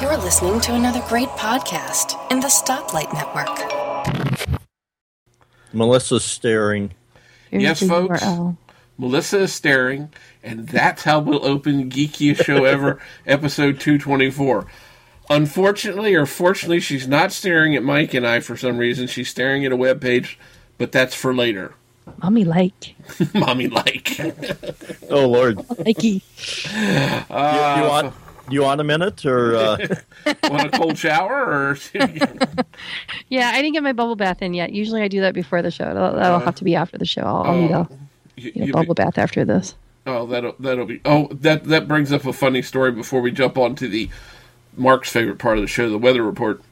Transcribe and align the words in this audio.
You're 0.00 0.16
listening 0.16 0.60
to 0.60 0.74
another 0.74 1.02
great 1.08 1.28
podcast 1.30 2.16
in 2.30 2.40
the 2.40 2.46
Stoplight 2.46 3.12
Network. 3.12 4.58
Melissa's 5.72 6.24
staring. 6.24 6.92
Here's 7.50 7.62
Yes, 7.62 7.82
folks. 7.86 8.22
URL. 8.22 8.56
Melissa 8.96 9.40
is 9.40 9.52
staring, 9.52 10.10
and 10.42 10.68
that's 10.68 11.02
how 11.02 11.18
we'll 11.20 11.44
open 11.44 11.90
Geekiest 11.90 12.44
Show 12.44 12.64
Ever, 12.64 13.00
episode 13.26 13.80
224. 13.80 14.66
Unfortunately, 15.30 16.14
or 16.14 16.26
fortunately, 16.26 16.80
she's 16.80 17.06
not 17.08 17.32
staring 17.32 17.74
at 17.76 17.82
Mike 17.82 18.14
and 18.14 18.26
I 18.26 18.40
for 18.40 18.56
some 18.56 18.78
reason. 18.78 19.06
She's 19.08 19.28
staring 19.28 19.64
at 19.66 19.72
a 19.72 19.76
web 19.76 20.00
page, 20.00 20.38
but 20.78 20.92
that's 20.92 21.14
for 21.14 21.34
later. 21.34 21.74
Mommy 22.22 22.44
like. 22.44 22.94
Mommy 23.34 23.68
like. 23.68 24.18
Oh 25.10 25.28
Lord, 25.28 25.56
Likey. 25.58 26.22
you, 27.28 27.82
you 27.82 27.88
want 27.88 28.06
uh, 28.08 28.10
you 28.50 28.62
want 28.62 28.80
a 28.80 28.84
minute 28.84 29.24
or 29.26 29.54
uh, 29.56 29.76
Want 30.44 30.66
a 30.74 30.78
cold 30.78 30.96
shower? 30.98 31.44
or 31.70 31.76
Yeah, 33.28 33.50
I 33.50 33.56
didn't 33.62 33.72
get 33.74 33.82
my 33.82 33.92
bubble 33.92 34.16
bath 34.16 34.42
in 34.42 34.54
yet. 34.54 34.72
Usually 34.72 35.02
I 35.02 35.08
do 35.08 35.20
that 35.20 35.34
before 35.34 35.62
the 35.62 35.70
show. 35.70 35.84
That'll, 35.92 36.14
that'll 36.16 36.38
have 36.40 36.54
to 36.56 36.64
be 36.64 36.74
after 36.74 36.98
the 36.98 37.04
show. 37.06 37.22
I'll, 37.22 37.42
I'll 37.44 37.56
need 37.56 37.70
a, 37.70 37.88
You- 38.36 38.52
need 38.52 38.62
a 38.62 38.66
you- 38.66 38.72
bubble 38.72 38.94
bath 38.94 39.18
after 39.18 39.44
this. 39.44 39.74
Oh, 40.06 40.24
that'll 40.26 40.54
that'll 40.58 40.86
be. 40.86 41.02
Oh, 41.04 41.28
that 41.32 41.64
that 41.64 41.86
brings 41.86 42.12
up 42.12 42.24
a 42.24 42.32
funny 42.32 42.62
story 42.62 42.92
before 42.92 43.20
we 43.20 43.30
jump 43.30 43.58
on 43.58 43.74
to 43.74 43.86
the 43.88 44.08
Mark's 44.74 45.10
favorite 45.10 45.38
part 45.38 45.58
of 45.58 45.62
the 45.62 45.68
show, 45.68 45.90
the 45.90 45.98
weather 45.98 46.22
report. 46.22 46.62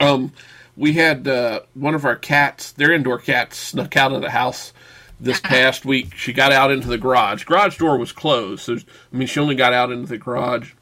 Um, 0.00 0.32
we 0.76 0.94
had 0.94 1.28
uh, 1.28 1.60
one 1.74 1.94
of 1.94 2.04
our 2.04 2.16
cats, 2.16 2.72
their 2.72 2.92
indoor 2.92 3.18
cats, 3.18 3.56
snuck 3.56 3.96
out 3.96 4.12
of 4.12 4.20
the 4.22 4.30
house 4.30 4.72
this 5.20 5.38
past 5.44 5.84
week. 5.84 6.16
She 6.16 6.32
got 6.32 6.50
out 6.50 6.72
into 6.72 6.88
the 6.88 6.98
garage. 6.98 7.44
Garage 7.44 7.78
door 7.78 7.96
was 7.98 8.10
closed, 8.10 8.62
so 8.64 8.74
I 9.12 9.16
mean, 9.16 9.28
she 9.28 9.38
only 9.38 9.54
got 9.54 9.72
out 9.72 9.92
into 9.92 10.08
the 10.08 10.18
garage, 10.18 10.72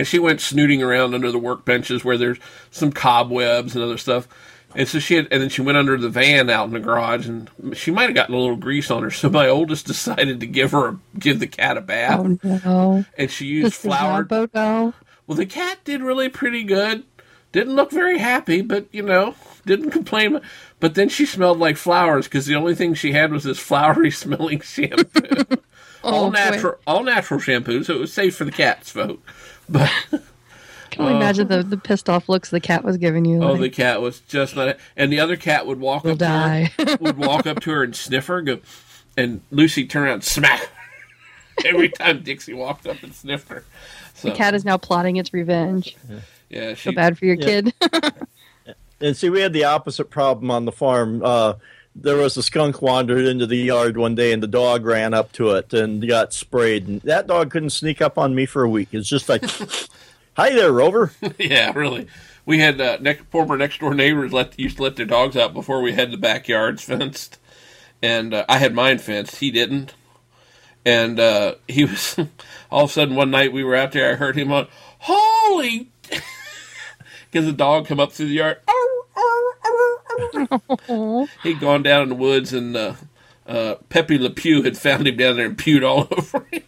and 0.00 0.06
she 0.08 0.18
went 0.18 0.40
snooting 0.40 0.82
around 0.82 1.14
under 1.14 1.30
the 1.30 1.38
workbenches 1.38 2.04
where 2.04 2.16
there's 2.16 2.38
some 2.70 2.90
cobwebs 2.90 3.74
and 3.74 3.84
other 3.84 3.98
stuff. 3.98 4.26
And 4.74 4.88
so 4.88 4.98
she 4.98 5.16
had, 5.16 5.28
and 5.30 5.42
then 5.42 5.50
she 5.50 5.60
went 5.60 5.76
under 5.76 5.98
the 5.98 6.08
van 6.08 6.48
out 6.48 6.66
in 6.68 6.72
the 6.72 6.80
garage, 6.80 7.26
and 7.28 7.50
she 7.74 7.90
might 7.90 8.04
have 8.04 8.14
gotten 8.14 8.34
a 8.34 8.38
little 8.38 8.56
grease 8.56 8.90
on 8.90 9.02
her. 9.02 9.10
So 9.20 9.28
my 9.28 9.46
oldest 9.46 9.84
decided 9.86 10.40
to 10.40 10.46
give 10.46 10.70
her, 10.70 10.88
a, 10.88 10.98
give 11.18 11.38
the 11.38 11.46
cat 11.48 11.76
a 11.76 11.82
bath, 11.82 12.20
Oh 12.20 12.38
no. 12.64 13.04
and 13.18 13.30
she 13.30 13.44
used 13.46 13.74
flour. 13.74 14.24
Well, 14.30 15.36
the 15.36 15.44
cat 15.44 15.80
did 15.84 16.00
really 16.02 16.30
pretty 16.30 16.62
good. 16.64 17.04
Didn't 17.52 17.74
look 17.74 17.90
very 17.90 18.18
happy, 18.18 18.62
but 18.62 18.86
you 18.92 19.02
know, 19.02 19.34
didn't 19.66 19.90
complain. 19.90 20.40
But 20.78 20.94
then 20.94 21.08
she 21.08 21.26
smelled 21.26 21.58
like 21.58 21.76
flowers 21.76 22.26
because 22.26 22.46
the 22.46 22.54
only 22.54 22.74
thing 22.76 22.94
she 22.94 23.12
had 23.12 23.32
was 23.32 23.42
this 23.44 23.58
flowery 23.58 24.10
smelling 24.12 24.60
shampoo. 24.60 25.44
all 26.04 26.26
Oh, 26.26 26.30
boy. 26.30 26.34
natural, 26.34 26.78
all 26.86 27.02
natural 27.02 27.40
shampoo, 27.40 27.82
so 27.82 27.94
it 27.96 28.00
was 28.00 28.12
safe 28.12 28.36
for 28.36 28.44
the 28.44 28.52
cat's 28.52 28.92
vote. 28.92 29.20
But 29.70 29.90
Can 30.90 31.04
you 31.04 31.10
imagine 31.16 31.46
the, 31.46 31.62
the 31.62 31.76
pissed 31.76 32.08
off 32.10 32.28
looks 32.28 32.50
the 32.50 32.60
cat 32.60 32.82
was 32.84 32.96
giving 32.96 33.24
you? 33.24 33.40
oh, 33.42 33.52
like, 33.52 33.60
the 33.60 33.70
cat 33.70 34.02
was 34.02 34.20
just 34.20 34.56
not. 34.56 34.76
And 34.96 35.12
the 35.12 35.20
other 35.20 35.36
cat 35.36 35.66
would 35.66 35.78
walk 35.78 36.02
Will 36.04 36.12
up 36.12 36.18
to 36.18 36.24
die. 36.24 36.72
her, 36.78 36.96
would 37.00 37.16
walk 37.16 37.46
up 37.46 37.60
to 37.60 37.70
her 37.70 37.82
and 37.84 37.94
sniff 37.94 38.26
her, 38.26 38.38
and 38.38 38.46
go, 38.46 38.58
and 39.16 39.40
Lucy 39.52 39.86
turn 39.86 40.02
around, 40.04 40.14
and 40.14 40.24
smack. 40.24 40.68
Every 41.64 41.88
time 41.90 42.22
Dixie 42.22 42.54
walked 42.54 42.86
up 42.86 43.02
and 43.02 43.14
sniffed 43.14 43.48
her. 43.50 43.64
So, 44.14 44.30
the 44.30 44.34
cat 44.34 44.54
is 44.54 44.64
now 44.64 44.76
plotting 44.78 45.16
its 45.16 45.32
revenge. 45.32 45.96
yeah, 46.48 46.74
she, 46.74 46.88
So 46.90 46.92
bad 46.92 47.16
for 47.18 47.24
your 47.26 47.36
Yeah. 47.36 47.46
kid. 47.46 47.74
and 49.00 49.16
see 49.16 49.30
we 49.30 49.40
had 49.40 49.52
the 49.52 49.64
opposite 49.64 50.10
problem 50.10 50.50
on 50.50 50.64
the 50.64 50.72
farm. 50.72 51.22
Uh, 51.22 51.54
there 52.02 52.16
was 52.16 52.36
a 52.36 52.42
skunk 52.42 52.80
wandered 52.80 53.26
into 53.26 53.46
the 53.46 53.56
yard 53.56 53.96
one 53.96 54.14
day, 54.14 54.32
and 54.32 54.42
the 54.42 54.46
dog 54.48 54.84
ran 54.84 55.14
up 55.14 55.32
to 55.32 55.50
it 55.50 55.72
and 55.72 56.06
got 56.06 56.32
sprayed. 56.32 56.88
And 56.88 57.00
that 57.02 57.26
dog 57.26 57.50
couldn't 57.50 57.70
sneak 57.70 58.00
up 58.00 58.18
on 58.18 58.34
me 58.34 58.46
for 58.46 58.62
a 58.62 58.68
week. 58.68 58.88
It's 58.92 59.08
just 59.08 59.28
like, 59.28 59.44
"Hi 60.36 60.50
there, 60.50 60.72
Rover." 60.72 61.12
Yeah, 61.38 61.72
really. 61.74 62.06
We 62.46 62.58
had 62.58 62.80
uh, 62.80 62.98
next, 63.00 63.24
former 63.30 63.56
next 63.56 63.80
door 63.80 63.94
neighbors 63.94 64.32
let 64.32 64.58
used 64.58 64.78
to 64.78 64.82
let 64.82 64.96
their 64.96 65.06
dogs 65.06 65.36
out 65.36 65.52
before 65.52 65.82
we 65.82 65.92
had 65.92 66.10
the 66.10 66.16
backyards 66.16 66.82
fenced, 66.84 67.38
and 68.02 68.32
uh, 68.34 68.44
I 68.48 68.58
had 68.58 68.74
mine 68.74 68.98
fenced. 68.98 69.36
He 69.36 69.50
didn't, 69.50 69.94
and 70.84 71.20
uh, 71.20 71.56
he 71.68 71.84
was 71.84 72.18
all 72.70 72.84
of 72.84 72.90
a 72.90 72.92
sudden 72.92 73.14
one 73.14 73.30
night 73.30 73.52
we 73.52 73.62
were 73.64 73.76
out 73.76 73.92
there. 73.92 74.10
I 74.10 74.14
heard 74.14 74.36
him 74.36 74.52
on 74.52 74.68
holy 75.00 75.90
because 77.30 77.46
the 77.46 77.52
dog 77.52 77.86
come 77.86 78.00
up 78.00 78.12
through 78.12 78.28
the 78.28 78.34
yard. 78.34 78.58
"Arr, 78.66 78.74
arr, 79.16 79.22
arr, 79.64 79.72
arr." 79.72 79.89
He'd 81.42 81.60
gone 81.60 81.82
down 81.82 82.02
in 82.04 82.08
the 82.10 82.14
woods 82.14 82.52
and. 82.52 82.76
Uh, 82.76 82.94
uh, 83.46 83.74
Pepe 83.88 84.16
Le 84.16 84.30
Pew 84.30 84.62
had 84.62 84.78
found 84.78 85.08
him 85.08 85.16
down 85.16 85.36
there 85.36 85.46
and 85.46 85.58
pewed 85.58 85.82
all 85.82 86.06
over 86.16 86.46
him. 86.52 86.62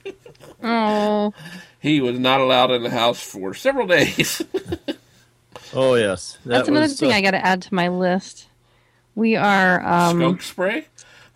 oh, 0.65 1.33
He 1.79 2.01
was 2.01 2.19
not 2.19 2.41
allowed 2.41 2.73
in 2.73 2.83
the 2.83 2.91
house 2.91 3.23
for 3.23 3.55
several 3.55 3.87
days. 3.87 4.43
Oh 5.75 5.95
yes, 5.95 6.39
that 6.45 6.51
that's 6.51 6.69
another 6.69 6.85
was, 6.85 7.01
thing 7.01 7.13
uh, 7.13 7.15
I 7.15 7.23
got 7.23 7.31
to 7.31 7.45
add 7.45 7.63
to 7.63 7.75
my 7.75 7.89
list. 7.89 8.47
We 9.15 9.37
are 9.37 9.83
um, 9.83 10.19
Skunk 10.19 10.43
spray? 10.43 10.87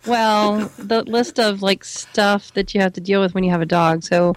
well 0.05 0.71
the 0.77 1.01
list 1.03 1.39
of 1.39 1.63
like 1.63 1.83
stuff 1.83 2.53
that 2.53 2.73
you 2.75 2.81
have 2.81 2.93
to 2.93 3.01
deal 3.01 3.19
with 3.19 3.33
when 3.33 3.43
you 3.43 3.49
have 3.49 3.61
a 3.61 3.65
dog. 3.65 4.03
So, 4.03 4.35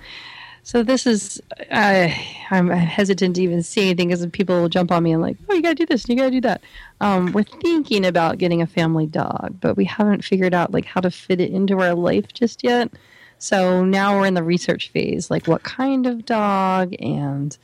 so 0.62 0.82
this 0.82 1.06
is 1.06 1.40
I 1.70 2.39
I'm 2.50 2.68
hesitant 2.68 3.36
to 3.36 3.42
even 3.42 3.62
say 3.62 3.82
anything 3.82 4.08
because 4.08 4.26
people 4.26 4.60
will 4.60 4.68
jump 4.68 4.90
on 4.90 5.02
me 5.02 5.12
and 5.12 5.22
like, 5.22 5.36
oh, 5.48 5.54
you 5.54 5.62
gotta 5.62 5.74
do 5.74 5.86
this, 5.86 6.04
and 6.04 6.10
you 6.10 6.16
gotta 6.16 6.30
do 6.30 6.40
that. 6.42 6.62
Um, 7.00 7.32
we're 7.32 7.44
thinking 7.44 8.04
about 8.04 8.38
getting 8.38 8.60
a 8.60 8.66
family 8.66 9.06
dog, 9.06 9.56
but 9.60 9.76
we 9.76 9.84
haven't 9.84 10.24
figured 10.24 10.54
out 10.54 10.72
like 10.72 10.84
how 10.84 11.00
to 11.00 11.10
fit 11.10 11.40
it 11.40 11.52
into 11.52 11.80
our 11.80 11.94
life 11.94 12.32
just 12.32 12.64
yet. 12.64 12.90
So 13.38 13.84
now 13.84 14.18
we're 14.18 14.26
in 14.26 14.34
the 14.34 14.42
research 14.42 14.90
phase, 14.90 15.30
like 15.30 15.46
what 15.46 15.62
kind 15.62 16.06
of 16.06 16.26
dog 16.26 16.94
and 17.00 17.56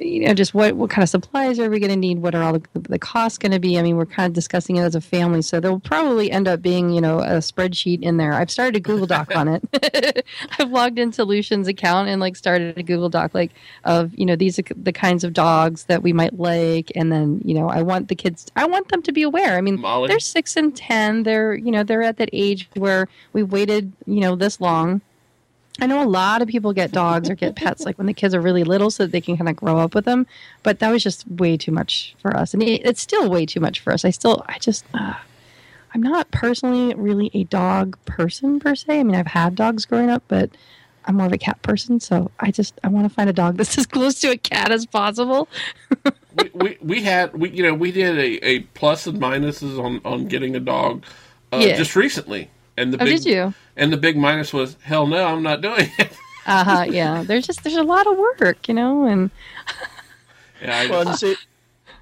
you 0.00 0.26
know 0.26 0.34
just 0.34 0.54
what 0.54 0.74
what 0.74 0.90
kind 0.90 1.02
of 1.02 1.08
supplies 1.08 1.58
are 1.58 1.70
we 1.70 1.78
going 1.78 1.90
to 1.90 1.96
need? 1.96 2.18
What 2.18 2.34
are 2.34 2.42
all 2.42 2.54
the, 2.54 2.62
the 2.74 2.98
costs 2.98 3.38
going 3.38 3.52
to 3.52 3.60
be? 3.60 3.78
I 3.78 3.82
mean 3.82 3.96
we're 3.96 4.06
kind 4.06 4.26
of 4.26 4.32
discussing 4.32 4.76
it 4.76 4.82
as 4.82 4.94
a 4.94 5.00
family 5.00 5.42
so 5.42 5.60
there'll 5.60 5.80
probably 5.80 6.30
end 6.30 6.48
up 6.48 6.62
being 6.62 6.90
you 6.90 7.00
know 7.00 7.20
a 7.20 7.38
spreadsheet 7.38 8.02
in 8.02 8.16
there. 8.16 8.32
I've 8.32 8.50
started 8.50 8.76
a 8.76 8.80
google 8.80 9.06
doc 9.06 9.34
on 9.34 9.48
it. 9.48 10.26
I've 10.58 10.70
logged 10.70 10.98
into 10.98 11.24
lucian's 11.24 11.68
account 11.68 12.08
and 12.08 12.20
like 12.20 12.36
started 12.36 12.76
a 12.78 12.82
google 12.82 13.08
doc 13.08 13.34
like 13.34 13.52
of 13.84 14.14
you 14.14 14.26
know 14.26 14.36
these 14.36 14.58
are 14.58 14.64
the 14.76 14.92
kinds 14.92 15.24
of 15.24 15.32
dogs 15.32 15.84
that 15.84 16.02
we 16.02 16.12
might 16.12 16.38
like 16.38 16.90
and 16.94 17.12
then 17.12 17.40
you 17.44 17.54
know 17.54 17.68
i 17.68 17.82
want 17.82 18.08
the 18.08 18.14
kids 18.14 18.46
i 18.56 18.64
want 18.64 18.88
them 18.88 19.02
to 19.02 19.12
be 19.12 19.22
aware. 19.22 19.56
I 19.56 19.60
mean 19.60 19.80
Molly? 19.80 20.08
they're 20.08 20.18
six 20.18 20.56
and 20.56 20.76
ten. 20.76 21.22
They're 21.22 21.54
you 21.54 21.70
know 21.70 21.82
they're 21.82 22.02
at 22.02 22.16
that 22.18 22.30
age 22.32 22.68
where 22.74 23.08
we've 23.32 23.50
waited 23.50 23.92
you 24.06 24.20
know 24.20 24.36
this 24.36 24.60
long 24.60 25.00
I 25.80 25.86
know 25.86 26.02
a 26.02 26.08
lot 26.08 26.42
of 26.42 26.48
people 26.48 26.72
get 26.72 26.92
dogs 26.92 27.30
or 27.30 27.34
get 27.34 27.54
pets 27.56 27.84
like 27.86 27.96
when 27.96 28.06
the 28.06 28.12
kids 28.12 28.34
are 28.34 28.40
really 28.40 28.64
little 28.64 28.90
so 28.90 29.04
that 29.04 29.12
they 29.12 29.20
can 29.20 29.36
kind 29.36 29.48
of 29.48 29.56
grow 29.56 29.78
up 29.78 29.94
with 29.94 30.04
them. 30.04 30.26
But 30.62 30.78
that 30.80 30.90
was 30.90 31.02
just 31.02 31.26
way 31.28 31.56
too 31.56 31.72
much 31.72 32.14
for 32.18 32.36
us. 32.36 32.52
And 32.52 32.62
it, 32.62 32.82
it's 32.84 33.00
still 33.00 33.30
way 33.30 33.46
too 33.46 33.60
much 33.60 33.80
for 33.80 33.92
us. 33.92 34.04
I 34.04 34.10
still, 34.10 34.44
I 34.48 34.58
just, 34.58 34.84
uh, 34.92 35.14
I'm 35.94 36.02
not 36.02 36.30
personally 36.32 36.94
really 36.94 37.30
a 37.34 37.44
dog 37.44 37.96
person 38.04 38.60
per 38.60 38.74
se. 38.74 39.00
I 39.00 39.02
mean, 39.04 39.14
I've 39.16 39.28
had 39.28 39.54
dogs 39.54 39.86
growing 39.86 40.10
up, 40.10 40.22
but 40.28 40.50
I'm 41.06 41.16
more 41.16 41.26
of 41.26 41.32
a 41.32 41.38
cat 41.38 41.62
person. 41.62 41.98
So 41.98 42.30
I 42.40 42.50
just, 42.50 42.78
I 42.84 42.88
want 42.88 43.08
to 43.08 43.14
find 43.14 43.30
a 43.30 43.32
dog 43.32 43.56
that's 43.56 43.78
as 43.78 43.86
close 43.86 44.20
to 44.20 44.30
a 44.32 44.36
cat 44.36 44.70
as 44.70 44.84
possible. 44.86 45.48
we, 46.36 46.50
we 46.54 46.78
we 46.80 47.02
had 47.02 47.34
we 47.34 47.50
you 47.50 47.62
know 47.62 47.74
we 47.74 47.90
did 47.90 48.16
a, 48.18 48.46
a 48.46 48.60
plus 48.74 49.06
and 49.06 49.18
minuses 49.18 49.82
on 49.82 50.00
on 50.04 50.26
getting 50.28 50.54
a 50.54 50.60
dog 50.60 51.04
uh, 51.52 51.56
Yeah. 51.56 51.76
just 51.76 51.96
recently 51.96 52.48
and 52.76 52.92
the 52.92 53.02
Oh, 53.02 53.04
big 53.04 53.22
did 53.22 53.26
you? 53.26 53.54
and 53.76 53.92
the 53.92 53.96
big 53.96 54.16
minus 54.16 54.52
was 54.52 54.76
hell 54.82 55.06
no 55.06 55.24
I'm 55.26 55.42
not 55.42 55.60
doing 55.60 55.90
it 55.98 56.12
Uh 56.46 56.64
huh. 56.64 56.84
Yeah. 56.88 57.22
There's 57.22 57.46
just, 57.46 57.62
there's 57.62 57.76
a 57.76 57.82
lot 57.82 58.06
of 58.06 58.16
work, 58.16 58.66
you 58.66 58.72
know, 58.74 59.04
and 59.04 59.30
yeah, 60.62 60.78
I, 60.80 60.90
Well, 60.90 61.06
and 61.06 61.16
see, 61.16 61.36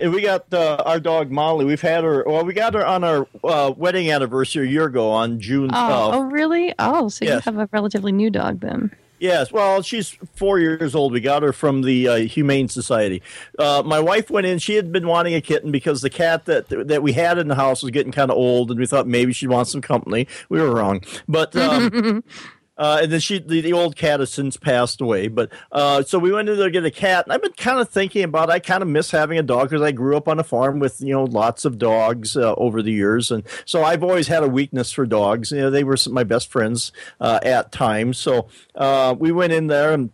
and 0.01 0.13
we 0.13 0.23
got 0.23 0.53
uh, 0.55 0.77
our 0.87 1.01
dog 1.01 1.31
Molly. 1.31 1.65
We've 1.65 1.81
had 1.81 2.05
her. 2.05 2.23
Well, 2.25 2.45
we 2.45 2.55
got 2.55 2.73
her 2.75 2.87
on 2.87 3.03
our 3.03 3.27
uh, 3.43 3.73
wedding 3.77 4.11
anniversary 4.13 4.69
a 4.69 4.71
year 4.71 4.85
ago 4.85 5.11
on 5.11 5.41
June. 5.41 5.71
oh, 5.73 5.77
uh, 5.77 6.17
oh, 6.17 6.21
really? 6.23 6.73
Oh, 6.79 7.09
so 7.09 7.25
you 7.25 7.41
have 7.41 7.59
a 7.59 7.69
relatively 7.73 8.13
new 8.13 8.31
dog 8.31 8.61
then. 8.61 8.93
Yes, 9.19 9.53
well, 9.53 9.83
she's 9.83 10.17
four 10.35 10.59
years 10.59 10.95
old. 10.95 11.13
We 11.13 11.21
got 11.21 11.43
her 11.43 11.53
from 11.53 11.83
the 11.83 12.09
uh, 12.09 12.17
Humane 12.17 12.69
Society. 12.69 13.23
Uh, 13.59 13.83
my 13.85 14.01
wife 14.01 14.31
went 14.31 14.47
in. 14.47 14.59
She 14.59 14.75
had 14.75 14.93
been 14.93 15.07
wanting 15.07 15.35
a 15.35 15.41
kitten 15.41 15.73
because 15.73 16.03
the 16.03 16.11
cat 16.11 16.45
that 16.45 16.69
that 16.69 17.03
we 17.03 17.13
had 17.13 17.39
in 17.39 17.49
the 17.49 17.55
house 17.55 17.83
was 17.83 17.91
getting 17.91 18.13
kind 18.13 18.31
of 18.31 18.37
old, 18.37 18.71
and 18.71 18.79
we 18.79 18.87
thought 18.87 19.07
maybe 19.07 19.33
she'd 19.33 19.49
want 19.49 19.69
some 19.69 19.81
company. 19.81 20.27
We 20.49 20.61
were 20.61 20.75
wrong, 20.75 21.03
but. 21.27 21.55
Um, 21.57 22.25
Uh, 22.79 23.01
and 23.03 23.13
then 23.13 23.21
she, 23.21 23.39
the, 23.39 23.61
the 23.61 23.73
old 23.73 23.97
cat 23.97 24.21
has 24.21 24.31
since 24.31 24.57
passed 24.57 25.01
away. 25.01 25.29
But 25.29 25.51
uh, 25.73 26.03
so 26.03 26.19
we 26.19 26.33
went 26.33 26.49
in 26.49 26.57
there 26.57 26.69
to 26.69 26.71
get 26.71 26.85
a 26.85 26.91
cat. 26.91 27.27
And 27.27 27.33
I've 27.33 27.43
been 27.43 27.53
kind 27.53 27.81
of 27.81 27.89
thinking 27.89 28.25
about. 28.25 28.51
I 28.51 28.61
kind 28.61 28.83
of 28.83 28.89
miss 28.89 29.11
having 29.11 29.39
a 29.39 29.43
dog 29.43 29.71
because 29.71 29.83
I 29.83 29.93
grew 29.93 30.17
up 30.17 30.29
on 30.29 30.39
a 30.39 30.45
farm 30.45 30.79
with 30.79 31.01
you 31.01 31.13
know 31.13 31.25
lots 31.25 31.65
of 31.65 31.79
dogs 31.79 32.37
uh, 32.37 32.55
over 32.55 32.83
the 32.83 32.93
years, 32.93 33.31
and 33.31 33.43
so 33.65 33.83
I've 33.83 34.03
always 34.03 34.29
had 34.29 34.43
a 34.43 34.49
weakness 34.49 34.93
for 34.93 35.07
dogs. 35.07 35.51
You 35.51 35.63
know, 35.63 35.71
they 35.71 35.85
were 35.85 35.97
my 36.09 36.25
best 36.25 36.51
friends 36.51 36.93
uh, 37.21 37.41
at 37.43 37.73
times. 37.73 38.19
So 38.19 38.49
uh, 38.75 39.15
we 39.19 39.33
went 39.33 39.53
in 39.53 39.67
there 39.67 39.93
and 39.93 40.11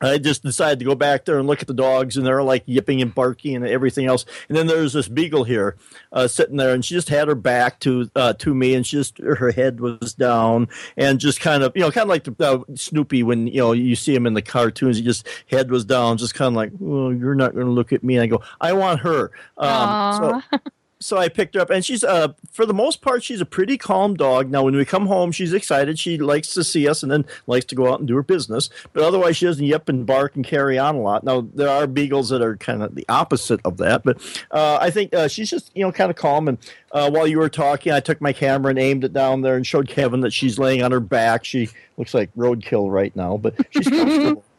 I 0.00 0.18
just 0.18 0.42
decided 0.42 0.78
to 0.80 0.84
go 0.84 0.94
back 0.94 1.24
there 1.24 1.38
and 1.38 1.46
look 1.46 1.60
at 1.60 1.68
the 1.68 1.74
dogs, 1.74 2.16
and 2.16 2.26
they're 2.26 2.42
like 2.42 2.62
yipping 2.66 3.02
and 3.02 3.14
barking 3.14 3.56
and 3.56 3.66
everything 3.66 4.06
else. 4.06 4.24
And 4.48 4.56
then 4.56 4.66
there's 4.66 4.92
this 4.92 5.08
beagle 5.08 5.44
here, 5.44 5.76
uh, 6.12 6.28
sitting 6.28 6.56
there, 6.56 6.74
and 6.74 6.84
she 6.84 6.94
just 6.94 7.08
had 7.08 7.28
her 7.28 7.34
back 7.34 7.80
to 7.80 8.10
uh, 8.14 8.32
to 8.34 8.54
me, 8.54 8.74
and 8.74 8.86
she 8.86 8.96
just 8.96 9.18
her 9.18 9.50
head 9.52 9.80
was 9.80 10.14
down, 10.14 10.68
and 10.96 11.18
just 11.18 11.40
kind 11.40 11.62
of 11.62 11.72
you 11.74 11.82
know, 11.82 11.90
kind 11.90 12.04
of 12.04 12.08
like 12.08 12.24
the, 12.24 12.34
uh, 12.40 12.74
Snoopy 12.74 13.22
when 13.22 13.46
you 13.46 13.58
know 13.58 13.72
you 13.72 13.96
see 13.96 14.14
him 14.14 14.26
in 14.26 14.34
the 14.34 14.42
cartoons, 14.42 14.96
he 14.96 15.02
just 15.02 15.26
head 15.50 15.70
was 15.70 15.84
down, 15.84 16.18
just 16.18 16.34
kind 16.34 16.48
of 16.48 16.54
like, 16.54 16.72
oh, 16.82 17.10
you're 17.10 17.34
not 17.34 17.54
going 17.54 17.66
to 17.66 17.72
look 17.72 17.92
at 17.92 18.04
me. 18.04 18.16
And 18.16 18.22
I 18.22 18.26
go, 18.26 18.42
I 18.60 18.72
want 18.72 19.00
her. 19.00 19.30
Um, 19.56 20.42
so 20.50 20.58
so 21.00 21.16
I 21.16 21.28
picked 21.28 21.54
her 21.54 21.60
up, 21.60 21.70
and 21.70 21.84
she's 21.84 22.02
uh 22.02 22.32
for 22.50 22.66
the 22.66 22.74
most 22.74 23.00
part 23.00 23.22
she's 23.22 23.40
a 23.40 23.46
pretty 23.46 23.78
calm 23.78 24.14
dog. 24.14 24.50
Now 24.50 24.64
when 24.64 24.74
we 24.74 24.84
come 24.84 25.06
home, 25.06 25.32
she's 25.32 25.52
excited. 25.52 25.98
She 25.98 26.18
likes 26.18 26.54
to 26.54 26.64
see 26.64 26.88
us, 26.88 27.02
and 27.02 27.10
then 27.10 27.24
likes 27.46 27.64
to 27.66 27.74
go 27.74 27.92
out 27.92 27.98
and 27.98 28.08
do 28.08 28.16
her 28.16 28.22
business. 28.22 28.68
But 28.92 29.04
otherwise, 29.04 29.36
she 29.36 29.46
doesn't 29.46 29.64
yip 29.64 29.88
and 29.88 30.06
bark 30.06 30.36
and 30.36 30.44
carry 30.44 30.78
on 30.78 30.96
a 30.96 31.00
lot. 31.00 31.24
Now 31.24 31.46
there 31.54 31.68
are 31.68 31.86
beagles 31.86 32.28
that 32.30 32.42
are 32.42 32.56
kind 32.56 32.82
of 32.82 32.94
the 32.94 33.06
opposite 33.08 33.60
of 33.64 33.76
that, 33.78 34.02
but 34.04 34.18
uh, 34.50 34.78
I 34.80 34.90
think 34.90 35.14
uh, 35.14 35.28
she's 35.28 35.50
just 35.50 35.70
you 35.74 35.84
know 35.84 35.92
kind 35.92 36.10
of 36.10 36.16
calm. 36.16 36.48
And 36.48 36.58
uh, 36.92 37.10
while 37.10 37.26
you 37.26 37.38
were 37.38 37.48
talking, 37.48 37.92
I 37.92 38.00
took 38.00 38.20
my 38.20 38.32
camera 38.32 38.70
and 38.70 38.78
aimed 38.78 39.04
it 39.04 39.12
down 39.12 39.42
there 39.42 39.56
and 39.56 39.66
showed 39.66 39.88
Kevin 39.88 40.20
that 40.20 40.32
she's 40.32 40.58
laying 40.58 40.82
on 40.82 40.92
her 40.92 41.00
back. 41.00 41.44
She 41.44 41.70
looks 41.96 42.14
like 42.14 42.34
roadkill 42.34 42.90
right 42.90 43.14
now, 43.14 43.36
but 43.36 43.54
she's 43.70 43.88
comfortable. 43.88 44.44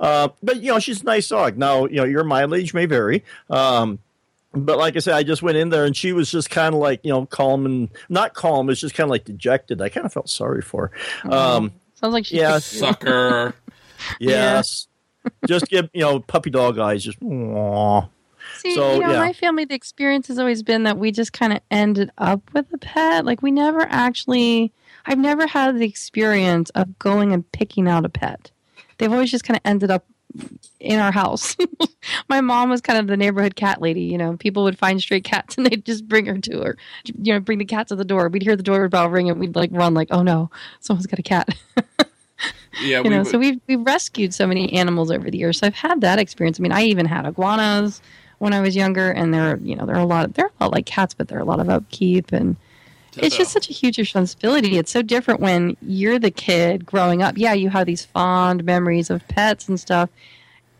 Uh, 0.00 0.28
but 0.42 0.60
you 0.60 0.72
know 0.72 0.78
she's 0.78 1.02
a 1.02 1.04
nice 1.04 1.28
dog. 1.28 1.56
Now 1.56 1.86
you 1.86 1.96
know 1.96 2.04
your 2.04 2.24
mileage 2.24 2.74
may 2.74 2.84
vary. 2.84 3.24
Um, 3.48 4.00
but 4.54 4.78
like 4.78 4.96
I 4.96 4.98
said, 4.98 5.14
I 5.14 5.22
just 5.22 5.42
went 5.42 5.56
in 5.56 5.70
there 5.70 5.84
and 5.84 5.96
she 5.96 6.12
was 6.12 6.30
just 6.30 6.50
kind 6.50 6.74
of 6.74 6.80
like, 6.80 7.00
you 7.04 7.10
know, 7.10 7.26
calm 7.26 7.66
and 7.66 7.88
not 8.08 8.34
calm. 8.34 8.68
It's 8.70 8.80
just 8.80 8.94
kind 8.94 9.06
of 9.06 9.10
like 9.10 9.24
dejected. 9.24 9.80
I 9.80 9.88
kind 9.88 10.04
of 10.04 10.12
felt 10.12 10.28
sorry 10.28 10.62
for 10.62 10.90
her. 11.22 11.32
Um, 11.32 11.72
Sounds 11.94 12.12
like 12.12 12.26
she 12.26 12.38
yeah, 12.38 12.58
Sucker. 12.58 13.54
yes. 14.20 14.88
just 15.46 15.66
give, 15.66 15.88
you 15.92 16.02
know, 16.02 16.20
puppy 16.20 16.50
dog 16.50 16.78
eyes. 16.78 17.04
Just, 17.04 17.20
aww. 17.20 18.08
See, 18.58 18.74
So, 18.74 18.94
you 18.94 19.00
know, 19.00 19.12
yeah. 19.12 19.18
my 19.18 19.32
family, 19.32 19.64
the 19.64 19.74
experience 19.74 20.28
has 20.28 20.38
always 20.38 20.62
been 20.62 20.82
that 20.82 20.98
we 20.98 21.12
just 21.12 21.32
kind 21.32 21.52
of 21.52 21.60
ended 21.70 22.10
up 22.18 22.42
with 22.52 22.66
a 22.72 22.78
pet. 22.78 23.24
Like, 23.24 23.40
we 23.40 23.50
never 23.50 23.82
actually, 23.82 24.72
I've 25.06 25.18
never 25.18 25.46
had 25.46 25.78
the 25.78 25.86
experience 25.86 26.70
of 26.70 26.98
going 26.98 27.32
and 27.32 27.50
picking 27.52 27.88
out 27.88 28.04
a 28.04 28.08
pet. 28.08 28.50
They've 28.98 29.12
always 29.12 29.30
just 29.30 29.44
kind 29.44 29.56
of 29.56 29.62
ended 29.64 29.90
up 29.90 30.04
in 30.80 30.98
our 30.98 31.12
house. 31.12 31.56
my 32.28 32.40
mom 32.40 32.70
was 32.70 32.80
kind 32.80 32.98
of 32.98 33.06
the 33.06 33.16
neighborhood 33.16 33.56
cat 33.56 33.80
lady. 33.80 34.02
You 34.02 34.18
know, 34.18 34.36
people 34.36 34.64
would 34.64 34.78
find 34.78 35.00
stray 35.00 35.20
cats 35.20 35.56
and 35.56 35.66
they'd 35.66 35.84
just 35.84 36.08
bring 36.08 36.26
her 36.26 36.38
to 36.38 36.60
her, 36.62 36.76
you 37.04 37.32
know, 37.32 37.40
bring 37.40 37.58
the 37.58 37.64
cat 37.64 37.88
to 37.88 37.96
the 37.96 38.04
door. 38.04 38.28
We'd 38.28 38.42
hear 38.42 38.56
the 38.56 38.62
doorbell 38.62 39.08
ring 39.08 39.30
and 39.30 39.38
we'd 39.40 39.54
like 39.56 39.70
run, 39.72 39.94
like, 39.94 40.08
oh 40.10 40.22
no, 40.22 40.50
someone's 40.80 41.06
got 41.06 41.18
a 41.18 41.22
cat. 41.22 41.48
Yeah, 42.82 42.98
you 42.98 43.02
we 43.04 43.08
know, 43.10 43.18
would- 43.18 43.26
so 43.28 43.38
we've 43.38 43.60
we've 43.68 43.84
rescued 43.86 44.32
so 44.34 44.46
many 44.46 44.72
animals 44.72 45.10
over 45.10 45.30
the 45.30 45.36
years. 45.38 45.58
So 45.58 45.66
I've 45.66 45.74
had 45.74 46.00
that 46.00 46.18
experience. 46.18 46.58
I 46.58 46.62
mean, 46.62 46.72
I 46.72 46.84
even 46.84 47.04
had 47.06 47.26
iguanas 47.26 48.00
when 48.38 48.52
I 48.54 48.60
was 48.60 48.74
younger, 48.74 49.10
and 49.10 49.32
they're 49.32 49.58
you 49.58 49.76
know 49.76 49.84
they're 49.86 49.94
a 49.96 50.06
lot 50.06 50.32
they're 50.34 50.46
a 50.58 50.64
lot 50.64 50.72
like 50.72 50.86
cats, 50.86 51.12
but 51.14 51.28
they're 51.28 51.38
a 51.38 51.44
lot 51.44 51.60
of 51.60 51.68
upkeep, 51.68 52.32
and 52.32 52.56
it's 53.16 53.36
just 53.36 53.52
such 53.52 53.68
a 53.68 53.72
huge 53.72 53.98
responsibility. 53.98 54.78
It's 54.78 54.90
so 54.90 55.02
different 55.02 55.40
when 55.40 55.76
you're 55.82 56.18
the 56.18 56.30
kid 56.30 56.86
growing 56.86 57.22
up. 57.22 57.36
Yeah, 57.36 57.52
you 57.52 57.68
have 57.70 57.86
these 57.86 58.04
fond 58.04 58.64
memories 58.64 59.10
of 59.10 59.26
pets 59.28 59.68
and 59.68 59.78
stuff, 59.78 60.08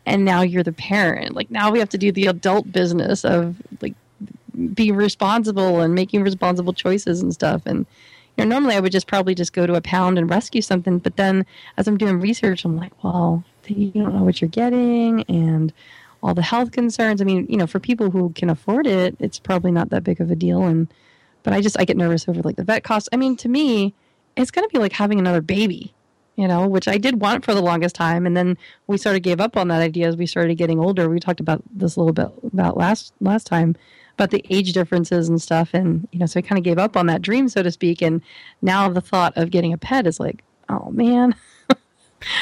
and 0.05 0.25
now 0.25 0.41
you're 0.41 0.63
the 0.63 0.73
parent. 0.73 1.35
Like 1.35 1.51
now 1.51 1.71
we 1.71 1.79
have 1.79 1.89
to 1.89 1.97
do 1.97 2.11
the 2.11 2.27
adult 2.27 2.71
business 2.71 3.23
of 3.23 3.55
like 3.81 3.93
being 4.73 4.95
responsible 4.95 5.81
and 5.81 5.93
making 5.95 6.23
responsible 6.23 6.73
choices 6.73 7.21
and 7.21 7.33
stuff. 7.33 7.61
And 7.65 7.85
you 8.37 8.45
know, 8.45 8.49
normally 8.49 8.75
I 8.75 8.79
would 8.79 8.91
just 8.91 9.07
probably 9.07 9.35
just 9.35 9.53
go 9.53 9.67
to 9.67 9.75
a 9.75 9.81
pound 9.81 10.17
and 10.17 10.29
rescue 10.29 10.61
something, 10.61 10.99
but 10.99 11.17
then 11.17 11.45
as 11.77 11.87
I'm 11.87 11.97
doing 11.97 12.19
research, 12.19 12.65
I'm 12.65 12.75
like, 12.77 13.03
well, 13.03 13.43
you 13.67 13.91
don't 13.91 14.15
know 14.15 14.23
what 14.23 14.41
you're 14.41 14.49
getting, 14.49 15.23
and 15.23 15.71
all 16.23 16.33
the 16.33 16.41
health 16.41 16.71
concerns. 16.71 17.21
I 17.21 17.25
mean, 17.25 17.45
you 17.49 17.57
know, 17.57 17.67
for 17.67 17.79
people 17.79 18.09
who 18.09 18.31
can 18.31 18.49
afford 18.49 18.87
it, 18.87 19.15
it's 19.19 19.39
probably 19.39 19.71
not 19.71 19.89
that 19.89 20.03
big 20.03 20.21
of 20.21 20.31
a 20.31 20.35
deal. 20.35 20.63
And 20.63 20.87
but 21.43 21.53
I 21.53 21.61
just 21.61 21.79
I 21.79 21.85
get 21.85 21.97
nervous 21.97 22.27
over 22.27 22.41
like 22.41 22.55
the 22.55 22.63
vet 22.63 22.83
costs. 22.83 23.09
I 23.11 23.17
mean, 23.17 23.35
to 23.37 23.49
me, 23.49 23.93
it's 24.35 24.51
going 24.51 24.67
to 24.67 24.73
be 24.73 24.79
like 24.79 24.93
having 24.93 25.19
another 25.19 25.41
baby, 25.41 25.93
you 26.35 26.47
know, 26.47 26.67
which 26.67 26.87
I 26.87 26.97
did 26.97 27.21
want 27.21 27.45
for 27.45 27.53
the 27.53 27.61
longest 27.61 27.95
time, 27.95 28.25
and 28.25 28.35
then 28.35 28.57
we 28.87 28.97
sort 28.97 29.15
of 29.15 29.21
gave 29.21 29.39
up 29.39 29.55
on 29.57 29.67
that 29.67 29.81
idea 29.81 30.07
as 30.07 30.17
we 30.17 30.25
started 30.25 30.55
getting 30.55 30.79
older. 30.79 31.09
We 31.09 31.19
talked 31.19 31.39
about 31.39 31.61
this 31.71 31.95
a 31.95 31.99
little 31.99 32.13
bit 32.13 32.31
about 32.51 32.77
last 32.77 33.13
last 33.21 33.45
time 33.45 33.75
about 34.15 34.29
the 34.29 34.45
age 34.49 34.73
differences 34.73 35.27
and 35.27 35.41
stuff, 35.41 35.73
and 35.73 36.07
you 36.11 36.19
know, 36.19 36.25
so 36.25 36.39
I 36.39 36.41
kind 36.41 36.57
of 36.57 36.63
gave 36.63 36.77
up 36.77 36.95
on 36.95 37.07
that 37.07 37.21
dream, 37.21 37.49
so 37.49 37.63
to 37.63 37.71
speak. 37.71 38.01
And 38.01 38.21
now 38.61 38.89
the 38.89 39.01
thought 39.01 39.33
of 39.37 39.51
getting 39.51 39.73
a 39.73 39.77
pet 39.77 40.07
is 40.07 40.19
like, 40.19 40.43
oh 40.69 40.91
man, 40.91 41.35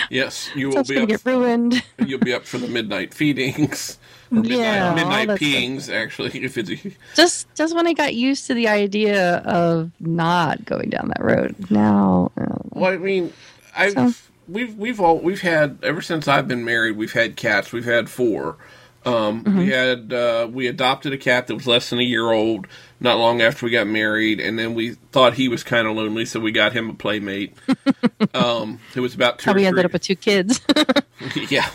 yes, 0.09 0.49
you 0.55 0.69
will 0.69 0.83
be 0.83 0.97
up. 0.97 1.01
to 1.01 1.05
get 1.05 1.25
ruined. 1.25 1.83
You'll 2.05 2.19
be 2.19 2.33
up 2.33 2.45
for 2.45 2.57
the 2.57 2.67
midnight 2.67 3.13
feedings. 3.13 3.97
Or 4.31 4.35
midnight, 4.35 4.57
Yeah, 4.59 4.93
midnight 4.95 5.27
that 5.27 5.37
stuff. 5.83 5.95
Actually, 5.95 6.29
if 6.43 6.57
it's 6.57 6.69
a, 6.69 6.91
just 7.15 7.53
just 7.55 7.75
when 7.75 7.85
I 7.87 7.93
got 7.93 8.15
used 8.15 8.47
to 8.47 8.53
the 8.53 8.67
idea 8.67 9.37
of 9.39 9.91
not 9.99 10.63
going 10.65 10.89
down 10.89 11.09
that 11.09 11.23
road. 11.23 11.55
Now, 11.69 12.31
uh, 12.39 12.45
Well, 12.69 12.93
I 12.93 12.97
mean, 12.97 13.33
I've 13.75 13.93
So- 13.93 14.13
we've 14.47 14.75
we've 14.75 14.99
all 15.01 15.19
we've 15.19 15.41
had 15.41 15.79
ever 15.83 16.01
since 16.01 16.27
I've 16.27 16.47
been 16.47 16.63
married. 16.65 16.95
We've 16.97 17.13
had 17.13 17.35
cats. 17.35 17.71
We've 17.71 17.85
had 17.85 18.09
four. 18.09 18.57
Um, 19.03 19.43
Mm-hmm. 19.43 19.57
We 19.57 19.69
had 19.69 20.13
uh, 20.13 20.47
we 20.51 20.67
adopted 20.67 21.11
a 21.11 21.17
cat 21.17 21.47
that 21.47 21.55
was 21.55 21.65
less 21.67 21.89
than 21.89 21.99
a 21.99 22.03
year 22.03 22.31
old. 22.31 22.67
Not 22.99 23.17
long 23.17 23.41
after 23.41 23.65
we 23.65 23.71
got 23.71 23.87
married, 23.87 24.39
and 24.39 24.59
then 24.59 24.75
we 24.75 24.91
thought 25.11 25.33
he 25.33 25.47
was 25.47 25.63
kind 25.63 25.87
of 25.87 25.95
lonely, 25.95 26.23
so 26.23 26.39
we 26.39 26.51
got 26.51 26.71
him 26.73 26.87
a 26.91 26.93
playmate. 26.93 27.57
um, 28.35 28.79
it 28.95 28.99
was 28.99 29.15
about 29.15 29.39
two. 29.39 29.45
how 29.49 29.53
or 29.53 29.55
we 29.55 29.65
ended 29.65 29.85
up 29.85 29.93
with 29.93 30.03
two 30.03 30.15
kids. 30.15 30.61
yeah, 31.49 31.67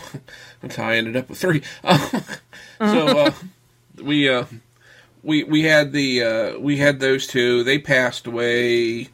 that's 0.61 0.77
how 0.77 0.87
I 0.87 0.95
ended 0.95 1.17
up 1.17 1.27
with 1.27 1.37
three. 1.37 1.63
So 2.79 3.07
uh, 3.19 3.31
we 4.01 4.29
uh, 4.29 4.45
we 5.23 5.43
we 5.43 5.63
had 5.63 5.91
the 5.91 6.23
uh, 6.23 6.59
we 6.59 6.77
had 6.77 6.99
those 6.99 7.27
two. 7.27 7.63
They 7.63 7.79
passed 7.79 8.27
away. 8.27 9.09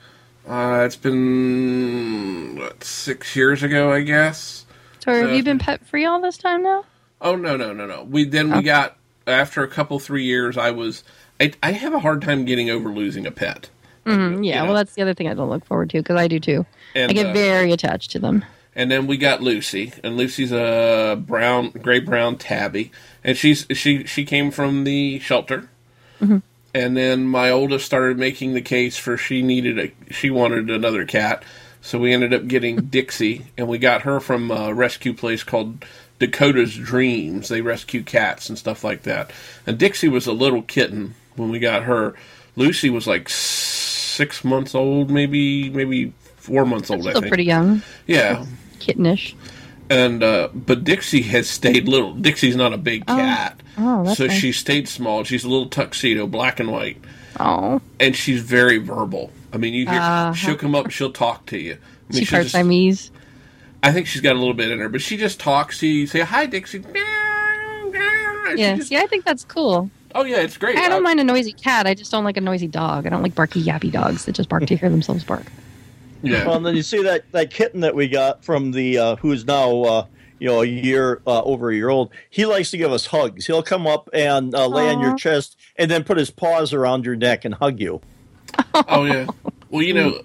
Uh, 0.47 0.83
it's 0.85 0.97
been 0.97 2.57
what, 2.59 2.83
six 2.83 3.35
years 3.35 3.63
ago, 3.63 3.91
I 3.93 4.01
guess. 4.01 4.65
so 4.99 5.13
have 5.13 5.29
Uh, 5.29 5.33
you 5.33 5.43
been 5.43 5.59
pet 5.59 5.85
free 5.85 6.05
all 6.05 6.19
this 6.21 6.37
time 6.37 6.63
now? 6.63 6.83
Oh 7.21 7.35
no 7.35 7.55
no 7.55 7.71
no 7.73 7.85
no. 7.85 8.03
We 8.03 8.25
then 8.25 8.51
we 8.55 8.61
got 8.63 8.97
after 9.25 9.63
a 9.63 9.67
couple 9.67 9.99
three 9.99 10.25
years. 10.25 10.57
I 10.57 10.71
was 10.71 11.03
I, 11.39 11.53
I 11.63 11.71
have 11.71 11.93
a 11.93 11.99
hard 11.99 12.21
time 12.21 12.43
getting 12.45 12.69
over 12.69 12.89
losing 12.89 13.25
a 13.25 13.31
pet. 13.31 13.69
Mm, 14.05 14.45
yeah, 14.45 14.55
you 14.55 14.59
know. 14.59 14.65
well, 14.65 14.73
that's 14.75 14.95
the 14.95 15.01
other 15.01 15.13
thing 15.13 15.29
I 15.29 15.33
don't 15.33 15.49
look 15.49 15.63
forward 15.65 15.89
to 15.91 15.99
because 15.99 16.17
I 16.17 16.27
do 16.27 16.39
too. 16.39 16.65
And, 16.93 17.09
I 17.09 17.13
get 17.13 17.27
uh, 17.27 17.33
very 17.33 17.71
attached 17.71 18.11
to 18.11 18.19
them. 18.19 18.43
And 18.75 18.89
then 18.89 19.07
we 19.07 19.17
got 19.17 19.41
Lucy, 19.41 19.93
and 20.03 20.17
Lucy's 20.17 20.51
a 20.51 21.19
brown, 21.19 21.69
gray 21.69 21.99
brown 21.99 22.37
tabby, 22.37 22.91
and 23.23 23.37
she's 23.37 23.65
she 23.71 24.05
she 24.05 24.25
came 24.25 24.51
from 24.51 24.83
the 24.83 25.19
shelter, 25.19 25.69
mm-hmm. 26.21 26.39
and 26.73 26.97
then 26.97 27.27
my 27.27 27.49
oldest 27.49 27.85
started 27.85 28.17
making 28.17 28.53
the 28.53 28.61
case 28.61 28.97
for 28.97 29.17
she 29.17 29.41
needed 29.41 29.79
a 29.79 30.13
she 30.13 30.29
wanted 30.29 30.69
another 30.69 31.05
cat, 31.05 31.43
so 31.81 31.99
we 31.99 32.13
ended 32.13 32.33
up 32.33 32.47
getting 32.47 32.75
Dixie, 32.89 33.45
and 33.57 33.67
we 33.67 33.77
got 33.77 34.01
her 34.03 34.19
from 34.19 34.49
a 34.49 34.73
rescue 34.73 35.13
place 35.13 35.43
called 35.43 35.85
Dakota's 36.19 36.75
Dreams. 36.75 37.49
They 37.49 37.61
rescue 37.61 38.03
cats 38.03 38.49
and 38.49 38.57
stuff 38.57 38.83
like 38.83 39.03
that, 39.03 39.31
and 39.67 39.77
Dixie 39.77 40.09
was 40.09 40.25
a 40.25 40.33
little 40.33 40.63
kitten 40.63 41.15
when 41.35 41.49
we 41.49 41.59
got 41.59 41.83
her. 41.83 42.15
Lucy 42.55 42.89
was 42.89 43.07
like 43.07 43.29
six 43.29 44.43
months 44.43 44.75
old, 44.75 45.09
maybe 45.09 45.69
maybe 45.69 46.13
four 46.37 46.65
months 46.65 46.91
old. 46.91 47.07
I 47.07 47.11
Still 47.11 47.21
pretty 47.23 47.45
young, 47.45 47.81
Yeah, 48.05 48.45
kittenish. 48.85 49.33
and 49.89 50.23
uh, 50.23 50.49
but 50.53 50.83
Dixie 50.83 51.21
has 51.23 51.49
stayed 51.49 51.87
little. 51.87 52.13
Dixie's 52.13 52.55
not 52.55 52.73
a 52.73 52.77
big 52.77 53.05
cat, 53.05 53.59
Oh, 53.77 54.03
that's 54.03 54.17
so 54.17 54.27
nice. 54.27 54.37
she 54.39 54.51
stayed 54.51 54.87
small. 54.87 55.23
She's 55.23 55.43
a 55.43 55.49
little 55.49 55.67
tuxedo, 55.67 56.27
black 56.27 56.59
and 56.59 56.71
white, 56.71 56.97
Oh, 57.39 57.81
and 57.99 58.15
she's 58.15 58.41
very 58.41 58.77
verbal. 58.77 59.31
I 59.51 59.57
mean, 59.57 59.73
you 59.73 59.85
hear 59.87 59.99
Uh-huh. 59.99 60.33
she'll 60.33 60.55
come 60.55 60.73
up, 60.75 60.89
she'll 60.91 61.11
talk 61.11 61.45
to 61.47 61.57
you. 61.57 61.73
I 61.73 62.13
mean, 62.13 62.19
she 62.21 62.25
she'll 62.25 62.39
part 62.39 62.49
Siamese. 62.49 63.11
I 63.83 63.91
think 63.91 64.07
she's 64.07 64.21
got 64.21 64.35
a 64.35 64.39
little 64.39 64.53
bit 64.53 64.71
in 64.71 64.79
her, 64.79 64.89
but 64.89 65.01
she 65.01 65.17
just 65.17 65.39
talks. 65.39 65.79
to 65.79 65.87
you 65.87 66.07
say 66.07 66.21
hi, 66.21 66.45
Dixie. 66.45 66.83
Yeah, 68.55 68.75
just- 68.75 68.89
see, 68.89 68.97
I 68.97 69.05
think 69.07 69.25
that's 69.25 69.43
cool. 69.45 69.89
oh 70.15 70.23
yeah, 70.23 70.37
it's 70.41 70.57
great. 70.57 70.77
I 70.77 70.85
Uh, 70.85 70.89
don't 70.89 71.03
mind 71.03 71.19
a 71.19 71.23
noisy 71.23 71.53
cat. 71.53 71.87
I 71.87 71.93
just 71.95 72.11
don't 72.11 72.23
like 72.23 72.37
a 72.37 72.41
noisy 72.41 72.67
dog. 72.67 73.05
I 73.07 73.09
don't 73.09 73.23
like 73.23 73.33
barky 73.35 73.61
yappy 73.63 73.91
dogs 73.91 74.25
that 74.25 74.33
just 74.33 74.47
bark 74.49 74.65
to 74.67 74.75
hear 74.75 74.89
themselves 74.89 75.23
bark. 75.23 75.45
Yeah, 76.23 76.45
Well, 76.45 76.55
and 76.55 76.65
then 76.65 76.75
you 76.75 76.83
see 76.83 77.03
that, 77.03 77.29
that 77.33 77.51
kitten 77.51 77.81
that 77.81 77.93
we 77.93 78.07
got 78.07 78.45
from 78.45 78.71
the 78.71 78.97
uh, 78.97 79.15
who's 79.17 79.45
now 79.45 79.81
uh, 79.83 80.05
you 80.39 80.47
know 80.47 80.61
a 80.61 80.65
year 80.65 81.21
uh, 81.27 81.41
over 81.43 81.69
a 81.69 81.75
year 81.75 81.89
old. 81.89 82.11
He 82.29 82.45
likes 82.45 82.71
to 82.71 82.77
give 82.77 82.91
us 82.91 83.05
hugs. 83.05 83.45
He'll 83.45 83.63
come 83.63 83.85
up 83.85 84.09
and 84.13 84.55
uh, 84.55 84.67
lay 84.67 84.89
on 84.89 84.99
your 85.01 85.15
chest 85.15 85.57
and 85.75 85.91
then 85.91 86.03
put 86.03 86.17
his 86.17 86.31
paws 86.31 86.73
around 86.73 87.05
your 87.05 87.15
neck 87.15 87.45
and 87.45 87.53
hug 87.53 87.79
you. 87.79 88.01
oh 88.87 89.03
yeah. 89.05 89.27
Well, 89.69 89.83
you 89.83 89.93
know, 89.93 90.21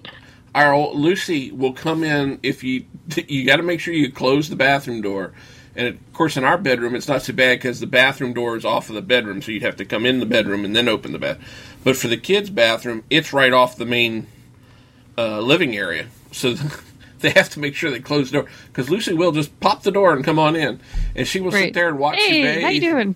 our 0.55 0.73
old 0.73 0.97
Lucy 0.97 1.51
will 1.51 1.73
come 1.73 2.03
in 2.03 2.39
if 2.43 2.63
you 2.63 2.85
you 3.27 3.45
got 3.45 3.57
to 3.57 3.63
make 3.63 3.79
sure 3.79 3.93
you 3.93 4.11
close 4.11 4.49
the 4.49 4.55
bathroom 4.55 5.01
door. 5.01 5.33
And 5.75 5.87
of 5.87 6.13
course, 6.13 6.35
in 6.35 6.43
our 6.43 6.57
bedroom, 6.57 6.95
it's 6.95 7.07
not 7.07 7.21
so 7.21 7.31
bad 7.31 7.59
because 7.59 7.79
the 7.79 7.87
bathroom 7.87 8.33
door 8.33 8.57
is 8.57 8.65
off 8.65 8.89
of 8.89 8.95
the 8.95 9.01
bedroom, 9.01 9.41
so 9.41 9.51
you'd 9.51 9.63
have 9.63 9.77
to 9.77 9.85
come 9.85 10.05
in 10.05 10.19
the 10.19 10.25
bedroom 10.25 10.65
and 10.65 10.75
then 10.75 10.87
open 10.89 11.13
the 11.13 11.19
bed. 11.19 11.39
But 11.83 11.95
for 11.95 12.07
the 12.07 12.17
kids' 12.17 12.49
bathroom, 12.49 13.03
it's 13.09 13.31
right 13.31 13.53
off 13.53 13.77
the 13.77 13.85
main 13.85 14.27
uh, 15.19 15.39
living 15.41 15.75
area. 15.75 16.07
So 16.31 16.53
they 17.19 17.31
have 17.31 17.49
to 17.51 17.59
make 17.59 17.75
sure 17.75 17.91
they 17.91 17.99
close 17.99 18.31
the 18.31 18.39
door 18.39 18.49
because 18.67 18.89
Lucy 18.89 19.13
will 19.13 19.31
just 19.31 19.59
pop 19.59 19.83
the 19.83 19.91
door 19.91 20.13
and 20.13 20.23
come 20.23 20.39
on 20.39 20.55
in, 20.55 20.79
and 21.15 21.27
she 21.27 21.41
will 21.41 21.51
sit 21.51 21.73
there 21.73 21.89
and 21.89 21.99
watch 21.99 22.17
you 22.17 22.23
Hey, 22.23 22.61
how 22.61 22.69
you 22.69 22.81
doing? 22.81 23.15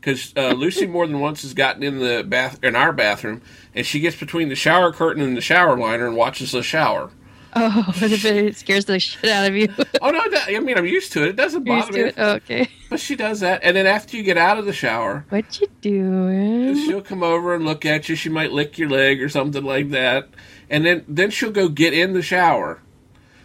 Because 0.00 0.34
uh, 0.36 0.50
Lucy 0.52 0.86
more 0.86 1.06
than 1.06 1.18
once 1.20 1.42
has 1.42 1.54
gotten 1.54 1.82
in 1.82 1.98
the 1.98 2.22
bath 2.22 2.58
in 2.62 2.76
our 2.76 2.92
bathroom, 2.92 3.40
and 3.74 3.86
she 3.86 4.00
gets 4.00 4.16
between 4.16 4.48
the 4.50 4.54
shower 4.54 4.92
curtain 4.92 5.22
and 5.22 5.36
the 5.36 5.40
shower 5.40 5.78
liner 5.78 6.06
and 6.06 6.16
watches 6.16 6.52
the 6.52 6.62
shower. 6.62 7.10
Oh, 7.56 7.84
it 8.02 8.56
scares 8.56 8.84
the 8.84 8.98
shit 8.98 9.30
out 9.30 9.48
of 9.48 9.56
you. 9.56 9.68
Oh 10.02 10.10
no, 10.10 10.20
I 10.20 10.58
mean 10.60 10.76
I'm 10.76 10.84
used 10.84 11.12
to 11.12 11.22
it. 11.22 11.28
It 11.30 11.36
doesn't 11.36 11.64
bother 11.64 11.76
used 11.78 11.92
to 11.92 11.98
me. 12.02 12.08
it? 12.10 12.14
Oh, 12.18 12.32
okay. 12.34 12.68
But 12.90 13.00
she 13.00 13.16
does 13.16 13.40
that, 13.40 13.60
and 13.62 13.74
then 13.74 13.86
after 13.86 14.16
you 14.18 14.22
get 14.22 14.36
out 14.36 14.58
of 14.58 14.66
the 14.66 14.72
shower, 14.72 15.24
What 15.30 15.58
you 15.60 15.68
doing? 15.80 16.74
she'll 16.84 17.00
come 17.00 17.22
over 17.22 17.54
and 17.54 17.64
look 17.64 17.86
at 17.86 18.08
you. 18.08 18.16
She 18.16 18.28
might 18.28 18.52
lick 18.52 18.76
your 18.76 18.90
leg 18.90 19.22
or 19.22 19.30
something 19.30 19.64
like 19.64 19.90
that, 19.90 20.28
and 20.74 20.84
then 20.84 21.04
then 21.08 21.30
she'll 21.30 21.50
go 21.52 21.68
get 21.68 21.92
in 21.94 22.12
the 22.12 22.22
shower 22.22 22.80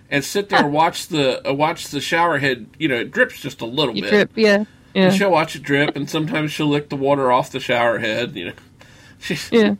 and 0.09 0.23
sit 0.25 0.49
there 0.49 0.63
and 0.65 0.73
watch 0.81 1.07
the 1.07 1.47
uh, 1.47 1.53
watch 1.53 1.87
the 1.89 2.01
shower 2.01 2.39
head. 2.39 2.67
You 2.79 2.87
know, 2.87 2.95
it 2.95 3.11
drips 3.11 3.39
just 3.39 3.61
a 3.61 3.65
little 3.65 3.95
You 3.95 4.01
bit. 4.03 4.09
drip, 4.09 4.31
yeah. 4.35 4.63
Yeah. 4.95 5.03
And 5.09 5.13
she'll 5.15 5.29
watch 5.31 5.55
it 5.55 5.61
drip, 5.61 5.95
and 5.95 6.09
sometimes 6.09 6.51
she'll 6.51 6.67
lick 6.67 6.89
the 6.89 6.95
water 6.95 7.31
off 7.31 7.51
the 7.51 7.59
shower 7.59 7.99
head. 7.99 8.35
You 8.35 8.45
know, 8.47 8.53
she's 9.19 9.51
Yeah. 9.51 9.75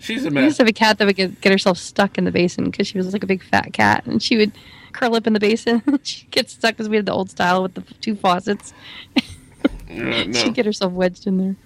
she's 0.00 0.24
a 0.24 0.30
We 0.30 0.42
used 0.42 0.56
to 0.56 0.62
have 0.64 0.68
a 0.68 0.72
cat 0.72 0.98
that 0.98 1.06
would 1.06 1.14
get, 1.16 1.40
get 1.40 1.52
herself 1.52 1.78
stuck 1.78 2.18
in 2.18 2.24
the 2.24 2.32
basin 2.32 2.64
because 2.64 2.88
she 2.88 2.98
was 2.98 3.12
like 3.12 3.22
a 3.22 3.26
big 3.26 3.42
fat 3.44 3.72
cat, 3.72 4.04
and 4.06 4.20
she 4.22 4.36
would 4.36 4.50
curl 4.92 5.14
up 5.14 5.26
in 5.28 5.32
the 5.32 5.38
basin. 5.40 5.80
She'd 6.02 6.30
get 6.32 6.50
stuck 6.50 6.72
because 6.72 6.88
we 6.88 6.96
had 6.96 7.06
the 7.06 7.12
old 7.12 7.30
style 7.30 7.62
with 7.62 7.74
the 7.74 7.82
two 8.00 8.16
faucets. 8.16 8.72
No, 9.88 10.24
no, 10.24 10.32
She'd 10.32 10.54
get 10.54 10.66
herself 10.66 10.92
wedged 10.92 11.26
in 11.26 11.38
there. 11.38 11.56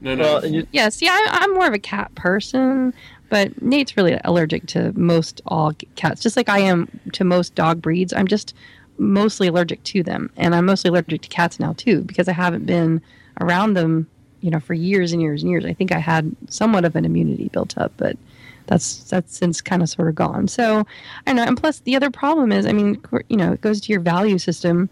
no, 0.00 0.14
no. 0.14 0.22
Well, 0.22 0.46
you, 0.46 0.66
Yeah, 0.72 0.88
see, 0.90 1.08
I, 1.08 1.26
I'm 1.30 1.54
more 1.54 1.66
of 1.66 1.74
a 1.74 1.78
cat 1.78 2.14
person, 2.14 2.92
but 3.32 3.62
Nate's 3.62 3.96
really 3.96 4.20
allergic 4.24 4.66
to 4.66 4.92
most 4.94 5.40
all 5.46 5.72
cats, 5.96 6.20
just 6.20 6.36
like 6.36 6.50
I 6.50 6.58
am 6.58 6.86
to 7.14 7.24
most 7.24 7.54
dog 7.54 7.80
breeds. 7.80 8.12
I'm 8.12 8.26
just 8.26 8.54
mostly 8.98 9.48
allergic 9.48 9.82
to 9.84 10.02
them, 10.02 10.30
and 10.36 10.54
I'm 10.54 10.66
mostly 10.66 10.90
allergic 10.90 11.22
to 11.22 11.28
cats 11.30 11.58
now 11.58 11.72
too 11.72 12.02
because 12.02 12.28
I 12.28 12.32
haven't 12.32 12.66
been 12.66 13.00
around 13.40 13.72
them, 13.72 14.06
you 14.42 14.50
know, 14.50 14.60
for 14.60 14.74
years 14.74 15.12
and 15.12 15.22
years 15.22 15.42
and 15.42 15.50
years. 15.50 15.64
I 15.64 15.72
think 15.72 15.92
I 15.92 15.98
had 15.98 16.36
somewhat 16.50 16.84
of 16.84 16.94
an 16.94 17.06
immunity 17.06 17.48
built 17.48 17.78
up, 17.78 17.90
but 17.96 18.18
that's 18.66 19.04
that's 19.04 19.34
since 19.34 19.62
kind 19.62 19.80
of 19.82 19.88
sort 19.88 20.08
of 20.08 20.14
gone. 20.14 20.46
So 20.46 20.80
I 20.80 21.30
don't 21.30 21.36
know. 21.36 21.44
And 21.44 21.56
plus, 21.56 21.80
the 21.80 21.96
other 21.96 22.10
problem 22.10 22.52
is, 22.52 22.66
I 22.66 22.74
mean, 22.74 23.02
you 23.30 23.38
know, 23.38 23.54
it 23.54 23.62
goes 23.62 23.80
to 23.80 23.92
your 23.94 24.02
value 24.02 24.36
system 24.36 24.90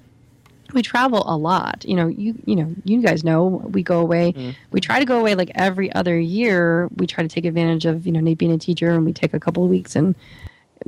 we 0.73 0.83
travel 0.83 1.23
a 1.27 1.37
lot. 1.37 1.85
You 1.85 1.97
know 1.97 2.09
you 2.09 2.35
you 2.45 2.57
know 2.57 2.75
you 2.85 3.03
guys 3.03 3.25
know 3.25 3.47
we 3.47 3.83
go 3.83 4.01
away. 4.01 4.33
Mm-hmm. 4.33 4.51
We 4.71 4.81
try 4.81 4.99
to 4.99 5.05
go 5.05 5.19
away 5.19 5.35
like 5.35 5.51
every 5.55 5.93
other 5.93 6.19
year. 6.19 6.89
We 6.97 7.07
try 7.07 7.23
to 7.23 7.29
take 7.29 7.45
advantage 7.45 7.87
of 7.87 8.07
you 8.07 8.13
know 8.13 8.21
Nate 8.21 8.39
being 8.39 8.53
a 8.53 8.59
teacher 8.59 8.91
and 8.91 9.05
we 9.05 9.13
take 9.13 9.35
a 9.35 9.41
couple 9.41 9.65
of 9.65 9.71
weeks 9.71 9.97
and 9.97 10.15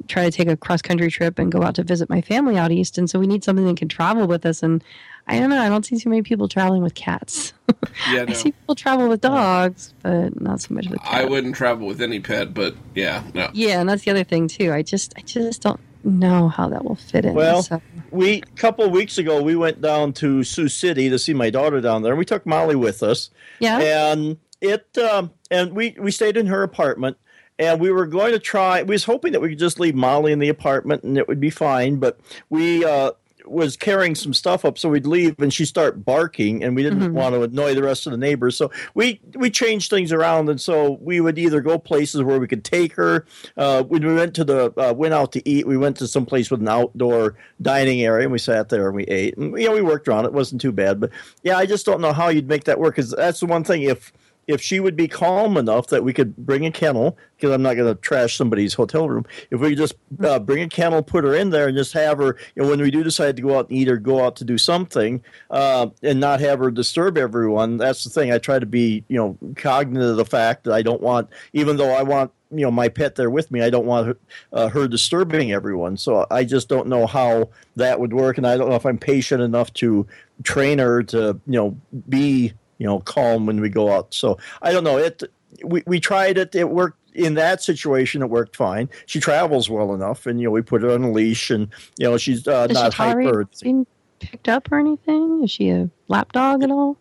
try 0.08 0.24
to 0.24 0.30
take 0.30 0.48
a 0.48 0.56
cross 0.56 0.80
country 0.80 1.10
trip 1.10 1.38
and 1.38 1.52
go 1.52 1.62
out 1.62 1.74
to 1.74 1.82
visit 1.82 2.08
my 2.08 2.22
family 2.22 2.56
out 2.56 2.72
east. 2.72 2.96
And 2.96 3.10
so 3.10 3.18
we 3.18 3.26
need 3.26 3.44
something 3.44 3.66
that 3.66 3.76
can 3.76 3.88
travel 3.88 4.26
with 4.26 4.46
us. 4.46 4.62
And 4.62 4.82
i 5.28 5.38
don't 5.38 5.50
know 5.50 5.62
i 5.62 5.68
don't 5.68 5.86
see 5.86 5.96
too 5.96 6.08
many 6.08 6.22
people 6.22 6.48
traveling 6.48 6.82
with 6.82 6.94
cats. 6.94 7.52
Yeah, 8.10 8.24
i 8.28 8.32
see 8.32 8.52
people 8.52 8.74
travel 8.74 9.08
with 9.08 9.20
dogs 9.20 9.92
but 10.02 10.40
not 10.40 10.60
so 10.60 10.74
much 10.74 10.88
with 10.88 11.00
cats. 11.00 11.14
I 11.14 11.24
wouldn't 11.24 11.54
travel 11.54 11.86
with 11.86 12.00
any 12.00 12.20
pet, 12.20 12.54
but 12.54 12.74
yeah, 12.94 13.22
no. 13.34 13.50
yeah 13.52 13.80
and 13.80 13.88
that's 13.88 14.04
the 14.04 14.10
other 14.10 14.24
thing 14.24 14.48
too. 14.48 14.72
I 14.72 14.82
just 14.82 15.14
i 15.16 15.20
just 15.20 15.62
don't 15.62 15.80
know 16.04 16.48
how 16.48 16.68
that 16.68 16.84
will 16.84 16.94
fit 16.96 17.24
in 17.24 17.34
Well, 17.34 17.62
so. 17.62 17.80
we 18.10 18.38
a 18.38 18.56
couple 18.56 18.84
of 18.84 18.90
weeks 18.90 19.18
ago 19.18 19.42
we 19.42 19.56
went 19.56 19.80
down 19.80 20.12
to 20.14 20.44
Sioux 20.44 20.68
City 20.68 21.08
to 21.10 21.18
see 21.18 21.34
my 21.34 21.50
daughter 21.50 21.80
down 21.80 22.02
there. 22.02 22.12
And 22.12 22.18
we 22.18 22.24
took 22.24 22.46
Molly 22.46 22.76
with 22.76 23.02
us, 23.02 23.30
yeah 23.58 23.78
and 23.78 24.38
it 24.60 24.96
um, 24.98 25.30
and 25.50 25.72
we 25.72 25.96
we 25.98 26.10
stayed 26.10 26.36
in 26.36 26.46
her 26.46 26.62
apartment. 26.62 27.16
And 27.58 27.80
we 27.80 27.92
were 27.92 28.06
going 28.06 28.32
to 28.32 28.38
try. 28.40 28.82
We 28.82 28.94
was 28.94 29.04
hoping 29.04 29.32
that 29.32 29.40
we 29.40 29.50
could 29.50 29.58
just 29.58 29.78
leave 29.78 29.94
Molly 29.94 30.32
in 30.32 30.38
the 30.40 30.48
apartment 30.48 31.04
and 31.04 31.16
it 31.18 31.28
would 31.28 31.38
be 31.38 31.50
fine. 31.50 31.96
But 31.96 32.18
we 32.48 32.84
uh, 32.84 33.12
was 33.46 33.76
carrying 33.76 34.14
some 34.14 34.34
stuff 34.34 34.64
up, 34.64 34.78
so 34.78 34.88
we'd 34.88 35.06
leave 35.06 35.38
and 35.40 35.52
she'd 35.52 35.66
start 35.66 36.04
barking, 36.04 36.62
and 36.62 36.76
we 36.76 36.82
didn't 36.82 37.14
want 37.14 37.34
to 37.34 37.42
annoy 37.42 37.74
the 37.74 37.82
rest 37.82 38.06
of 38.06 38.12
the 38.12 38.18
neighbors. 38.18 38.56
So 38.56 38.70
we 38.94 39.20
we 39.34 39.50
changed 39.50 39.90
things 39.90 40.12
around, 40.12 40.48
and 40.48 40.60
so 40.60 40.98
we 41.00 41.20
would 41.20 41.38
either 41.38 41.60
go 41.60 41.78
places 41.78 42.22
where 42.22 42.38
we 42.38 42.46
could 42.46 42.64
take 42.64 42.94
her. 42.94 43.26
Uh, 43.56 43.82
when 43.82 44.06
we 44.06 44.14
went 44.14 44.34
to 44.34 44.44
the 44.44 44.72
uh, 44.76 44.92
went 44.92 45.14
out 45.14 45.32
to 45.32 45.48
eat, 45.48 45.66
we 45.66 45.76
went 45.76 45.96
to 45.98 46.06
some 46.06 46.26
place 46.26 46.50
with 46.50 46.60
an 46.60 46.68
outdoor 46.68 47.36
dining 47.60 48.02
area, 48.02 48.24
and 48.24 48.32
we 48.32 48.38
sat 48.38 48.68
there 48.68 48.86
and 48.86 48.96
we 48.96 49.04
ate, 49.04 49.36
and 49.36 49.58
you 49.58 49.68
know 49.68 49.74
we 49.74 49.82
worked 49.82 50.08
around. 50.08 50.24
It 50.24 50.32
wasn't 50.32 50.60
too 50.60 50.72
bad, 50.72 51.00
but 51.00 51.10
yeah, 51.42 51.56
I 51.56 51.66
just 51.66 51.86
don't 51.86 52.00
know 52.00 52.12
how 52.12 52.28
you'd 52.28 52.48
make 52.48 52.64
that 52.64 52.78
work 52.78 52.96
because 52.96 53.10
that's 53.10 53.40
the 53.40 53.46
one 53.46 53.64
thing 53.64 53.82
if 53.82 54.12
if 54.46 54.60
she 54.60 54.80
would 54.80 54.96
be 54.96 55.08
calm 55.08 55.56
enough 55.56 55.88
that 55.88 56.04
we 56.04 56.12
could 56.12 56.36
bring 56.36 56.66
a 56.66 56.70
kennel, 56.70 57.16
because 57.36 57.52
I'm 57.52 57.62
not 57.62 57.74
going 57.74 57.92
to 57.92 58.00
trash 58.00 58.36
somebody's 58.36 58.74
hotel 58.74 59.08
room. 59.08 59.24
If 59.50 59.60
we 59.60 59.74
just 59.74 59.94
uh, 60.22 60.38
bring 60.38 60.62
a 60.62 60.68
kennel, 60.68 61.02
put 61.02 61.24
her 61.24 61.34
in 61.34 61.50
there, 61.50 61.68
and 61.68 61.76
just 61.76 61.92
have 61.92 62.18
her, 62.18 62.36
you 62.54 62.62
know, 62.62 62.68
when 62.68 62.80
we 62.80 62.90
do 62.90 63.02
decide 63.02 63.36
to 63.36 63.42
go 63.42 63.58
out 63.58 63.68
and 63.68 63.78
eat 63.78 63.88
or 63.88 63.96
go 63.96 64.24
out 64.24 64.36
to 64.36 64.44
do 64.44 64.58
something, 64.58 65.22
uh, 65.50 65.88
and 66.02 66.20
not 66.20 66.40
have 66.40 66.58
her 66.58 66.70
disturb 66.70 67.16
everyone. 67.16 67.76
That's 67.76 68.04
the 68.04 68.10
thing. 68.10 68.32
I 68.32 68.38
try 68.38 68.58
to 68.58 68.66
be, 68.66 69.04
you 69.08 69.16
know, 69.16 69.38
cognizant 69.56 70.10
of 70.10 70.16
the 70.16 70.24
fact 70.24 70.64
that 70.64 70.72
I 70.72 70.82
don't 70.82 71.02
want, 71.02 71.30
even 71.52 71.76
though 71.76 71.92
I 71.92 72.02
want 72.02 72.32
you 72.54 72.64
know 72.64 72.70
my 72.70 72.88
pet 72.88 73.14
there 73.14 73.30
with 73.30 73.50
me. 73.50 73.62
I 73.62 73.70
don't 73.70 73.86
want 73.86 74.06
her, 74.08 74.16
uh, 74.52 74.68
her 74.68 74.86
disturbing 74.86 75.52
everyone. 75.52 75.96
So 75.96 76.26
I 76.30 76.44
just 76.44 76.68
don't 76.68 76.86
know 76.86 77.06
how 77.06 77.48
that 77.76 77.98
would 77.98 78.12
work, 78.12 78.36
and 78.36 78.46
I 78.46 78.56
don't 78.56 78.68
know 78.68 78.76
if 78.76 78.84
I'm 78.84 78.98
patient 78.98 79.42
enough 79.42 79.72
to 79.74 80.06
train 80.42 80.78
her 80.78 81.02
to 81.04 81.40
you 81.46 81.52
know 81.52 81.76
be 82.08 82.52
you 82.82 82.88
know 82.88 82.98
calm 82.98 83.46
when 83.46 83.60
we 83.60 83.68
go 83.68 83.92
out. 83.92 84.12
So 84.12 84.38
I 84.60 84.72
don't 84.72 84.82
know. 84.82 84.98
It 84.98 85.22
we 85.64 85.84
we 85.86 86.00
tried 86.00 86.36
it. 86.36 86.52
It 86.52 86.70
worked 86.70 86.98
in 87.14 87.34
that 87.34 87.62
situation. 87.62 88.22
It 88.22 88.28
worked 88.28 88.56
fine. 88.56 88.90
She 89.06 89.20
travels 89.20 89.70
well 89.70 89.94
enough, 89.94 90.26
and 90.26 90.40
you 90.40 90.48
know 90.48 90.50
we 90.50 90.62
put 90.62 90.82
her 90.82 90.90
on 90.90 91.04
a 91.04 91.12
leash, 91.12 91.48
and 91.48 91.68
you 91.96 92.10
know 92.10 92.18
she's 92.18 92.48
uh, 92.48 92.66
not 92.66 92.92
she 92.92 92.96
hyper. 92.96 93.48
being 93.62 93.86
picked 94.18 94.48
up 94.48 94.72
or 94.72 94.80
anything? 94.80 95.44
Is 95.44 95.52
she 95.52 95.68
a 95.68 95.88
lap 96.08 96.32
dog 96.32 96.64
at 96.64 96.72
all? 96.72 96.96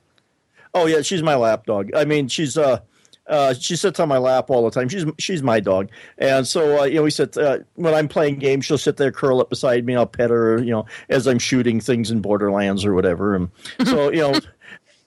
Oh 0.75 0.85
yeah, 0.85 1.01
she's 1.01 1.23
my 1.23 1.35
lap 1.35 1.65
dog. 1.65 1.89
I 1.95 2.05
mean, 2.05 2.27
she's 2.27 2.59
uh, 2.59 2.79
uh, 3.27 3.53
she 3.53 3.75
sits 3.75 3.99
on 3.99 4.09
my 4.09 4.17
lap 4.17 4.49
all 4.49 4.63
the 4.63 4.71
time. 4.71 4.89
She's 4.89 5.05
she's 5.17 5.41
my 5.41 5.59
dog, 5.59 5.89
and 6.17 6.45
so 6.45 6.81
uh, 6.81 6.83
you 6.83 6.95
know, 6.95 7.03
we 7.03 7.11
sit 7.11 7.37
uh, 7.37 7.59
when 7.75 7.93
I'm 7.93 8.07
playing 8.07 8.39
games. 8.39 8.65
She'll 8.65 8.77
sit 8.77 8.97
there, 8.97 9.11
curl 9.11 9.39
up 9.39 9.49
beside 9.49 9.85
me. 9.85 9.95
I'll 9.95 10.05
pet 10.05 10.29
her, 10.29 10.61
you 10.61 10.71
know, 10.71 10.85
as 11.09 11.27
I'm 11.27 11.39
shooting 11.39 11.79
things 11.79 12.11
in 12.11 12.21
Borderlands 12.21 12.83
or 12.83 12.93
whatever. 12.93 13.35
And 13.35 13.49
so 13.85 14.11
you 14.11 14.19
know, 14.19 14.33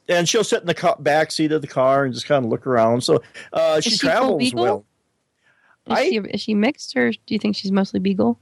and 0.08 0.28
she'll 0.28 0.44
sit 0.44 0.60
in 0.60 0.66
the 0.66 0.74
ca- 0.74 0.96
back 0.96 1.30
seat 1.30 1.52
of 1.52 1.60
the 1.62 1.68
car 1.68 2.04
and 2.04 2.12
just 2.14 2.26
kind 2.26 2.44
of 2.44 2.50
look 2.50 2.66
around. 2.66 3.02
So 3.02 3.22
uh, 3.52 3.80
she, 3.80 3.90
she 3.90 3.98
travels 3.98 4.38
beagle? 4.38 4.62
well. 4.62 4.84
Is, 5.86 5.92
I- 5.98 6.08
she, 6.10 6.16
is 6.18 6.40
she 6.40 6.54
mixed 6.54 6.96
or 6.96 7.10
do 7.10 7.18
you 7.28 7.38
think 7.38 7.56
she's 7.56 7.72
mostly 7.72 8.00
beagle? 8.00 8.38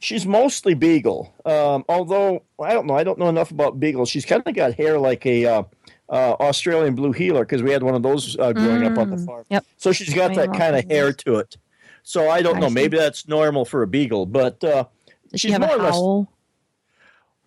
She's 0.00 0.26
mostly 0.26 0.74
beagle. 0.74 1.32
Um, 1.46 1.84
although 1.88 2.42
I 2.60 2.72
don't 2.74 2.86
know, 2.86 2.94
I 2.94 3.04
don't 3.04 3.18
know 3.18 3.28
enough 3.28 3.50
about 3.50 3.80
beagles. 3.80 4.10
She's 4.10 4.24
kind 4.26 4.42
of 4.44 4.54
got 4.54 4.74
hair 4.74 4.98
like 4.98 5.24
a 5.24 5.46
uh, 5.46 5.62
uh, 6.10 6.32
Australian 6.40 6.94
blue 6.94 7.12
heeler 7.12 7.40
because 7.44 7.62
we 7.62 7.70
had 7.70 7.82
one 7.82 7.94
of 7.94 8.02
those 8.02 8.36
uh, 8.38 8.52
growing 8.52 8.84
up 8.84 8.98
on 8.98 9.08
the 9.08 9.16
Mm, 9.16 9.24
farm. 9.26 9.44
yep. 9.48 9.64
So 9.78 9.92
she's 9.92 10.12
got 10.12 10.32
I 10.32 10.34
that 10.46 10.52
kind 10.58 10.76
of 10.76 10.84
hair 10.90 11.12
to 11.12 11.36
it. 11.36 11.56
So 12.02 12.28
I 12.28 12.42
don't 12.42 12.56
I 12.56 12.60
know. 12.60 12.68
see. 12.68 12.74
Maybe 12.74 12.98
that's 12.98 13.26
normal 13.28 13.64
for 13.64 13.82
a 13.82 13.86
beagle, 13.86 14.26
but 14.26 14.62
uh, 14.62 14.84
she 15.32 15.48
she's 15.48 15.54
a 15.54 15.58
more 15.58 15.70
or 15.70 15.78
less- 15.78 15.94
howl? 15.94 16.30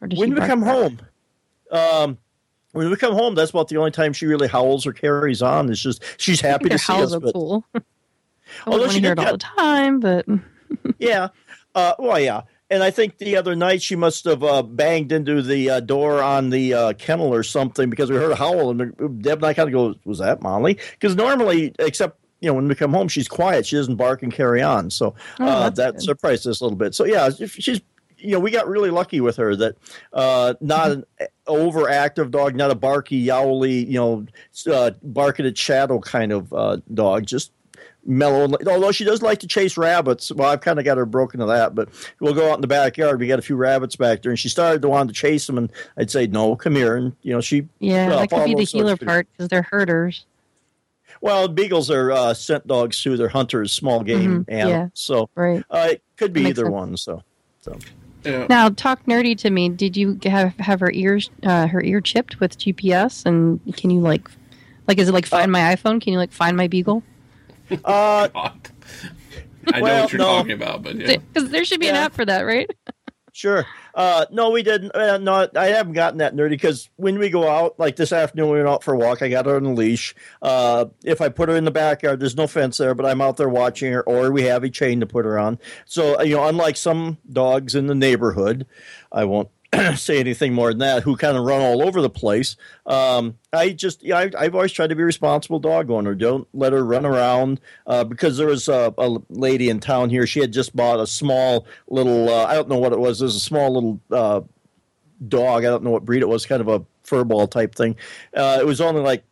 Or 0.01 0.07
does 0.07 0.17
when 0.19 0.29
she 0.29 0.33
we 0.33 0.39
come 0.41 0.61
home, 0.63 0.99
um, 1.71 2.17
when 2.77 2.89
we 2.89 2.95
come 2.95 3.13
home, 3.13 3.35
that's 3.35 3.51
about 3.51 3.67
the 3.67 3.77
only 3.77 3.91
time 3.91 4.13
she 4.13 4.25
really 4.25 4.47
howls 4.47 4.85
or 4.85 4.93
carries 4.93 5.41
on. 5.41 5.69
It's 5.69 5.81
just 5.81 6.03
she's 6.17 6.39
happy 6.41 6.69
to 6.69 6.77
see 6.77 6.93
howls 6.93 7.11
us. 7.11 7.17
are 7.17 7.19
But 7.19 7.33
cool. 7.33 7.65
I 7.75 7.81
Although 8.65 8.77
wouldn't 8.79 8.93
she 8.93 9.01
hear 9.01 9.11
it 9.13 9.19
all 9.19 9.31
the 9.33 9.37
time, 9.37 9.99
but 9.99 10.25
yeah. 10.99 11.29
Uh, 11.75 11.93
well, 11.99 12.19
yeah. 12.19 12.41
And 12.69 12.83
I 12.83 12.91
think 12.91 13.17
the 13.17 13.37
other 13.37 13.55
night 13.55 13.81
she 13.81 13.95
must 13.95 14.25
have 14.25 14.43
uh, 14.43 14.61
banged 14.61 15.11
into 15.11 15.41
the 15.41 15.69
uh, 15.69 15.79
door 15.79 16.21
on 16.21 16.49
the 16.49 16.73
uh, 16.73 16.93
kennel 16.93 17.33
or 17.33 17.43
something 17.43 17.89
because 17.89 18.09
we 18.09 18.17
heard 18.17 18.31
a 18.31 18.35
howl. 18.35 18.69
And 18.71 19.21
Deb 19.21 19.37
and 19.39 19.45
I 19.45 19.53
kind 19.53 19.69
of 19.69 19.73
go, 19.73 19.95
Was 20.05 20.19
that 20.19 20.41
Molly? 20.41 20.77
Because 20.91 21.15
normally, 21.15 21.73
except 21.79 22.19
you 22.41 22.47
know, 22.49 22.53
when 22.53 22.67
we 22.67 22.75
come 22.75 22.91
home, 22.93 23.07
she's 23.07 23.27
quiet. 23.27 23.65
She 23.65 23.75
doesn't 23.77 23.95
bark 23.95 24.21
and 24.21 24.31
carry 24.33 24.61
on. 24.61 24.89
So 24.91 25.15
Oh, 25.39 25.45
uh, 25.45 25.69
that 25.71 25.93
good. 25.95 26.01
surprised 26.03 26.45
us 26.47 26.61
a 26.61 26.65
little 26.65 26.77
bit. 26.77 26.93
So, 26.93 27.05
yeah, 27.05 27.29
she's, 27.31 27.81
you 28.17 28.31
know, 28.31 28.39
we 28.39 28.51
got 28.51 28.67
really 28.67 28.89
lucky 28.89 29.21
with 29.21 29.35
her 29.37 29.55
that 29.55 29.75
uh, 30.13 30.53
not 30.61 30.91
an 30.91 31.05
overactive 31.47 32.31
dog, 32.31 32.55
not 32.55 32.71
a 32.71 32.75
barky, 32.75 33.17
yowly, 33.17 33.85
you 33.85 33.93
know, 33.99 34.25
uh, 34.71 34.91
barking 35.03 35.45
at 35.45 35.57
shadow 35.57 35.99
kind 35.99 36.31
of 36.31 36.51
uh, 36.53 36.77
dog, 36.93 37.25
just 37.25 37.51
mellow. 38.05 38.47
Although 38.67 38.91
she 38.91 39.03
does 39.03 39.21
like 39.21 39.39
to 39.39 39.47
chase 39.47 39.77
rabbits. 39.77 40.31
Well, 40.31 40.49
I've 40.49 40.61
kind 40.61 40.79
of 40.79 40.85
got 40.85 40.97
her 40.97 41.05
broken 41.05 41.39
to 41.41 41.45
that, 41.47 41.75
but 41.75 41.89
we'll 42.19 42.33
go 42.33 42.49
out 42.49 42.55
in 42.55 42.61
the 42.61 42.67
backyard. 42.67 43.19
We 43.19 43.27
got 43.27 43.39
a 43.39 43.43
few 43.43 43.55
rabbits 43.55 43.95
back 43.95 44.21
there, 44.21 44.31
and 44.31 44.39
she 44.39 44.49
started 44.49 44.81
to 44.81 44.89
want 44.89 45.09
to 45.09 45.13
chase 45.13 45.45
them, 45.47 45.57
and 45.57 45.71
I'd 45.97 46.09
say, 46.09 46.25
"No, 46.27 46.55
come 46.55 46.75
here." 46.75 46.95
And 46.95 47.15
you 47.21 47.33
know, 47.33 47.41
she 47.41 47.67
yeah, 47.79 48.07
well, 48.07 48.19
that 48.19 48.29
could 48.29 48.45
be 48.45 48.55
the 48.55 48.63
heeler 48.63 48.97
part 48.97 49.27
because 49.31 49.49
they're 49.49 49.67
herders. 49.69 50.25
Well, 51.21 51.47
beagles 51.47 51.89
are 51.89 52.11
uh, 52.11 52.33
scent 52.33 52.67
dogs 52.67 53.01
too. 53.01 53.17
They're 53.17 53.29
hunters, 53.29 53.73
small 53.73 54.03
game 54.03 54.45
Mhm, 54.45 54.51
animals. 54.53 54.73
yeah. 54.73 54.87
So 54.93 55.29
Right. 55.35 55.63
uh, 55.69 55.87
it 55.91 56.03
could 56.15 56.31
be 56.31 56.41
either 56.43 56.63
sense. 56.63 56.73
one. 56.73 56.97
So, 56.97 57.23
so 57.61 57.77
Yeah. 58.27 58.47
Now, 58.49 58.69
talk 58.69 59.05
nerdy 59.05 59.37
to 59.39 59.49
me. 59.49 59.69
Did 59.69 59.95
you 59.95 60.19
have 60.25 60.55
have 60.57 60.79
her 60.81 60.91
ears, 60.91 61.29
uh, 61.43 61.67
her 61.67 61.81
ear 61.81 62.01
chipped 62.01 62.39
with 62.39 62.57
GPS? 62.57 63.25
And 63.25 63.59
can 63.77 63.89
you 63.89 64.01
like, 64.01 64.29
like, 64.87 64.97
is 64.99 65.07
it 65.09 65.13
like 65.13 65.25
find 65.25 65.51
my 65.51 65.75
iPhone? 65.75 66.01
Can 66.01 66.11
you 66.13 66.19
like 66.19 66.31
find 66.31 66.57
my 66.57 66.67
beagle? 66.67 67.03
uh, 67.85 68.27
I 68.33 69.79
know 69.79 69.81
Well, 69.81 70.01
what 70.03 70.11
you're 70.11 70.19
no. 70.19 70.25
talking 70.25 70.51
about, 70.51 70.83
but 70.83 70.95
yeah. 70.95 71.17
Because 71.17 71.49
there 71.51 71.65
should 71.65 71.79
be 71.79 71.87
an 71.89 71.95
app 71.95 72.13
for 72.13 72.25
that, 72.25 72.41
right? 72.41 72.69
Sure. 73.37 73.67
Uh, 73.93 74.25
no, 74.31 74.49
we 74.49 74.63
didn't. 74.63 74.95
Uh, 74.95 75.19
no, 75.19 75.47
I 75.55 75.67
haven't 75.67 75.93
gotten 75.93 76.17
that 76.17 76.35
nerdy 76.35 76.49
because 76.49 76.89
when 76.95 77.19
we 77.19 77.29
go 77.29 77.47
out, 77.47 77.77
like 77.77 77.95
this 77.95 78.11
afternoon, 78.11 78.49
we 78.49 78.57
went 78.57 78.67
out 78.67 78.83
for 78.83 78.95
a 78.95 78.97
walk. 78.97 79.21
I 79.21 79.29
got 79.29 79.45
her 79.45 79.57
on 79.57 79.65
a 79.65 79.73
leash. 79.75 80.15
Uh, 80.41 80.85
if 81.03 81.21
I 81.21 81.29
put 81.29 81.47
her 81.47 81.55
in 81.55 81.63
the 81.63 81.69
backyard, 81.69 82.19
there's 82.19 82.35
no 82.35 82.47
fence 82.47 82.79
there, 82.79 82.95
but 82.95 83.05
I'm 83.05 83.21
out 83.21 83.37
there 83.37 83.47
watching 83.47 83.93
her, 83.93 84.01
or 84.01 84.31
we 84.31 84.41
have 84.45 84.63
a 84.63 84.71
chain 84.71 85.01
to 85.01 85.05
put 85.05 85.23
her 85.23 85.37
on. 85.37 85.59
So, 85.85 86.19
you 86.23 86.35
know, 86.35 86.47
unlike 86.47 86.77
some 86.77 87.19
dogs 87.31 87.75
in 87.75 87.85
the 87.85 87.93
neighborhood, 87.93 88.65
I 89.11 89.25
won't 89.25 89.49
say 89.95 90.19
anything 90.19 90.53
more 90.53 90.69
than 90.69 90.79
that, 90.79 91.03
who 91.03 91.17
kind 91.17 91.37
of 91.37 91.43
run 91.43 91.61
all 91.61 91.85
over 91.85 92.01
the 92.01 92.09
place. 92.09 92.55
Um, 92.85 93.37
I 93.51 93.71
just, 93.71 94.03
yeah, 94.03 94.29
I, 94.37 94.43
have 94.43 94.55
always 94.55 94.71
tried 94.71 94.87
to 94.87 94.95
be 94.95 95.03
a 95.03 95.05
responsible 95.05 95.59
dog 95.59 95.91
owner. 95.91 96.15
Don't 96.15 96.47
let 96.53 96.73
her 96.73 96.85
run 96.85 97.05
around 97.05 97.59
uh, 97.85 98.03
because 98.03 98.37
there 98.37 98.47
was 98.47 98.67
a, 98.67 98.93
a, 98.97 99.17
lady 99.29 99.69
in 99.69 99.79
town 99.79 100.09
here. 100.09 100.25
She 100.25 100.39
had 100.39 100.53
just 100.53 100.75
bought 100.75 100.99
a 100.99 101.07
small 101.07 101.65
little, 101.89 102.29
uh, 102.29 102.45
I 102.45 102.53
don't 102.53 102.69
know 102.69 102.77
what 102.77 102.93
it 102.93 102.99
was. 102.99 103.19
There's 103.19 103.35
a 103.35 103.41
small 103.41 103.73
little 103.73 103.99
uh, 104.11 104.41
dog. 105.27 105.65
I 105.65 105.69
don't 105.69 105.83
know 105.83 105.91
what 105.91 106.05
breed 106.05 106.21
it 106.21 106.29
was, 106.29 106.45
kind 106.45 106.61
of 106.61 106.67
a 106.69 106.85
furball 107.05 107.49
type 107.49 107.75
thing. 107.75 107.95
Uh, 108.33 108.59
it 108.61 108.65
was 108.65 108.79
only 108.79 109.01
like 109.01 109.23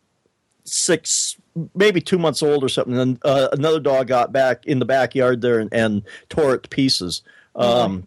six, 0.64 1.36
maybe 1.74 2.00
two 2.00 2.18
months 2.18 2.42
old 2.42 2.62
or 2.62 2.68
something. 2.68 2.98
And 2.98 3.18
uh, 3.24 3.48
another 3.52 3.80
dog 3.80 4.08
got 4.08 4.32
back 4.32 4.66
in 4.66 4.80
the 4.80 4.84
backyard 4.84 5.40
there 5.40 5.60
and, 5.60 5.72
and 5.72 6.02
tore 6.28 6.54
it 6.54 6.64
to 6.64 6.68
pieces. 6.68 7.22
Um, 7.54 8.06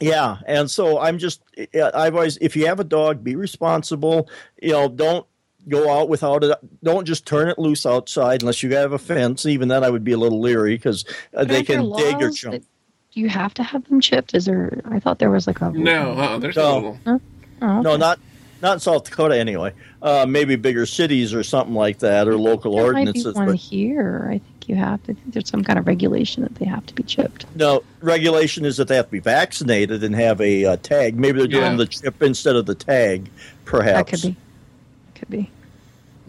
yeah, 0.00 0.38
and 0.46 0.70
so 0.70 0.98
I'm 0.98 1.18
just 1.18 1.42
I've 1.74 2.14
always 2.14 2.36
if 2.38 2.56
you 2.56 2.66
have 2.66 2.80
a 2.80 2.84
dog, 2.84 3.24
be 3.24 3.36
responsible. 3.36 4.28
You 4.60 4.72
know, 4.72 4.88
don't 4.88 5.26
go 5.68 5.90
out 5.90 6.08
without 6.08 6.44
it. 6.44 6.58
Don't 6.82 7.06
just 7.06 7.26
turn 7.26 7.48
it 7.48 7.58
loose 7.58 7.86
outside 7.86 8.42
unless 8.42 8.62
you 8.62 8.74
have 8.74 8.92
a 8.92 8.98
fence. 8.98 9.46
Even 9.46 9.68
then, 9.68 9.84
I 9.84 9.90
would 9.90 10.04
be 10.04 10.12
a 10.12 10.18
little 10.18 10.40
leery 10.40 10.74
because 10.74 11.04
uh, 11.34 11.44
they 11.44 11.62
can 11.62 11.90
dig 11.96 12.22
or 12.22 12.30
jump. 12.30 12.64
Do 13.12 13.20
you 13.20 13.28
have 13.28 13.54
to 13.54 13.62
have 13.62 13.88
them 13.88 14.00
chipped? 14.00 14.34
Is 14.34 14.44
there? 14.44 14.80
I 14.84 15.00
thought 15.00 15.18
there 15.18 15.30
was 15.30 15.46
like 15.46 15.60
a 15.60 15.70
no. 15.70 16.12
Uh, 16.12 16.38
there's 16.38 16.56
no. 16.56 16.98
No, 17.06 17.20
oh, 17.62 17.74
okay. 17.74 17.82
no, 17.82 17.96
not 17.96 18.18
not 18.66 18.74
in 18.74 18.80
South 18.80 19.04
Dakota 19.04 19.38
anyway. 19.38 19.72
Uh, 20.02 20.26
maybe 20.28 20.56
bigger 20.56 20.86
cities 20.86 21.32
or 21.32 21.42
something 21.42 21.74
like 21.74 22.00
that, 22.00 22.28
or 22.28 22.36
local 22.36 22.76
there 22.76 22.84
ordinances. 22.84 23.24
Might 23.24 23.32
be 23.32 23.38
one 23.38 23.46
but, 23.46 23.56
here. 23.56 24.26
I 24.26 24.38
think 24.38 24.68
you 24.68 24.74
have 24.74 25.00
to. 25.04 25.14
Think 25.14 25.32
there's 25.32 25.48
some 25.48 25.62
kind 25.62 25.78
of 25.78 25.86
regulation 25.86 26.42
that 26.42 26.54
they 26.56 26.66
have 26.66 26.84
to 26.86 26.94
be 26.94 27.02
chipped. 27.02 27.46
No, 27.54 27.82
regulation 28.00 28.64
is 28.64 28.76
that 28.76 28.88
they 28.88 28.96
have 28.96 29.06
to 29.06 29.12
be 29.12 29.20
vaccinated 29.20 30.02
and 30.02 30.14
have 30.14 30.40
a 30.40 30.64
uh, 30.64 30.76
tag. 30.78 31.16
Maybe 31.16 31.38
they're 31.38 31.48
doing 31.48 31.72
yeah. 31.72 31.76
the 31.76 31.86
chip 31.86 32.22
instead 32.22 32.56
of 32.56 32.66
the 32.66 32.74
tag. 32.74 33.30
Perhaps 33.64 34.10
that 34.10 34.20
could 34.20 34.34
be. 34.34 34.36
Could 35.14 35.30
be. 35.30 35.50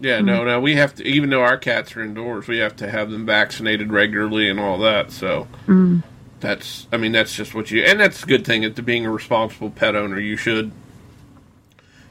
Yeah, 0.00 0.18
mm-hmm. 0.18 0.26
no, 0.26 0.44
no. 0.44 0.60
We 0.60 0.76
have 0.76 0.94
to, 0.96 1.04
even 1.04 1.30
though 1.30 1.42
our 1.42 1.58
cats 1.58 1.96
are 1.96 2.02
indoors, 2.02 2.46
we 2.46 2.58
have 2.58 2.76
to 2.76 2.88
have 2.88 3.10
them 3.10 3.26
vaccinated 3.26 3.92
regularly 3.92 4.48
and 4.48 4.60
all 4.60 4.78
that. 4.78 5.10
So 5.10 5.48
mm. 5.66 6.04
that's, 6.38 6.86
I 6.92 6.96
mean, 6.98 7.10
that's 7.10 7.34
just 7.34 7.52
what 7.52 7.72
you, 7.72 7.82
and 7.82 7.98
that's 7.98 8.22
a 8.22 8.26
good 8.26 8.46
thing. 8.46 8.64
At 8.64 8.84
being 8.84 9.06
a 9.06 9.10
responsible 9.10 9.70
pet 9.70 9.96
owner, 9.96 10.20
you 10.20 10.36
should, 10.36 10.70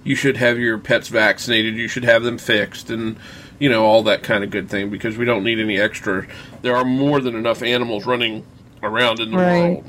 you 0.04 0.16
should 0.16 0.38
have 0.38 0.58
your 0.58 0.78
pets 0.78 1.08
vaccinated. 1.08 1.76
You 1.76 1.88
should 1.88 2.04
have 2.04 2.24
them 2.24 2.38
fixed, 2.38 2.90
and 2.90 3.18
you 3.60 3.70
know, 3.70 3.86
all 3.86 4.04
that 4.04 4.24
kind 4.24 4.44
of 4.44 4.52
good 4.52 4.70
thing 4.70 4.90
because 4.90 5.18
we 5.18 5.26
don't 5.26 5.44
need 5.44 5.60
any 5.60 5.80
extra. 5.80 6.28
There 6.62 6.76
are 6.76 6.86
more 6.86 7.20
than 7.20 7.36
enough 7.36 7.62
animals 7.62 8.06
running 8.06 8.46
around 8.84 9.20
in 9.20 9.32
the 9.32 9.38
right. 9.38 9.84
world. 9.84 9.86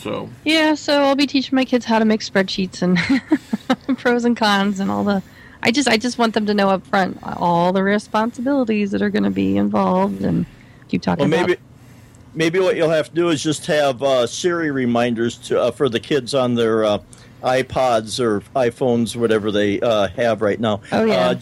So 0.00 0.30
yeah, 0.44 0.74
so 0.74 1.02
I'll 1.02 1.14
be 1.14 1.26
teaching 1.26 1.54
my 1.54 1.64
kids 1.64 1.84
how 1.84 1.98
to 1.98 2.04
make 2.04 2.20
spreadsheets 2.20 2.80
and 2.82 3.98
pros 3.98 4.24
and 4.24 4.36
cons 4.36 4.80
and 4.80 4.90
all 4.90 5.04
the. 5.04 5.22
I 5.62 5.70
just 5.70 5.88
I 5.88 5.98
just 5.98 6.16
want 6.16 6.32
them 6.32 6.46
to 6.46 6.54
know 6.54 6.70
up 6.70 6.86
front 6.86 7.18
all 7.22 7.72
the 7.72 7.82
responsibilities 7.82 8.92
that 8.92 9.02
are 9.02 9.10
going 9.10 9.24
to 9.24 9.30
be 9.30 9.58
involved 9.58 10.22
and 10.22 10.46
keep 10.88 11.02
talking. 11.02 11.28
Well, 11.28 11.40
maybe 11.40 11.52
about. 11.52 11.64
maybe 12.34 12.58
what 12.60 12.76
you'll 12.76 12.88
have 12.88 13.10
to 13.10 13.14
do 13.14 13.28
is 13.28 13.42
just 13.42 13.66
have 13.66 14.02
uh, 14.02 14.26
Siri 14.26 14.70
reminders 14.70 15.36
to 15.48 15.60
uh, 15.60 15.70
for 15.70 15.90
the 15.90 16.00
kids 16.00 16.34
on 16.34 16.54
their 16.54 16.82
uh, 16.82 16.98
iPods 17.42 18.20
or 18.20 18.40
iPhones, 18.54 19.16
whatever 19.16 19.50
they 19.50 19.80
uh, 19.80 20.08
have 20.08 20.42
right 20.42 20.60
now. 20.60 20.80
Oh 20.92 21.04
yeah 21.04 21.28
uh, 21.28 21.40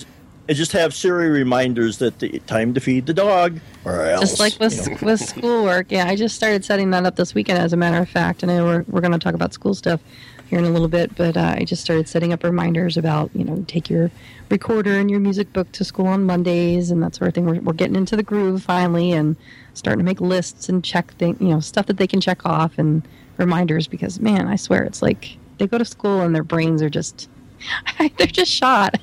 and 0.49 0.57
just 0.57 0.73
have 0.73 0.95
Siri 0.95 1.29
reminders 1.29 1.99
that 1.99 2.19
the 2.21 2.39
time 2.41 2.73
to 2.73 2.81
feed 2.81 3.05
the 3.05 3.13
dog 3.13 3.61
or 3.85 4.03
else. 4.07 4.21
Just 4.21 4.41
like 4.41 4.59
with 4.59 4.87
you 4.87 4.95
know. 4.95 4.99
with 5.03 5.21
schoolwork, 5.21 5.93
yeah. 5.93 6.09
I 6.09 6.17
just 6.17 6.35
started 6.35 6.65
setting 6.65 6.91
that 6.91 7.05
up 7.05 7.17
this 7.17 7.35
weekend, 7.35 7.59
as 7.59 7.75
a 7.75 7.77
matter 7.77 7.99
of 7.99 8.09
fact. 8.09 8.43
And 8.43 8.51
we're 8.65 8.85
we're 8.89 9.03
going 9.03 9.13
to 9.13 9.19
talk 9.19 9.35
about 9.35 9.53
school 9.53 9.75
stuff 9.75 10.01
here 10.49 10.59
in 10.59 10.65
a 10.65 10.71
little 10.71 10.89
bit, 10.89 11.15
but 11.15 11.37
uh, 11.37 11.57
I 11.59 11.65
just 11.65 11.85
started 11.85 12.09
setting 12.09 12.33
up 12.33 12.43
reminders 12.43 12.97
about 12.97 13.31
you 13.35 13.45
know 13.45 13.63
take 13.69 13.91
your 13.91 14.11
recorder 14.49 14.99
and 14.99 15.11
your 15.11 15.21
music 15.21 15.53
book 15.53 15.71
to 15.73 15.85
school 15.85 16.07
on 16.07 16.25
Mondays 16.25 16.91
and 16.91 17.03
that 17.03 17.15
sort 17.15 17.29
of 17.29 17.35
thing. 17.35 17.45
We're 17.45 17.61
we're 17.61 17.75
getting 17.75 17.97
into 17.97 18.17
the 18.17 18.23
groove 18.23 18.63
finally 18.63 19.13
and 19.13 19.37
starting 19.75 19.99
to 19.99 20.05
make 20.05 20.21
lists 20.21 20.71
and 20.71 20.83
check 20.83 21.13
things, 21.15 21.39
you 21.41 21.49
know 21.49 21.61
stuff 21.61 21.87
that 21.87 21.99
they 21.99 22.07
can 22.07 22.23
check 22.23 22.47
off 22.47 22.79
and 22.79 23.07
reminders 23.37 23.87
because 23.87 24.19
man, 24.19 24.49
I 24.49 24.57
swear 24.57 24.83
it's 24.85 25.03
like 25.03 25.38
they 25.59 25.67
go 25.67 25.79
to 25.79 25.85
school 25.85 26.21
and 26.21 26.35
their 26.35 26.45
brains 26.45 26.83
are 26.83 26.91
just 26.91 27.29
they're 28.17 28.27
just 28.27 28.51
shot. 28.51 28.99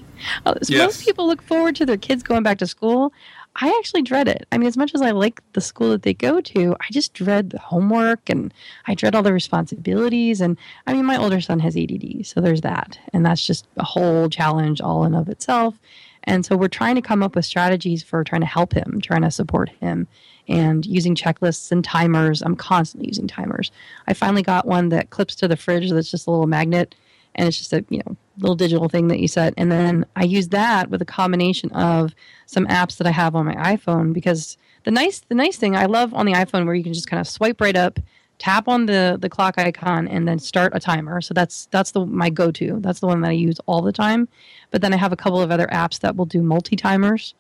Uh, 0.46 0.56
yes. 0.68 0.72
Most 0.72 1.06
people 1.06 1.28
look 1.28 1.42
forward 1.42 1.76
to 1.76 1.86
their 1.86 1.98
kids 1.98 2.24
going 2.24 2.44
back 2.44 2.58
to 2.60 2.68
school. 2.68 3.14
I 3.58 3.70
actually 3.80 4.02
dread 4.02 4.28
it. 4.28 4.46
I 4.52 4.58
mean, 4.58 4.68
as 4.68 4.76
much 4.76 4.94
as 4.94 5.02
I 5.02 5.12
like 5.12 5.42
the 5.54 5.62
school 5.62 5.92
that 5.92 6.02
they 6.02 6.14
go 6.14 6.42
to, 6.42 6.76
I 6.82 6.86
just 6.92 7.14
dread 7.14 7.52
the 7.52 7.60
homework 7.60 8.30
and 8.30 8.54
I 8.86 8.96
dread 8.96 9.16
all 9.16 9.24
the 9.24 9.32
responsibilities. 9.32 10.42
And 10.42 10.58
I 10.88 10.94
mean, 10.94 11.06
my 11.06 11.16
older 11.16 11.40
son 11.40 11.60
has 11.60 11.78
ADD, 11.78 12.26
so 12.26 12.42
there's 12.42 12.62
that. 12.62 13.00
And 13.14 13.26
that's 13.26 13.46
just 13.46 13.66
a 13.78 13.86
whole 13.86 14.30
challenge 14.30 14.82
all 14.82 15.06
in 15.06 15.16
of 15.16 15.30
itself. 15.30 15.80
And 16.26 16.46
so 16.46 16.58
we're 16.58 16.68
trying 16.68 16.96
to 16.96 17.02
come 17.02 17.24
up 17.24 17.36
with 17.36 17.46
strategies 17.46 18.04
for 18.04 18.24
trying 18.24 18.42
to 18.42 18.48
help 18.48 18.74
him, 18.74 19.00
trying 19.02 19.22
to 19.22 19.32
support 19.32 19.70
him, 19.70 20.08
and 20.48 20.86
using 20.86 21.16
checklists 21.16 21.72
and 21.72 21.84
timers. 21.84 22.42
I'm 22.42 22.56
constantly 22.56 23.08
using 23.08 23.28
timers. 23.28 23.72
I 24.08 24.14
finally 24.14 24.44
got 24.44 24.68
one 24.68 24.90
that 24.90 25.10
clips 25.10 25.36
to 25.36 25.48
the 25.48 25.58
fridge 25.58 25.90
that's 25.90 26.12
just 26.12 26.28
a 26.28 26.32
little 26.32 26.48
magnet 26.48 26.96
and 27.36 27.48
it's 27.48 27.58
just 27.58 27.74
a 27.74 27.84
you 27.90 28.02
know 28.06 28.16
little 28.38 28.56
digital 28.56 28.90
thing 28.90 29.08
that 29.08 29.20
you 29.20 29.28
set. 29.28 29.54
And 29.58 29.72
then 29.72 30.06
i 30.16 30.24
use 30.24 30.50
that 30.50 30.90
with 30.90 31.02
a 31.02 31.06
combination 31.06 31.72
of 31.72 32.14
some 32.46 32.66
apps 32.68 32.98
that 32.98 33.08
i 33.08 33.12
have 33.12 33.36
on 33.36 33.46
my 33.46 33.56
iphone 33.76 34.14
because 34.14 34.58
the 34.84 34.92
nice 34.92 35.20
the 35.22 35.36
nice 35.36 35.58
thing 35.58 35.76
i 35.76 35.86
love 35.86 36.14
on 36.14 36.26
the 36.26 36.34
iphone 36.34 36.66
where 36.66 36.76
you 36.76 36.84
can 36.84 36.94
just 36.94 37.10
kind 37.10 37.20
of 37.20 37.28
swipe 37.28 37.60
right 37.60 37.76
up 37.76 38.00
tap 38.38 38.68
on 38.68 38.86
the 38.86 39.18
the 39.20 39.30
clock 39.30 39.58
icon 39.58 40.08
and 40.08 40.28
then 40.28 40.40
start 40.40 40.74
a 40.76 40.80
timer. 40.80 41.22
So 41.22 41.34
that's 41.34 41.68
that's 41.68 41.92
the 41.92 42.06
my 42.06 42.30
go-to. 42.30 42.80
That's 42.82 43.00
the 43.00 43.08
one 43.08 43.22
that 43.22 43.30
i 43.30 43.34
use 43.34 43.60
all 43.66 43.82
the 43.82 43.92
time. 43.92 44.28
But 44.72 44.82
then 44.82 44.94
i 44.94 44.98
have 44.98 45.12
a 45.12 45.16
couple 45.16 45.42
of 45.42 45.52
other 45.52 45.68
apps 45.68 46.00
that 46.00 46.16
will 46.16 46.26
do 46.26 46.42
multi-timers 46.42 47.34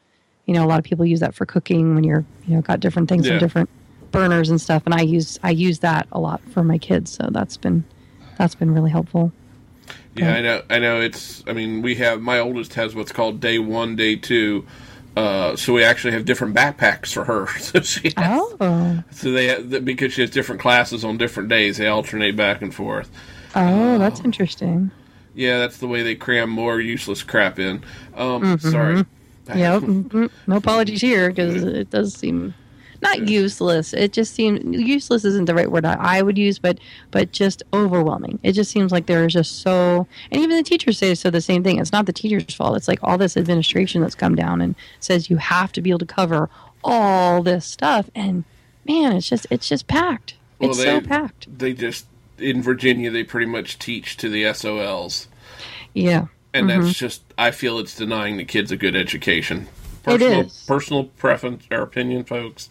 you 0.45 0.53
know 0.53 0.63
a 0.63 0.67
lot 0.67 0.79
of 0.79 0.85
people 0.85 1.05
use 1.05 1.19
that 1.19 1.33
for 1.33 1.45
cooking 1.45 1.95
when 1.95 2.03
you're 2.03 2.25
you 2.47 2.55
know 2.55 2.61
got 2.61 2.79
different 2.79 3.09
things 3.09 3.27
yeah. 3.27 3.37
different 3.37 3.69
burners 4.11 4.49
and 4.49 4.61
stuff 4.61 4.83
and 4.85 4.93
i 4.93 5.01
use 5.01 5.39
i 5.43 5.49
use 5.49 5.79
that 5.79 6.07
a 6.11 6.19
lot 6.19 6.41
for 6.49 6.63
my 6.63 6.77
kids 6.77 7.11
so 7.11 7.27
that's 7.31 7.57
been 7.57 7.83
that's 8.37 8.55
been 8.55 8.73
really 8.73 8.91
helpful 8.91 9.31
yeah, 10.15 10.33
I 10.33 10.41
know. 10.41 10.61
I 10.69 10.79
know. 10.79 11.01
It's. 11.01 11.43
I 11.45 11.53
mean, 11.53 11.81
we 11.81 11.95
have 11.95 12.21
my 12.21 12.39
oldest 12.39 12.73
has 12.75 12.95
what's 12.95 13.11
called 13.11 13.41
day 13.41 13.59
one, 13.59 13.95
day 13.95 14.15
two. 14.15 14.65
Uh, 15.15 15.55
so 15.55 15.73
we 15.73 15.83
actually 15.83 16.11
have 16.11 16.25
different 16.25 16.53
backpacks 16.55 17.13
for 17.13 17.23
her. 17.25 17.47
so 17.59 17.81
she 17.81 18.13
has, 18.17 18.53
oh. 18.59 19.03
So 19.11 19.31
they 19.31 19.79
because 19.79 20.13
she 20.13 20.21
has 20.21 20.29
different 20.29 20.61
classes 20.61 21.03
on 21.03 21.17
different 21.17 21.49
days, 21.49 21.77
they 21.77 21.87
alternate 21.87 22.35
back 22.35 22.61
and 22.61 22.73
forth. 22.73 23.11
Oh, 23.55 23.95
uh, 23.95 23.97
that's 23.97 24.21
interesting. 24.21 24.91
Yeah, 25.33 25.59
that's 25.59 25.77
the 25.77 25.87
way 25.87 26.01
they 26.01 26.15
cram 26.15 26.49
more 26.49 26.79
useless 26.79 27.21
crap 27.23 27.59
in. 27.59 27.83
Um, 28.13 28.41
mm-hmm. 28.41 28.69
Sorry. 28.69 29.05
Yep. 29.53 29.83
Mm-hmm. 29.85 30.25
no 30.47 30.57
apologies 30.57 31.01
here 31.01 31.29
because 31.29 31.63
it 31.63 31.89
does 31.89 32.13
seem 32.13 32.53
not 33.01 33.27
useless. 33.29 33.93
It 33.93 34.13
just 34.13 34.33
seems 34.33 34.63
useless 34.63 35.25
isn't 35.25 35.45
the 35.45 35.53
right 35.53 35.69
word 35.71 35.85
I 35.85 36.21
would 36.21 36.37
use, 36.37 36.59
but 36.59 36.79
but 37.11 37.31
just 37.31 37.63
overwhelming. 37.73 38.39
It 38.43 38.53
just 38.53 38.71
seems 38.71 38.91
like 38.91 39.05
there 39.05 39.25
is 39.25 39.33
just 39.33 39.61
so, 39.61 40.07
and 40.31 40.41
even 40.41 40.57
the 40.57 40.63
teachers 40.63 40.97
say 40.97 41.13
so 41.15 41.29
the 41.29 41.41
same 41.41 41.63
thing. 41.63 41.79
It's 41.79 41.91
not 41.91 42.05
the 42.05 42.13
teacher's 42.13 42.53
fault. 42.53 42.77
It's 42.77 42.87
like 42.87 42.99
all 43.03 43.17
this 43.17 43.37
administration 43.37 44.01
that's 44.01 44.15
come 44.15 44.35
down 44.35 44.61
and 44.61 44.75
says 44.99 45.29
you 45.29 45.37
have 45.37 45.71
to 45.73 45.81
be 45.81 45.89
able 45.89 45.99
to 45.99 46.05
cover 46.05 46.49
all 46.83 47.43
this 47.43 47.65
stuff, 47.65 48.09
and 48.15 48.43
man, 48.87 49.15
it's 49.15 49.29
just 49.29 49.45
it's 49.49 49.67
just 49.67 49.87
packed. 49.87 50.35
Well, 50.59 50.71
it's 50.71 50.79
they, 50.79 50.85
so 50.85 51.01
packed. 51.01 51.57
They 51.57 51.73
just 51.73 52.07
in 52.37 52.61
Virginia 52.61 53.11
they 53.11 53.23
pretty 53.23 53.45
much 53.45 53.79
teach 53.79 54.17
to 54.17 54.29
the 54.29 54.43
SOLs. 54.53 55.27
Yeah. 55.93 56.27
And 56.55 56.69
mm-hmm. 56.69 56.83
that's 56.83 56.97
just 56.97 57.21
I 57.37 57.51
feel 57.51 57.79
it's 57.79 57.95
denying 57.95 58.37
the 58.37 58.45
kids 58.45 58.71
a 58.71 58.77
good 58.77 58.95
education. 58.95 59.67
Personal, 60.03 60.39
it 60.39 60.45
is. 60.45 60.65
Personal 60.67 61.03
preference 61.03 61.65
or 61.69 61.81
opinion, 61.81 62.23
folks. 62.23 62.69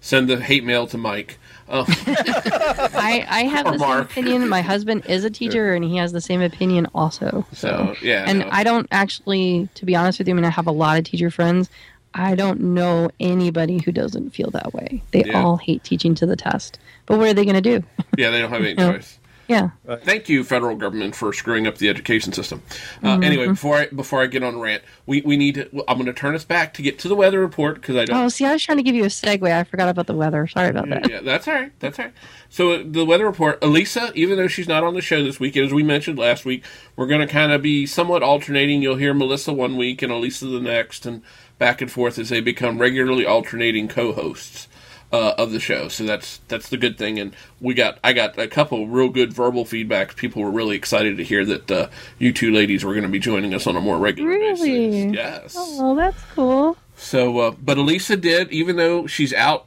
Send 0.00 0.28
the 0.28 0.40
hate 0.40 0.64
mail 0.64 0.86
to 0.88 0.98
Mike. 0.98 1.38
Oh. 1.68 1.84
I, 2.06 3.24
I 3.28 3.42
have 3.44 3.66
the 3.66 3.78
Mark. 3.78 4.10
same 4.12 4.24
opinion. 4.24 4.48
My 4.48 4.62
husband 4.62 5.04
is 5.06 5.24
a 5.24 5.30
teacher, 5.30 5.74
and 5.74 5.84
he 5.84 5.96
has 5.96 6.10
the 6.10 6.20
same 6.20 6.40
opinion 6.40 6.88
also. 6.94 7.46
So, 7.52 7.94
so 7.94 7.96
yeah, 8.02 8.24
and 8.26 8.40
no. 8.40 8.48
I 8.50 8.64
don't 8.64 8.88
actually, 8.90 9.68
to 9.74 9.84
be 9.84 9.94
honest 9.94 10.18
with 10.18 10.26
you, 10.26 10.34
I 10.34 10.36
mean, 10.36 10.44
I 10.44 10.50
have 10.50 10.66
a 10.66 10.72
lot 10.72 10.98
of 10.98 11.04
teacher 11.04 11.30
friends. 11.30 11.68
I 12.14 12.34
don't 12.34 12.60
know 12.60 13.10
anybody 13.20 13.78
who 13.84 13.92
doesn't 13.92 14.30
feel 14.30 14.50
that 14.50 14.74
way. 14.74 15.02
They 15.12 15.24
yeah. 15.24 15.40
all 15.40 15.58
hate 15.58 15.84
teaching 15.84 16.14
to 16.16 16.26
the 16.26 16.34
test. 16.34 16.78
But 17.06 17.18
what 17.18 17.28
are 17.28 17.34
they 17.34 17.44
going 17.44 17.54
to 17.54 17.60
do? 17.60 17.84
Yeah, 18.18 18.30
they 18.30 18.40
don't 18.40 18.50
have 18.50 18.62
any 18.62 18.74
choice. 18.76 19.18
Yeah. 19.50 19.96
Thank 20.02 20.28
you, 20.28 20.44
federal 20.44 20.76
government, 20.76 21.14
for 21.16 21.32
screwing 21.32 21.66
up 21.66 21.78
the 21.78 21.88
education 21.88 22.32
system. 22.32 22.62
Uh, 23.02 23.18
Anyway, 23.22 23.46
before 23.48 23.76
I 23.76 23.86
before 23.86 24.22
I 24.22 24.26
get 24.26 24.42
on 24.42 24.58
rant, 24.60 24.82
we, 25.06 25.20
we 25.22 25.36
need 25.36 25.56
to. 25.56 25.84
I'm 25.88 25.96
going 25.96 26.06
to 26.06 26.12
turn 26.12 26.34
us 26.34 26.44
back 26.44 26.74
to 26.74 26.82
get 26.82 26.98
to 27.00 27.08
the 27.08 27.14
weather 27.14 27.40
report 27.40 27.76
because 27.76 27.96
I 27.96 28.04
don't. 28.04 28.16
Oh, 28.16 28.28
see, 28.28 28.44
I 28.44 28.52
was 28.52 28.62
trying 28.62 28.78
to 28.78 28.82
give 28.82 28.94
you 28.94 29.04
a 29.04 29.08
segue. 29.08 29.50
I 29.50 29.64
forgot 29.64 29.88
about 29.88 30.06
the 30.06 30.14
weather. 30.14 30.46
Sorry 30.46 30.68
about 30.70 30.88
that. 30.88 31.10
Yeah, 31.10 31.20
that's 31.20 31.46
all 31.48 31.54
right. 31.54 31.72
That's 31.80 31.98
all 31.98 32.06
right. 32.06 32.14
So 32.48 32.72
uh, 32.72 32.82
the 32.86 33.04
weather 33.04 33.26
report, 33.26 33.62
Elisa, 33.62 34.12
even 34.14 34.36
though 34.36 34.48
she's 34.48 34.68
not 34.68 34.82
on 34.84 34.94
the 34.94 35.00
show 35.00 35.22
this 35.22 35.38
week, 35.40 35.56
as 35.56 35.72
we 35.72 35.82
mentioned 35.82 36.18
last 36.18 36.44
week, 36.44 36.64
we're 36.96 37.06
going 37.06 37.20
to 37.20 37.32
kind 37.32 37.52
of 37.52 37.62
be 37.62 37.86
somewhat 37.86 38.22
alternating. 38.22 38.82
You'll 38.82 38.96
hear 38.96 39.14
Melissa 39.14 39.52
one 39.52 39.76
week 39.76 40.02
and 40.02 40.12
Elisa 40.12 40.46
the 40.46 40.60
next, 40.60 41.06
and 41.06 41.22
back 41.58 41.80
and 41.80 41.90
forth 41.90 42.18
as 42.18 42.30
they 42.30 42.40
become 42.40 42.78
regularly 42.78 43.26
alternating 43.26 43.86
co-hosts 43.88 44.66
uh, 45.12 45.34
of 45.38 45.50
the 45.52 45.60
show. 45.60 45.88
So 45.88 46.04
that's 46.04 46.40
that's 46.48 46.68
the 46.68 46.76
good 46.76 46.96
thing. 46.98 47.18
And 47.18 47.34
we 47.60 47.74
got 47.74 47.98
I 48.04 48.12
got 48.12 48.38
a 48.38 48.46
couple 48.48 48.86
real 48.86 49.08
good 49.08 49.32
verbal 49.32 49.64
feedbacks. 49.64 50.14
People 50.16 50.42
were 50.42 50.50
really 50.50 50.76
excited 50.76 51.16
to 51.16 51.24
hear 51.24 51.44
that 51.46 51.70
uh, 51.70 51.88
you 52.18 52.32
two 52.32 52.52
ladies 52.52 52.84
were 52.84 52.92
going 52.92 53.02
to 53.04 53.08
be 53.10 53.18
joining 53.18 53.54
us 53.54 53.66
on 53.66 53.76
a 53.76 53.80
more 53.80 53.98
regular 53.98 54.28
Really? 54.30 54.88
basis. 54.90 55.14
Yes. 55.14 55.54
Oh, 55.58 55.94
that's 55.96 56.22
cool. 56.34 56.76
So, 56.96 57.38
uh, 57.38 57.50
but 57.62 57.78
Elisa 57.78 58.16
did, 58.16 58.52
even 58.52 58.76
though 58.76 59.06
she's 59.06 59.32
out, 59.32 59.66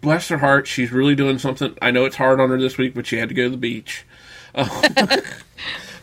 bless 0.00 0.28
her 0.28 0.38
heart, 0.38 0.66
she's 0.68 0.92
really 0.92 1.14
doing 1.16 1.38
something. 1.38 1.76
I 1.82 1.90
know 1.90 2.04
it's 2.04 2.16
hard 2.16 2.40
on 2.40 2.50
her 2.50 2.58
this 2.58 2.78
week, 2.78 2.94
but 2.94 3.06
she 3.06 3.16
had 3.18 3.28
to 3.30 3.34
go 3.34 3.44
to 3.44 3.50
the 3.50 3.56
beach. 3.56 4.04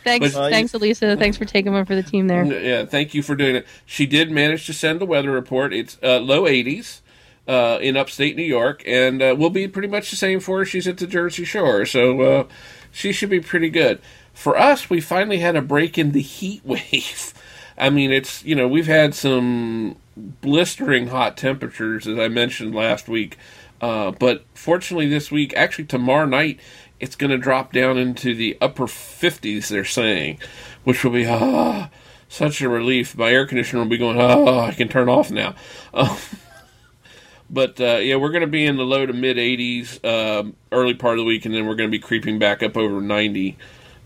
Thanks, 0.04 0.34
But- 0.34 0.52
thanks, 0.52 0.74
Elisa. 0.74 1.16
Thanks 1.16 1.38
for 1.38 1.46
taking 1.46 1.72
one 1.72 1.86
for 1.86 1.96
the 1.96 2.04
team 2.04 2.28
there. 2.28 2.44
Yeah, 2.44 2.84
thank 2.86 3.14
you 3.14 3.24
for 3.24 3.36
doing 3.36 3.56
it. 3.56 3.66
She 3.86 4.06
did 4.06 4.30
manage 4.32 4.66
to 4.66 4.74
send 4.74 5.00
the 5.00 5.06
weather 5.06 5.32
report. 5.32 5.74
It's 5.74 5.98
uh, 6.04 6.20
low 6.20 6.44
80s 6.44 7.00
uh, 7.48 7.78
in 7.82 7.98
upstate 7.98 8.36
New 8.36 8.44
York, 8.44 8.84
and 8.86 9.22
uh, 9.22 9.36
will 9.38 9.50
be 9.50 9.68
pretty 9.68 9.88
much 9.88 10.10
the 10.10 10.16
same 10.16 10.40
for 10.40 10.60
her. 10.60 10.66
She's 10.66 10.88
at 10.88 10.98
the 10.98 11.08
Jersey 11.08 11.46
Shore, 11.46 11.86
so 11.86 12.22
uh, 12.22 12.48
she 12.92 13.12
should 13.12 13.30
be 13.30 13.42
pretty 13.42 13.70
good. 13.70 14.02
For 14.34 14.58
us, 14.58 14.90
we 14.90 15.02
finally 15.02 15.40
had 15.40 15.56
a 15.56 15.62
break 15.62 15.98
in 15.98 16.12
the 16.12 16.22
heat 16.22 16.62
wave. 16.66 17.34
I 17.78 17.90
mean, 17.90 18.12
it's, 18.12 18.44
you 18.44 18.56
know, 18.56 18.68
we've 18.68 18.88
had 18.88 19.16
some 19.16 19.98
blistering 20.16 21.08
hot 21.08 21.38
temperatures, 21.38 22.08
as 22.08 22.20
I 22.20 22.28
mentioned 22.28 22.76
last 22.76 23.08
week. 23.08 23.38
Uh, 23.82 24.12
but 24.12 24.46
fortunately, 24.54 25.10
this 25.10 25.32
week, 25.32 25.54
actually 25.58 25.86
tomorrow 25.86 26.26
night, 26.26 26.60
it's 27.00 27.16
going 27.16 27.32
to 27.32 27.38
drop 27.38 27.74
down 27.74 27.98
into 27.98 28.34
the 28.34 28.58
upper 28.62 28.86
50s, 28.86 29.68
they're 29.68 29.84
saying, 29.84 30.40
which 30.84 31.04
will 31.04 31.12
be 31.12 31.26
ah, 31.26 31.90
such 32.30 32.62
a 32.62 32.70
relief. 32.70 33.18
My 33.18 33.32
air 33.32 33.46
conditioner 33.46 33.82
will 33.82 33.90
be 33.90 33.98
going, 33.98 34.18
oh, 34.22 34.60
I 34.60 34.72
can 34.72 34.88
turn 34.88 35.10
off 35.10 35.32
now. 35.32 35.56
Uh, 35.94 36.18
but 37.54 37.80
uh, 37.80 37.98
yeah, 37.98 38.16
we're 38.16 38.32
going 38.32 38.42
to 38.42 38.48
be 38.48 38.66
in 38.66 38.78
the 38.78 38.84
low 38.84 39.06
to 39.06 39.14
mid 39.14 39.38
80s 39.38 40.04
um, 40.04 40.56
early 40.72 40.96
part 40.96 41.14
of 41.14 41.20
the 41.20 41.26
week, 41.26 41.46
and 41.46 41.54
then 41.54 41.68
we're 41.68 41.76
going 41.76 41.90
to 41.90 41.96
be 41.96 42.02
creeping 42.02 42.40
back 42.40 42.64
up 42.64 42.76
over 42.76 43.00
90, 43.00 43.56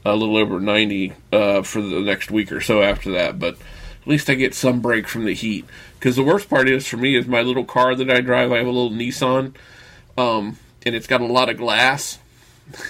a 0.04 0.16
little 0.16 0.36
over 0.36 0.60
90 0.60 1.14
uh, 1.32 1.62
for 1.62 1.82
the 1.82 2.02
next 2.02 2.30
week 2.30 2.52
or 2.52 2.60
so 2.60 2.82
after 2.82 3.12
that. 3.12 3.40
But 3.40 3.54
at 4.02 4.08
least 4.08 4.30
I 4.30 4.34
get 4.36 4.54
some 4.54 4.82
break 4.82 5.08
from 5.08 5.24
the 5.24 5.34
heat. 5.34 5.66
Because 5.98 6.18
the 6.18 6.24
worst 6.24 6.50
part 6.50 6.68
is 6.68 6.86
for 6.86 6.98
me 6.98 7.16
is 7.16 7.26
my 7.26 7.42
little 7.42 7.64
car 7.64 7.96
that 7.96 8.12
I 8.12 8.20
drive. 8.20 8.52
I 8.52 8.58
have 8.58 8.68
a 8.68 8.72
little 8.72 8.92
Nissan, 8.92 9.56
um, 10.18 10.60
and 10.86 10.94
it's 10.94 11.08
got 11.08 11.22
a 11.22 11.26
lot 11.26 11.50
of 11.50 11.56
glass. 11.56 12.20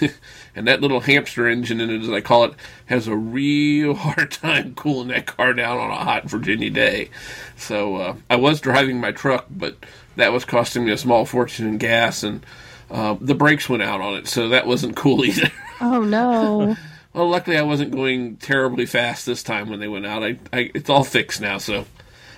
and 0.58 0.66
that 0.66 0.80
little 0.80 1.00
hamster 1.00 1.46
engine 1.46 1.80
in 1.80 1.88
it, 1.88 2.02
as 2.02 2.10
I 2.10 2.20
call 2.20 2.44
it, 2.44 2.54
has 2.86 3.06
a 3.06 3.16
real 3.16 3.94
hard 3.94 4.32
time 4.32 4.74
cooling 4.74 5.08
that 5.08 5.26
car 5.26 5.54
down 5.54 5.78
on 5.78 5.90
a 5.90 5.96
hot 5.96 6.24
Virginia 6.24 6.68
day. 6.68 7.10
So 7.56 7.96
uh, 7.96 8.16
I 8.28 8.36
was 8.36 8.60
driving 8.60 9.00
my 9.00 9.12
truck, 9.12 9.46
but 9.48 9.76
that 10.16 10.32
was 10.32 10.44
costing 10.44 10.84
me 10.84 10.90
a 10.90 10.98
small 10.98 11.24
fortune 11.24 11.68
in 11.68 11.78
gas, 11.78 12.24
and 12.24 12.44
uh, 12.90 13.16
the 13.20 13.36
brakes 13.36 13.68
went 13.68 13.84
out 13.84 14.00
on 14.00 14.14
it, 14.14 14.26
so 14.26 14.48
that 14.48 14.66
wasn't 14.66 14.96
cool 14.96 15.24
either. 15.24 15.50
Oh 15.80 16.02
no. 16.02 16.76
well, 17.14 17.28
luckily 17.28 17.56
I 17.56 17.62
wasn't 17.62 17.92
going 17.92 18.36
terribly 18.36 18.84
fast 18.84 19.26
this 19.26 19.44
time 19.44 19.70
when 19.70 19.78
they 19.78 19.88
went 19.88 20.06
out. 20.06 20.24
I, 20.24 20.38
I 20.52 20.70
it's 20.74 20.90
all 20.90 21.04
fixed 21.04 21.40
now, 21.40 21.58
so 21.58 21.86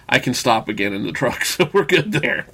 I 0.08 0.18
can 0.18 0.34
stop 0.34 0.68
again 0.68 0.92
in 0.92 1.04
the 1.04 1.12
truck, 1.12 1.44
so 1.46 1.70
we're 1.72 1.86
good 1.86 2.12
there. 2.12 2.46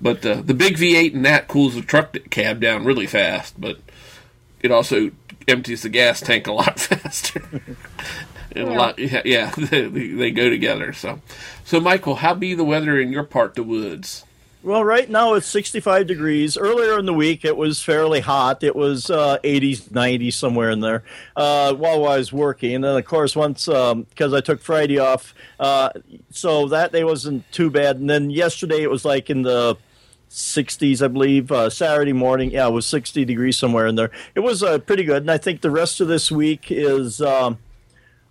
But 0.00 0.24
uh, 0.24 0.42
the 0.42 0.54
big 0.54 0.76
V8 0.76 1.12
in 1.12 1.22
that 1.22 1.48
cools 1.48 1.74
the 1.74 1.82
truck 1.82 2.16
cab 2.30 2.60
down 2.60 2.84
really 2.84 3.06
fast, 3.06 3.60
but 3.60 3.78
it 4.60 4.70
also 4.70 5.10
empties 5.46 5.82
the 5.82 5.88
gas 5.88 6.20
tank 6.20 6.46
a 6.46 6.52
lot 6.52 6.78
faster. 6.80 7.42
and 8.52 8.68
a 8.68 8.72
lot, 8.72 8.98
yeah, 8.98 9.22
yeah 9.24 9.50
they, 9.56 9.86
they 9.88 10.30
go 10.30 10.50
together. 10.50 10.92
So, 10.92 11.20
so 11.64 11.80
Michael, 11.80 12.16
how 12.16 12.34
be 12.34 12.54
the 12.54 12.64
weather 12.64 13.00
in 13.00 13.12
your 13.12 13.24
part 13.24 13.54
the 13.54 13.62
woods? 13.62 14.24
Well, 14.60 14.84
right 14.84 15.08
now 15.08 15.34
it's 15.34 15.46
65 15.46 16.08
degrees. 16.08 16.58
Earlier 16.58 16.98
in 16.98 17.06
the 17.06 17.14
week, 17.14 17.44
it 17.44 17.56
was 17.56 17.80
fairly 17.80 18.18
hot. 18.18 18.64
It 18.64 18.74
was 18.74 19.08
uh, 19.08 19.38
80s, 19.44 19.82
90s, 19.82 20.32
somewhere 20.34 20.70
in 20.70 20.80
there 20.80 21.04
uh, 21.36 21.74
while 21.74 22.06
I 22.08 22.18
was 22.18 22.32
working. 22.32 22.74
And 22.74 22.82
then, 22.82 22.96
of 22.96 23.04
course, 23.04 23.36
once 23.36 23.66
because 23.66 24.34
I 24.34 24.40
took 24.40 24.60
Friday 24.60 24.98
off, 24.98 25.32
uh, 25.60 25.90
so 26.30 26.66
that 26.68 26.90
day 26.90 27.04
wasn't 27.04 27.50
too 27.52 27.70
bad. 27.70 27.98
And 27.98 28.10
then 28.10 28.30
yesterday, 28.30 28.82
it 28.82 28.90
was 28.90 29.04
like 29.04 29.30
in 29.30 29.42
the 29.42 29.76
60s, 30.30 31.02
I 31.02 31.08
believe. 31.08 31.50
Uh, 31.50 31.70
Saturday 31.70 32.12
morning, 32.12 32.50
yeah, 32.50 32.66
it 32.66 32.72
was 32.72 32.86
60 32.86 33.24
degrees 33.24 33.56
somewhere 33.56 33.86
in 33.86 33.94
there. 33.94 34.10
It 34.34 34.40
was 34.40 34.62
uh, 34.62 34.78
pretty 34.78 35.04
good. 35.04 35.22
And 35.22 35.30
I 35.30 35.38
think 35.38 35.60
the 35.60 35.70
rest 35.70 36.00
of 36.00 36.08
this 36.08 36.30
week 36.30 36.70
is, 36.70 37.20
um, 37.20 37.58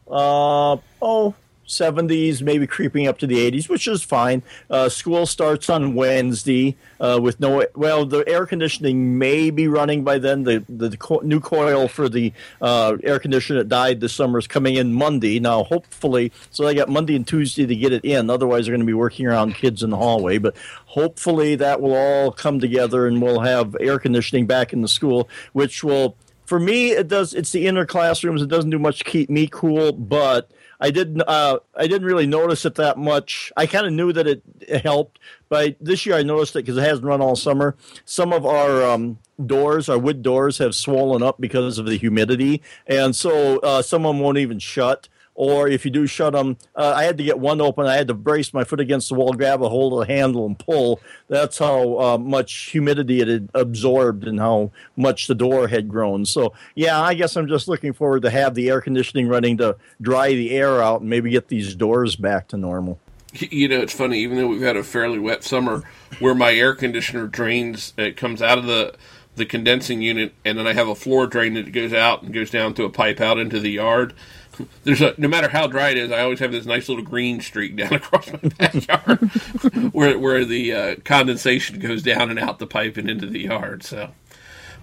uh, 0.09 0.77
oh, 1.01 1.35
70s, 1.67 2.41
maybe 2.41 2.65
creeping 2.65 3.07
up 3.07 3.19
to 3.19 3.27
the 3.27 3.35
80s, 3.51 3.69
which 3.69 3.87
is 3.87 4.03
fine. 4.03 4.41
Uh, 4.69 4.89
school 4.89 5.25
starts 5.25 5.69
on 5.69 5.93
Wednesday 5.93 6.75
uh, 6.99 7.19
with 7.21 7.39
no, 7.39 7.65
well, 7.75 8.05
the 8.05 8.23
air 8.27 8.45
conditioning 8.45 9.17
may 9.17 9.49
be 9.49 9.67
running 9.67 10.03
by 10.03 10.17
then. 10.17 10.43
The, 10.43 10.63
the, 10.69 10.95
co- 10.97 11.21
new 11.23 11.39
coil 11.39 11.87
for 11.87 12.07
the 12.09 12.31
uh, 12.61 12.97
air 13.03 13.19
conditioner 13.19 13.59
that 13.59 13.69
died 13.69 13.99
this 13.99 14.13
summer 14.13 14.39
is 14.39 14.47
coming 14.47 14.75
in 14.75 14.93
Monday. 14.93 15.39
Now, 15.39 15.63
hopefully, 15.63 16.31
so 16.51 16.65
they 16.65 16.73
got 16.73 16.89
Monday 16.89 17.15
and 17.15 17.27
Tuesday 17.27 17.65
to 17.65 17.75
get 17.75 17.91
it 17.91 18.05
in. 18.05 18.29
Otherwise, 18.29 18.65
they're 18.65 18.73
going 18.73 18.81
to 18.81 18.85
be 18.85 18.93
working 18.93 19.27
around 19.27 19.55
kids 19.55 19.83
in 19.83 19.89
the 19.89 19.97
hallway. 19.97 20.37
But 20.37 20.55
hopefully, 20.85 21.55
that 21.55 21.81
will 21.81 21.95
all 21.95 22.31
come 22.31 22.59
together 22.59 23.07
and 23.07 23.21
we'll 23.21 23.41
have 23.41 23.75
air 23.79 23.99
conditioning 23.99 24.47
back 24.47 24.73
in 24.73 24.81
the 24.81 24.87
school, 24.87 25.29
which 25.53 25.83
will. 25.83 26.15
For 26.45 26.61
me, 26.61 26.91
it 26.91 27.09
does. 27.09 27.33
It's 27.33 27.51
the 27.51 27.67
inner 27.67 27.85
classrooms. 27.85 28.41
It 28.41 28.47
doesn't 28.47 28.69
do 28.69 28.79
much 28.79 28.99
to 28.99 29.03
keep 29.03 29.29
me 29.29 29.49
cool, 29.51 29.91
but 29.91 30.49
I 30.79 30.91
didn't. 30.91 31.23
Uh, 31.27 31.59
I 31.75 31.87
didn't 31.87 32.07
really 32.07 32.27
notice 32.27 32.65
it 32.65 32.75
that 32.75 32.97
much. 32.97 33.51
I 33.57 33.65
kind 33.65 33.87
of 33.87 33.93
knew 33.93 34.13
that 34.13 34.27
it, 34.27 34.43
helped, 34.83 35.19
but 35.49 35.75
this 35.79 36.05
year 36.05 36.15
I 36.15 36.23
noticed 36.23 36.55
it 36.55 36.59
because 36.59 36.77
it 36.77 36.81
hasn't 36.81 37.05
run 37.05 37.21
all 37.21 37.35
summer. 37.35 37.75
Some 38.05 38.31
of 38.31 38.45
our 38.45 38.83
um, 38.83 39.17
doors, 39.43 39.89
our 39.89 39.97
wood 39.97 40.21
doors, 40.21 40.59
have 40.59 40.75
swollen 40.75 41.23
up 41.23 41.41
because 41.41 41.79
of 41.79 41.85
the 41.85 41.97
humidity, 41.97 42.61
and 42.85 43.15
so 43.15 43.59
uh, 43.59 43.81
some 43.81 44.05
of 44.05 44.15
them 44.15 44.21
won't 44.21 44.37
even 44.37 44.59
shut. 44.59 45.09
Or 45.37 45.67
if 45.67 45.85
you 45.85 45.91
do 45.91 46.07
shut 46.07 46.33
them, 46.33 46.57
uh, 46.75 46.93
I 46.95 47.03
had 47.03 47.19
to 47.19 47.23
get 47.23 47.37
one 47.37 47.61
open. 47.61 47.85
I 47.85 47.95
had 47.95 48.07
to 48.07 48.15
brace 48.15 48.55
my 48.55 48.63
foot 48.63 48.79
against 48.79 49.09
the 49.09 49.15
wall, 49.15 49.33
grab 49.33 49.61
a 49.61 49.69
hold 49.69 49.93
of 49.93 49.99
the 49.99 50.11
handle, 50.11 50.47
and 50.47 50.57
pull. 50.57 50.99
That's 51.27 51.59
how 51.59 51.99
uh, 51.99 52.17
much 52.17 52.71
humidity 52.71 53.21
it 53.21 53.27
had 53.27 53.49
absorbed 53.53 54.27
and 54.27 54.39
how 54.39 54.71
much 54.95 55.27
the 55.27 55.35
door 55.35 55.67
had 55.67 55.89
grown. 55.89 56.25
So, 56.25 56.53
yeah, 56.73 56.99
I 56.99 57.13
guess 57.13 57.37
I'm 57.37 57.47
just 57.47 57.67
looking 57.67 57.93
forward 57.93 58.23
to 58.23 58.31
have 58.31 58.55
the 58.55 58.67
air 58.67 58.81
conditioning 58.81 59.27
running 59.27 59.57
to 59.57 59.77
dry 60.01 60.29
the 60.29 60.49
air 60.57 60.81
out 60.81 61.01
and 61.01 61.09
maybe 61.09 61.29
get 61.29 61.49
these 61.49 61.75
doors 61.75 62.15
back 62.15 62.47
to 62.47 62.57
normal. 62.57 62.99
You 63.33 63.67
know, 63.67 63.81
it's 63.81 63.93
funny. 63.93 64.17
Even 64.21 64.37
though 64.37 64.47
we've 64.47 64.61
had 64.61 64.75
a 64.75 64.83
fairly 64.83 65.19
wet 65.19 65.43
summer, 65.43 65.83
where 66.17 66.33
my 66.33 66.51
air 66.53 66.73
conditioner 66.73 67.27
drains, 67.27 67.93
it 67.95 68.17
comes 68.17 68.41
out 68.41 68.57
of 68.57 68.65
the 68.65 68.95
the 69.35 69.45
condensing 69.45 70.01
unit, 70.01 70.33
and 70.43 70.57
then 70.57 70.65
I 70.65 70.73
have 70.73 70.87
a 70.87 70.95
floor 70.95 71.27
drain 71.27 71.53
that 71.53 71.71
goes 71.71 71.93
out 71.93 72.23
and 72.23 72.33
goes 72.33 72.49
down 72.49 72.73
to 72.73 72.85
a 72.85 72.89
pipe 72.89 73.21
out 73.21 73.37
into 73.37 73.59
the 73.59 73.69
yard. 73.69 74.15
There's 74.83 75.01
a 75.01 75.13
no 75.17 75.27
matter 75.27 75.49
how 75.49 75.67
dry 75.67 75.89
it 75.89 75.97
is, 75.97 76.11
I 76.11 76.21
always 76.21 76.39
have 76.39 76.51
this 76.51 76.65
nice 76.65 76.89
little 76.89 77.03
green 77.03 77.41
streak 77.41 77.75
down 77.75 77.93
across 77.93 78.31
my 78.31 78.49
backyard, 78.57 79.19
where 79.91 80.17
where 80.17 80.45
the 80.45 80.73
uh, 80.73 80.95
condensation 81.03 81.79
goes 81.79 82.03
down 82.03 82.29
and 82.29 82.39
out 82.39 82.59
the 82.59 82.67
pipe 82.67 82.97
and 82.97 83.09
into 83.09 83.27
the 83.27 83.41
yard. 83.41 83.83
So, 83.83 84.11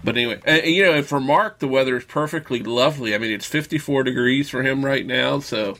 but 0.03 0.17
anyway, 0.17 0.41
uh, 0.47 0.65
you 0.65 0.83
know, 0.83 1.01
for 1.03 1.19
Mark, 1.19 1.59
the 1.59 1.67
weather 1.67 1.97
is 1.97 2.05
perfectly 2.05 2.61
lovely. 2.61 3.15
I 3.15 3.17
mean, 3.17 3.31
it's 3.31 3.45
54 3.45 4.03
degrees 4.03 4.49
for 4.49 4.63
him 4.63 4.85
right 4.85 5.05
now, 5.05 5.39
so 5.39 5.77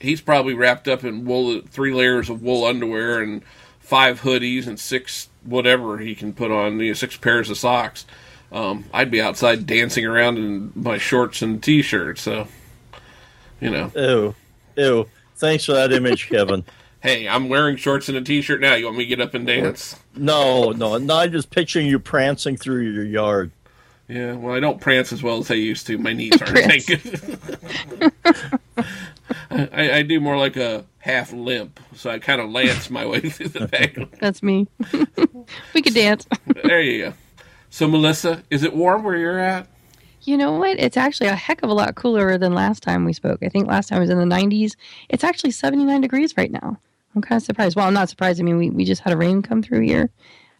he's 0.00 0.20
probably 0.20 0.54
wrapped 0.54 0.88
up 0.88 1.04
in 1.04 1.24
wool, 1.24 1.60
three 1.68 1.92
layers 1.92 2.30
of 2.30 2.42
wool 2.42 2.64
underwear 2.64 3.20
and 3.20 3.42
five 3.78 4.20
hoodies 4.22 4.66
and 4.66 4.78
six 4.78 5.28
whatever 5.44 5.98
he 5.98 6.14
can 6.14 6.32
put 6.32 6.50
on, 6.50 6.78
you 6.80 6.88
know, 6.88 6.94
six 6.94 7.16
pairs 7.16 7.50
of 7.50 7.58
socks. 7.58 8.04
Um, 8.52 8.84
I'd 8.92 9.10
be 9.10 9.20
outside 9.20 9.66
dancing 9.66 10.04
around 10.04 10.38
in 10.38 10.72
my 10.74 10.98
shorts 10.98 11.40
and 11.42 11.62
t-shirt. 11.62 12.18
So, 12.18 12.48
you 13.60 13.70
know, 13.70 13.90
Ew. 13.96 14.34
Ew. 14.76 15.06
Thanks 15.36 15.64
for 15.64 15.72
that 15.72 15.92
image, 15.92 16.28
Kevin. 16.30 16.64
hey, 17.02 17.28
I'm 17.28 17.48
wearing 17.48 17.76
shorts 17.76 18.08
and 18.08 18.16
a 18.18 18.22
t-shirt 18.22 18.60
now. 18.60 18.74
You 18.74 18.86
want 18.86 18.98
me 18.98 19.04
to 19.04 19.08
get 19.08 19.20
up 19.20 19.34
and 19.34 19.46
dance? 19.46 19.96
No, 20.14 20.70
no, 20.72 20.98
no. 20.98 21.16
I'm 21.18 21.32
just 21.32 21.50
picturing 21.50 21.86
you 21.86 21.98
prancing 21.98 22.56
through 22.56 22.82
your 22.90 23.04
yard. 23.04 23.50
Yeah, 24.08 24.32
well, 24.34 24.54
I 24.54 24.60
don't 24.60 24.80
prance 24.80 25.12
as 25.12 25.22
well 25.22 25.38
as 25.38 25.50
I 25.50 25.54
used 25.54 25.86
to. 25.86 25.96
My 25.96 26.12
knees 26.12 26.32
aren't 26.42 26.54
that 26.56 27.40
good. 27.94 28.50
I, 29.50 29.98
I 29.98 30.02
do 30.02 30.20
more 30.20 30.36
like 30.36 30.56
a 30.56 30.84
half 30.98 31.32
limp, 31.32 31.78
so 31.94 32.10
I 32.10 32.18
kind 32.18 32.40
of 32.40 32.50
lance 32.50 32.90
my 32.90 33.06
way 33.06 33.20
through 33.20 33.48
the 33.48 33.66
back. 33.68 33.96
That's 34.20 34.42
me. 34.42 34.66
we 35.74 35.82
could 35.82 35.94
dance. 35.94 36.26
There 36.64 36.80
you 36.80 37.04
go. 37.06 37.12
So, 37.70 37.86
Melissa, 37.86 38.42
is 38.50 38.64
it 38.64 38.74
warm 38.74 39.04
where 39.04 39.16
you're 39.16 39.38
at? 39.38 39.68
You 40.22 40.36
know 40.36 40.52
what? 40.52 40.78
It's 40.78 40.96
actually 40.96 41.28
a 41.28 41.34
heck 41.34 41.62
of 41.62 41.70
a 41.70 41.74
lot 41.74 41.94
cooler 41.94 42.36
than 42.36 42.54
last 42.54 42.82
time 42.82 43.04
we 43.04 43.12
spoke. 43.12 43.42
I 43.42 43.48
think 43.48 43.66
last 43.66 43.88
time 43.88 44.00
was 44.00 44.10
in 44.10 44.18
the 44.18 44.36
90s. 44.36 44.76
It's 45.08 45.24
actually 45.24 45.52
79 45.52 46.00
degrees 46.00 46.36
right 46.36 46.50
now. 46.50 46.78
I'm 47.14 47.22
kind 47.22 47.40
of 47.40 47.44
surprised. 47.44 47.76
Well, 47.76 47.86
I'm 47.86 47.94
not 47.94 48.08
surprised. 48.08 48.40
I 48.40 48.44
mean, 48.44 48.58
we, 48.58 48.70
we 48.70 48.84
just 48.84 49.00
had 49.00 49.12
a 49.12 49.16
rain 49.16 49.42
come 49.42 49.62
through 49.62 49.80
here. 49.80 50.10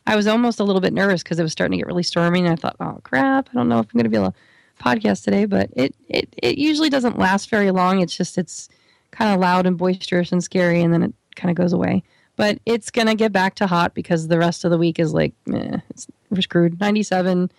I 0.06 0.16
was 0.16 0.26
almost 0.26 0.60
a 0.60 0.64
little 0.64 0.80
bit 0.80 0.92
nervous 0.92 1.22
because 1.22 1.38
it 1.38 1.42
was 1.42 1.52
starting 1.52 1.72
to 1.72 1.84
get 1.84 1.86
really 1.86 2.02
stormy, 2.02 2.40
and 2.40 2.48
I 2.48 2.56
thought, 2.56 2.76
oh 2.80 3.00
crap, 3.04 3.48
I 3.50 3.52
don't 3.52 3.68
know 3.68 3.78
if 3.78 3.86
I'm 3.86 3.98
going 3.98 4.04
to 4.04 4.10
be 4.10 4.16
able 4.16 4.32
to 4.32 4.38
podcast 4.82 5.24
today. 5.24 5.44
But 5.44 5.70
it, 5.76 5.94
it 6.08 6.34
it 6.42 6.58
usually 6.58 6.88
doesn't 6.88 7.18
last 7.18 7.50
very 7.50 7.70
long. 7.70 8.00
It's 8.00 8.16
just 8.16 8.38
it's 8.38 8.68
kind 9.10 9.32
of 9.32 9.40
loud 9.40 9.66
and 9.66 9.76
boisterous 9.76 10.32
and 10.32 10.42
scary, 10.42 10.82
and 10.82 10.92
then 10.92 11.02
it 11.02 11.14
kind 11.36 11.50
of 11.50 11.56
goes 11.56 11.72
away. 11.72 12.02
But 12.36 12.58
it's 12.64 12.90
going 12.90 13.08
to 13.08 13.14
get 13.14 13.32
back 13.32 13.54
to 13.56 13.66
hot 13.66 13.94
because 13.94 14.28
the 14.28 14.38
rest 14.38 14.64
of 14.64 14.70
the 14.70 14.78
week 14.78 14.98
is 14.98 15.12
like, 15.12 15.34
we're 15.46 15.82
screwed. 16.40 16.80
97, 16.80 17.50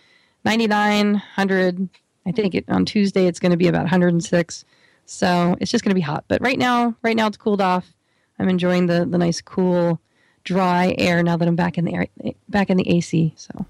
99, 0.43 1.13
100. 1.13 1.89
I 2.25 2.31
think 2.31 2.55
it, 2.55 2.65
on 2.69 2.85
Tuesday 2.85 3.27
it's 3.27 3.39
going 3.39 3.51
to 3.51 3.57
be 3.57 3.67
about 3.67 3.81
106. 3.81 4.65
So 5.05 5.55
it's 5.59 5.71
just 5.71 5.83
going 5.83 5.91
to 5.91 5.95
be 5.95 6.01
hot. 6.01 6.25
But 6.27 6.41
right 6.41 6.57
now, 6.57 6.95
right 7.01 7.15
now 7.15 7.27
it's 7.27 7.37
cooled 7.37 7.61
off. 7.61 7.93
I'm 8.39 8.49
enjoying 8.49 8.87
the 8.87 9.05
the 9.05 9.17
nice 9.17 9.41
cool, 9.41 9.99
dry 10.43 10.95
air 10.97 11.21
now 11.21 11.37
that 11.37 11.47
I'm 11.47 11.55
back 11.55 11.77
in 11.77 11.85
the 11.85 11.93
air, 11.93 12.07
back 12.49 12.69
in 12.69 12.77
the 12.77 12.89
AC. 12.89 13.33
So. 13.35 13.65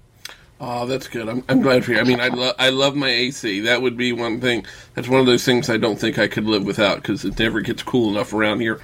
Oh, 0.64 0.86
that's 0.86 1.08
good. 1.08 1.28
I'm, 1.28 1.42
I'm 1.48 1.60
glad 1.60 1.84
for 1.84 1.90
you. 1.90 1.98
I 1.98 2.04
mean, 2.04 2.20
I, 2.20 2.28
lo- 2.28 2.52
I 2.56 2.68
love 2.68 2.94
my 2.94 3.08
AC. 3.08 3.60
That 3.60 3.82
would 3.82 3.96
be 3.96 4.12
one 4.12 4.40
thing. 4.40 4.64
That's 4.94 5.08
one 5.08 5.18
of 5.18 5.26
those 5.26 5.44
things 5.44 5.68
I 5.68 5.76
don't 5.76 5.98
think 5.98 6.20
I 6.20 6.28
could 6.28 6.44
live 6.44 6.64
without 6.64 6.98
because 6.98 7.24
it 7.24 7.36
never 7.36 7.60
gets 7.60 7.82
cool 7.82 8.10
enough 8.10 8.32
around 8.32 8.60
here 8.60 8.80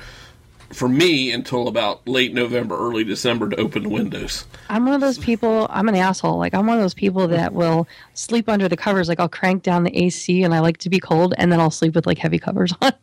for 0.72 0.88
me 0.88 1.32
until 1.32 1.66
about 1.68 2.06
late 2.06 2.34
November, 2.34 2.76
early 2.78 3.04
December 3.04 3.48
to 3.50 3.56
open 3.56 3.84
the 3.84 3.88
windows. 3.88 4.44
I'm 4.68 4.84
one 4.84 4.94
of 4.94 5.00
those 5.00 5.18
people. 5.18 5.66
I'm 5.70 5.88
an 5.88 5.94
asshole. 5.96 6.38
Like 6.38 6.54
I'm 6.54 6.66
one 6.66 6.76
of 6.76 6.82
those 6.82 6.94
people 6.94 7.26
that 7.28 7.52
will 7.54 7.88
sleep 8.14 8.48
under 8.48 8.68
the 8.68 8.76
covers. 8.76 9.08
Like 9.08 9.18
I'll 9.20 9.28
crank 9.28 9.62
down 9.62 9.84
the 9.84 9.96
AC 9.96 10.42
and 10.42 10.54
I 10.54 10.60
like 10.60 10.76
to 10.78 10.90
be 10.90 11.00
cold, 11.00 11.34
and 11.38 11.50
then 11.50 11.60
I'll 11.60 11.70
sleep 11.70 11.94
with 11.94 12.06
like 12.06 12.18
heavy 12.18 12.38
covers 12.38 12.72
on. 12.82 12.92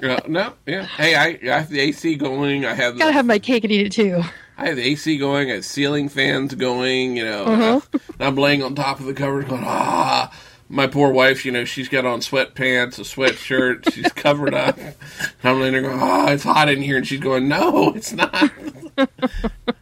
Yeah, 0.00 0.20
no, 0.28 0.52
yeah. 0.64 0.84
Hey, 0.84 1.16
I, 1.16 1.38
I 1.52 1.58
have 1.58 1.70
the 1.70 1.80
AC 1.80 2.14
going. 2.16 2.64
I 2.64 2.72
have 2.74 2.94
the, 2.94 3.00
Gotta 3.00 3.12
have 3.12 3.26
my 3.26 3.40
cake 3.40 3.64
and 3.64 3.72
eat 3.72 3.86
it 3.86 3.90
too. 3.92 4.22
I 4.56 4.66
have 4.68 4.76
the 4.76 4.82
AC 4.84 5.18
going. 5.18 5.50
I 5.50 5.54
have 5.54 5.64
ceiling 5.64 6.08
fans 6.08 6.54
going. 6.54 7.16
You 7.16 7.24
know, 7.24 7.44
Uh-huh. 7.46 7.80
and 7.92 8.00
I'm 8.20 8.36
laying 8.36 8.62
on 8.62 8.76
top 8.76 9.00
of 9.00 9.06
the 9.06 9.14
covers, 9.14 9.46
going 9.46 9.64
ah. 9.64 10.32
My 10.70 10.86
poor 10.86 11.10
wife, 11.10 11.44
you 11.46 11.52
know, 11.52 11.64
she's 11.64 11.88
got 11.88 12.04
on 12.04 12.20
sweatpants, 12.20 12.98
a 12.98 13.02
sweatshirt. 13.02 13.90
She's 13.92 14.12
covered 14.12 14.52
up. 14.54 14.76
And 14.78 14.94
I'm 15.44 15.60
laying 15.60 15.72
there 15.72 15.82
going, 15.82 15.98
"Ah, 16.00 16.28
it's 16.30 16.42
hot 16.44 16.68
in 16.68 16.82
here," 16.82 16.96
and 16.98 17.06
she's 17.06 17.20
going, 17.20 17.48
"No, 17.48 17.94
it's 17.94 18.12
not." 18.12 18.50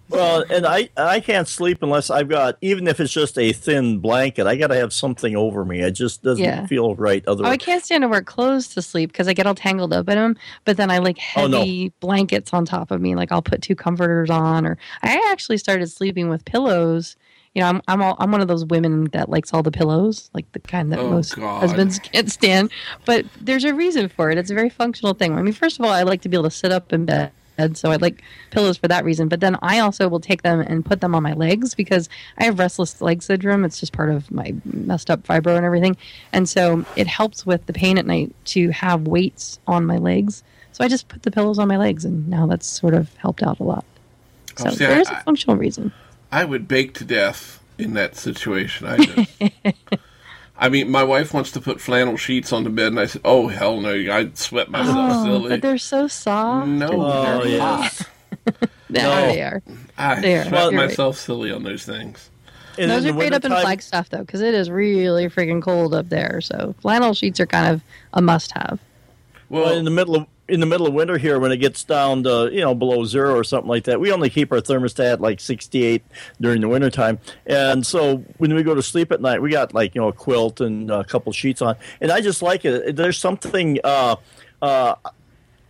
Well, 0.09 0.45
and 0.49 0.65
I 0.65 0.89
I 0.97 1.19
can't 1.21 1.49
sleep 1.49 1.83
unless 1.83 2.11
I've 2.11 2.29
got 2.29 2.57
even 2.63 2.87
if 2.87 3.01
it's 3.01 3.13
just 3.13 3.37
a 3.37 3.53
thin 3.53 3.99
blanket. 3.99 4.47
I 4.47 4.57
got 4.57 4.69
to 4.69 4.77
have 4.77 4.93
something 4.93 5.35
over 5.37 5.65
me. 5.65 5.81
It 5.81 5.91
just 5.91 6.23
doesn't 6.23 6.43
Yeah. 6.45 6.65
feel 6.67 6.95
right. 6.95 7.27
Otherwise, 7.27 7.51
Oh, 7.51 7.53
I 7.53 7.57
can't 7.57 7.85
stand 7.85 8.03
to 8.03 8.09
wear 8.09 8.23
clothes 8.23 8.69
to 8.69 8.83
sleep 8.83 9.11
because 9.13 9.27
I 9.29 9.33
get 9.35 9.47
all 9.47 9.55
tangled 9.57 9.93
up 9.93 10.09
in 10.09 10.15
them. 10.17 10.37
But 10.65 10.77
then 10.77 10.91
I 10.91 10.99
like 10.99 11.19
Oh, 11.37 11.49
no. 11.49 11.59
heavy 11.59 11.93
blankets 12.01 12.55
on 12.55 12.65
top 12.65 12.93
of 12.93 13.01
me. 13.01 13.15
Like 13.17 13.33
I'll 13.33 13.43
put 13.43 13.63
two 13.63 13.75
comforters 13.75 14.31
on, 14.31 14.65
or 14.65 14.79
I 15.03 15.21
actually 15.31 15.59
started 15.59 15.91
sleeping 15.91 16.29
with 16.31 16.45
pillows. 16.45 17.17
You 17.57 17.63
know, 17.63 17.69
I'm 17.69 17.83
I'm 17.89 18.03
all, 18.03 18.17
I'm 18.19 18.31
one 18.31 18.43
of 18.43 18.49
those 18.49 18.67
women 18.67 19.05
that 19.13 19.31
likes 19.31 19.55
all 19.55 19.63
the 19.63 19.71
pillows, 19.71 20.31
like 20.35 20.45
the 20.53 20.59
kind 20.59 20.93
that 20.93 20.99
Oh, 20.99 21.09
most 21.09 21.37
God. 21.37 21.61
husbands 21.61 21.99
can't 21.99 22.31
stand. 22.31 22.71
But 23.07 23.25
there's 23.41 23.65
a 23.65 23.73
reason 23.73 24.11
for 24.11 24.31
it. 24.31 24.37
It's 24.37 24.51
a 24.51 24.55
very 24.55 24.69
functional 24.69 25.15
thing. 25.15 25.33
I 25.35 25.41
mean, 25.41 25.55
first 25.55 25.79
of 25.79 25.85
all, 25.87 25.91
I 25.91 26.03
like 26.03 26.21
to 26.21 26.29
be 26.29 26.37
able 26.37 26.45
to 26.45 26.51
sit 26.51 26.71
up 26.71 26.93
in 26.93 27.07
bed. 27.07 27.33
So 27.73 27.91
I 27.91 27.97
like 27.97 28.23
pillows 28.51 28.77
for 28.77 28.89
that 28.89 29.07
reason. 29.07 29.29
But 29.29 29.41
then 29.41 29.57
I 29.63 29.79
also 29.79 30.07
will 30.07 30.21
take 30.21 30.43
them 30.43 30.61
and 30.61 30.85
put 30.85 31.01
them 31.01 31.15
on 31.15 31.23
my 31.23 31.33
legs 31.33 31.75
because 31.75 32.11
I 32.37 32.45
have 32.45 32.59
restless 32.59 33.01
leg 33.01 33.23
syndrome. 33.23 33.65
It's 33.65 33.81
just 33.81 33.95
part 33.95 34.11
of 34.11 34.31
my 34.31 34.55
messed 34.67 35.11
up 35.11 35.23
fibro 35.23 35.57
and 35.57 35.65
everything. 35.65 35.97
And 36.35 36.47
so 36.47 36.85
it 36.97 37.07
helps 37.07 37.47
with 37.47 37.65
the 37.65 37.73
pain 37.73 37.97
at 37.97 38.05
night 38.05 38.35
to 38.53 38.69
have 38.73 39.07
weights 39.09 39.59
on 39.67 39.87
my 39.87 39.97
legs. 39.97 40.43
So 40.73 40.85
I 40.85 40.89
just 40.89 41.09
put 41.09 41.23
the 41.23 41.31
pillows 41.31 41.59
on 41.59 41.69
my 41.69 41.79
legs, 41.79 42.05
and 42.05 42.29
now 42.29 42.45
that's 42.47 42.67
sort 42.67 42.93
of 42.93 43.15
helped 43.15 43.43
out 43.43 43.59
a 43.61 43.63
lot. 43.63 43.87
Oh, 44.59 44.65
so 44.65 44.69
Oh, 44.69 44.71
see, 44.73 44.85
there's 44.85 45.09
I- 45.09 45.21
a 45.21 45.23
functional 45.23 45.57
reason. 45.57 45.91
I 46.37 46.45
would 46.45 46.69
bake 46.69 46.93
to 46.95 47.05
death 47.05 47.61
in 47.79 47.95
that 47.95 48.15
situation. 48.17 48.87
I 48.87 48.97
just, 48.99 49.31
I 50.59 50.69
mean, 50.69 50.91
my 50.91 51.03
wife 51.03 51.33
wants 51.35 51.51
to 51.53 51.61
put 51.61 51.81
flannel 51.81 52.17
sheets 52.17 52.53
on 52.53 52.65
the 52.65 52.71
bed, 52.71 52.89
and 52.89 53.01
I 53.01 53.07
said, 53.07 53.23
"Oh 53.25 53.49
hell 53.49 53.81
no! 53.81 53.93
I'd 53.93 54.37
sweat 54.39 54.69
myself 54.71 54.97
Oh, 54.99 55.25
silly." 55.25 55.49
but 55.51 55.63
they're 55.63 55.79
so 55.79 56.09
soft. 56.09 56.69
no, 56.69 56.89
Oh, 56.93 57.43
they're 57.43 57.49
yeah. 57.57 57.77
hot. 57.83 58.03
Yeah, 58.47 58.67
No. 58.89 59.27
they 59.27 59.43
are. 59.43 59.63
I 59.99 60.21
There. 60.21 60.43
sweat 60.43 60.53
Well, 60.53 60.73
you're 60.73 60.81
right. 60.81 60.89
myself 60.91 61.17
silly 61.19 61.51
on 61.51 61.63
those 61.63 61.85
things. 61.85 62.31
and 62.79 62.91
Those 62.91 63.05
are 63.05 63.09
the 63.09 63.13
great 63.15 63.33
up 63.33 63.45
in 63.45 63.51
wintertime- 63.51 63.63
Flagstaff 63.63 64.09
though, 64.11 64.21
because 64.21 64.41
it 64.43 64.55
is 64.55 64.69
really 64.71 65.29
freaking 65.29 65.63
cold 65.63 65.95
up 65.95 66.09
there. 66.11 66.41
So 66.43 66.75
flannel 66.81 67.15
sheets 67.15 67.41
are 67.41 67.47
kind 67.47 67.75
of 67.75 67.81
a 68.13 68.21
must-have. 68.23 68.79
Well, 69.49 69.65
Well, 69.65 69.75
in 69.77 69.85
the 69.85 69.91
middle 69.91 70.17
of 70.17 70.27
in 70.49 70.61
the 70.61 70.67
middle 70.67 70.87
of 70.87 70.95
winter 70.95 71.19
here, 71.19 71.39
when 71.39 71.51
it 71.53 71.59
gets 71.59 71.85
down 71.85 72.23
to 72.25 72.49
you 72.53 72.61
know 72.61 72.75
below 72.75 73.05
zero 73.05 73.35
or 73.35 73.45
something 73.45 73.69
like 73.69 73.85
that, 73.85 74.01
we 74.01 74.13
only 74.13 74.31
keep 74.31 74.53
our 74.53 74.61
thermostat 74.61 75.21
like 75.21 75.41
sixty 75.41 75.85
eight 75.85 76.05
during 76.41 76.61
the 76.61 76.69
wintertime. 76.69 77.19
And 77.47 77.87
so 77.87 78.19
when 78.39 78.55
we 78.55 78.63
go 78.63 78.75
to 78.75 78.83
sleep 78.83 79.13
at 79.13 79.21
night, 79.21 79.43
we 79.43 79.51
got 79.51 79.75
like 79.75 79.95
you 79.95 80.01
know 80.01 80.09
a 80.09 80.13
quilt 80.13 80.61
and 80.61 80.91
a 80.91 81.05
couple 81.05 81.33
sheets 81.33 81.63
on, 81.63 81.77
and 82.01 82.11
I 82.11 82.21
just 82.21 82.43
like 82.43 82.65
it. 82.65 82.97
There's 82.97 83.19
something. 83.19 83.79
Uh, 83.83 84.17
uh, 84.63 84.95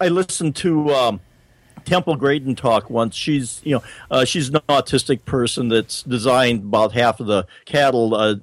I 0.01 0.09
listened 0.09 0.57
to. 0.57 0.91
Um, 0.91 1.21
Temple 1.85 2.17
Grandin 2.17 2.57
talk 2.57 2.91
once. 2.91 3.15
She's 3.15 3.61
you 3.63 3.77
know 3.77 3.83
uh, 4.11 4.25
she's 4.25 4.49
an 4.49 4.57
autistic 4.69 5.25
person 5.25 5.69
that's 5.69 6.03
designed 6.03 6.65
about 6.65 6.93
half 6.93 7.21
of 7.21 7.29
the 7.29 7.47
cattle 7.65 8.13
uh, 8.15 8.35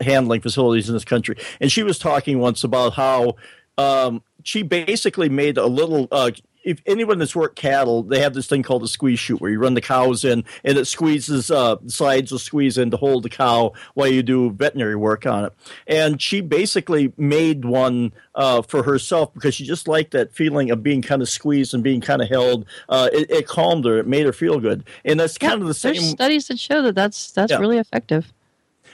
handling 0.00 0.40
facilities 0.40 0.88
in 0.88 0.94
this 0.94 1.04
country, 1.04 1.36
and 1.60 1.70
she 1.70 1.84
was 1.84 1.96
talking 1.96 2.40
once 2.40 2.64
about 2.64 2.94
how 2.94 3.36
um, 3.78 4.22
she 4.42 4.62
basically 4.62 5.28
made 5.28 5.58
a 5.58 5.66
little. 5.66 6.08
Uh, 6.10 6.30
if 6.64 6.80
anyone 6.86 7.18
that's 7.18 7.34
worked 7.34 7.56
cattle, 7.56 8.04
they 8.04 8.20
have 8.20 8.34
this 8.34 8.46
thing 8.46 8.62
called 8.62 8.84
a 8.84 8.86
squeeze 8.86 9.18
chute 9.18 9.40
where 9.40 9.50
you 9.50 9.58
run 9.58 9.74
the 9.74 9.80
cows 9.80 10.24
in 10.24 10.44
and 10.62 10.78
it 10.78 10.84
squeezes 10.84 11.50
uh, 11.50 11.74
sides 11.88 12.30
will 12.30 12.38
squeeze 12.38 12.78
in 12.78 12.88
to 12.92 12.96
hold 12.96 13.24
the 13.24 13.28
cow 13.28 13.72
while 13.94 14.06
you 14.06 14.22
do 14.22 14.48
veterinary 14.52 14.94
work 14.94 15.26
on 15.26 15.44
it. 15.46 15.52
And 15.88 16.22
she 16.22 16.40
basically 16.40 17.12
made 17.16 17.64
one 17.64 18.12
uh, 18.36 18.62
for 18.62 18.84
herself 18.84 19.34
because 19.34 19.56
she 19.56 19.64
just 19.64 19.88
liked 19.88 20.12
that 20.12 20.32
feeling 20.32 20.70
of 20.70 20.84
being 20.84 21.02
kind 21.02 21.20
of 21.20 21.28
squeezed 21.28 21.74
and 21.74 21.82
being 21.82 22.00
kind 22.00 22.22
of 22.22 22.28
held. 22.28 22.64
Uh, 22.88 23.08
it, 23.12 23.28
it 23.28 23.48
calmed 23.48 23.84
her. 23.84 23.98
It 23.98 24.06
made 24.06 24.24
her 24.24 24.32
feel 24.32 24.60
good. 24.60 24.84
And 25.04 25.18
that's 25.18 25.38
kind 25.38 25.60
of 25.60 25.66
the 25.66 25.74
same. 25.74 25.94
There's 25.94 26.10
studies 26.10 26.46
that 26.46 26.60
show 26.60 26.80
that 26.82 26.94
that's 26.94 27.32
that's 27.32 27.50
Yeah. 27.50 27.58
really 27.58 27.78
effective. 27.78 28.32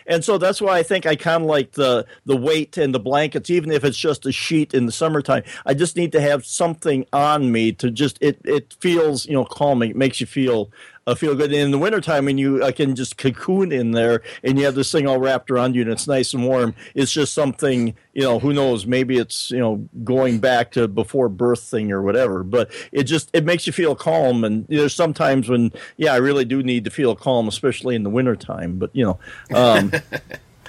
And 0.08 0.24
so 0.24 0.38
that's 0.38 0.60
why 0.60 0.78
I 0.78 0.82
think 0.82 1.06
I 1.06 1.14
kind 1.14 1.44
of 1.44 1.48
like 1.48 1.72
the 1.72 2.06
the 2.24 2.36
weight 2.36 2.78
and 2.78 2.94
the 2.94 2.98
blankets, 2.98 3.50
even 3.50 3.70
if 3.70 3.84
it's 3.84 3.96
just 3.96 4.26
a 4.26 4.32
sheet 4.32 4.74
in 4.74 4.86
the 4.86 4.92
summertime. 4.92 5.44
I 5.66 5.74
just 5.74 5.96
need 5.96 6.12
to 6.12 6.20
have 6.20 6.44
something 6.46 7.06
on 7.12 7.52
me 7.52 7.72
to 7.72 7.90
just 7.90 8.18
it 8.20 8.40
it 8.44 8.74
feels 8.80 9.26
you 9.26 9.34
know 9.34 9.44
calming. 9.44 9.90
It 9.90 9.96
makes 9.96 10.20
you 10.20 10.26
feel 10.26 10.70
uh, 11.08 11.14
feel 11.14 11.34
good. 11.34 11.50
And 11.52 11.60
in 11.60 11.70
the 11.70 11.78
wintertime, 11.78 12.26
when 12.26 12.36
you 12.36 12.62
uh, 12.62 12.70
can 12.70 12.94
just 12.94 13.16
cocoon 13.16 13.72
in 13.72 13.92
there 13.92 14.22
and 14.44 14.58
you 14.58 14.64
have 14.66 14.74
this 14.74 14.92
thing 14.92 15.06
all 15.06 15.18
wrapped 15.18 15.50
around 15.50 15.74
you 15.74 15.82
and 15.82 15.90
it's 15.90 16.06
nice 16.06 16.34
and 16.34 16.44
warm, 16.44 16.74
it's 16.94 17.10
just 17.10 17.32
something 17.32 17.94
you 18.12 18.22
know. 18.22 18.38
Who 18.38 18.52
knows? 18.52 18.86
Maybe 18.86 19.16
it's 19.16 19.50
you 19.50 19.58
know 19.58 19.88
going 20.04 20.38
back 20.38 20.72
to 20.72 20.86
before 20.86 21.28
birth 21.28 21.62
thing 21.62 21.90
or 21.92 22.02
whatever. 22.02 22.44
But 22.44 22.70
it 22.92 23.04
just 23.04 23.30
it 23.32 23.44
makes 23.44 23.66
you 23.66 23.72
feel 23.72 23.94
calm. 23.94 24.44
And 24.44 24.66
there's 24.68 24.94
sometimes 24.94 25.48
when 25.48 25.72
yeah, 25.96 26.12
I 26.12 26.16
really 26.16 26.44
do 26.44 26.62
need 26.62 26.84
to 26.84 26.90
feel 26.90 27.16
calm, 27.16 27.48
especially 27.48 27.94
in 27.94 28.02
the 28.02 28.10
wintertime. 28.10 28.78
But 28.78 28.90
you 28.94 29.04
know. 29.04 29.18
Um, 29.54 29.92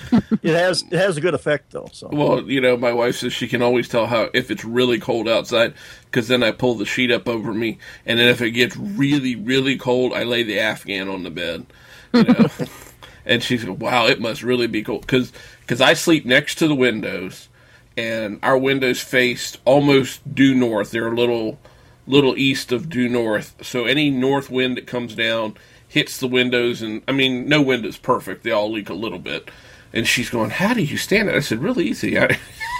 it 0.42 0.56
has 0.56 0.84
it 0.84 0.98
has 0.98 1.18
a 1.18 1.22
good 1.22 1.34
effect 1.34 1.72
though. 1.72 1.90
So 1.92 2.10
well, 2.12 2.42
you 2.50 2.62
know, 2.62 2.78
my 2.78 2.94
wife 2.94 3.18
says 3.18 3.34
she 3.34 3.48
can 3.48 3.62
always 3.62 3.88
tell 3.88 4.08
how 4.08 4.30
if 4.34 4.50
it's 4.52 4.66
really 4.66 5.00
cold 5.00 5.28
outside 5.28 5.74
because 6.06 6.28
then 6.28 6.44
I 6.44 6.52
pull 6.52 6.76
the 6.76 6.86
sheet 6.86 7.12
up 7.12 7.28
over 7.28 7.54
me, 7.54 7.78
and 8.06 8.20
then 8.20 8.28
if 8.28 8.42
it 8.42 8.52
gets 8.52 8.76
really, 8.78 9.36
really 9.36 9.78
cold, 9.78 10.14
I 10.14 10.24
lay 10.24 10.44
the 10.44 10.60
Afghan 10.60 11.08
on 11.08 11.24
the 11.24 11.30
bed. 11.30 11.66
You 12.14 12.24
know, 12.24 12.48
and 13.26 13.44
she's 13.44 13.66
wow, 13.66 14.08
it 14.08 14.20
must 14.20 14.44
really 14.44 14.68
be 14.68 14.84
cold 14.84 15.06
because 15.06 15.82
I 15.82 15.94
sleep 15.94 16.26
next 16.26 16.56
to 16.56 16.68
the 16.68 16.76
windows, 16.76 17.50
and 17.98 18.40
our 18.42 18.58
windows 18.58 19.02
face 19.02 19.58
almost 19.66 20.34
due 20.34 20.56
north. 20.56 20.92
They're 20.92 21.08
a 21.08 21.16
little 21.16 21.60
little 22.08 22.38
east 22.38 22.72
of 22.72 22.90
due 22.90 23.10
north, 23.10 23.56
so 23.62 23.86
any 23.86 24.10
north 24.10 24.50
wind 24.50 24.78
that 24.78 24.88
comes 24.88 25.14
down 25.14 25.56
hits 25.90 26.20
the 26.20 26.28
windows, 26.28 26.82
and 26.82 27.02
I 27.08 27.12
mean, 27.12 27.50
no 27.50 27.62
window's 27.62 27.98
perfect; 27.98 28.44
they 28.44 28.52
all 28.52 28.72
leak 28.72 28.90
a 28.90 28.94
little 28.94 29.20
bit. 29.20 29.50
And 29.94 30.08
she's 30.08 30.30
going, 30.30 30.52
"How 30.52 30.74
do 30.74 30.82
you 30.84 30.98
stand 30.98 31.30
it?" 31.30 31.36
I 31.36 31.40
said, 31.40 31.60
"Really 31.60 31.86
easy." 31.88 32.20
I, 32.20 32.38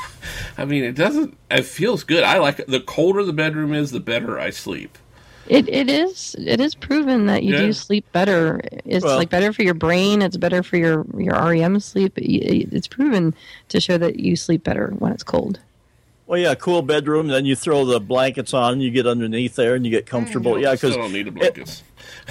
I 0.58 0.66
mean, 0.66 0.84
it 0.84 0.96
doesn't. 0.96 1.38
It 1.50 1.66
feels 1.66 2.04
good. 2.04 2.24
I 2.24 2.38
like 2.40 2.60
it. 2.60 2.68
The 2.68 2.80
colder 2.82 3.24
the 3.24 3.34
bedroom 3.34 3.74
is, 3.74 3.92
the 3.92 4.00
better 4.00 4.40
I 4.40 4.50
sleep. 4.52 4.98
It 5.48 5.68
it 5.68 5.90
is 5.90 6.36
it 6.38 6.60
is 6.60 6.76
proven 6.76 7.26
that 7.26 7.42
you 7.42 7.54
Yeah. 7.56 7.62
do 7.62 7.74
sleep 7.74 8.06
better. 8.12 8.62
It's 8.86 9.04
Well- 9.04 9.16
like 9.18 9.30
better 9.32 9.52
for 9.52 9.64
your 9.64 9.74
brain. 9.74 10.22
It's 10.22 10.38
better 10.38 10.62
for 10.62 10.78
your 10.78 11.06
your 11.18 11.34
REM 11.34 11.80
sleep. 11.80 12.14
It's 12.18 12.88
proven 12.88 13.34
to 13.70 13.82
show 13.82 13.98
that 13.98 14.20
you 14.20 14.36
sleep 14.36 14.64
better 14.64 14.94
when 15.00 15.12
it's 15.12 15.24
cold. 15.24 15.60
Well, 16.30 16.38
yeah, 16.40 16.54
cool 16.54 16.84
bedroom. 16.84 17.28
Then 17.28 17.46
you 17.46 17.56
throw 17.56 17.86
the 17.86 18.00
blankets 18.00 18.54
on, 18.54 18.74
and 18.74 18.84
you 18.84 18.92
get 18.92 19.08
underneath 19.08 19.56
there, 19.56 19.74
and 19.74 19.84
you 19.84 19.90
get 19.90 20.06
comfortable. 20.06 20.62
Yeah, 20.62 20.74
because 20.74 20.94
I 20.94 20.98
don't 20.98 21.12
need 21.12 21.26
the 21.26 21.32
blankets. 21.32 21.82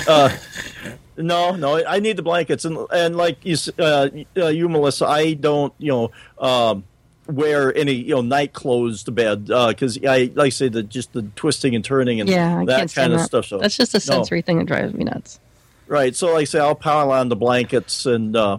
no, 1.16 1.56
no, 1.56 1.84
I 1.84 1.98
need 1.98 2.16
the 2.16 2.22
blankets, 2.22 2.64
and 2.64 2.78
and 2.92 3.16
like 3.16 3.44
you, 3.44 3.56
uh, 3.76 4.08
uh, 4.37 4.46
you, 4.46 4.68
Melissa, 4.68 5.04
I 5.04 5.34
don't, 5.34 5.74
you 5.78 5.88
know, 5.90 6.11
um, 6.38 6.84
wear 7.26 7.76
any, 7.76 7.94
you 7.94 8.14
know, 8.14 8.20
night 8.20 8.52
clothes 8.52 9.02
to 9.02 9.11
bed 9.11 9.46
because 9.46 9.98
I, 10.04 10.30
like 10.32 10.38
I 10.46 10.48
say, 10.50 10.68
the 10.68 10.84
just 10.84 11.12
the 11.12 11.22
twisting 11.34 11.74
and 11.74 11.84
turning 11.84 12.20
and 12.20 12.30
Yeah, 12.30 12.64
that 12.66 12.94
kind 12.94 13.12
of 13.12 13.18
that. 13.18 13.26
stuff. 13.26 13.46
So 13.46 13.58
That's 13.58 13.76
just 13.76 13.94
a 13.94 13.98
no. 13.98 14.00
sensory 14.00 14.42
thing 14.42 14.58
that 14.58 14.66
drives 14.66 14.94
me 14.94 15.02
nuts. 15.06 15.40
right. 15.88 16.14
So, 16.14 16.34
like 16.34 16.42
I 16.42 16.44
say, 16.44 16.61
I'll 16.61 16.76
pile 16.76 17.11
on 17.11 17.30
the 17.30 17.37
blankets 17.37 18.06
and 18.06 18.37
uh, 18.37 18.58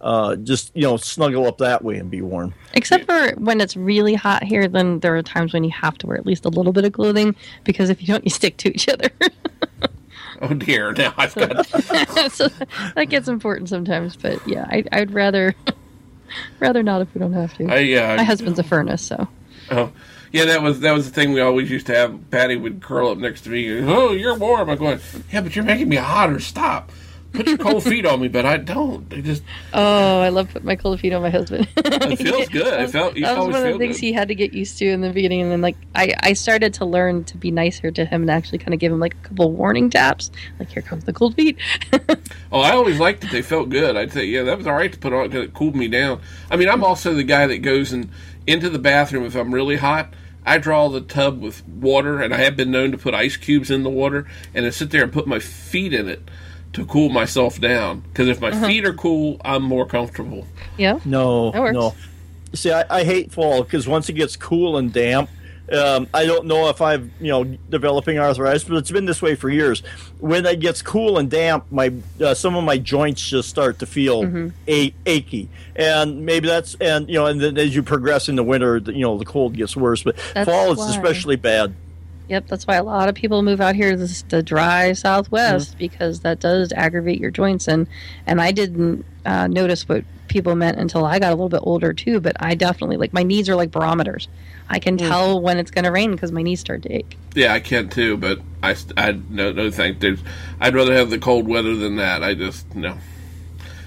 uh, 0.00 0.36
just 0.36 0.70
you 0.74 0.82
know 0.82 0.96
snuggle 0.96 1.46
up 1.46 1.58
that 1.58 1.84
way 1.84 1.96
and 1.96 2.10
be 2.10 2.22
warm. 2.22 2.54
Except 2.74 3.04
for 3.06 3.32
when 3.36 3.60
it's 3.60 3.76
really 3.76 4.14
hot 4.14 4.42
here, 4.44 4.66
then 4.68 5.00
there 5.00 5.16
are 5.16 5.22
times 5.22 5.52
when 5.52 5.64
you 5.64 5.70
have 5.70 5.98
to 5.98 6.06
wear 6.06 6.16
at 6.16 6.26
least 6.26 6.44
a 6.44 6.48
little 6.48 6.72
bit 6.72 6.84
of 6.84 6.92
clothing 6.92 7.36
because 7.64 7.90
if 7.90 8.00
you 8.00 8.06
don't, 8.06 8.24
you 8.24 8.30
stick 8.30 8.56
to 8.58 8.68
each 8.70 8.88
other. 8.88 9.10
Oh 10.42 10.54
dear! 10.54 10.92
Now 10.92 11.12
I've 11.18 11.34
got. 11.34 11.66
so 12.32 12.48
that 12.94 13.08
gets 13.10 13.28
important 13.28 13.68
sometimes. 13.68 14.16
But 14.16 14.46
yeah, 14.48 14.64
I, 14.70 14.84
I'd 14.90 15.12
rather 15.12 15.54
rather 16.60 16.82
not 16.82 17.02
if 17.02 17.12
we 17.14 17.18
don't 17.18 17.34
have 17.34 17.54
to. 17.58 17.66
I 17.68 17.92
uh, 17.94 18.16
My 18.16 18.24
husband's 18.24 18.58
a 18.58 18.62
furnace, 18.62 19.02
so 19.02 19.28
Oh, 19.70 19.92
yeah, 20.32 20.46
that 20.46 20.62
was 20.62 20.80
that 20.80 20.92
was 20.92 21.06
the 21.06 21.12
thing 21.12 21.32
we 21.32 21.40
always 21.40 21.70
used 21.70 21.86
to 21.88 21.94
have. 21.94 22.30
Patty 22.30 22.56
would 22.56 22.80
curl 22.82 23.10
up 23.10 23.18
next 23.18 23.42
to 23.42 23.50
me. 23.50 23.78
and, 23.78 23.88
Oh, 23.90 24.12
you're 24.12 24.34
warm. 24.34 24.70
I'm 24.70 24.78
going. 24.78 25.00
Yeah, 25.30 25.42
but 25.42 25.54
you're 25.54 25.64
making 25.64 25.88
me 25.90 25.96
hotter. 25.96 26.40
Stop. 26.40 26.90
Put 27.32 27.46
your 27.46 27.58
cold 27.58 27.84
feet 27.84 28.06
on 28.06 28.20
me, 28.20 28.28
but 28.28 28.44
I 28.44 28.56
don't. 28.56 29.10
It 29.12 29.22
just 29.22 29.42
oh, 29.72 30.20
I 30.20 30.30
love 30.30 30.50
putting 30.50 30.66
my 30.66 30.76
cold 30.76 30.98
feet 31.00 31.12
on 31.12 31.22
my 31.22 31.30
husband. 31.30 31.68
it 31.76 32.16
feels 32.16 32.48
good. 32.48 32.80
It 32.80 32.90
felt. 32.90 33.14
That 33.14 33.20
was 33.20 33.30
always 33.30 33.54
one 33.54 33.66
of 33.66 33.72
the 33.72 33.78
things 33.78 33.96
good. 33.96 34.06
he 34.06 34.12
had 34.12 34.28
to 34.28 34.34
get 34.34 34.52
used 34.52 34.78
to 34.78 34.86
in 34.86 35.00
the 35.00 35.10
beginning, 35.10 35.42
and 35.42 35.50
then 35.52 35.60
like 35.60 35.76
I, 35.94 36.14
I 36.20 36.32
started 36.32 36.74
to 36.74 36.84
learn 36.84 37.24
to 37.24 37.36
be 37.36 37.50
nicer 37.50 37.90
to 37.92 38.04
him 38.04 38.22
and 38.22 38.30
actually 38.30 38.58
kind 38.58 38.74
of 38.74 38.80
give 38.80 38.92
him 38.92 38.98
like 38.98 39.14
a 39.14 39.28
couple 39.28 39.52
warning 39.52 39.90
taps, 39.90 40.30
like 40.58 40.70
here 40.70 40.82
comes 40.82 41.04
the 41.04 41.12
cold 41.12 41.34
feet. 41.34 41.58
Oh, 42.52 42.60
I 42.60 42.72
always 42.72 42.98
liked 42.98 43.20
that 43.20 43.30
they 43.30 43.42
felt 43.42 43.68
good. 43.68 43.96
I'd 43.96 44.12
say, 44.12 44.24
yeah, 44.24 44.42
that 44.42 44.58
was 44.58 44.66
all 44.66 44.74
right 44.74 44.92
to 44.92 44.98
put 44.98 45.12
on 45.12 45.28
because 45.28 45.44
it 45.44 45.54
cooled 45.54 45.76
me 45.76 45.86
down. 45.86 46.20
I 46.50 46.56
mean, 46.56 46.68
I'm 46.68 46.82
also 46.82 47.14
the 47.14 47.22
guy 47.22 47.46
that 47.46 47.58
goes 47.58 47.92
and 47.92 48.10
into 48.44 48.68
the 48.68 48.80
bathroom 48.80 49.24
if 49.24 49.36
I'm 49.36 49.54
really 49.54 49.76
hot. 49.76 50.12
I 50.44 50.58
draw 50.58 50.88
the 50.88 51.00
tub 51.00 51.40
with 51.40 51.64
water, 51.68 52.20
and 52.20 52.34
I 52.34 52.38
have 52.38 52.56
been 52.56 52.72
known 52.72 52.90
to 52.90 52.98
put 52.98 53.14
ice 53.14 53.36
cubes 53.36 53.70
in 53.70 53.84
the 53.84 53.90
water 53.90 54.26
and 54.52 54.64
then 54.64 54.72
sit 54.72 54.90
there 54.90 55.04
and 55.04 55.12
put 55.12 55.28
my 55.28 55.38
feet 55.38 55.92
in 55.92 56.08
it 56.08 56.28
to 56.74 56.86
cool 56.86 57.08
myself 57.08 57.60
down. 57.60 58.00
Because 58.00 58.28
if 58.28 58.40
my 58.40 58.52
feet 58.66 58.84
are 58.86 58.92
cool, 58.94 59.40
I'm 59.44 59.62
more 59.62 59.86
comfortable. 59.86 60.46
yeah, 60.78 60.98
No, 61.04 61.50
That 61.50 61.62
works. 61.62 61.74
no. 61.74 61.94
See, 62.52 62.70
I, 62.72 62.84
I 62.90 63.04
hate 63.04 63.30
fall 63.32 63.62
because 63.62 63.86
once 63.86 64.08
it 64.08 64.14
gets 64.14 64.36
cool 64.36 64.76
and 64.76 64.92
damp, 64.92 65.30
um, 65.72 66.08
I 66.12 66.26
don't 66.26 66.46
know 66.46 66.68
if 66.68 66.80
I've 66.82 67.08
you 67.20 67.28
know 67.28 67.44
developing 67.44 68.18
arthritis, 68.18 68.64
but 68.64 68.76
it's 68.76 68.90
been 68.90 69.04
this 69.04 69.22
way 69.22 69.36
for 69.36 69.48
years. 69.48 69.84
When 70.18 70.44
it 70.44 70.58
gets 70.58 70.82
cool 70.82 71.16
and 71.18 71.30
damp, 71.30 71.66
my 71.70 71.92
uh, 72.20 72.34
some 72.34 72.56
of 72.56 72.64
my 72.64 72.76
joints 72.76 73.22
just 73.28 73.48
start 73.48 73.78
to 73.78 73.86
feel 73.86 74.24
Mm-hmm. 74.24 74.48
a- 74.66 74.94
achy, 75.06 75.48
and 75.76 76.26
maybe 76.26 76.48
that's 76.48 76.74
and 76.80 77.08
you 77.08 77.14
know, 77.14 77.26
and 77.26 77.40
then 77.40 77.56
as 77.56 77.72
you 77.72 77.84
progress 77.84 78.28
in 78.28 78.34
the 78.34 78.42
winter, 78.42 78.80
the- 78.80 78.92
you 78.94 79.02
know, 79.02 79.16
the 79.16 79.24
cold 79.24 79.54
gets 79.56 79.76
worse. 79.76 80.02
But 80.02 80.16
That's 80.34 80.50
fall 80.50 80.72
is 80.72 80.80
especially 80.90 81.36
bad. 81.36 81.72
Yep, 82.30 82.46
that's 82.46 82.64
why 82.64 82.76
a 82.76 82.84
lot 82.84 83.08
of 83.08 83.16
people 83.16 83.42
move 83.42 83.60
out 83.60 83.74
here 83.74 83.90
to 83.90 83.96
this- 83.96 84.22
the 84.22 84.40
dry 84.40 84.92
Southwest 84.92 85.74
mm. 85.74 85.78
because 85.78 86.20
that 86.20 86.38
does 86.38 86.72
aggravate 86.72 87.18
your 87.18 87.32
joints 87.32 87.66
and 87.66 87.88
and 88.24 88.40
I 88.40 88.52
didn't 88.52 89.04
uh, 89.26 89.48
notice 89.48 89.88
what 89.88 90.04
people 90.28 90.54
meant 90.54 90.78
until 90.78 91.04
I 91.04 91.18
got 91.18 91.32
a 91.32 91.34
little 91.34 91.48
bit 91.48 91.60
older 91.64 91.92
too. 91.92 92.20
But 92.20 92.36
I 92.38 92.54
definitely 92.54 92.98
like 92.98 93.12
my 93.12 93.24
knees 93.24 93.48
are 93.48 93.56
like 93.56 93.72
barometers. 93.72 94.28
I 94.68 94.78
can 94.78 94.96
mm. 94.96 95.08
tell 95.08 95.40
when 95.40 95.58
it's 95.58 95.72
going 95.72 95.84
to 95.84 95.90
rain 95.90 96.12
because 96.12 96.30
my 96.30 96.42
knees 96.42 96.60
start 96.60 96.82
to 96.82 96.92
ache. 96.92 97.18
Yeah, 97.34 97.52
I 97.52 97.58
can 97.58 97.88
too, 97.88 98.16
but 98.16 98.38
I, 98.62 98.76
I 98.96 99.18
no, 99.28 99.50
no 99.50 99.72
thank. 99.72 99.98
There's, 99.98 100.20
I'd 100.60 100.76
rather 100.76 100.94
have 100.94 101.10
the 101.10 101.18
cold 101.18 101.48
weather 101.48 101.74
than 101.74 101.96
that. 101.96 102.22
I 102.22 102.34
just 102.34 102.76
no. 102.76 102.96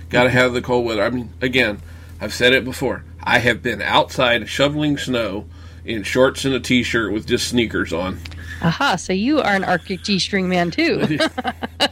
Got 0.09 0.23
to 0.23 0.29
mm. 0.29 0.33
have 0.33 0.51
the 0.51 0.61
cold 0.61 0.85
weather. 0.85 1.01
I 1.01 1.09
mean, 1.09 1.33
again, 1.41 1.81
I've 2.19 2.33
said 2.33 2.53
it 2.53 2.65
before. 2.65 3.05
I 3.23 3.39
have 3.39 3.63
been 3.63 3.81
outside 3.81 4.49
shoveling 4.49 4.97
snow 4.97 5.45
in 5.85 6.03
shorts 6.03 6.45
and 6.45 6.53
a 6.53 6.59
t-shirt 6.59 7.11
with 7.11 7.25
just 7.25 7.47
sneakers 7.47 7.93
on. 7.93 8.19
Aha! 8.63 8.95
So 8.95 9.13
you 9.13 9.39
are 9.39 9.53
an 9.55 9.63
Arctic 9.63 10.03
G-string 10.03 10.47
man 10.49 10.71
too. 10.71 11.05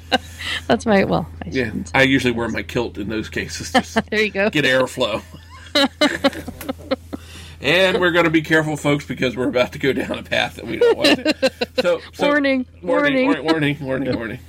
that's 0.68 0.86
my 0.86 1.04
well. 1.04 1.28
I 1.46 1.50
Yeah. 1.50 1.72
I 1.94 2.04
usually 2.04 2.34
wear 2.34 2.48
my 2.50 2.64
kilt 2.64 2.98
in 2.98 3.10
those 3.10 3.30
cases. 3.30 3.72
Just 3.74 4.10
There 4.10 4.22
you 4.22 4.32
go. 4.32 4.50
get 4.50 4.66
airflow. 4.66 5.22
and 7.62 8.00
we're 8.00 8.12
going 8.12 8.26
to 8.26 8.32
be 8.32 8.42
careful, 8.42 8.76
folks, 8.78 9.06
because 9.06 9.36
we're 9.38 9.48
about 9.50 9.74
to 9.74 9.80
go 9.80 9.94
down 9.94 10.18
a 10.18 10.24
path 10.24 10.56
that 10.56 10.66
we 10.68 10.78
don't 10.78 10.98
want 10.98 11.18
to. 11.20 11.52
So, 11.82 12.02
so 12.14 12.28
Warning, 12.28 12.66
warning, 12.82 13.26
warning. 13.26 13.46
warning, 13.46 13.46
warning, 13.46 13.78
warning, 13.82 14.16
warning. 14.16 14.40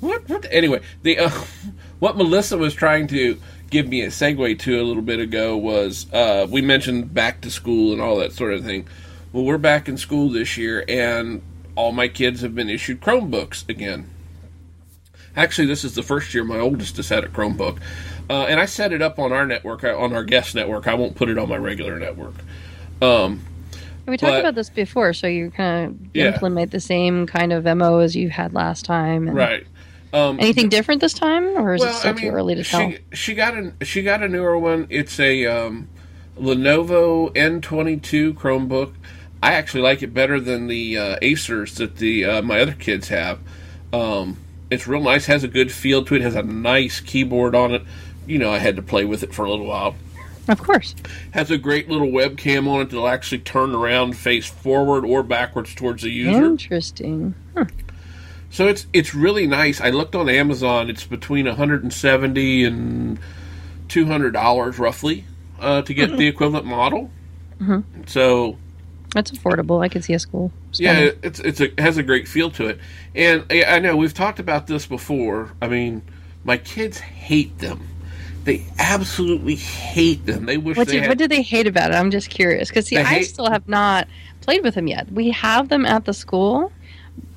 What? 0.00 0.28
What? 0.28 0.46
Anyway, 0.50 0.80
the 1.02 1.18
uh, 1.18 1.30
what 1.98 2.16
Melissa 2.16 2.56
was 2.56 2.72
trying 2.74 3.08
to 3.08 3.40
give 3.70 3.88
me 3.88 4.02
a 4.02 4.08
segue 4.08 4.58
to 4.60 4.80
a 4.80 4.84
little 4.84 5.02
bit 5.02 5.18
ago 5.18 5.56
was 5.56 6.06
uh, 6.12 6.46
we 6.48 6.62
mentioned 6.62 7.12
back 7.12 7.40
to 7.42 7.50
school 7.50 7.92
and 7.92 8.00
all 8.00 8.16
that 8.16 8.32
sort 8.32 8.52
of 8.54 8.64
thing. 8.64 8.86
Well, 9.32 9.44
we're 9.44 9.58
back 9.58 9.88
in 9.88 9.96
school 9.98 10.28
this 10.30 10.56
year, 10.56 10.84
and 10.88 11.42
all 11.78 11.92
my 11.92 12.08
kids 12.08 12.40
have 12.40 12.56
been 12.56 12.68
issued 12.68 13.00
Chromebooks 13.00 13.66
again. 13.68 14.10
Actually, 15.36 15.68
this 15.68 15.84
is 15.84 15.94
the 15.94 16.02
first 16.02 16.34
year 16.34 16.42
my 16.42 16.58
oldest 16.58 16.96
has 16.96 17.08
had 17.08 17.22
a 17.22 17.28
Chromebook, 17.28 17.78
uh, 18.28 18.46
and 18.48 18.58
I 18.58 18.66
set 18.66 18.92
it 18.92 19.00
up 19.00 19.20
on 19.20 19.32
our 19.32 19.46
network, 19.46 19.84
uh, 19.84 19.96
on 19.96 20.12
our 20.12 20.24
guest 20.24 20.56
network. 20.56 20.88
I 20.88 20.94
won't 20.94 21.14
put 21.14 21.28
it 21.28 21.38
on 21.38 21.48
my 21.48 21.56
regular 21.56 21.98
network. 21.98 22.34
Um, 23.00 23.42
We 24.08 24.16
talked 24.16 24.32
But- 24.32 24.40
about 24.40 24.54
this 24.54 24.70
before, 24.70 25.12
so 25.12 25.26
you 25.26 25.50
kind 25.50 25.86
of 25.86 25.94
Yeah. 26.14 26.28
implement 26.32 26.70
the 26.70 26.80
same 26.80 27.26
kind 27.26 27.52
of 27.52 27.64
mo 27.76 27.98
as 27.98 28.16
you 28.16 28.30
had 28.30 28.54
last 28.54 28.86
time. 28.86 29.28
and- 29.28 29.36
right. 29.36 29.66
Um, 30.14 30.38
Anything 30.40 30.70
different 30.70 31.02
this 31.02 31.12
time, 31.12 31.44
or 31.58 31.74
is 31.74 31.84
it 31.84 31.92
still 31.92 32.14
too 32.14 32.30
early 32.30 32.54
to 32.54 32.64
tell? 32.64 32.90
she 32.90 32.98
she 33.12 33.34
got 33.34 33.52
a 33.58 33.72
she 33.84 34.00
got 34.02 34.22
a 34.22 34.28
newer 34.28 34.58
one. 34.58 34.86
It's 34.88 35.20
a 35.20 35.44
um, 35.44 35.88
Lenovo 36.40 37.30
N22 37.36 38.32
Chromebook. 38.32 38.92
I 39.42 39.52
actually 39.52 39.82
like 39.82 40.02
it 40.02 40.12
better 40.12 40.40
than 40.40 40.66
the 40.66 40.98
uh, 40.98 41.18
Acers 41.20 41.76
that 41.76 41.96
the 41.96 42.24
uh, 42.24 42.42
my 42.42 42.60
other 42.60 42.72
kids 42.72 43.08
have. 43.08 43.38
Um, 43.92 44.36
it's 44.70 44.86
real 44.86 45.02
nice. 45.02 45.26
Has 45.26 45.44
a 45.44 45.48
good 45.48 45.72
feel 45.72 46.04
to 46.04 46.14
it. 46.14 46.22
Has 46.22 46.34
a 46.34 46.42
nice 46.42 47.00
keyboard 47.00 47.54
on 47.54 47.72
it. 47.72 47.82
You 48.26 48.38
know, 48.38 48.50
I 48.50 48.58
had 48.58 48.76
to 48.76 48.82
play 48.82 49.04
with 49.04 49.22
it 49.22 49.32
for 49.32 49.44
a 49.44 49.50
little 49.50 49.66
while. 49.66 49.94
Of 50.48 50.62
course. 50.62 50.94
Has 51.32 51.50
a 51.50 51.58
great 51.58 51.88
little 51.88 52.08
webcam 52.08 52.66
on 52.68 52.80
it 52.80 52.84
that'll 52.86 53.08
actually 53.08 53.40
turn 53.40 53.74
around, 53.74 54.16
face 54.16 54.46
forward 54.46 55.04
or 55.04 55.22
backwards 55.22 55.74
towards 55.74 56.02
the 56.02 56.10
user. 56.10 56.44
Interesting. 56.44 57.34
So 58.50 58.66
it's 58.66 58.86
it's 58.92 59.14
really 59.14 59.46
nice. 59.46 59.80
I 59.80 59.90
looked 59.90 60.14
on 60.14 60.28
Amazon. 60.28 60.88
It's 60.88 61.04
between 61.04 61.46
170 61.46 62.64
and 62.64 63.18
200 63.88 64.32
dollars 64.32 64.78
roughly 64.78 65.24
uh, 65.60 65.82
to 65.82 65.94
get 65.94 66.16
the 66.16 66.26
equivalent 66.26 66.64
model. 66.64 67.10
So 68.06 68.56
That's 69.14 69.30
affordable. 69.30 69.82
I 69.82 69.88
could 69.88 70.04
see 70.04 70.12
a 70.14 70.18
school. 70.18 70.52
yeah, 70.74 71.10
it's 71.22 71.40
it's 71.40 71.60
a, 71.60 71.64
it 71.72 71.80
has 71.80 71.96
a 71.96 72.02
great 72.02 72.28
feel 72.28 72.50
to 72.52 72.66
it. 72.66 72.78
And 73.14 73.44
I 73.50 73.64
I 73.64 73.78
know 73.78 73.96
we've 73.96 74.14
talked 74.14 74.38
about 74.38 74.66
this 74.66 74.86
before. 74.86 75.50
I 75.62 75.68
mean, 75.68 76.02
my 76.44 76.58
kids 76.58 76.98
hate 76.98 77.58
them. 77.58 77.88
They 78.44 78.64
absolutely 78.78 79.56
hate 79.56 80.24
them. 80.26 80.46
They 80.46 80.56
wish 80.56 80.76
What 80.76 80.86
they 80.88 80.94
do, 80.94 81.00
had. 81.00 81.08
what 81.08 81.18
do 81.18 81.28
they 81.28 81.42
hate 81.42 81.66
about 81.66 81.90
it? 81.90 81.94
I'm 81.94 82.10
just 82.10 82.30
curious 82.30 82.68
because 82.68 82.86
see, 82.86 82.96
I 82.96 83.04
hate- 83.04 83.24
still 83.24 83.50
have 83.50 83.66
not 83.68 84.08
played 84.40 84.62
with 84.62 84.74
them 84.74 84.86
yet. 84.86 85.10
We 85.12 85.30
have 85.30 85.68
them 85.68 85.84
at 85.84 86.04
the 86.06 86.12
school, 86.14 86.72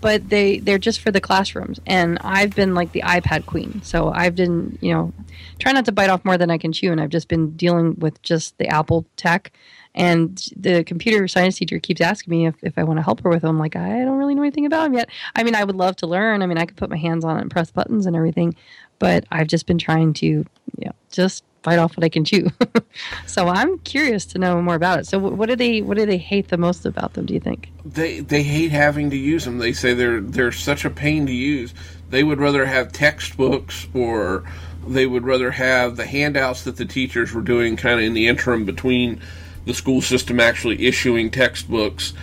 but 0.01 0.29
they 0.29 0.60
they're 0.60 0.77
just 0.77 0.99
for 1.01 1.12
the 1.12 1.21
classrooms, 1.21 1.79
and 1.86 2.17
I've 2.21 2.55
been 2.55 2.73
like 2.75 2.91
the 2.91 3.01
iPad 3.01 3.45
queen. 3.45 3.81
So 3.84 4.10
I've 4.13 4.36
been 4.36 4.77
you 4.81 4.93
know 4.93 5.13
try 5.60 5.71
not 5.71 5.86
to 5.86 5.91
bite 5.91 6.10
off 6.10 6.23
more 6.25 6.38
than 6.38 6.49
I 6.51 6.57
can 6.57 6.71
chew, 6.73 6.91
and 6.91 6.99
I've 7.01 7.10
just 7.10 7.27
been 7.27 7.51
dealing 7.57 7.95
with 7.97 8.21
just 8.21 8.57
the 8.57 8.67
Apple 8.67 9.05
tech. 9.15 9.51
And 9.93 10.41
the 10.56 10.84
computer 10.84 11.27
science 11.27 11.58
teacher 11.58 11.80
keeps 11.80 12.01
asking 12.01 12.32
me 12.32 12.47
if, 12.47 12.56
if 12.62 12.77
I 12.77 12.84
want 12.84 12.99
to 12.99 13.04
help 13.04 13.21
her 13.21 13.30
with 13.30 13.41
them. 13.41 13.51
I'm 13.51 13.60
like, 13.60 13.75
I 13.75 13.99
don't 13.99 14.17
really 14.17 14.36
know 14.36 14.41
anything 14.41 14.65
about 14.65 14.84
them 14.84 14.93
yet. 14.93 15.10
I 15.36 15.43
mean, 15.43 15.56
I 15.56 15.63
would 15.63 15.75
love 15.75 15.95
to 15.97 16.08
learn. 16.08 16.41
I 16.41 16.45
mean, 16.45 16.58
I 16.58 16.65
could 16.65 16.77
put 16.77 16.89
my 16.89 16.97
hands 16.97 17.25
on 17.25 17.38
it 17.38 17.41
and 17.41 17.51
press 17.51 17.71
buttons 17.71 18.06
and 18.06 18.15
everything, 18.15 18.56
but 18.99 19.25
I've 19.32 19.47
just 19.47 19.67
been 19.67 19.77
trying 19.77 20.13
to, 20.13 20.25
you 20.25 20.45
know, 20.77 20.93
just 21.12 21.43
bite 21.63 21.80
off 21.80 21.95
what 21.95 22.04
I 22.04 22.10
can 22.10 22.25
chew. 22.25 22.49
so 23.27 23.47
I'm 23.47 23.77
curious 23.80 24.25
to 24.27 24.39
know 24.39 24.62
more 24.62 24.75
about 24.75 24.99
it. 24.99 25.08
So 25.08 25.19
what 25.19 25.49
do 25.49 25.56
they 25.56 25.82
what 25.82 25.97
do 25.97 26.06
they 26.06 26.17
hate 26.17 26.47
the 26.47 26.58
most 26.58 26.86
about 26.86 27.13
them? 27.13 27.25
Do 27.25 27.34
you 27.34 27.39
think? 27.39 27.69
they 27.86 28.19
they 28.19 28.43
hate 28.43 28.71
having 28.71 29.10
to 29.10 29.17
use 29.17 29.45
them. 29.45 29.58
They 29.58 29.73
say 29.73 29.93
they're 29.93 30.21
they're 30.21 30.51
such 30.51 30.86
a 30.86 30.89
pain 30.89 31.25
to 31.27 31.34
use. 31.34 31.73
They 32.10 32.23
would 32.23 32.39
rather 32.39 32.65
have 32.65 32.91
textbooks 32.91 33.88
or 33.93 34.43
they 34.88 35.06
would 35.06 35.23
rather 35.23 35.51
have 35.51 35.95
the 35.95 36.06
handouts 36.06 36.63
that 36.63 36.77
the 36.77 36.86
teachers 36.86 37.34
were 37.34 37.41
doing 37.41 37.77
kind 37.77 37.99
of 37.99 38.06
in 38.06 38.13
the 38.13 38.27
interim 38.27 38.65
between 38.65 39.21
the 39.65 39.74
school 39.74 40.02
system 40.02 40.39
actually 40.39 40.86
issuing 40.88 41.30
textbooks 41.32 42.13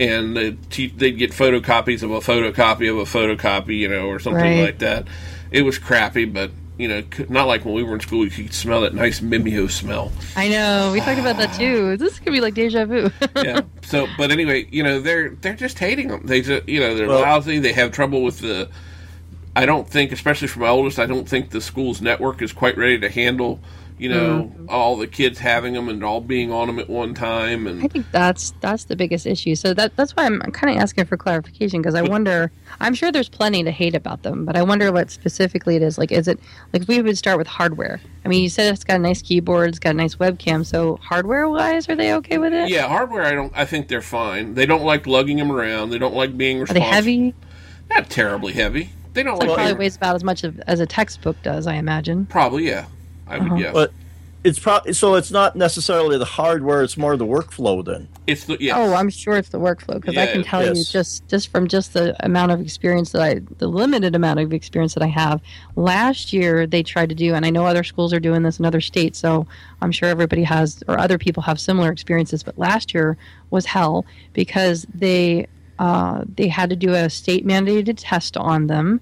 and 0.00 0.36
the 0.36 0.56
te- 0.70 0.88
they'd 0.96 1.18
get 1.18 1.32
photocopies 1.32 2.02
of 2.02 2.10
a 2.10 2.20
photocopy 2.20 2.90
of 2.90 2.98
a 2.98 3.04
photocopy, 3.04 3.78
you 3.78 3.88
know, 3.88 4.06
or 4.06 4.18
something 4.18 4.42
Right. 4.42 4.60
like 4.64 4.78
that. 4.78 5.06
It 5.50 5.62
was 5.62 5.78
crappy, 5.78 6.24
but 6.24 6.50
You 6.80 6.86
know, 6.86 7.02
not 7.28 7.48
like 7.48 7.64
when 7.64 7.74
we 7.74 7.82
were 7.82 7.94
in 7.94 7.98
school, 8.00 8.24
you 8.24 8.30
could 8.30 8.54
smell 8.54 8.82
that 8.82 8.94
nice 8.94 9.18
Mimeo 9.18 9.68
smell. 9.68 10.12
I 10.36 10.46
know. 10.48 10.90
We 10.92 11.00
talked 11.00 11.18
about 11.18 11.36
that 11.38 11.52
too. 11.58 11.94
Ah. 11.94 11.96
This 11.96 12.20
could 12.20 12.32
be 12.32 12.40
like 12.40 12.54
deja 12.54 12.84
vu. 12.84 13.10
yeah. 13.36 13.62
So, 13.82 14.06
but 14.16 14.30
anyway, 14.30 14.68
you 14.70 14.84
know, 14.84 15.00
they're 15.00 15.30
they're 15.40 15.54
just 15.56 15.76
hating 15.80 16.06
them. 16.06 16.24
They 16.24 16.40
just, 16.40 16.68
you 16.68 16.78
know, 16.78 16.94
they're 16.94 17.08
Well- 17.08 17.22
lousy. 17.22 17.58
They 17.58 17.72
have 17.72 17.90
trouble 17.90 18.22
with 18.22 18.38
the. 18.38 18.68
I 19.56 19.66
don't 19.66 19.88
think, 19.90 20.12
especially 20.12 20.46
for 20.46 20.60
my 20.60 20.68
oldest, 20.68 21.00
I 21.00 21.06
don't 21.06 21.28
think 21.28 21.50
the 21.50 21.60
school's 21.60 22.00
network 22.00 22.42
is 22.42 22.52
quite 22.52 22.78
ready 22.78 22.96
to 23.00 23.08
handle, 23.10 23.58
you 23.98 24.08
know, 24.08 24.52
mm. 24.56 24.66
all 24.68 24.96
the 24.96 25.06
kids 25.06 25.38
having 25.38 25.74
them 25.74 25.88
and 25.88 26.04
all 26.04 26.20
being 26.20 26.52
on 26.52 26.68
them 26.68 26.78
at 26.78 26.88
one 26.88 27.14
time. 27.14 27.66
and 27.66 27.82
I 27.82 27.88
think 27.88 28.06
that's 28.12 28.52
that's 28.60 28.84
the 28.84 28.96
biggest 28.96 29.26
issue. 29.26 29.54
So 29.54 29.74
that 29.74 29.96
that's 29.96 30.14
why 30.16 30.24
I'm 30.24 30.40
kind 30.52 30.74
of 30.76 30.82
asking 30.82 31.06
for 31.06 31.16
clarification 31.16 31.82
because 31.82 31.94
I 31.94 32.02
wonder. 32.02 32.52
I'm 32.80 32.94
sure 32.94 33.10
there's 33.10 33.28
plenty 33.28 33.64
to 33.64 33.70
hate 33.70 33.94
about 33.94 34.22
them, 34.22 34.44
but 34.44 34.56
I 34.56 34.62
wonder 34.62 34.92
what 34.92 35.10
specifically 35.10 35.76
it 35.76 35.82
is. 35.82 35.98
Like, 35.98 36.12
is 36.12 36.28
it 36.28 36.38
like 36.72 36.86
we 36.86 37.02
would 37.02 37.18
start 37.18 37.38
with 37.38 37.46
hardware? 37.46 38.00
I 38.24 38.28
mean, 38.28 38.42
you 38.42 38.48
said 38.48 38.72
it's 38.72 38.84
got 38.84 38.96
a 38.96 39.00
nice 39.00 39.22
keyboard, 39.22 39.70
it's 39.70 39.78
got 39.78 39.90
a 39.90 39.94
nice 39.94 40.14
webcam. 40.16 40.64
So 40.64 40.96
hardware 40.96 41.48
wise, 41.48 41.88
are 41.88 41.96
they 41.96 42.14
okay 42.14 42.38
with 42.38 42.52
it? 42.52 42.68
yeah, 42.68 42.86
hardware, 42.86 43.24
I 43.24 43.32
don't. 43.32 43.52
I 43.56 43.64
think 43.64 43.88
they're 43.88 44.02
fine. 44.02 44.54
They 44.54 44.66
don't 44.66 44.84
like 44.84 45.06
lugging 45.06 45.38
them 45.38 45.50
around. 45.50 45.90
They 45.90 45.98
don't 45.98 46.14
like 46.14 46.36
being 46.36 46.62
Are 46.62 46.66
they 46.66 46.80
heavy? 46.80 47.34
Not 47.90 48.10
terribly 48.10 48.52
heavy. 48.52 48.90
They 49.14 49.22
don't 49.22 49.36
So 49.36 49.44
it 49.44 49.48
like 49.48 49.56
probably 49.56 49.74
weighs 49.74 49.96
about 49.96 50.14
as 50.14 50.22
much 50.22 50.44
as 50.44 50.80
a 50.80 50.86
textbook 50.86 51.42
does, 51.42 51.66
I 51.66 51.74
imagine. 51.74 52.26
Probably, 52.26 52.68
yeah. 52.68 52.86
I 53.28 53.38
would, 53.38 53.56
yeah. 53.56 53.72
But 53.72 53.92
it's 54.44 54.58
probably 54.58 54.92
so 54.92 55.14
it's 55.14 55.30
not 55.30 55.56
necessarily 55.56 56.18
the 56.18 56.24
hardware; 56.24 56.82
it's 56.82 56.96
more 56.96 57.16
the 57.16 57.26
workflow. 57.26 57.84
Then 57.84 58.08
it's 58.26 58.44
the 58.44 58.56
yeah. 58.60 58.78
Oh, 58.78 58.94
I'm 58.94 59.10
sure 59.10 59.36
it's 59.36 59.48
the 59.48 59.58
workflow 59.58 59.94
because 59.94 60.16
I 60.16 60.26
can 60.26 60.42
Yeah, 60.42 60.42
tell 60.42 60.64
you 60.64 60.84
just 60.84 61.26
just 61.28 61.48
from 61.48 61.66
just 61.68 61.92
the 61.94 62.14
amount 62.24 62.52
of 62.52 62.60
experience 62.60 63.12
that 63.12 63.22
I, 63.22 63.40
the 63.58 63.66
limited 63.68 64.14
amount 64.14 64.40
of 64.40 64.52
experience 64.52 64.94
that 64.94 65.02
I 65.02 65.08
have. 65.08 65.40
Last 65.76 66.32
year 66.32 66.66
they 66.66 66.82
tried 66.82 67.08
to 67.08 67.14
do, 67.14 67.34
and 67.34 67.44
I 67.44 67.50
know 67.50 67.66
other 67.66 67.84
schools 67.84 68.12
are 68.12 68.20
doing 68.20 68.42
this 68.42 68.58
in 68.58 68.64
other 68.64 68.80
states, 68.80 69.18
so 69.18 69.46
I'm 69.82 69.92
sure 69.92 70.08
everybody 70.08 70.44
has 70.44 70.82
or 70.88 70.98
other 70.98 71.18
people 71.18 71.42
have 71.42 71.58
similar 71.60 71.90
experiences. 71.90 72.42
But 72.42 72.58
last 72.58 72.94
year 72.94 73.16
was 73.50 73.66
hell 73.66 74.06
because 74.34 74.86
they 74.94 75.46
uh, 75.78 76.24
they 76.34 76.48
had 76.48 76.70
to 76.70 76.76
do 76.76 76.92
a 76.94 77.08
state 77.08 77.46
mandated 77.46 77.96
test 77.98 78.36
on 78.36 78.66
them, 78.66 79.00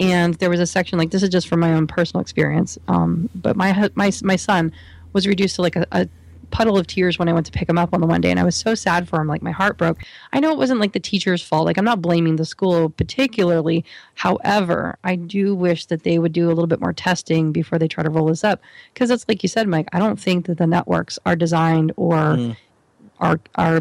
and 0.00 0.34
there 0.34 0.50
was 0.50 0.60
a 0.60 0.66
section 0.66 0.98
like 0.98 1.10
this 1.10 1.22
is 1.22 1.28
just 1.28 1.48
from 1.48 1.60
my 1.60 1.72
own 1.72 1.86
personal 1.86 2.20
experience. 2.20 2.78
Um, 2.88 3.28
but 3.34 3.56
my 3.56 3.90
my 3.94 4.10
my 4.22 4.36
son 4.36 4.72
was 5.12 5.26
reduced 5.26 5.56
to 5.56 5.62
like 5.62 5.76
a, 5.76 5.86
a 5.92 6.08
puddle 6.50 6.78
of 6.78 6.86
tears 6.86 7.18
when 7.18 7.28
I 7.28 7.34
went 7.34 7.44
to 7.44 7.52
pick 7.52 7.68
him 7.68 7.76
up 7.76 7.92
on 7.92 8.00
the 8.00 8.06
one 8.06 8.20
day, 8.22 8.30
and 8.30 8.40
I 8.40 8.44
was 8.44 8.56
so 8.56 8.74
sad 8.74 9.06
for 9.08 9.20
him. 9.20 9.26
Like 9.26 9.42
my 9.42 9.50
heart 9.50 9.76
broke. 9.76 9.98
I 10.32 10.40
know 10.40 10.50
it 10.50 10.58
wasn't 10.58 10.80
like 10.80 10.92
the 10.92 11.00
teacher's 11.00 11.42
fault. 11.42 11.66
Like 11.66 11.76
I'm 11.76 11.84
not 11.84 12.00
blaming 12.00 12.36
the 12.36 12.44
school 12.44 12.90
particularly. 12.90 13.84
However, 14.14 14.96
I 15.04 15.16
do 15.16 15.54
wish 15.54 15.86
that 15.86 16.04
they 16.04 16.18
would 16.18 16.32
do 16.32 16.46
a 16.46 16.54
little 16.54 16.66
bit 16.66 16.80
more 16.80 16.92
testing 16.92 17.52
before 17.52 17.78
they 17.78 17.88
try 17.88 18.02
to 18.02 18.10
roll 18.10 18.26
this 18.26 18.44
up, 18.44 18.60
because 18.94 19.10
it's 19.10 19.26
like 19.28 19.42
you 19.42 19.48
said, 19.48 19.68
Mike. 19.68 19.88
I 19.92 19.98
don't 19.98 20.18
think 20.18 20.46
that 20.46 20.58
the 20.58 20.66
networks 20.66 21.18
are 21.26 21.36
designed 21.36 21.92
or 21.96 22.54
are 23.20 23.40
are 23.56 23.80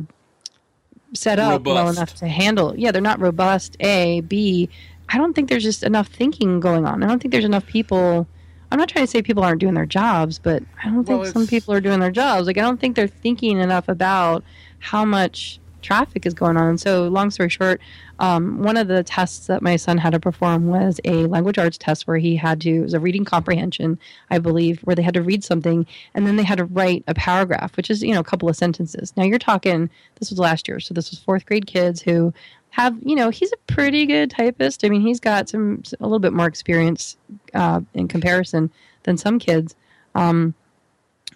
set 1.13 1.39
up 1.39 1.63
well 1.63 1.89
enough 1.89 2.15
to 2.15 2.28
handle. 2.28 2.74
Yeah, 2.78 2.91
they're 2.91 3.01
not 3.01 3.20
robust. 3.22 3.78
A, 3.80 4.22
B. 4.22 4.70
I 5.10 5.18
don't 5.18 5.34
think 5.34 5.49
there's 5.49 5.64
just 5.64 5.84
enough 5.84 6.08
thinking 6.08 6.60
going 6.60 6.86
on. 6.86 7.03
I 7.03 7.08
don't 7.08 7.22
think 7.22 7.32
there's 7.32 7.45
enough 7.45 7.66
people. 7.66 8.28
I'm 8.72 8.80
not 8.80 8.89
trying 8.89 9.05
to 9.05 9.12
say 9.12 9.22
people 9.22 9.43
aren't 9.43 9.62
doing 9.62 9.74
their 9.74 9.86
jobs, 9.86 10.39
but 10.39 10.64
I 10.84 10.89
don't 10.89 11.05
think 11.05 11.22
Well, 11.22 11.32
some 11.32 11.47
people 11.47 11.74
are 11.74 11.82
doing 11.82 11.99
their 11.99 12.12
jobs. 12.12 12.47
Like 12.47 12.58
I 12.58 12.62
don't 12.62 12.80
think 12.80 12.95
they're 12.95 13.08
thinking 13.08 13.60
enough 13.60 13.88
about 13.88 14.43
how 14.80 15.05
much 15.05 15.60
traffic 15.82 16.26
is 16.26 16.34
going 16.34 16.58
on. 16.58 16.68
And 16.68 16.80
so, 16.80 17.08
long 17.08 17.32
story 17.32 17.49
short, 17.49 17.80
um, 18.20 18.62
one 18.62 18.78
of 18.78 18.88
the 18.88 19.03
tests 19.03 19.47
that 19.47 19.62
my 19.62 19.76
son 19.76 19.97
had 19.97 20.12
to 20.12 20.20
perform 20.20 20.68
was 20.68 20.99
a 21.05 21.26
language 21.28 21.58
arts 21.58 21.78
test 21.78 22.08
where 22.08 22.18
he 22.18 22.36
had 22.36 22.60
to 22.62 22.70
it 22.70 22.82
was 22.82 22.93
a 22.93 22.99
reading 22.99 23.24
comprehension, 23.24 23.97
I 24.30 24.39
believe, 24.39 24.82
where 24.82 24.95
they 24.95 25.01
had 25.01 25.14
to 25.14 25.22
read 25.22 25.43
something 25.43 25.86
and 26.14 26.28
then 26.28 26.36
they 26.36 26.43
had 26.43 26.58
to 26.58 26.66
write 26.66 27.03
a 27.08 27.14
paragraph, 27.14 27.78
which 27.78 27.89
is 27.89 28.03
you 28.03 28.14
know 28.14 28.20
a 28.20 28.26
couple 28.26 28.49
of 28.49 28.55
sentences. 28.55 29.14
Now 29.16 29.24
you're 29.24 29.39
talking 29.39 29.89
this 30.20 30.30
was 30.30 30.39
last 30.39 30.68
year, 30.68 30.80
so 30.80 30.93
this 30.93 31.10
was 31.10 31.20
fourth 31.20 31.45
grade 31.45 31.68
kids 31.68 32.01
who 32.01 32.34
have 32.78 32.96
you 33.02 33.16
know 33.16 33.32
he's 33.32 33.52
a 33.52 33.74
pretty 33.74 34.06
good 34.06 34.30
typist. 34.30 34.86
I 34.86 34.90
mean 34.90 35.02
he's 35.02 35.20
got 35.20 35.50
some 35.50 35.82
a 36.00 36.04
little 36.04 36.20
bit 36.20 36.32
more 36.32 36.46
experience 36.46 37.18
uh, 37.56 37.82
in 37.96 38.08
comparison 38.08 38.72
than 39.04 39.18
some 39.18 39.40
kids. 39.40 39.76
Um, 40.14 40.54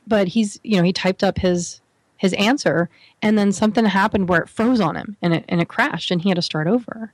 but 0.05 0.27
he's 0.27 0.59
you 0.63 0.77
know 0.77 0.83
he 0.83 0.93
typed 0.93 1.23
up 1.23 1.39
his 1.39 1.81
his 2.17 2.33
answer 2.33 2.89
and 3.23 3.39
then 3.39 3.51
something 3.51 3.85
happened 3.85 4.29
where 4.29 4.41
it 4.41 4.49
froze 4.49 4.79
on 4.79 4.95
him 4.95 5.17
and 5.23 5.33
it 5.33 5.45
and 5.49 5.59
it 5.59 5.67
crashed 5.67 6.11
and 6.11 6.21
he 6.21 6.29
had 6.29 6.35
to 6.35 6.43
start 6.43 6.67
over 6.67 7.11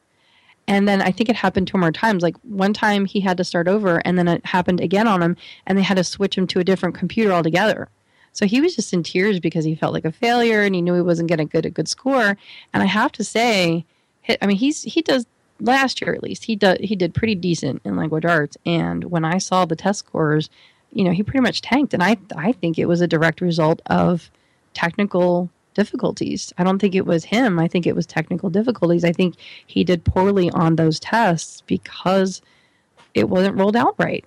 and 0.68 0.90
then 0.90 1.02
i 1.02 1.10
think 1.12 1.30
it 1.30 1.36
happened 1.38 1.66
two 1.66 1.78
more 1.78 1.92
times 1.94 2.22
like 2.22 2.36
one 2.44 2.74
time 2.74 3.06
he 3.06 3.22
had 3.22 3.38
to 3.38 3.46
start 3.46 3.70
over 3.70 4.02
and 4.04 4.18
then 4.18 4.28
it 4.28 4.46
happened 4.46 4.82
again 4.82 5.08
on 5.08 5.22
him 5.22 5.38
and 5.66 5.78
they 5.78 5.84
had 5.84 5.96
to 5.96 6.04
switch 6.04 6.38
him 6.38 6.46
to 6.46 6.60
a 6.60 6.66
different 6.66 6.96
computer 6.96 7.32
altogether 7.32 7.88
so 8.34 8.46
he 8.46 8.60
was 8.60 8.76
just 8.76 8.92
in 8.94 9.04
tears 9.04 9.40
because 9.40 9.64
he 9.64 9.74
felt 9.74 9.94
like 9.94 10.06
a 10.06 10.12
failure 10.12 10.64
and 10.64 10.76
he 10.76 10.82
knew 10.82 10.94
he 10.94 11.02
wasn't 11.02 11.30
going 11.30 11.40
to 11.40 11.46
get 11.46 11.66
a 11.66 11.70
good 11.70 11.88
score 11.88 12.38
and 12.74 12.84
i 12.84 12.86
have 12.86 13.12
to 13.14 13.24
say 13.24 13.86
hi- 14.28 14.38
i 14.42 14.48
mean 14.48 14.58
he's 14.58 14.84
he 14.84 15.02
does 15.02 15.26
last 15.60 16.02
year 16.02 16.14
at 16.14 16.22
least 16.22 16.46
he 16.46 16.56
did 16.56 16.80
he 16.82 16.96
did 16.96 17.14
pretty 17.14 17.36
decent 17.36 17.82
in 17.84 17.96
language 17.96 18.26
arts. 18.26 18.58
And 18.66 19.06
when 19.06 19.26
i 19.26 19.38
saw 19.38 19.66
the 19.66 19.76
test 19.76 20.00
scores 20.00 20.50
you 20.92 21.04
know 21.04 21.12
he 21.12 21.24
pretty 21.24 21.42
much 21.42 21.62
tanked. 21.62 21.94
And 21.94 22.04
i 22.04 22.18
i 22.36 22.52
think 22.52 22.78
it 22.78 22.88
was 22.88 23.02
a 23.02 23.08
direct 23.08 23.42
result 23.42 23.82
of 23.88 24.30
technical 24.74 25.50
difficulties. 25.78 26.52
I 26.58 26.64
don't 26.64 26.80
think 26.80 26.96
it 26.96 27.06
was 27.06 27.24
him. 27.24 27.60
I 27.60 27.68
think 27.68 27.86
it 27.86 27.96
was 27.96 28.06
technical 28.06 28.50
difficulties. 28.50 29.06
I 29.06 29.14
think 29.14 29.36
he 29.66 29.84
did 29.84 30.04
poorly 30.04 30.50
on 30.50 30.76
those 30.76 31.00
tests 31.00 31.62
because 31.68 32.42
it 33.14 33.30
wasn't 33.30 33.58
rolled 33.58 33.76
out 33.76 33.96
right. 33.98 34.26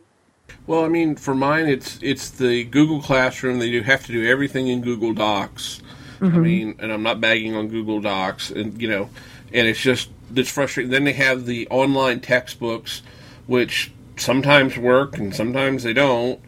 Well, 0.66 0.84
I 0.84 0.88
mean, 0.88 1.16
for 1.16 1.34
mine, 1.34 1.66
it's 1.66 1.98
it's 2.02 2.30
the 2.30 2.64
Google 2.64 3.02
Classroom. 3.02 3.58
They 3.58 3.70
do 3.70 3.82
have 3.82 4.06
to 4.06 4.12
do 4.12 4.26
everything 4.26 4.68
in 4.68 4.80
Google 4.80 5.12
Docs. 5.12 5.82
I 6.20 6.24
mm-hmm. 6.24 6.42
mean, 6.42 6.76
and 6.78 6.92
I'm 6.92 7.02
not 7.02 7.20
bagging 7.20 7.56
on 7.56 7.68
Google 7.68 8.00
Docs, 8.00 8.50
and 8.50 8.80
you 8.80 8.88
know, 8.88 9.10
and 9.52 9.66
it's 9.66 9.80
just 9.80 10.10
it's 10.34 10.50
frustrating. 10.50 10.90
Then 10.90 11.04
they 11.04 11.12
have 11.14 11.46
the 11.46 11.66
online 11.68 12.20
textbooks, 12.20 13.02
which 13.46 13.92
sometimes 14.16 14.76
work 14.76 15.18
and 15.18 15.34
sometimes 15.34 15.82
they 15.82 15.92
don't. 15.92 16.40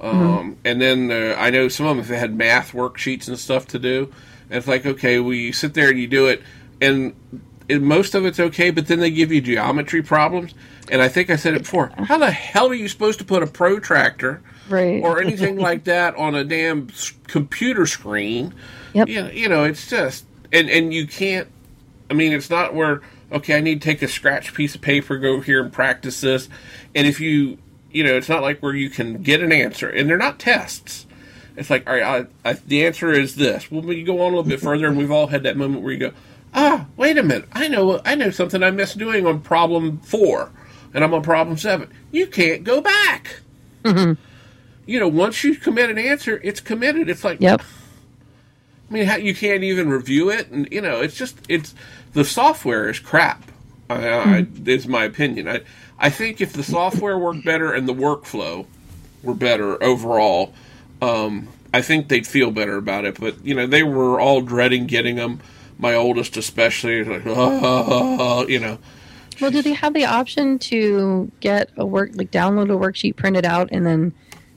Um, 0.00 0.56
And 0.64 0.80
then 0.80 1.10
uh, 1.10 1.34
I 1.38 1.50
know 1.50 1.68
some 1.68 1.86
of 1.86 1.96
them 1.96 2.06
they 2.06 2.18
had 2.18 2.34
math 2.34 2.72
worksheets 2.72 3.26
and 3.28 3.38
stuff 3.38 3.66
to 3.68 3.78
do, 3.78 4.12
and 4.48 4.58
it's 4.58 4.68
like 4.68 4.86
okay, 4.86 5.18
well 5.18 5.34
you 5.34 5.52
sit 5.52 5.74
there 5.74 5.90
and 5.90 5.98
you 5.98 6.06
do 6.06 6.26
it, 6.26 6.42
and 6.80 7.14
and 7.68 7.82
most 7.82 8.14
of 8.14 8.24
it's 8.24 8.40
okay, 8.40 8.70
but 8.70 8.86
then 8.86 9.00
they 9.00 9.10
give 9.10 9.30
you 9.32 9.40
geometry 9.40 10.02
problems. 10.02 10.54
And 10.90 11.02
I 11.02 11.08
think 11.08 11.28
I 11.28 11.36
said 11.36 11.52
it 11.54 11.62
before. 11.64 11.92
How 11.98 12.16
the 12.16 12.30
hell 12.30 12.68
are 12.70 12.74
you 12.74 12.88
supposed 12.88 13.18
to 13.18 13.24
put 13.24 13.42
a 13.42 13.46
protractor 13.46 14.40
Right. 14.70 15.02
or 15.02 15.20
anything 15.20 15.58
like 15.68 15.84
that 15.84 16.16
on 16.16 16.34
a 16.34 16.44
damn 16.44 16.88
computer 17.26 17.84
screen? 17.84 18.54
Yep. 18.94 19.08
You 19.08 19.22
know, 19.22 19.30
you 19.30 19.48
know, 19.50 19.64
it's 19.64 19.88
just 19.90 20.24
and 20.52 20.70
and 20.70 20.94
you 20.94 21.06
can't. 21.06 21.48
I 22.10 22.14
mean, 22.14 22.32
it's 22.32 22.50
not 22.50 22.74
where 22.74 23.02
okay, 23.30 23.56
I 23.56 23.60
need 23.60 23.82
to 23.82 23.88
take 23.88 24.02
a 24.02 24.08
scratch 24.08 24.54
piece 24.54 24.74
of 24.74 24.80
paper, 24.80 25.18
go 25.18 25.40
here 25.40 25.62
and 25.62 25.72
practice 25.72 26.20
this. 26.20 26.48
And 26.94 27.06
if 27.06 27.20
you, 27.20 27.58
you 27.90 28.04
know, 28.04 28.16
it's 28.16 28.28
not 28.28 28.42
like 28.42 28.60
where 28.60 28.74
you 28.74 28.90
can 28.90 29.22
get 29.22 29.42
an 29.42 29.52
answer, 29.52 29.88
and 29.88 30.08
they're 30.08 30.16
not 30.16 30.38
tests. 30.38 31.06
It's 31.56 31.70
like, 31.70 31.88
all 31.88 31.96
right, 31.96 32.26
I, 32.44 32.50
I, 32.50 32.52
the 32.54 32.86
answer 32.86 33.12
is 33.12 33.34
this. 33.34 33.70
Well, 33.70 33.92
you 33.92 34.04
go 34.04 34.20
on 34.20 34.32
a 34.32 34.36
little 34.36 34.44
bit 34.44 34.60
further, 34.60 34.86
and 34.86 34.96
we've 34.96 35.10
all 35.10 35.26
had 35.26 35.42
that 35.42 35.56
moment 35.56 35.82
where 35.82 35.92
you 35.92 35.98
go, 35.98 36.12
ah, 36.54 36.86
wait 36.96 37.18
a 37.18 37.22
minute, 37.22 37.48
I 37.52 37.68
know, 37.68 38.00
I 38.04 38.14
know 38.14 38.30
something 38.30 38.62
I 38.62 38.70
missed 38.70 38.96
doing 38.96 39.26
on 39.26 39.40
problem 39.40 39.98
four, 39.98 40.52
and 40.94 41.02
I'm 41.02 41.12
on 41.12 41.22
problem 41.22 41.56
seven. 41.56 41.90
You 42.12 42.26
can't 42.26 42.64
go 42.64 42.80
back. 42.80 43.40
You 44.86 44.98
know, 45.00 45.08
once 45.08 45.44
you 45.44 45.56
commit 45.56 45.90
an 45.90 45.98
answer, 45.98 46.40
it's 46.42 46.60
committed. 46.60 47.10
It's 47.10 47.24
like, 47.24 47.40
yep 47.40 47.62
I 48.88 48.94
mean, 48.94 49.04
how, 49.04 49.16
you 49.16 49.34
can't 49.34 49.62
even 49.64 49.90
review 49.90 50.30
it, 50.30 50.48
and 50.48 50.68
you 50.72 50.80
know, 50.80 51.00
it's 51.00 51.16
just 51.16 51.38
it's 51.48 51.74
the 52.18 52.24
software 52.24 52.88
is 52.88 52.98
crap. 52.98 53.44
I, 53.88 54.08
I, 54.08 54.46
is 54.66 54.88
my 54.88 55.04
opinion. 55.04 55.48
I 55.48 55.60
I 56.00 56.10
think 56.10 56.40
if 56.40 56.52
the 56.52 56.64
software 56.64 57.16
worked 57.16 57.44
better 57.44 57.72
and 57.72 57.88
the 57.88 57.94
workflow 57.94 58.66
were 59.22 59.34
better 59.34 59.80
overall, 59.80 60.52
um, 61.00 61.46
I 61.72 61.80
think 61.80 62.08
they'd 62.08 62.26
feel 62.26 62.50
better 62.50 62.76
about 62.76 63.04
it. 63.04 63.20
But 63.20 63.44
you 63.44 63.54
know, 63.54 63.68
they 63.68 63.84
were 63.84 64.20
all 64.20 64.40
dreading 64.40 64.86
getting 64.86 65.14
them. 65.14 65.40
My 65.78 65.94
oldest, 65.94 66.36
especially, 66.36 67.04
like, 67.04 67.22
oh, 67.24 68.44
you 68.48 68.58
know, 68.58 68.78
Well, 69.40 69.52
do 69.52 69.62
they 69.62 69.74
have 69.74 69.94
the 69.94 70.06
option 70.06 70.58
to 70.58 71.30
get 71.38 71.70
a 71.76 71.86
work, 71.86 72.10
like 72.14 72.32
download 72.32 72.64
a 72.64 72.76
worksheet, 72.76 73.14
print 73.14 73.36
it 73.36 73.44
out, 73.44 73.68
and 73.70 73.86
then 73.86 74.12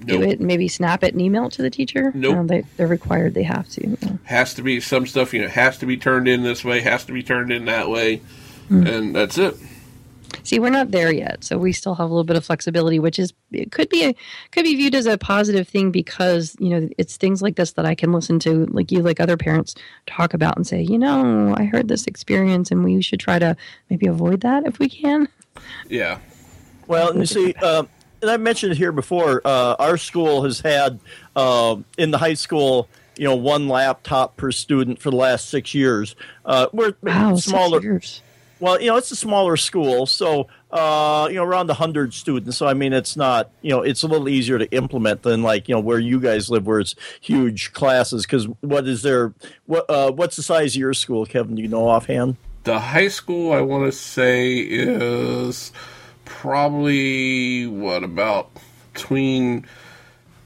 do 0.06 0.22
it, 0.22 0.40
and 0.40 0.48
maybe 0.48 0.68
snap 0.68 1.04
it 1.04 1.14
and 1.14 1.22
email 1.22 1.46
it 1.46 1.54
to 1.54 1.62
the 1.62 1.70
teacher? 1.70 2.12
Nope. 2.14 2.36
No, 2.36 2.46
they, 2.46 2.64
they're 2.78 2.88
required. 2.88 3.34
They 3.34 3.44
have 3.44 3.68
to. 3.70 3.98
yeah. 4.02 4.14
has 4.26 4.54
to 4.56 4.62
be 4.62 4.80
some 4.80 5.08
stuff. 5.08 5.34
You 5.34 5.44
know, 5.44 5.48
has 5.48 5.78
to 5.80 5.86
be 5.86 5.98
turned 5.98 6.28
in 6.28 6.44
this 6.44 6.64
way, 6.64 6.82
has 6.82 7.06
to 7.06 7.14
be 7.14 7.24
turned 7.24 7.52
in 7.52 7.66
that 7.66 7.90
way, 7.90 8.22
and 8.70 9.16
that's 9.16 9.38
it. 9.38 9.56
See, 10.44 10.60
we're 10.60 10.70
not 10.70 10.92
there 10.92 11.12
yet, 11.12 11.44
so 11.44 11.58
we 11.58 11.72
still 11.72 11.96
have 11.96 12.06
a 12.06 12.14
little 12.14 12.24
bit 12.24 12.36
of 12.36 12.46
flexibility, 12.46 13.00
which 13.00 13.20
is 13.20 13.34
it 13.52 13.72
could 13.72 13.90
be 13.90 14.06
a, 14.06 14.16
could 14.52 14.64
be 14.64 14.76
viewed 14.76 14.96
as 14.96 15.06
a 15.06 15.18
positive 15.18 15.68
thing 15.68 15.92
because 15.92 16.56
you 16.60 16.70
know 16.70 16.90
it's 16.98 17.18
things 17.18 17.42
like 17.42 17.56
this 17.56 17.74
that 17.74 17.86
I 17.86 17.96
can 17.96 18.12
listen 18.12 18.40
to, 18.40 18.66
like 18.68 18.92
you, 18.92 19.02
like 19.02 19.20
other 19.20 19.38
parents 19.38 19.76
talk 20.08 20.34
about 20.34 20.58
and 20.58 20.66
say, 20.66 20.82
you 20.82 20.98
know, 20.98 21.54
I 21.56 21.66
heard 21.66 21.88
this 21.88 22.08
experience, 22.08 22.72
and 22.72 22.84
we 22.84 23.02
should 23.02 23.20
try 23.20 23.40
to 23.40 23.56
maybe 23.90 24.08
avoid 24.08 24.42
that 24.42 24.66
if 24.66 24.80
we 24.80 24.90
can. 24.90 25.28
Yeah. 25.88 26.20
Well, 26.88 27.16
you 27.16 27.26
see, 27.26 27.54
uh, 27.62 27.84
and 28.22 28.32
I 28.32 28.38
mentioned 28.38 28.74
it 28.74 28.78
here 28.78 28.92
before. 28.92 29.42
Uh, 29.46 29.76
our 29.80 29.98
school 29.98 30.44
has 30.44 30.60
had 30.60 31.00
uh, 31.36 31.78
in 31.98 32.12
the 32.12 32.18
high 32.18 32.36
school, 32.36 32.88
you 33.18 33.26
know, 33.26 33.36
one 33.36 33.68
laptop 33.68 34.38
per 34.38 34.52
student 34.52 35.02
for 35.02 35.10
the 35.10 35.16
last 35.18 35.50
six 35.50 35.74
years. 35.74 36.16
Uh, 36.46 36.68
we're 36.72 36.94
Wow, 37.02 37.36
smaller. 37.36 37.78
six 37.78 37.84
years. 37.84 38.22
Well, 38.60 38.80
you 38.80 38.88
know, 38.88 38.98
it's 38.98 39.10
a 39.10 39.16
smaller 39.16 39.58
school, 39.58 40.06
so 40.06 40.48
uh, 40.70 41.28
you 41.32 41.38
know, 41.38 41.44
around 41.44 41.68
hundred 41.72 42.14
students. 42.14 42.58
So 42.58 42.68
I 42.68 42.76
mean, 42.76 42.94
it's 42.94 43.18
not, 43.18 43.50
you 43.64 43.72
know, 43.72 43.82
it's 43.82 44.04
a 44.04 44.08
little 44.08 44.30
easier 44.30 44.60
to 44.60 44.72
implement 44.72 45.24
than 45.24 45.42
like 45.42 45.68
you 45.68 45.74
know 45.74 45.82
where 45.82 45.98
you 45.98 46.20
guys 46.20 46.48
live, 46.52 46.68
where 46.68 46.80
it's 46.80 46.94
huge 47.22 47.74
classes. 47.74 48.24
Because 48.24 48.46
what 48.60 48.88
is 48.88 49.02
there? 49.02 49.34
What 49.66 49.90
uh, 49.90 50.12
what's 50.12 50.36
the 50.36 50.44
size 50.44 50.76
of 50.76 50.80
your 50.80 50.94
school, 50.94 51.26
Kevin? 51.26 51.56
Do 51.56 51.64
you 51.64 51.70
know 51.70 51.88
offhand? 51.88 52.36
The 52.64 52.78
high 52.80 53.08
school, 53.08 53.52
I 53.52 53.62
want 53.62 53.92
to 53.92 53.98
say, 53.98 54.58
is 54.60 55.72
probably 56.32 57.68
what 57.68 58.04
about 58.04 58.50
between 58.94 59.66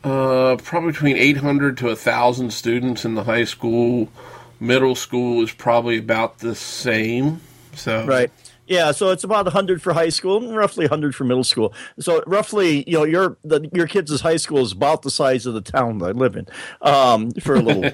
uh, 0.03 0.57
probably 0.63 0.91
between 0.91 1.15
800 1.15 1.77
to 1.77 1.85
1,000 1.87 2.51
students 2.51 3.05
in 3.05 3.15
the 3.15 3.23
high 3.23 3.45
school. 3.45 4.09
Middle 4.59 4.95
school 4.95 5.43
is 5.43 5.51
probably 5.51 5.97
about 5.97 6.39
the 6.39 6.55
same. 6.55 7.39
So 7.75 8.05
Right. 8.05 8.31
Yeah, 8.67 8.91
so 8.93 9.11
it's 9.11 9.23
about 9.23 9.45
100 9.45 9.81
for 9.81 9.93
high 9.93 10.09
school 10.09 10.43
and 10.43 10.57
roughly 10.57 10.85
100 10.85 11.13
for 11.15 11.23
middle 11.23 11.43
school. 11.43 11.71
So 11.99 12.23
roughly, 12.25 12.83
you 12.87 12.97
know, 12.97 13.03
your 13.03 13.37
the, 13.43 13.69
your 13.73 13.85
kids' 13.85 14.19
high 14.21 14.37
school 14.37 14.57
is 14.59 14.71
about 14.71 15.03
the 15.03 15.11
size 15.11 15.45
of 15.45 15.53
the 15.53 15.61
town 15.61 15.99
that 15.99 16.05
I 16.07 16.11
live 16.11 16.35
in. 16.35 16.47
Um, 16.81 17.31
for 17.31 17.55
a 17.55 17.61
little 17.61 17.91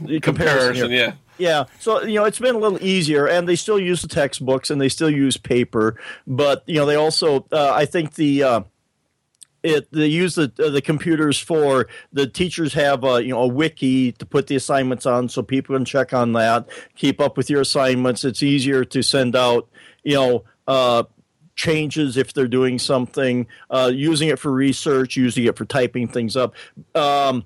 comparison, 0.00 0.20
comparison, 0.20 0.90
yeah. 0.90 1.12
Yeah, 1.38 1.64
so 1.80 2.02
you 2.02 2.14
know 2.14 2.24
it's 2.24 2.38
been 2.38 2.54
a 2.54 2.58
little 2.58 2.82
easier, 2.82 3.26
and 3.26 3.48
they 3.48 3.56
still 3.56 3.78
use 3.78 4.02
the 4.02 4.08
textbooks 4.08 4.70
and 4.70 4.80
they 4.80 4.88
still 4.88 5.10
use 5.10 5.36
paper, 5.36 6.00
but 6.26 6.62
you 6.66 6.76
know 6.76 6.86
they 6.86 6.94
also 6.94 7.46
uh, 7.50 7.72
I 7.74 7.86
think 7.86 8.14
the 8.14 8.42
uh, 8.42 8.60
it 9.64 9.90
they 9.90 10.06
use 10.06 10.36
the 10.36 10.52
uh, 10.64 10.68
the 10.68 10.82
computers 10.82 11.38
for 11.38 11.88
the 12.12 12.26
teachers 12.26 12.74
have 12.74 13.02
a 13.02 13.24
you 13.24 13.30
know 13.30 13.40
a 13.40 13.48
wiki 13.48 14.12
to 14.12 14.26
put 14.26 14.46
the 14.46 14.54
assignments 14.54 15.06
on 15.06 15.28
so 15.28 15.42
people 15.42 15.74
can 15.74 15.84
check 15.84 16.12
on 16.12 16.34
that 16.34 16.68
keep 16.94 17.20
up 17.20 17.36
with 17.36 17.50
your 17.50 17.62
assignments. 17.62 18.24
It's 18.24 18.42
easier 18.42 18.84
to 18.84 19.02
send 19.02 19.34
out 19.34 19.68
you 20.04 20.14
know 20.14 20.44
uh, 20.68 21.04
changes 21.56 22.16
if 22.16 22.32
they're 22.32 22.46
doing 22.46 22.78
something 22.78 23.46
uh, 23.70 23.90
using 23.92 24.28
it 24.28 24.38
for 24.38 24.52
research 24.52 25.16
using 25.16 25.44
it 25.44 25.56
for 25.56 25.64
typing 25.64 26.06
things 26.06 26.36
up. 26.36 26.54
Um, 26.94 27.44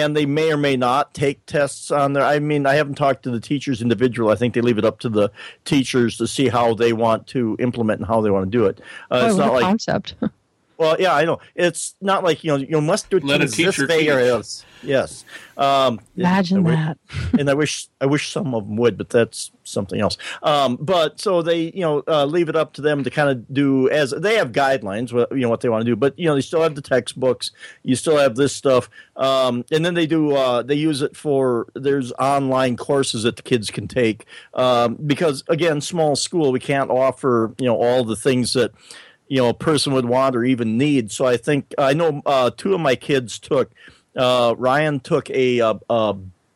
and 0.00 0.16
they 0.16 0.26
may 0.26 0.52
or 0.52 0.56
may 0.56 0.76
not 0.76 1.14
take 1.14 1.44
tests 1.46 1.90
on 1.90 2.12
there 2.12 2.22
i 2.22 2.38
mean 2.38 2.66
i 2.66 2.74
haven't 2.74 2.94
talked 2.94 3.22
to 3.22 3.30
the 3.30 3.40
teachers 3.40 3.80
individual 3.82 4.30
i 4.30 4.34
think 4.34 4.54
they 4.54 4.60
leave 4.60 4.78
it 4.78 4.84
up 4.84 4.98
to 4.98 5.08
the 5.08 5.30
teachers 5.64 6.16
to 6.16 6.26
see 6.26 6.48
how 6.48 6.74
they 6.74 6.92
want 6.92 7.26
to 7.26 7.56
implement 7.58 8.00
and 8.00 8.06
how 8.06 8.20
they 8.20 8.30
want 8.30 8.44
to 8.44 8.50
do 8.50 8.66
it 8.66 8.80
uh, 9.10 9.20
Boy, 9.20 9.26
it's 9.26 9.36
what 9.36 9.44
not 9.44 9.48
a 9.48 9.52
like 9.52 9.62
concept. 9.62 10.14
well, 10.78 10.96
yeah, 10.98 11.14
I 11.14 11.24
know. 11.24 11.38
It's 11.54 11.94
not 12.00 12.24
like 12.24 12.44
you 12.44 12.50
know 12.50 12.56
you 12.56 12.80
must 12.80 13.08
do 13.10 13.16
it 13.18 13.24
Let 13.24 13.38
to 13.38 13.44
a 13.44 13.48
teacher 13.48 13.86
this 13.86 13.96
way 13.96 14.08
or 14.08 14.18
else. 14.18 14.64
Yes. 14.82 15.24
Um, 15.56 16.00
Imagine 16.16 16.58
and 16.58 16.66
that. 16.66 16.98
and 17.38 17.50
I 17.50 17.54
wish 17.54 17.88
I 18.00 18.06
wish 18.06 18.30
some 18.30 18.54
of 18.54 18.66
them 18.66 18.76
would, 18.76 18.98
but 18.98 19.08
that's 19.08 19.50
something 19.64 20.00
else. 20.00 20.18
Um, 20.42 20.76
but 20.80 21.20
so 21.20 21.42
they 21.42 21.72
you 21.72 21.80
know 21.80 22.02
uh, 22.06 22.24
leave 22.24 22.48
it 22.48 22.56
up 22.56 22.74
to 22.74 22.82
them 22.82 23.04
to 23.04 23.10
kind 23.10 23.30
of 23.30 23.52
do 23.52 23.88
as 23.90 24.12
they 24.12 24.36
have 24.36 24.52
guidelines, 24.52 25.12
what 25.12 25.30
you 25.32 25.40
know 25.40 25.48
what 25.48 25.60
they 25.60 25.68
want 25.68 25.84
to 25.84 25.90
do. 25.90 25.96
But 25.96 26.18
you 26.18 26.26
know 26.26 26.34
they 26.34 26.40
still 26.40 26.62
have 26.62 26.74
the 26.74 26.82
textbooks. 26.82 27.50
You 27.82 27.96
still 27.96 28.16
have 28.16 28.36
this 28.36 28.54
stuff, 28.54 28.90
um, 29.16 29.64
and 29.70 29.84
then 29.84 29.94
they 29.94 30.06
do 30.06 30.34
uh, 30.34 30.62
they 30.62 30.74
use 30.74 31.02
it 31.02 31.16
for 31.16 31.66
there's 31.74 32.12
online 32.12 32.76
courses 32.76 33.22
that 33.24 33.36
the 33.36 33.42
kids 33.42 33.70
can 33.70 33.88
take 33.88 34.26
um, 34.54 34.96
because 35.06 35.42
again 35.48 35.80
small 35.80 36.16
school 36.16 36.52
we 36.52 36.60
can't 36.60 36.90
offer 36.90 37.54
you 37.58 37.66
know 37.66 37.76
all 37.76 38.04
the 38.04 38.16
things 38.16 38.52
that 38.52 38.72
you 39.28 39.38
know 39.38 39.48
a 39.48 39.54
person 39.54 39.92
would 39.92 40.06
want 40.06 40.36
or 40.36 40.44
even 40.44 40.78
need. 40.78 41.10
So 41.10 41.26
I 41.26 41.36
think 41.36 41.74
I 41.78 41.94
know 41.94 42.22
uh, 42.26 42.50
two 42.56 42.74
of 42.74 42.80
my 42.80 42.94
kids 42.94 43.38
took. 43.38 43.72
Uh, 44.16 44.54
Ryan 44.56 45.00
took 45.00 45.30
a, 45.30 45.60
uh 45.60 45.74
uh 45.90 46.14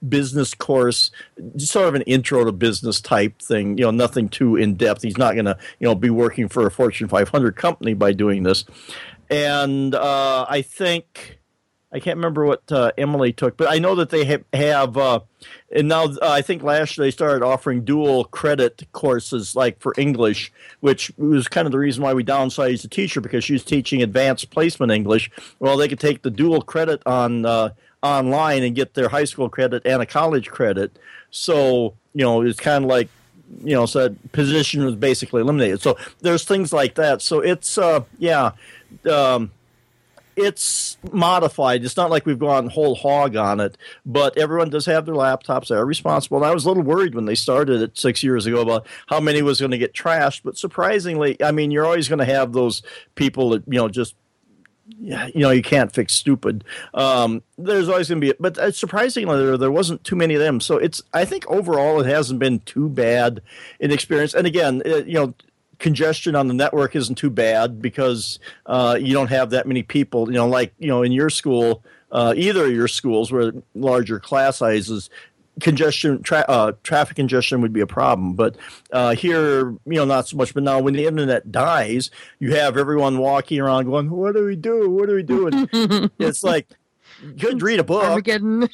business 0.08 0.54
course, 0.54 1.10
sort 1.58 1.88
of 1.88 1.94
an 1.94 2.02
intro 2.02 2.44
to 2.44 2.52
business 2.52 3.00
type 3.00 3.40
thing. 3.40 3.76
You 3.78 3.84
know, 3.84 3.90
nothing 3.90 4.28
too 4.28 4.56
in 4.56 4.74
depth. 4.74 5.02
He's 5.02 5.18
not 5.18 5.34
going 5.34 5.44
to 5.44 5.58
you 5.78 5.86
know 5.86 5.94
be 5.94 6.10
working 6.10 6.48
for 6.48 6.66
a 6.66 6.70
Fortune 6.70 7.08
500 7.08 7.56
company 7.56 7.94
by 7.94 8.12
doing 8.12 8.42
this. 8.42 8.64
And 9.28 9.94
uh, 9.94 10.46
I 10.48 10.62
think 10.62 11.39
I 11.92 11.98
can't 11.98 12.16
remember 12.16 12.44
what 12.44 12.62
uh, 12.70 12.92
Emily 12.96 13.32
took, 13.32 13.56
but 13.56 13.68
I 13.68 13.78
know 13.78 13.96
that 13.96 14.10
they 14.10 14.24
have, 14.24 14.44
have 14.52 14.96
uh, 14.96 15.20
and 15.72 15.88
now 15.88 16.04
uh, 16.04 16.18
I 16.22 16.40
think 16.40 16.62
last 16.62 16.96
year 16.96 17.04
they 17.04 17.10
started 17.10 17.44
offering 17.44 17.84
dual 17.84 18.24
credit 18.24 18.86
courses 18.92 19.56
like 19.56 19.80
for 19.80 19.92
English, 19.98 20.52
which 20.80 21.12
was 21.16 21.48
kind 21.48 21.66
of 21.66 21.72
the 21.72 21.78
reason 21.78 22.04
why 22.04 22.14
we 22.14 22.24
downsized 22.24 22.82
the 22.82 22.88
teacher 22.88 23.20
because 23.20 23.42
she 23.42 23.54
was 23.54 23.64
teaching 23.64 24.02
advanced 24.02 24.50
placement 24.50 24.92
English. 24.92 25.30
Well, 25.58 25.76
they 25.76 25.88
could 25.88 25.98
take 25.98 26.22
the 26.22 26.30
dual 26.30 26.62
credit 26.62 27.02
on 27.06 27.44
uh, 27.44 27.70
online 28.02 28.62
and 28.62 28.74
get 28.74 28.94
their 28.94 29.08
high 29.08 29.24
school 29.24 29.48
credit 29.48 29.82
and 29.84 30.00
a 30.00 30.06
college 30.06 30.48
credit. 30.48 30.96
So 31.30 31.94
you 32.14 32.24
know 32.24 32.42
it's 32.42 32.60
kind 32.60 32.84
of 32.84 32.90
like 32.90 33.08
you 33.64 33.74
know 33.74 33.86
so 33.86 34.14
position 34.30 34.84
was 34.84 34.94
basically 34.94 35.40
eliminated. 35.40 35.80
So 35.80 35.98
there's 36.20 36.44
things 36.44 36.72
like 36.72 36.94
that. 36.94 37.20
So 37.20 37.40
it's 37.40 37.78
uh, 37.78 38.04
yeah. 38.18 38.52
Um, 39.10 39.50
it's 40.36 40.98
modified. 41.12 41.84
It's 41.84 41.96
not 41.96 42.10
like 42.10 42.26
we've 42.26 42.38
gone 42.38 42.68
whole 42.68 42.94
hog 42.94 43.36
on 43.36 43.60
it, 43.60 43.76
but 44.04 44.36
everyone 44.38 44.70
does 44.70 44.86
have 44.86 45.06
their 45.06 45.14
laptops. 45.14 45.68
They 45.68 45.76
are 45.76 45.86
responsible. 45.86 46.38
And 46.38 46.46
I 46.46 46.54
was 46.54 46.64
a 46.64 46.68
little 46.68 46.82
worried 46.82 47.14
when 47.14 47.26
they 47.26 47.34
started 47.34 47.82
it 47.82 47.98
six 47.98 48.22
years 48.22 48.46
ago 48.46 48.60
about 48.60 48.86
how 49.08 49.20
many 49.20 49.42
was 49.42 49.60
going 49.60 49.72
to 49.72 49.78
get 49.78 49.94
trashed. 49.94 50.42
But 50.44 50.56
surprisingly, 50.56 51.42
I 51.42 51.52
mean, 51.52 51.70
you're 51.70 51.86
always 51.86 52.08
going 52.08 52.20
to 52.20 52.24
have 52.24 52.52
those 52.52 52.82
people 53.14 53.50
that 53.50 53.64
you 53.66 53.78
know 53.78 53.88
just 53.88 54.14
you 54.98 55.30
know, 55.34 55.50
you 55.50 55.62
can't 55.62 55.92
fix 55.92 56.14
stupid. 56.14 56.64
Um, 56.94 57.42
there's 57.56 57.88
always 57.88 58.08
going 58.08 58.20
to 58.20 58.26
be, 58.26 58.34
but 58.40 58.58
uh, 58.58 58.72
surprisingly, 58.72 59.36
there, 59.38 59.56
there 59.56 59.70
wasn't 59.70 60.04
too 60.04 60.16
many 60.16 60.34
of 60.34 60.40
them. 60.40 60.60
So 60.60 60.76
it's, 60.76 61.02
I 61.12 61.24
think 61.24 61.46
overall, 61.48 62.00
it 62.00 62.06
hasn't 62.06 62.40
been 62.40 62.60
too 62.60 62.88
bad 62.88 63.40
in 63.78 63.90
experience. 63.90 64.34
And 64.34 64.46
again, 64.46 64.82
uh 64.84 64.96
you 64.96 65.14
know, 65.14 65.34
congestion 65.80 66.36
on 66.36 66.46
the 66.46 66.54
network 66.54 66.94
isn't 66.94 67.16
too 67.16 67.30
bad 67.30 67.82
because 67.82 68.38
uh, 68.66 68.96
you 69.00 69.12
don't 69.12 69.28
have 69.28 69.50
that 69.50 69.66
many 69.66 69.82
people. 69.82 70.28
You 70.28 70.34
know, 70.34 70.46
like 70.46 70.72
you 70.78 70.86
know, 70.86 71.02
in 71.02 71.10
your 71.10 71.30
school, 71.30 71.82
uh, 72.12 72.34
either 72.36 72.66
of 72.66 72.72
your 72.72 72.86
schools 72.86 73.32
where 73.32 73.52
larger 73.74 74.20
class 74.20 74.58
sizes, 74.58 75.10
congestion, 75.60 76.22
tra- 76.22 76.44
uh, 76.48 76.72
traffic 76.82 77.16
congestion 77.16 77.60
would 77.62 77.72
be 77.72 77.80
a 77.80 77.86
problem. 77.86 78.34
But 78.34 78.56
uh, 78.92 79.14
here, 79.14 79.70
you 79.70 79.80
know, 79.86 80.04
not 80.04 80.28
so 80.28 80.36
much. 80.36 80.54
But 80.54 80.62
now, 80.62 80.80
when 80.80 80.94
the 80.94 81.06
internet 81.06 81.50
dies, 81.50 82.10
you 82.38 82.54
have 82.54 82.76
everyone 82.76 83.18
walking 83.18 83.58
around 83.58 83.86
going, 83.86 84.10
"What 84.10 84.34
do 84.34 84.44
we 84.44 84.56
do? 84.56 84.88
What 84.88 85.08
do 85.08 85.16
we 85.16 85.22
do?" 85.22 85.48
And 85.48 86.10
it's 86.18 86.44
like, 86.44 86.68
you 87.22 87.32
could 87.34 87.62
read 87.62 87.80
a 87.80 87.84
book. 87.92 88.04
Armageddon. 88.04 88.68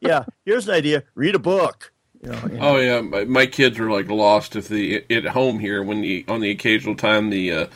Yeah, 0.00 0.24
here's 0.44 0.66
an 0.66 0.74
idea: 0.74 1.04
read 1.14 1.34
a 1.34 1.38
book. 1.38 1.92
You 2.22 2.30
know, 2.30 2.42
you 2.50 2.58
know. 2.58 2.68
Oh 2.68 2.76
yeah, 2.78 3.00
my, 3.00 3.24
my 3.24 3.46
kids 3.46 3.78
are 3.78 3.90
like 3.90 4.08
lost 4.08 4.56
if 4.56 4.68
the 4.68 5.04
at 5.10 5.24
home 5.26 5.60
here 5.60 5.82
when 5.82 6.00
the 6.00 6.24
on 6.28 6.40
the 6.40 6.50
occasional 6.50 6.96
time 6.96 7.30
the 7.30 7.52
uh, 7.52 7.66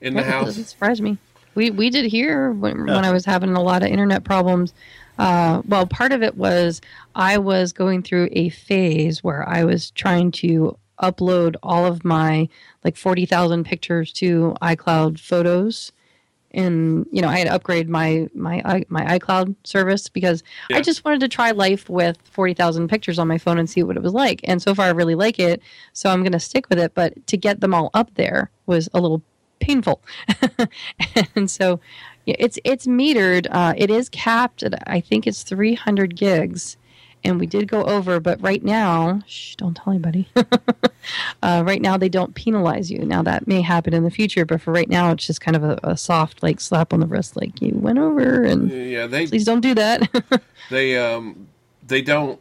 in 0.00 0.14
the 0.14 0.22
That 0.22 0.30
house. 0.30 0.46
doesn't 0.46 0.64
surprise 0.64 1.02
me. 1.02 1.18
We 1.54 1.68
we 1.70 1.90
did 1.90 2.06
here 2.06 2.50
when, 2.52 2.86
when 2.86 3.04
I 3.04 3.10
was 3.12 3.26
having 3.26 3.50
a 3.54 3.62
lot 3.62 3.82
of 3.82 3.88
internet 3.90 4.24
problems. 4.24 4.72
Uh, 5.18 5.60
well, 5.66 5.86
part 5.86 6.12
of 6.12 6.22
it 6.22 6.36
was 6.36 6.80
I 7.14 7.36
was 7.38 7.72
going 7.74 8.02
through 8.02 8.28
a 8.32 8.48
phase 8.50 9.22
where 9.22 9.46
I 9.46 9.64
was 9.64 9.90
trying 9.90 10.30
to 10.32 10.78
upload 11.02 11.56
all 11.62 11.84
of 11.86 12.04
my 12.04 12.48
like 12.84 12.96
forty 12.96 13.26
thousand 13.26 13.64
pictures 13.64 14.12
to 14.14 14.54
iCloud 14.62 15.18
Photos, 15.20 15.92
and 16.52 17.06
you 17.12 17.22
know 17.22 17.28
I 17.28 17.38
had 17.38 17.46
to 17.48 17.54
upgrade 17.54 17.88
my 17.88 18.28
my 18.34 18.62
my 18.88 19.18
iCloud 19.18 19.54
service 19.64 20.08
because 20.08 20.42
Yeah. 20.68 20.78
I 20.78 20.80
just 20.80 21.04
wanted 21.04 21.20
to 21.20 21.28
try 21.28 21.50
life 21.52 21.88
with 21.88 22.18
forty 22.24 22.54
thousand 22.54 22.88
pictures 22.88 23.18
on 23.18 23.28
my 23.28 23.38
phone 23.38 23.58
and 23.58 23.68
see 23.70 23.82
what 23.82 23.96
it 23.96 24.02
was 24.02 24.12
like. 24.12 24.40
And 24.44 24.60
so 24.60 24.74
far, 24.74 24.86
I 24.86 24.90
really 24.90 25.14
like 25.14 25.38
it, 25.38 25.62
so 25.92 26.10
I'm 26.10 26.22
going 26.22 26.32
to 26.32 26.40
stick 26.40 26.68
with 26.68 26.78
it. 26.78 26.94
But 26.94 27.26
to 27.28 27.36
get 27.36 27.60
them 27.60 27.74
all 27.74 27.90
up 27.94 28.14
there 28.14 28.50
was 28.66 28.88
a 28.94 29.00
little 29.00 29.22
painful, 29.60 30.02
and 31.36 31.50
so 31.50 31.80
yeah, 32.26 32.36
it's 32.38 32.58
it's 32.64 32.86
metered. 32.86 33.46
Uh, 33.50 33.74
it 33.76 33.90
is 33.90 34.08
capped 34.08 34.62
at 34.62 34.74
I 34.88 35.00
think 35.00 35.26
it's 35.26 35.42
300 35.42 36.16
gigs, 36.16 36.76
and 37.24 37.38
we 37.38 37.46
did 37.46 37.68
go 37.68 37.84
over. 37.84 38.20
But 38.20 38.40
right 38.42 38.62
now, 38.64 39.20
shh, 39.26 39.54
don't 39.56 39.74
tell 39.74 39.92
anybody. 39.92 40.28
uh, 41.42 41.62
right 41.66 41.80
now, 41.82 41.96
they 41.96 42.08
don't 42.08 42.34
penalize 42.34 42.90
you. 42.90 43.00
Now 43.00 43.22
that 43.22 43.46
may 43.46 43.60
happen 43.60 43.92
in 43.94 44.04
the 44.04 44.10
future, 44.10 44.44
but 44.44 44.60
for 44.60 44.72
right 44.72 44.88
now, 44.88 45.10
it's 45.12 45.26
just 45.26 45.40
kind 45.40 45.56
of 45.56 45.64
a, 45.64 45.78
a 45.82 45.96
soft 45.96 46.42
like 46.42 46.60
slap 46.60 46.92
on 46.92 47.00
the 47.00 47.06
wrist, 47.06 47.36
like 47.36 47.60
you 47.60 47.72
went 47.74 47.98
over, 47.98 48.42
and 48.44 48.70
Yeah, 48.70 49.06
they 49.06 49.26
please 49.26 49.44
don't 49.44 49.60
do 49.60 49.74
that. 49.74 50.08
they 50.70 50.96
um 50.96 51.48
they 51.86 52.02
don't 52.02 52.40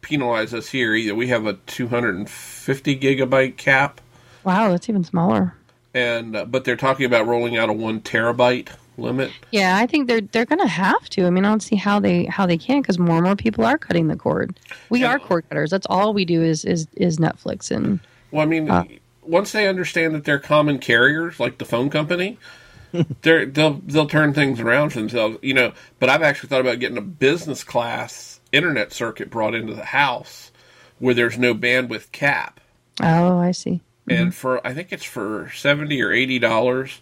penalize 0.00 0.54
us 0.54 0.68
here 0.68 0.94
either. 0.94 1.14
We 1.14 1.26
have 1.28 1.46
a 1.46 1.54
250 1.54 2.98
gigabyte 2.98 3.56
cap, 3.56 4.00
wow, 4.44 4.70
that's 4.70 4.88
even 4.88 5.04
smaller. 5.04 5.54
and 5.94 6.36
uh, 6.36 6.44
but 6.44 6.64
they're 6.64 6.76
talking 6.76 7.06
about 7.06 7.26
rolling 7.26 7.56
out 7.56 7.68
a 7.68 7.72
one 7.72 8.00
terabyte 8.00 8.68
limit. 8.98 9.30
Yeah, 9.50 9.76
I 9.78 9.86
think 9.86 10.06
they're 10.08 10.20
they're 10.20 10.44
gonna 10.46 10.66
have 10.66 11.08
to. 11.10 11.26
I 11.26 11.30
mean, 11.30 11.44
I 11.44 11.48
don't 11.48 11.62
see 11.62 11.76
how 11.76 12.00
they 12.00 12.24
how 12.26 12.46
they 12.46 12.58
can 12.58 12.82
because 12.82 12.98
more 12.98 13.16
and 13.16 13.24
more 13.24 13.36
people 13.36 13.64
are 13.64 13.78
cutting 13.78 14.08
the 14.08 14.16
cord. 14.16 14.58
We 14.90 15.00
Yeah. 15.00 15.12
are 15.12 15.18
cord 15.18 15.48
cutters. 15.48 15.70
That's 15.70 15.86
all 15.88 16.12
we 16.14 16.24
do 16.24 16.42
is 16.42 16.64
is 16.64 16.86
is 16.96 17.18
Netflix 17.18 17.70
and 17.70 18.00
Well, 18.30 18.42
I 18.42 18.46
mean, 18.46 18.70
Uh. 18.70 18.84
once 19.22 19.52
they 19.52 19.66
understand 19.68 20.14
that 20.14 20.24
they're 20.24 20.38
common 20.38 20.78
carriers, 20.78 21.38
like 21.40 21.58
the 21.58 21.64
phone 21.64 21.90
company, 21.90 22.38
they're, 23.22 23.46
they'll 23.46 23.80
they'll 23.86 24.06
turn 24.06 24.32
things 24.34 24.60
around 24.60 24.90
for 24.90 24.98
themselves. 25.00 25.38
You 25.42 25.54
know, 25.54 25.72
but 25.98 26.08
I've 26.08 26.22
actually 26.22 26.48
thought 26.48 26.60
about 26.60 26.78
getting 26.78 26.98
a 26.98 27.02
business 27.02 27.62
class 27.64 28.40
internet 28.52 28.92
circuit 28.92 29.28
brought 29.30 29.54
into 29.54 29.74
the 29.74 29.84
house 29.84 30.50
where 30.98 31.12
there's 31.14 31.36
no 31.38 31.54
bandwidth 31.54 32.10
cap. 32.12 32.60
oh, 33.02 33.38
I 33.38 33.50
see. 33.50 33.80
and 34.08 34.34
for 34.34 34.64
I 34.66 34.72
think 34.72 34.92
it's 34.92 35.04
for 35.04 35.50
seventy 35.54 36.00
or 36.00 36.10
eighty 36.12 36.38
dollars, 36.38 37.00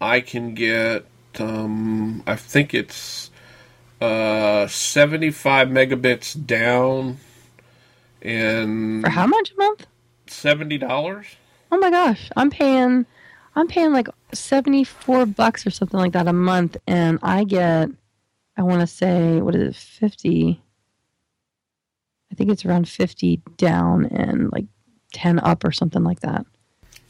I 0.00 0.20
can 0.20 0.54
get 0.54 1.04
um, 1.40 2.22
I 2.26 2.36
think 2.36 2.74
it's 2.74 3.30
uh, 4.00 4.66
seventy 4.66 5.30
five 5.30 5.68
megabits 5.68 6.34
down 6.46 7.18
and 8.22 9.02
For 9.02 9.10
how 9.10 9.26
much 9.26 9.52
a 9.52 9.56
month? 9.56 9.86
seventy 10.26 10.78
dollars. 10.78 11.26
Oh 11.72 11.78
my 11.78 11.90
gosh, 11.90 12.30
I'm 12.36 12.50
paying 12.50 13.06
I'm 13.54 13.68
paying 13.68 13.92
like 13.92 14.08
74 14.34 15.24
bucks 15.26 15.66
or 15.66 15.70
something 15.70 15.98
like 15.98 16.12
that 16.12 16.28
a 16.28 16.32
month 16.32 16.76
and 16.86 17.18
I 17.22 17.44
get 17.44 17.88
I 18.56 18.62
want 18.62 18.80
to 18.82 18.86
say 18.86 19.40
what 19.40 19.54
is 19.54 19.62
it 19.68 19.76
50 19.76 20.62
I 22.30 22.34
think 22.34 22.50
it's 22.50 22.66
around 22.66 22.86
50 22.88 23.40
down 23.56 24.04
and 24.06 24.52
like 24.52 24.66
10 25.14 25.38
up 25.38 25.64
or 25.64 25.72
something 25.72 26.04
like 26.04 26.20
that. 26.20 26.44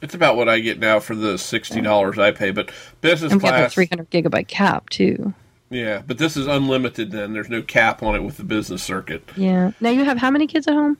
It's 0.02 0.14
about 0.14 0.36
what 0.36 0.48
I 0.48 0.60
get 0.60 0.78
now 0.78 1.00
for 1.00 1.14
the 1.14 1.38
sixty 1.38 1.80
dollars 1.80 2.18
I 2.18 2.30
pay, 2.30 2.50
but 2.50 2.70
business 3.00 3.32
And 3.32 3.40
we 3.42 3.48
have 3.48 3.54
the 3.56 3.60
class, 3.62 3.74
300 3.74 4.10
gigabyte 4.10 4.48
cap 4.48 4.90
too. 4.90 5.32
yeah, 5.70 6.02
but 6.06 6.18
this 6.18 6.36
is 6.36 6.46
unlimited. 6.46 7.10
Then 7.12 7.32
there's 7.32 7.48
no 7.48 7.62
cap 7.62 8.02
on 8.02 8.14
it 8.14 8.22
with 8.22 8.36
the 8.36 8.44
business 8.44 8.82
circuit. 8.82 9.22
Yeah. 9.36 9.72
Now 9.80 9.90
you 9.90 10.04
have 10.04 10.18
how 10.18 10.30
many 10.30 10.46
kids 10.46 10.66
at 10.68 10.74
home? 10.74 10.98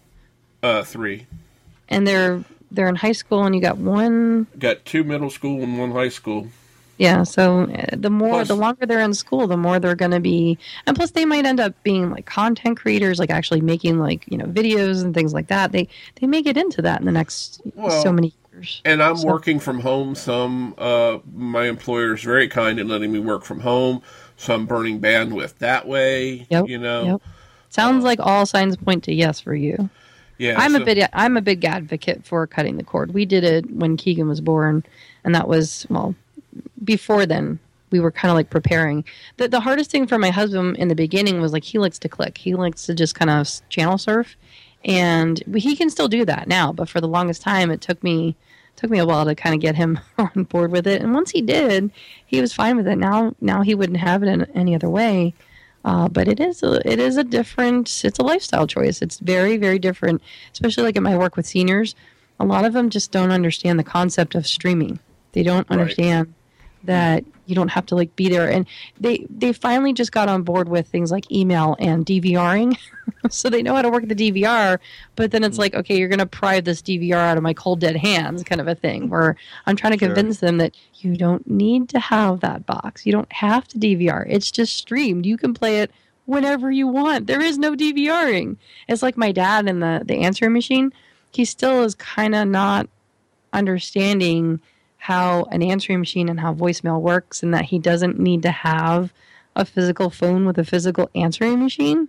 Uh, 0.62 0.82
three 0.82 1.26
And 1.88 2.06
they're 2.06 2.42
they're 2.72 2.88
in 2.88 2.96
high 2.96 3.12
school 3.12 3.44
and 3.44 3.54
you 3.54 3.60
got 3.60 3.76
one 3.78 4.46
got 4.58 4.84
two 4.84 5.04
middle 5.04 5.30
school 5.30 5.62
and 5.62 5.78
one 5.78 5.92
high 5.92 6.08
school. 6.08 6.48
Yeah, 6.98 7.24
so 7.24 7.64
uh, 7.64 7.88
the 7.94 8.08
more, 8.08 8.30
Plus- 8.30 8.48
the 8.48 8.54
longer 8.56 8.86
they're 8.86 9.02
in 9.02 9.12
school, 9.12 9.46
the 9.46 9.58
more 9.58 9.78
they're 9.78 9.94
going 9.94 10.12
to 10.12 10.18
be, 10.20 10.56
and 10.86 10.96
plus 10.96 11.10
they 11.10 11.26
might 11.26 11.44
end 11.44 11.60
up 11.60 11.74
being 11.82 12.10
like 12.10 12.24
content 12.24 12.78
creators, 12.80 13.18
like 13.18 13.28
actually 13.28 13.60
making 13.60 13.98
like 13.98 14.24
you 14.32 14.38
know 14.38 14.46
videos 14.46 15.04
and 15.04 15.12
things 15.12 15.34
like 15.34 15.48
that. 15.48 15.72
They 15.72 15.88
they 16.18 16.26
may 16.26 16.40
get 16.40 16.56
into 16.56 16.80
that 16.80 16.98
in 17.00 17.04
the 17.06 17.12
next 17.12 17.60
Well, 17.74 18.02
so 18.02 18.10
many 18.10 18.32
And 18.84 19.02
I'm 19.02 19.16
So- 19.16 19.26
working 19.28 19.58
from 19.60 19.80
home. 19.80 20.14
Some 20.14 20.74
uh, 20.78 21.18
my 21.34 21.66
employer 21.66 22.14
is 22.14 22.22
very 22.22 22.48
kind 22.48 22.78
in 22.78 22.88
letting 22.88 23.12
me 23.12 23.18
work 23.18 23.44
from 23.44 23.60
home. 23.60 24.02
So 24.36 24.54
I'm 24.54 24.66
burning 24.66 25.00
bandwidth 25.00 25.58
that 25.58 25.86
way. 25.88 26.46
Yep, 26.50 26.68
You 26.68 26.78
know. 26.78 27.04
yep. 27.04 27.22
Sounds 27.70 28.04
like 28.04 28.20
all 28.20 28.46
signs 28.46 28.76
point 28.76 29.04
to 29.04 29.14
yes 29.14 29.40
for 29.40 29.54
you. 29.54 29.88
Yeah. 30.38 30.54
I'm 30.58 30.74
a 30.74 30.78
so- 30.78 30.84
big 30.84 31.06
I'm 31.12 31.36
a 31.36 31.40
big 31.42 31.64
advocate 31.64 32.24
for 32.24 32.46
cutting 32.46 32.76
the 32.76 32.84
cord. 32.84 33.14
We 33.14 33.24
did 33.24 33.44
it 33.44 33.70
when 33.70 33.96
Keegan 33.96 34.28
was 34.28 34.40
born, 34.40 34.84
and 35.24 35.34
that 35.34 35.48
was 35.48 35.86
well 35.88 36.14
before 36.84 37.26
then. 37.26 37.58
We 37.90 38.00
were 38.00 38.10
kind 38.10 38.30
of 38.30 38.34
like 38.36 38.50
preparing. 38.50 39.04
The 39.36 39.48
the 39.48 39.60
hardest 39.60 39.90
thing 39.90 40.06
for 40.06 40.18
my 40.18 40.30
husband 40.30 40.76
in 40.76 40.88
the 40.88 40.94
beginning 40.96 41.40
was 41.40 41.52
like 41.52 41.64
he 41.64 41.78
likes 41.78 41.98
to 42.00 42.08
click. 42.08 42.36
He 42.36 42.54
likes 42.54 42.84
to 42.86 42.94
just 42.94 43.14
kind 43.14 43.30
of 43.30 43.48
channel 43.68 43.96
surf, 43.96 44.36
and 44.84 45.42
he 45.56 45.76
can 45.76 45.88
still 45.88 46.08
do 46.08 46.24
that 46.24 46.48
now. 46.48 46.72
But 46.72 46.88
for 46.88 47.00
the 47.00 47.08
longest 47.08 47.42
time, 47.42 47.70
it 47.70 47.80
took 47.80 48.02
me 48.02 48.34
took 48.76 48.90
me 48.90 48.98
a 48.98 49.06
while 49.06 49.24
to 49.24 49.34
kind 49.34 49.54
of 49.54 49.60
get 49.60 49.74
him 49.74 49.98
on 50.18 50.44
board 50.44 50.70
with 50.70 50.86
it. 50.86 51.02
And 51.02 51.14
once 51.14 51.30
he 51.30 51.42
did, 51.42 51.90
he 52.26 52.40
was 52.40 52.52
fine 52.52 52.76
with 52.76 52.86
it. 52.86 52.96
Now 52.96 53.34
now 53.40 53.62
he 53.62 53.74
wouldn't 53.74 53.98
have 53.98 54.22
it 54.22 54.28
in 54.28 54.44
any 54.54 54.74
other 54.74 54.88
way. 54.88 55.34
Uh, 55.84 56.08
but 56.08 56.26
it 56.26 56.40
is 56.40 56.64
a, 56.64 56.80
it 56.90 56.98
is 56.98 57.16
a 57.16 57.22
different 57.24 58.04
it's 58.04 58.18
a 58.18 58.22
lifestyle 58.22 58.66
choice. 58.66 59.02
It's 59.02 59.18
very 59.18 59.56
very 59.56 59.78
different, 59.78 60.22
especially 60.52 60.84
like 60.84 60.96
in 60.96 61.02
my 61.02 61.16
work 61.16 61.36
with 61.36 61.46
seniors. 61.46 61.94
A 62.38 62.44
lot 62.44 62.64
of 62.64 62.72
them 62.74 62.90
just 62.90 63.12
don't 63.12 63.30
understand 63.30 63.78
the 63.78 63.84
concept 63.84 64.34
of 64.34 64.46
streaming. 64.46 64.98
They 65.32 65.42
don't 65.42 65.68
Right. 65.70 65.78
That 66.86 67.24
you 67.46 67.54
don't 67.54 67.68
have 67.68 67.86
to 67.86 67.94
like 67.94 68.14
be 68.16 68.28
there. 68.28 68.50
And 68.50 68.66
they 69.00 69.26
they 69.30 69.52
finally 69.52 69.92
just 69.92 70.12
got 70.12 70.28
on 70.28 70.42
board 70.42 70.68
with 70.68 70.88
things 70.88 71.10
like 71.10 71.30
email 71.30 71.76
and 71.78 72.04
DVRing 72.04 72.76
so 73.30 73.48
they 73.48 73.62
know 73.62 73.74
how 73.74 73.82
to 73.82 73.90
work 73.90 74.08
the 74.08 74.14
DVR 74.14 74.78
but 75.14 75.30
then 75.30 75.44
it's 75.44 75.54
mm-hmm. 75.54 75.62
like 75.62 75.74
okay 75.74 75.96
you're 75.98 76.08
going 76.08 76.18
to 76.18 76.26
pry 76.26 76.60
this 76.60 76.82
DVR 76.82 77.14
out 77.14 77.36
of 77.36 77.42
my 77.42 77.54
cold 77.54 77.80
dead 77.80 77.96
hands 77.96 78.42
kind 78.42 78.60
of 78.60 78.68
a 78.68 78.74
thing 78.74 79.08
where 79.08 79.36
I'm 79.66 79.76
trying 79.76 79.92
to 79.92 79.98
Sure. 79.98 80.08
convince 80.08 80.40
them 80.40 80.58
that 80.58 80.76
you 80.96 81.16
don't 81.16 81.48
need 81.48 81.88
to 81.90 81.98
have 82.00 82.40
that 82.40 82.66
box. 82.66 83.06
You 83.06 83.12
don't 83.12 83.32
have 83.32 83.66
to 83.68 83.78
DVR 83.78 84.26
it's 84.28 84.50
just 84.50 84.76
streamed. 84.76 85.26
You 85.26 85.36
can 85.36 85.54
play 85.54 85.80
it 85.80 85.90
whenever 86.26 86.70
you 86.70 86.88
want. 86.88 87.26
There 87.26 87.42
is 87.42 87.58
no 87.58 87.74
DVRing 87.74 88.56
it's 88.88 89.02
like 89.02 89.16
my 89.16 89.32
dad 89.32 89.68
and 89.68 89.82
the 89.82 90.02
the 90.04 90.18
answering 90.22 90.52
machine. 90.52 90.92
He 91.32 91.44
still 91.44 91.82
is 91.82 91.94
kind 91.94 92.34
of 92.34 92.48
not 92.48 92.88
understanding 93.52 94.60
how 94.98 95.44
an 95.44 95.62
answering 95.62 95.98
machine 96.00 96.28
and 96.28 96.40
how 96.40 96.54
voicemail 96.54 97.00
works 97.00 97.42
and 97.42 97.52
that 97.54 97.64
he 97.66 97.78
doesn't 97.78 98.18
need 98.18 98.42
to 98.42 98.50
have 98.50 99.12
a 99.54 99.64
physical 99.64 100.10
phone 100.10 100.44
with 100.46 100.58
a 100.58 100.64
physical 100.64 101.08
answering 101.14 101.60
machine. 101.60 102.08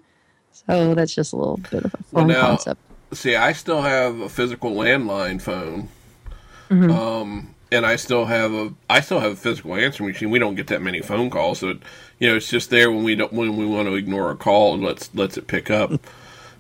So 0.51 0.95
that's 0.95 1.13
just 1.13 1.33
a 1.33 1.35
little 1.35 1.57
bit 1.57 1.85
of 1.85 1.93
a 1.93 1.97
Well, 2.11 2.25
now- 2.25 2.41
concept. 2.41 2.81
See, 3.13 3.35
I 3.37 3.53
still 3.53 3.81
have 3.83 4.19
a 4.19 4.27
physical 4.27 4.71
landline 4.71 5.41
phone. 5.41 5.87
Mm-hmm. 6.69 6.91
Um, 6.91 7.55
and 7.71 7.85
I 7.85 7.95
still 7.95 8.25
have 8.25 8.53
a 8.53 8.73
I 8.89 8.99
still 9.01 9.19
have 9.19 9.31
a 9.33 9.35
physical 9.35 9.75
answering 9.75 10.09
machine. 10.09 10.29
We 10.29 10.39
don't 10.39 10.55
get 10.55 10.67
that 10.67 10.81
many 10.81 11.01
phone 11.01 11.29
calls, 11.29 11.59
so 11.59 11.69
it, 11.69 11.79
you 12.19 12.27
know 12.29 12.35
it's 12.35 12.49
just 12.49 12.69
there 12.69 12.91
when 12.91 13.03
we 13.03 13.15
don't 13.15 13.31
when 13.33 13.55
we 13.57 13.65
want 13.65 13.87
to 13.87 13.95
ignore 13.95 14.31
a 14.31 14.35
call 14.35 14.73
and 14.73 14.83
lets 14.83 15.13
lets 15.15 15.37
it 15.37 15.47
pick 15.47 15.69
up. 15.69 15.91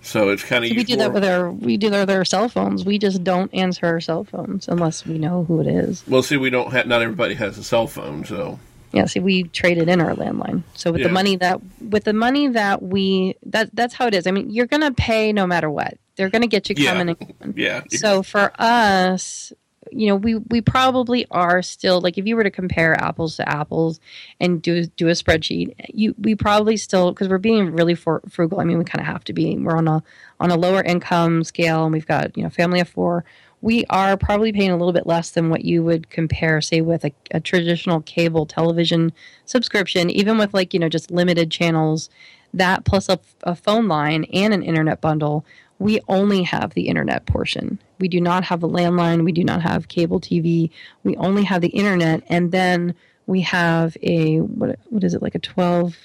So 0.07 0.29
it's 0.29 0.41
kind 0.43 0.63
of 0.63 0.71
We 0.71 0.83
do 0.85 0.95
that 0.95 1.11
with 1.13 1.25
our 1.25 1.51
we 1.51 1.75
do 1.75 1.89
that 1.89 2.07
with 2.07 2.15
our 2.15 2.23
cell 2.23 2.47
phones. 2.47 2.85
We 2.85 2.97
just 2.97 3.23
don't 3.25 3.53
answer 3.53 3.85
our 3.85 3.99
cell 3.99 4.23
phones 4.23 4.69
unless 4.69 5.05
we 5.05 5.17
know 5.17 5.43
who 5.43 5.59
it 5.59 5.67
is. 5.67 6.03
Well, 6.07 6.23
see, 6.23 6.37
we 6.37 6.49
don't 6.49 6.71
have 6.71 6.87
not 6.87 7.01
everybody 7.01 7.33
has 7.35 7.57
a 7.57 7.63
cell 7.63 7.87
phone, 7.87 8.23
so 8.23 8.57
Yeah, 8.93 9.05
see, 9.05 9.19
we 9.19 9.43
traded 9.43 9.89
in 9.89 9.99
our 9.99 10.15
landline. 10.15 10.63
So 10.75 10.93
with 10.93 11.01
Yeah. 11.01 11.07
the 11.07 11.13
money 11.13 11.35
that 11.35 11.59
with 11.81 12.05
the 12.05 12.13
money 12.13 12.47
that 12.47 12.81
we 12.81 13.35
that 13.47 13.69
that's 13.73 13.93
how 13.93 14.07
it 14.07 14.15
is. 14.15 14.27
I 14.27 14.31
mean, 14.31 14.49
you're 14.49 14.65
gonna 14.65 14.93
pay 14.93 15.33
no 15.33 15.45
matter 15.45 15.69
what. 15.69 15.97
They're 16.15 16.29
gonna 16.29 16.47
get 16.47 16.69
you 16.69 16.75
Yeah. 16.77 16.93
coming 16.93 17.15
yeah. 17.57 17.81
So 17.89 18.23
for 18.23 18.53
us, 18.57 19.51
you 19.91 20.07
know, 20.07 20.15
we 20.15 20.35
we 20.35 20.61
probably 20.61 21.25
are 21.31 21.61
still 21.61 22.01
like 22.01 22.17
if 22.17 22.25
you 22.25 22.35
were 22.35 22.43
to 22.43 22.51
compare 22.51 22.93
apples 23.01 23.35
to 23.37 23.47
apples 23.47 23.99
and 24.39 24.61
do 24.61 24.85
do 24.85 25.07
a 25.07 25.11
spreadsheet, 25.11 25.73
you 25.93 26.15
we 26.19 26.35
probably 26.35 26.77
still 26.77 27.11
because 27.11 27.27
we're 27.29 27.37
being 27.37 27.71
really 27.73 27.95
for, 27.95 28.21
frugal. 28.29 28.59
I 28.59 28.63
mean, 28.63 28.77
we 28.77 28.85
kind 28.85 29.01
of 29.01 29.07
have 29.07 29.23
to 29.25 29.33
be. 29.33 29.57
We're 29.57 29.77
on 29.77 29.87
a 29.87 30.03
on 30.39 30.51
a 30.51 30.57
lower 30.57 30.83
income 30.83 31.43
scale, 31.43 31.83
and 31.83 31.93
we've 31.93 32.07
got 32.07 32.35
you 32.37 32.43
know 32.43 32.49
family 32.49 32.79
of 32.79 32.89
four. 32.89 33.25
We 33.61 33.85
are 33.89 34.17
probably 34.17 34.53
paying 34.53 34.69
a 34.69 34.77
little 34.77 34.93
bit 34.93 35.07
less 35.07 35.31
than 35.31 35.49
what 35.49 35.65
you 35.65 35.83
would 35.83 36.11
compare, 36.11 36.61
say, 36.61 36.81
with 36.81 37.03
a, 37.03 37.11
a 37.31 37.39
traditional 37.39 38.01
cable 38.01 38.45
television 38.45 39.11
subscription, 39.45 40.11
even 40.11 40.37
with 40.37 40.53
like 40.53 40.73
you 40.73 40.79
know 40.79 40.89
just 40.89 41.11
limited 41.11 41.51
channels. 41.51 42.09
That 42.53 42.85
plus 42.85 43.09
a, 43.09 43.19
a 43.43 43.55
phone 43.55 43.87
line 43.87 44.23
and 44.33 44.53
an 44.53 44.63
internet 44.63 45.01
bundle 45.01 45.45
we 45.79 45.99
only 46.07 46.43
have 46.43 46.73
the 46.73 46.87
internet 46.87 47.25
portion. 47.25 47.79
We 47.99 48.07
do 48.07 48.19
not 48.19 48.43
have 48.45 48.63
a 48.63 48.67
landline. 48.67 49.23
We 49.23 49.31
do 49.31 49.43
not 49.43 49.61
have 49.61 49.87
cable 49.87 50.19
TV. 50.19 50.71
We 51.03 51.15
only 51.17 51.43
have 51.43 51.61
the 51.61 51.69
internet, 51.69 52.23
and 52.27 52.51
then 52.51 52.95
we 53.27 53.41
have 53.41 53.95
a 54.01 54.37
what? 54.39 54.79
What 54.89 55.03
is 55.03 55.13
it 55.13 55.21
like 55.21 55.35
a 55.35 55.39
twelve? 55.39 55.95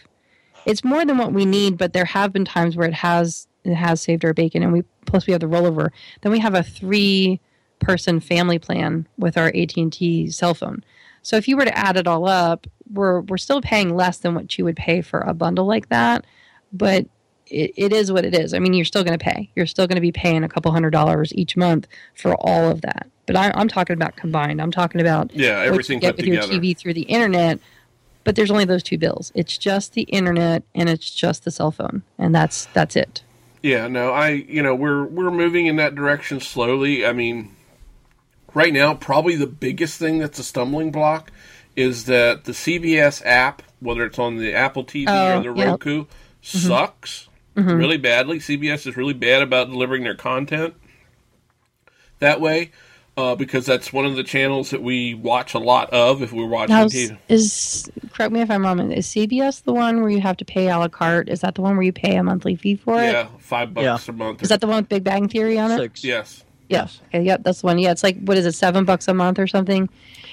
It's 0.66 0.84
more 0.84 1.04
than 1.04 1.18
what 1.18 1.32
we 1.32 1.44
need, 1.44 1.76
but 1.76 1.92
there 1.92 2.04
have 2.04 2.32
been 2.32 2.44
times 2.44 2.76
where 2.76 2.88
it 2.88 2.94
has 2.94 3.48
it 3.64 3.74
has 3.74 4.00
saved 4.00 4.24
our 4.24 4.34
bacon, 4.34 4.62
and 4.62 4.72
we 4.72 4.82
plus 5.06 5.26
we 5.26 5.32
have 5.32 5.40
the 5.40 5.46
rollover. 5.46 5.90
Then 6.20 6.32
we 6.32 6.38
have 6.40 6.54
a 6.54 6.62
three 6.62 7.40
person 7.78 8.20
family 8.20 8.58
plan 8.58 9.08
with 9.18 9.36
our 9.36 9.48
AT 9.48 9.76
and 9.76 9.92
T 9.92 10.30
cell 10.30 10.54
phone. 10.54 10.84
So 11.22 11.36
if 11.36 11.48
you 11.48 11.56
were 11.56 11.64
to 11.64 11.78
add 11.78 11.96
it 11.96 12.06
all 12.06 12.28
up, 12.28 12.66
we're 12.92 13.20
we're 13.22 13.38
still 13.38 13.62
paying 13.62 13.96
less 13.96 14.18
than 14.18 14.34
what 14.34 14.58
you 14.58 14.64
would 14.64 14.76
pay 14.76 15.00
for 15.00 15.20
a 15.20 15.34
bundle 15.34 15.66
like 15.66 15.88
that, 15.88 16.26
but 16.72 17.06
it, 17.52 17.72
it 17.76 17.92
is 17.92 18.10
what 18.10 18.24
it 18.24 18.34
is. 18.34 18.54
I 18.54 18.58
mean, 18.58 18.72
you're 18.72 18.84
still 18.84 19.04
going 19.04 19.18
to 19.18 19.24
pay. 19.24 19.50
You're 19.54 19.66
still 19.66 19.86
going 19.86 19.96
to 19.96 20.00
be 20.02 20.12
paying 20.12 20.42
a 20.44 20.48
couple 20.48 20.72
hundred 20.72 20.90
dollars 20.90 21.32
each 21.34 21.56
month 21.56 21.86
for 22.14 22.34
all 22.34 22.70
of 22.70 22.80
that. 22.82 23.08
But 23.26 23.36
I, 23.36 23.52
I'm 23.54 23.68
talking 23.68 23.94
about 23.94 24.16
combined. 24.16 24.60
I'm 24.60 24.72
talking 24.72 25.00
about 25.00 25.30
Yeah, 25.34 25.58
what 25.58 25.62
you 25.64 25.68
everything 25.72 25.98
get 26.00 26.16
with 26.16 26.24
together. 26.24 26.52
your 26.52 26.60
TV 26.62 26.76
through 26.76 26.94
the 26.94 27.02
internet. 27.02 27.58
But 28.24 28.36
there's 28.36 28.50
only 28.52 28.64
those 28.64 28.82
two 28.84 28.98
bills. 28.98 29.32
It's 29.34 29.58
just 29.58 29.94
the 29.94 30.02
internet 30.02 30.62
and 30.74 30.88
it's 30.88 31.10
just 31.12 31.44
the 31.44 31.50
cell 31.50 31.72
phone, 31.72 32.02
and 32.18 32.32
that's 32.34 32.66
that's 32.66 32.94
it. 32.94 33.22
Yeah, 33.62 33.88
no, 33.88 34.10
I 34.12 34.30
you 34.30 34.62
know 34.62 34.74
we're 34.76 35.04
we're 35.04 35.30
moving 35.32 35.66
in 35.66 35.76
that 35.76 35.94
direction 35.96 36.38
slowly. 36.40 37.04
I 37.04 37.12
mean, 37.12 37.54
right 38.54 38.72
now 38.72 38.94
probably 38.94 39.34
the 39.36 39.46
biggest 39.48 39.98
thing 39.98 40.18
that's 40.18 40.38
a 40.38 40.44
stumbling 40.44 40.92
block 40.92 41.32
is 41.74 42.04
that 42.04 42.44
the 42.44 42.52
CBS 42.52 43.22
app, 43.24 43.62
whether 43.80 44.04
it's 44.04 44.18
on 44.18 44.36
the 44.36 44.54
Apple 44.54 44.84
TV 44.84 45.06
Oh, 45.08 45.38
or 45.38 45.42
the 45.42 45.58
yep. 45.58 45.68
Roku, 45.70 46.04
mm-hmm. 46.04 46.12
Sucks 47.56 47.66
really 47.72 47.98
badly. 47.98 48.38
CBS 48.38 48.86
is 48.86 48.96
really 48.96 49.14
bad 49.14 49.42
about 49.42 49.68
delivering 49.68 50.04
their 50.04 50.14
content 50.14 50.74
that 52.18 52.40
way. 52.40 52.72
Uh, 53.14 53.34
because 53.34 53.66
that's 53.66 53.92
one 53.92 54.06
of 54.06 54.16
the 54.16 54.24
channels 54.24 54.70
that 54.70 54.82
we 54.82 55.12
watch 55.12 55.52
a 55.52 55.58
lot 55.58 55.90
of 55.90 56.22
if 56.22 56.32
we're 56.32 56.46
watching 56.46 56.74
Now, 56.74 56.86
TV. 56.86 57.18
is 57.28 57.90
correct 58.14 58.32
me 58.32 58.40
if 58.40 58.50
I'm 58.50 58.62
wrong. 58.64 58.90
Is 58.90 59.06
CBS 59.06 59.64
the 59.64 59.74
one 59.74 60.00
where 60.00 60.08
you 60.08 60.22
have 60.22 60.38
to 60.38 60.46
pay 60.46 60.70
a 60.70 60.78
la 60.78 60.88
carte? 60.88 61.28
Is 61.28 61.42
that 61.42 61.54
the 61.54 61.60
one 61.60 61.76
where 61.76 61.84
you 61.84 61.92
pay 61.92 62.16
a 62.16 62.22
monthly 62.22 62.56
fee 62.56 62.76
for 62.76 63.02
it? 63.02 63.12
Yeah, 63.12 63.28
five 63.38 63.74
bucks 63.74 64.08
a 64.08 64.12
month. 64.12 64.42
Is 64.42 64.48
that 64.48 64.62
the 64.62 64.66
one 64.66 64.76
with 64.76 64.88
Big 64.88 65.04
Bang 65.04 65.28
Theory 65.28 65.58
on 65.58 65.72
it? 65.72 65.76
Six. 65.76 66.02
yes. 66.04 66.44
Yeah. 66.70 66.88
Okay, 67.08 67.22
yep, 67.22 67.42
that's 67.42 67.60
the 67.60 67.66
one. 67.66 67.78
Yeah, 67.78 67.90
it's 67.90 68.02
like 68.02 68.18
what 68.22 68.38
is 68.38 68.46
it, 68.46 68.52
seven 68.52 68.86
bucks 68.86 69.06
a 69.08 69.12
month 69.12 69.38
or 69.38 69.46
something? 69.46 69.90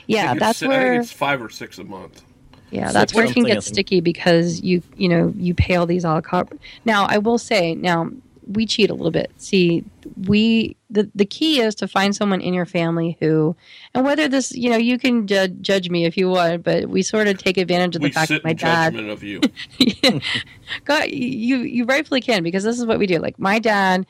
Yeah, 0.08 0.30
think 0.30 0.40
that's 0.40 0.62
it's, 0.62 0.64
I 0.64 0.68
where 0.70 0.94
think 0.94 1.04
it's 1.04 1.12
five 1.12 1.42
or 1.42 1.50
six 1.50 1.80
a 1.80 1.84
month. 1.84 2.24
Yeah, 2.72 2.92
that's 2.92 3.14
where 3.14 3.26
it 3.26 3.34
can 3.34 3.44
get 3.44 3.64
sticky 3.64 4.02
because 4.02 4.62
you 4.62 4.82
you 4.96 5.10
know 5.10 5.34
you 5.38 5.54
pay 5.54 5.76
all 5.76 5.86
these 5.86 6.04
a 6.04 6.10
la 6.10 6.22
carte. 6.22 6.52
Now 6.86 7.06
I 7.10 7.18
will 7.18 7.38
say 7.38 7.76
now 7.76 8.10
we 8.50 8.66
cheat 8.66 8.90
a 8.90 8.94
little 8.94 9.12
bit. 9.12 9.32
See, 9.38 9.84
we 10.26 10.76
the 10.90 11.10
the 11.14 11.26
key 11.26 11.62
is 11.62 11.76
to 11.76 11.88
find 11.88 12.16
someone 12.16 12.42
in 12.42 12.54
your 12.54 12.66
family 12.66 13.16
who, 13.20 13.56
and 13.94 14.04
whether 14.04 14.28
this 14.28 14.52
you 14.52 14.70
know 14.70 14.78
you 14.78 14.98
can 14.98 15.28
ju- 15.28 15.48
judge 15.48 15.90
me 15.90 16.06
if 16.06 16.18
you 16.18 16.30
want, 16.30 16.64
but 16.64 16.90
we 16.90 17.02
sort 17.02 17.28
of 17.28 17.38
take 17.38 17.58
advantage 17.58 17.96
of 17.96 18.02
the 18.02 18.08
We 18.08 18.12
fact 18.12 18.30
that 18.30 18.44
my 18.44 18.54
dad 18.54 18.96
of 18.96 19.24
you. 19.24 19.42
God, 20.86 21.10
you 21.10 21.58
you 21.58 21.86
rightfully 21.86 22.22
can 22.22 22.44
because 22.44 22.64
this 22.64 22.80
is 22.80 22.86
what 22.86 23.00
we 23.00 23.06
do. 23.06 23.20
Like 23.20 23.38
my 23.40 23.60
dad 23.60 24.06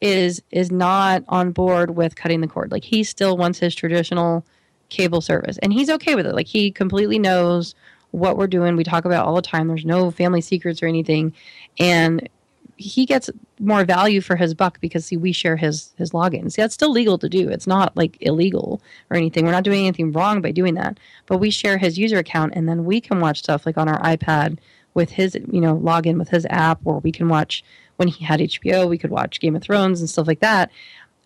is 0.00 0.42
is 0.50 0.70
not 0.70 1.22
on 1.28 1.52
board 1.52 1.96
with 1.96 2.16
cutting 2.16 2.40
the 2.40 2.48
cord. 2.48 2.72
Like 2.72 2.84
he 2.84 3.04
still 3.04 3.36
wants 3.36 3.58
his 3.58 3.74
traditional 3.74 4.44
cable 4.88 5.20
service, 5.20 5.58
and 5.58 5.72
he's 5.72 5.90
okay 5.90 6.16
with 6.16 6.26
it. 6.26 6.34
Like 6.34 6.48
he 6.48 6.72
completely 6.72 7.20
knows 7.20 7.74
what 8.16 8.36
we're 8.36 8.46
doing. 8.46 8.76
We 8.76 8.84
talk 8.84 9.04
about 9.04 9.26
all 9.26 9.36
the 9.36 9.42
time. 9.42 9.68
There's 9.68 9.84
no 9.84 10.10
family 10.10 10.40
secrets 10.40 10.82
or 10.82 10.86
anything, 10.86 11.34
and 11.78 12.28
he 12.76 13.06
gets 13.06 13.30
more 13.58 13.84
value 13.84 14.20
for 14.20 14.36
his 14.36 14.54
buck 14.54 14.80
because 14.80 15.06
see 15.06 15.16
we 15.16 15.32
share 15.32 15.56
his 15.56 15.92
his 15.96 16.10
login. 16.10 16.50
See 16.50 16.62
that's 16.62 16.74
still 16.74 16.90
legal 16.90 17.18
to 17.18 17.28
do. 17.28 17.48
It's 17.48 17.66
not 17.66 17.96
like 17.96 18.18
illegal 18.20 18.82
or 19.10 19.16
anything. 19.16 19.44
We're 19.44 19.52
not 19.52 19.64
doing 19.64 19.80
anything 19.80 20.12
wrong 20.12 20.40
by 20.40 20.52
doing 20.52 20.74
that. 20.74 20.98
But 21.26 21.38
we 21.38 21.50
share 21.50 21.78
his 21.78 21.98
user 21.98 22.18
account 22.18 22.52
and 22.54 22.68
then 22.68 22.84
we 22.84 23.00
can 23.00 23.20
watch 23.20 23.38
stuff 23.38 23.64
like 23.64 23.78
on 23.78 23.88
our 23.88 24.00
iPad 24.02 24.58
with 24.94 25.10
his 25.10 25.34
you 25.50 25.60
know 25.60 25.76
login 25.76 26.18
with 26.18 26.28
his 26.28 26.46
app 26.50 26.80
or 26.84 27.00
we 27.00 27.12
can 27.12 27.28
watch 27.28 27.64
when 27.96 28.08
he 28.08 28.24
had 28.24 28.40
HBO, 28.40 28.88
we 28.88 28.98
could 28.98 29.10
watch 29.10 29.40
Game 29.40 29.56
of 29.56 29.62
Thrones 29.62 30.00
and 30.00 30.10
stuff 30.10 30.26
like 30.26 30.40
that. 30.40 30.70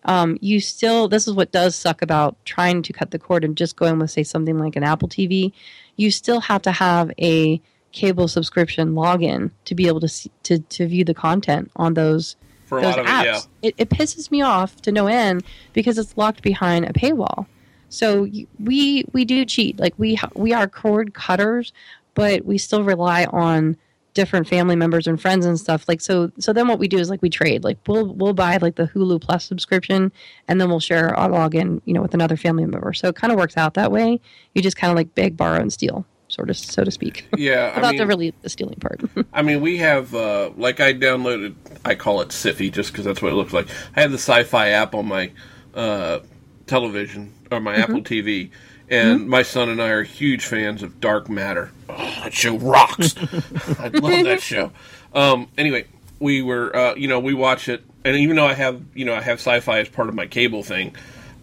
Um, 0.05 0.37
you 0.41 0.59
still 0.59 1.07
this 1.07 1.27
is 1.27 1.33
what 1.33 1.51
does 1.51 1.75
suck 1.75 2.01
about 2.01 2.35
trying 2.45 2.81
to 2.83 2.93
cut 2.93 3.11
the 3.11 3.19
cord 3.19 3.43
and 3.43 3.55
just 3.55 3.75
going 3.75 3.99
with 3.99 4.09
say 4.09 4.23
something 4.23 4.57
like 4.57 4.75
an 4.75 4.83
Apple 4.83 5.09
TV. 5.09 5.51
You 5.95 6.11
still 6.11 6.41
have 6.41 6.61
to 6.63 6.71
have 6.71 7.11
a 7.19 7.61
cable 7.91 8.27
subscription 8.27 8.93
login 8.93 9.51
to 9.65 9.75
be 9.75 9.87
able 9.87 9.99
to 9.99 10.07
see, 10.07 10.31
to 10.43 10.59
to 10.59 10.87
view 10.87 11.03
the 11.03 11.13
content 11.13 11.71
on 11.75 11.93
those 11.93 12.35
For 12.65 12.79
a 12.79 12.83
those 12.83 12.95
apps. 12.95 13.21
it, 13.21 13.25
yeah. 13.25 13.39
It, 13.61 13.75
it 13.77 13.89
pisses 13.89 14.31
me 14.31 14.41
off 14.41 14.81
to 14.83 14.91
no 14.91 15.07
end 15.07 15.43
because 15.73 15.97
it's 15.97 16.17
locked 16.17 16.41
behind 16.41 16.85
a 16.85 16.93
paywall. 16.93 17.47
So 17.89 18.29
we 18.59 19.05
we 19.11 19.25
do 19.25 19.43
cheat. 19.45 19.79
Like 19.79 19.93
we 19.97 20.15
ha- 20.15 20.29
we 20.35 20.53
are 20.53 20.67
cord 20.67 21.13
cutters, 21.13 21.73
but 22.13 22.45
we 22.45 22.57
still 22.57 22.83
rely 22.83 23.25
on 23.25 23.77
different 24.13 24.47
family 24.47 24.75
members 24.75 25.07
and 25.07 25.21
friends 25.21 25.45
and 25.45 25.59
stuff. 25.59 25.87
Like 25.87 26.01
so 26.01 26.31
so 26.39 26.53
then 26.53 26.67
what 26.67 26.79
we 26.79 26.87
do 26.87 26.97
is 26.97 27.09
like 27.09 27.21
we 27.21 27.29
trade. 27.29 27.63
Like 27.63 27.77
we'll 27.87 28.13
we'll 28.13 28.33
buy 28.33 28.57
like 28.57 28.75
the 28.75 28.87
Hulu 28.87 29.21
Plus 29.21 29.45
subscription 29.45 30.11
and 30.47 30.59
then 30.59 30.69
we'll 30.69 30.79
share 30.79 31.15
our 31.17 31.29
login, 31.29 31.81
you 31.85 31.93
know, 31.93 32.01
with 32.01 32.13
another 32.13 32.37
family 32.37 32.65
member. 32.65 32.93
So 32.93 33.07
it 33.09 33.15
kind 33.15 33.31
of 33.31 33.39
works 33.39 33.57
out 33.57 33.75
that 33.75 33.91
way. 33.91 34.19
You 34.53 34.61
just 34.61 34.77
kind 34.77 34.91
of 34.91 34.97
like 34.97 35.15
beg, 35.15 35.37
borrow, 35.37 35.59
and 35.61 35.71
steal, 35.71 36.05
sort 36.27 36.49
of 36.49 36.57
so 36.57 36.83
to 36.83 36.91
speak. 36.91 37.25
Yeah, 37.37 37.73
I 37.75 37.81
mean, 37.89 37.97
the 37.97 38.05
really 38.05 38.33
the 38.41 38.49
stealing 38.49 38.75
part. 38.79 39.01
I 39.33 39.41
mean, 39.41 39.61
we 39.61 39.77
have 39.77 40.13
uh, 40.13 40.51
like 40.57 40.79
I 40.79 40.93
downloaded. 40.93 41.55
I 41.85 41.95
call 41.95 42.21
it 42.21 42.29
Siffy 42.29 42.71
just 42.71 42.91
because 42.91 43.05
that's 43.05 43.21
what 43.21 43.31
it 43.31 43.35
looks 43.35 43.53
like. 43.53 43.67
I 43.95 44.01
have 44.01 44.11
the 44.11 44.17
Syfy 44.17 44.71
app 44.71 44.93
on 44.93 45.07
my 45.07 45.31
uh, 45.73 46.19
television 46.67 47.33
or 47.51 47.59
my 47.59 47.73
Mm-hmm. 47.73 47.81
Apple 47.83 48.01
TV, 48.01 48.49
and 48.91 49.27
my 49.27 49.41
son 49.41 49.69
and 49.69 49.81
I 49.81 49.89
are 49.89 50.03
huge 50.03 50.45
fans 50.45 50.83
of 50.83 50.99
Dark 50.99 51.29
Matter. 51.29 51.71
Oh, 51.89 51.95
that 52.23 52.33
show 52.33 52.57
rocks. 52.57 53.15
I 53.79 53.87
love 53.87 54.23
that 54.25 54.41
show. 54.41 54.71
Um, 55.13 55.47
anyway, 55.57 55.85
we 56.19 56.41
were, 56.43 56.75
uh, 56.75 56.95
you 56.95 57.07
know, 57.07 57.19
we 57.19 57.33
watch 57.33 57.67
it, 57.69 57.83
and 58.05 58.15
even 58.17 58.35
though 58.35 58.45
I 58.45 58.53
have, 58.53 58.81
you 58.93 59.05
know, 59.05 59.15
I 59.15 59.21
have 59.21 59.39
Syfy 59.39 59.81
as 59.81 59.89
part 59.89 60.09
of 60.09 60.15
my 60.15 60.27
cable 60.27 60.61
thing, 60.63 60.95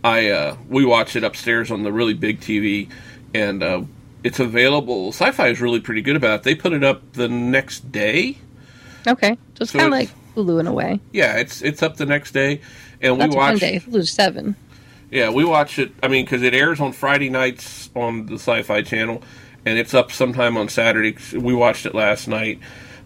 I 0.04 0.28
uh, 0.30 0.56
we 0.68 0.84
watch 0.84 1.16
it 1.16 1.24
upstairs 1.24 1.70
on 1.70 1.82
the 1.82 1.92
really 1.92 2.14
big 2.14 2.40
TV, 2.40 2.88
and 3.34 3.62
uh, 3.62 3.82
it's 4.22 4.38
available. 4.40 5.10
Syfy 5.12 5.50
is 5.50 5.60
really 5.60 5.80
pretty 5.80 6.02
good 6.02 6.16
about 6.16 6.40
it. 6.40 6.42
They 6.44 6.54
put 6.54 6.72
it 6.72 6.84
up 6.84 7.12
the 7.14 7.28
next 7.28 7.90
day. 7.90 8.38
okay, 9.06 9.36
so 9.56 9.62
it's 9.62 9.72
So 9.72 9.78
kind 9.78 9.92
of 9.92 9.98
like 9.98 10.10
Hulu 10.36 10.60
in 10.60 10.66
a 10.66 10.72
way. 10.72 11.00
Yeah, 11.12 11.36
it's 11.38 11.62
it's 11.62 11.82
up 11.82 11.96
the 11.96 12.06
next 12.06 12.32
day, 12.32 12.60
and 13.02 13.20
That's 13.20 13.34
we 13.34 13.36
watch. 13.36 13.60
day. 13.60 13.80
Hulu's 13.80 14.10
seven. 14.12 14.54
Yeah, 15.10 15.30
we 15.30 15.44
watch 15.44 15.78
it. 15.78 15.92
I 16.02 16.08
mean, 16.08 16.24
because 16.24 16.42
it 16.42 16.54
airs 16.54 16.80
on 16.80 16.92
Friday 16.92 17.30
nights 17.30 17.90
on 17.94 18.26
the 18.26 18.34
Syfy 18.34 18.84
Channel, 18.86 19.22
and 19.64 19.78
it's 19.78 19.94
up 19.94 20.12
sometime 20.12 20.56
on 20.56 20.68
Saturday. 20.68 21.16
We 21.36 21.54
watched 21.54 21.86
it 21.86 21.94
last 21.94 22.28
night. 22.28 22.60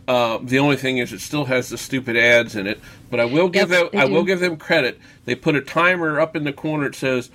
Uh, 0.08 0.38
the 0.42 0.58
only 0.58 0.76
thing 0.76 0.98
is, 0.98 1.12
it 1.12 1.20
still 1.20 1.44
has 1.44 1.68
the 1.68 1.78
stupid 1.78 2.16
ads 2.16 2.56
in 2.56 2.66
it. 2.66 2.80
But 3.10 3.20
I 3.20 3.24
will 3.24 3.48
give 3.48 3.68
them. 3.68 3.88
I 3.94 4.06
will 4.06 4.24
give 4.24 4.40
them 4.40 4.56
credit. 4.56 4.98
They 5.26 5.34
put 5.36 5.54
a 5.54 5.60
timer 5.60 6.18
up 6.18 6.34
in 6.34 6.42
the 6.44 6.52
corner. 6.52 6.86
It 6.86 6.96
says 6.96 7.30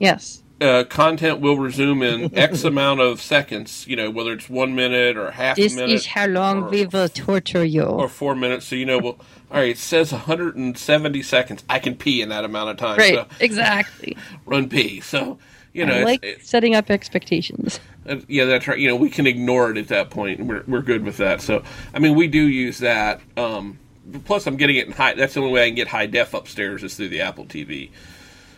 Yes. 0.00 0.42
uh, 0.60 0.82
content 0.88 1.38
will 1.38 1.56
resume 1.56 2.02
in 2.02 2.36
X 2.36 2.64
amount 2.64 3.00
of 3.00 3.20
seconds. 3.22 3.86
You 3.86 3.94
know, 3.94 4.10
whether 4.10 4.32
it's 4.32 4.48
one 4.50 4.74
minute 4.74 5.16
or 5.16 5.30
half 5.30 5.56
This 5.56 5.74
a 5.74 5.76
minute. 5.76 5.92
is 5.94 6.06
how 6.06 6.26
long 6.26 6.64
or- 6.64 6.68
we 6.70 6.86
will 6.86 7.08
torture 7.08 7.64
you. 7.64 7.84
or 7.84 8.08
four 8.08 8.34
minutes. 8.34 8.66
So 8.66 8.74
you 8.74 8.86
know, 8.86 8.98
well, 8.98 9.18
all 9.50 9.56
right. 9.58 9.70
It 9.70 9.78
says 9.78 10.12
170 10.12 11.22
seconds. 11.22 11.64
I 11.68 11.78
can 11.78 11.96
pee 11.96 12.22
in 12.22 12.28
that 12.30 12.44
amount 12.44 12.70
of 12.70 12.76
time. 12.76 12.98
right. 12.98 13.14
So 13.14 13.26
Exactly. 13.40 14.16
run 14.46 14.68
pee. 14.68 15.00
So 15.00 15.38
you 15.72 15.84
know, 15.86 15.92
I 15.92 15.96
it's- 15.96 16.06
like 16.06 16.24
it's- 16.24 16.48
setting 16.48 16.74
up 16.74 16.90
expectations. 16.90 17.80
Uh, 18.08 18.16
yeah, 18.26 18.46
that's 18.46 18.66
right. 18.66 18.78
You 18.78 18.88
know, 18.88 18.96
we 18.96 19.10
can 19.10 19.26
ignore 19.26 19.70
it 19.70 19.76
at 19.76 19.88
that 19.88 20.08
point. 20.10 20.40
We're 20.40 20.64
we're 20.66 20.80
good 20.82 21.04
with 21.04 21.18
that. 21.18 21.40
So, 21.42 21.62
I 21.92 21.98
mean, 21.98 22.14
we 22.14 22.26
do 22.26 22.40
use 22.42 22.78
that. 22.78 23.20
Um, 23.36 23.78
plus, 24.24 24.46
I'm 24.46 24.56
getting 24.56 24.76
it 24.76 24.86
in 24.86 24.92
high. 24.92 25.12
That's 25.12 25.34
the 25.34 25.40
only 25.40 25.52
way 25.52 25.64
I 25.64 25.68
can 25.68 25.74
get 25.74 25.88
high 25.88 26.06
def 26.06 26.32
upstairs 26.32 26.82
is 26.82 26.94
through 26.96 27.10
the 27.10 27.20
Apple 27.20 27.44
TV. 27.44 27.90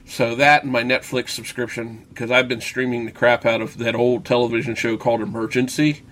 So 0.06 0.34
that 0.36 0.62
and 0.62 0.70
my 0.72 0.82
Netflix 0.82 1.30
subscription 1.30 2.06
because 2.10 2.30
I've 2.30 2.46
been 2.48 2.60
streaming 2.60 3.06
the 3.06 3.12
crap 3.12 3.44
out 3.44 3.60
of 3.60 3.78
that 3.78 3.94
old 3.96 4.24
television 4.24 4.74
show 4.76 4.96
called 4.96 5.20
Emergency 5.20 6.02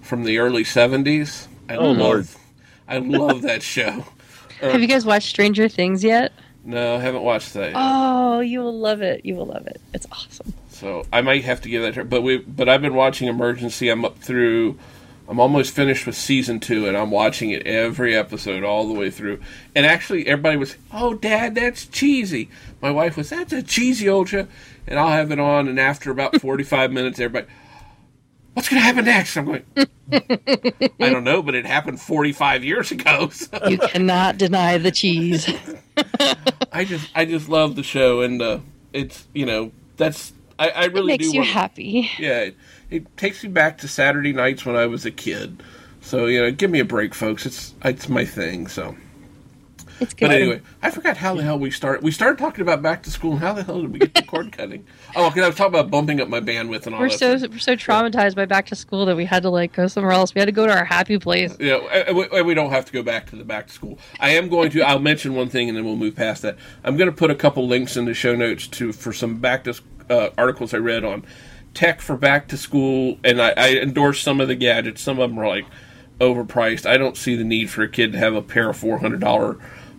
from 0.00 0.22
the 0.24 0.38
early 0.38 0.62
'70s. 0.62 1.48
I 1.68 1.74
Oh, 1.76 1.90
love, 1.90 1.96
Lord. 1.98 2.28
I 2.86 2.98
love 2.98 3.42
that 3.42 3.62
show. 3.64 4.06
Have 4.72 4.80
you 4.80 4.88
guys 4.88 5.04
watched 5.04 5.28
Stranger 5.28 5.68
Things 5.68 6.02
yet? 6.04 6.32
No, 6.64 6.96
I 6.96 6.98
haven't 6.98 7.22
watched 7.22 7.52
that. 7.54 7.72
Yet. 7.72 7.76
Oh, 7.76 8.40
you 8.40 8.60
will 8.60 8.78
love 8.78 9.02
it. 9.02 9.24
You 9.24 9.34
will 9.34 9.46
love 9.46 9.66
it. 9.66 9.80
It's 9.92 10.06
awesome. 10.10 10.54
So 10.68 11.04
I 11.12 11.20
might 11.20 11.44
have 11.44 11.60
to 11.62 11.68
give 11.68 11.82
that. 11.82 12.08
But 12.08 12.22
we, 12.22 12.38
but 12.38 12.68
I've 12.68 12.82
been 12.82 12.94
watching 12.94 13.28
Emergency. 13.28 13.88
I'm 13.88 14.04
up 14.04 14.18
through. 14.18 14.78
I'm 15.28 15.40
almost 15.40 15.74
finished 15.74 16.04
with 16.06 16.16
season 16.16 16.60
two, 16.60 16.86
and 16.86 16.96
I'm 16.96 17.10
watching 17.10 17.50
it 17.50 17.66
every 17.66 18.14
episode 18.14 18.62
all 18.62 18.86
the 18.86 18.92
way 18.92 19.10
through. 19.10 19.40
And 19.74 19.86
actually, 19.86 20.26
everybody 20.26 20.56
was, 20.56 20.76
"Oh, 20.92 21.14
Dad, 21.14 21.54
that's 21.54 21.86
cheesy." 21.86 22.50
My 22.82 22.90
wife 22.90 23.16
was, 23.16 23.30
"That's 23.30 23.52
a 23.52 23.62
cheesy 23.62 24.08
old 24.08 24.28
show," 24.28 24.46
and 24.86 24.98
I'll 24.98 25.08
have 25.08 25.30
it 25.30 25.38
on, 25.38 25.68
and 25.68 25.80
after 25.80 26.10
about 26.10 26.40
45 26.40 26.92
minutes, 26.92 27.18
everybody. 27.20 27.50
What's 28.52 28.68
going 28.68 28.80
to 28.80 28.84
happen 28.86 29.04
next? 29.06 29.36
I'm 29.36 29.46
going. 29.46 29.64
I 30.12 30.90
don't 30.98 31.24
know, 31.24 31.42
but 31.42 31.54
it 31.54 31.66
happened 31.66 32.00
45 32.00 32.64
years 32.64 32.90
ago. 32.90 33.30
So. 33.34 33.68
You 33.68 33.78
cannot 33.78 34.38
deny 34.38 34.78
the 34.78 34.90
cheese. 34.90 35.48
I 36.72 36.84
just, 36.84 37.08
I 37.14 37.24
just 37.24 37.48
love 37.48 37.76
the 37.76 37.82
show, 37.82 38.20
and 38.22 38.40
uh, 38.42 38.58
it's, 38.92 39.26
you 39.34 39.46
know, 39.46 39.72
that's, 39.96 40.32
I, 40.58 40.68
I 40.70 40.84
It 40.84 40.92
really 40.92 41.06
makes 41.08 41.26
do. 41.28 41.32
you 41.34 41.40
want- 41.40 41.50
happy. 41.50 42.10
Yeah, 42.18 42.40
it, 42.40 42.56
it 42.90 43.16
takes 43.16 43.42
me 43.42 43.48
back 43.50 43.78
to 43.78 43.88
Saturday 43.88 44.32
nights 44.32 44.64
when 44.66 44.76
I 44.76 44.86
was 44.86 45.04
a 45.06 45.10
kid. 45.10 45.62
So 46.00 46.26
you 46.26 46.40
know, 46.42 46.50
give 46.52 46.70
me 46.70 46.80
a 46.80 46.84
break, 46.84 47.14
folks. 47.14 47.46
It's 47.46 47.74
it's 47.82 48.08
my 48.10 48.26
thing. 48.26 48.66
So, 48.66 48.94
It's 50.00 50.12
good. 50.14 50.28
but 50.28 50.34
anyway, 50.34 50.60
I 50.82 50.90
forgot 50.90 51.16
how 51.16 51.34
the 51.34 51.42
hell 51.42 51.58
we 51.58 51.70
started. 51.70 52.02
We 52.02 52.10
started 52.10 52.38
talking 52.38 52.62
about 52.62 52.82
back 52.82 53.02
to 53.04 53.10
school. 53.10 53.32
and 53.32 53.40
How 53.40 53.52
the 53.52 53.62
hell 53.62 53.80
did 53.82 53.92
we 53.92 53.98
get 54.00 54.14
to 54.16 54.22
cord 54.26 54.52
cutting? 54.52 54.86
Oh, 55.14 55.30
because 55.30 55.44
I 55.44 55.46
was 55.48 55.56
talking 55.56 55.74
about 55.74 55.90
bumping 55.90 56.20
up 56.20 56.28
my 56.28 56.40
bandwidth 56.40 56.86
and 56.86 56.94
all 56.94 57.00
we're 57.00 57.08
that. 57.08 57.18
so 57.18 57.38
stuff. 57.38 57.50
we're 57.50 57.58
so 57.58 57.76
traumatized 57.76 58.34
by 58.34 58.44
back 58.44 58.66
to 58.66 58.76
school 58.76 59.06
that 59.06 59.16
we 59.16 59.24
had 59.24 59.42
to 59.44 59.50
like 59.50 59.72
go 59.72 59.86
somewhere 59.86 60.12
else. 60.12 60.34
We 60.34 60.40
had 60.40 60.46
to 60.46 60.52
go 60.52 60.66
to 60.66 60.76
our 60.76 60.84
happy 60.84 61.18
place. 61.18 61.56
Yeah, 61.60 61.76
and 61.76 62.16
we, 62.16 62.28
and 62.32 62.46
we 62.46 62.54
don't 62.54 62.70
have 62.70 62.84
to 62.86 62.92
go 62.92 63.02
back 63.02 63.26
to 63.30 63.36
the 63.36 63.44
back 63.44 63.68
to 63.68 63.72
school. 63.72 63.98
I 64.20 64.30
am 64.30 64.48
going 64.48 64.70
to. 64.72 64.82
I'll 64.82 64.98
mention 64.98 65.34
one 65.34 65.48
thing, 65.48 65.68
and 65.68 65.76
then 65.78 65.84
we'll 65.84 65.96
move 65.96 66.16
past 66.16 66.42
that. 66.42 66.56
I'm 66.82 66.96
going 66.96 67.10
to 67.10 67.16
put 67.16 67.30
a 67.30 67.34
couple 67.36 67.66
links 67.66 67.96
in 67.96 68.04
the 68.04 68.14
show 68.14 68.34
notes 68.34 68.66
to 68.68 68.92
for 68.92 69.12
some 69.12 69.36
back 69.36 69.64
to 69.64 69.74
uh, 70.10 70.30
articles 70.36 70.74
I 70.74 70.78
read 70.78 71.04
on 71.04 71.24
tech 71.72 72.00
for 72.00 72.16
back 72.16 72.46
to 72.48 72.56
school, 72.56 73.18
and 73.24 73.40
I, 73.42 73.52
I 73.56 73.68
endorse 73.76 74.20
some 74.22 74.40
of 74.40 74.48
the 74.48 74.54
gadgets. 74.54 75.02
Some 75.02 75.18
of 75.18 75.28
them 75.30 75.38
are 75.38 75.48
like 75.48 75.66
overpriced. 76.20 76.86
I 76.86 76.96
don't 76.96 77.16
see 77.16 77.34
the 77.36 77.44
need 77.44 77.70
for 77.70 77.82
a 77.82 77.88
kid 77.88 78.12
to 78.12 78.18
have 78.18 78.34
a 78.34 78.42
pair 78.42 78.70
of 78.70 78.76
four 78.76 78.98
hundred 78.98 79.20
dollar 79.20 79.58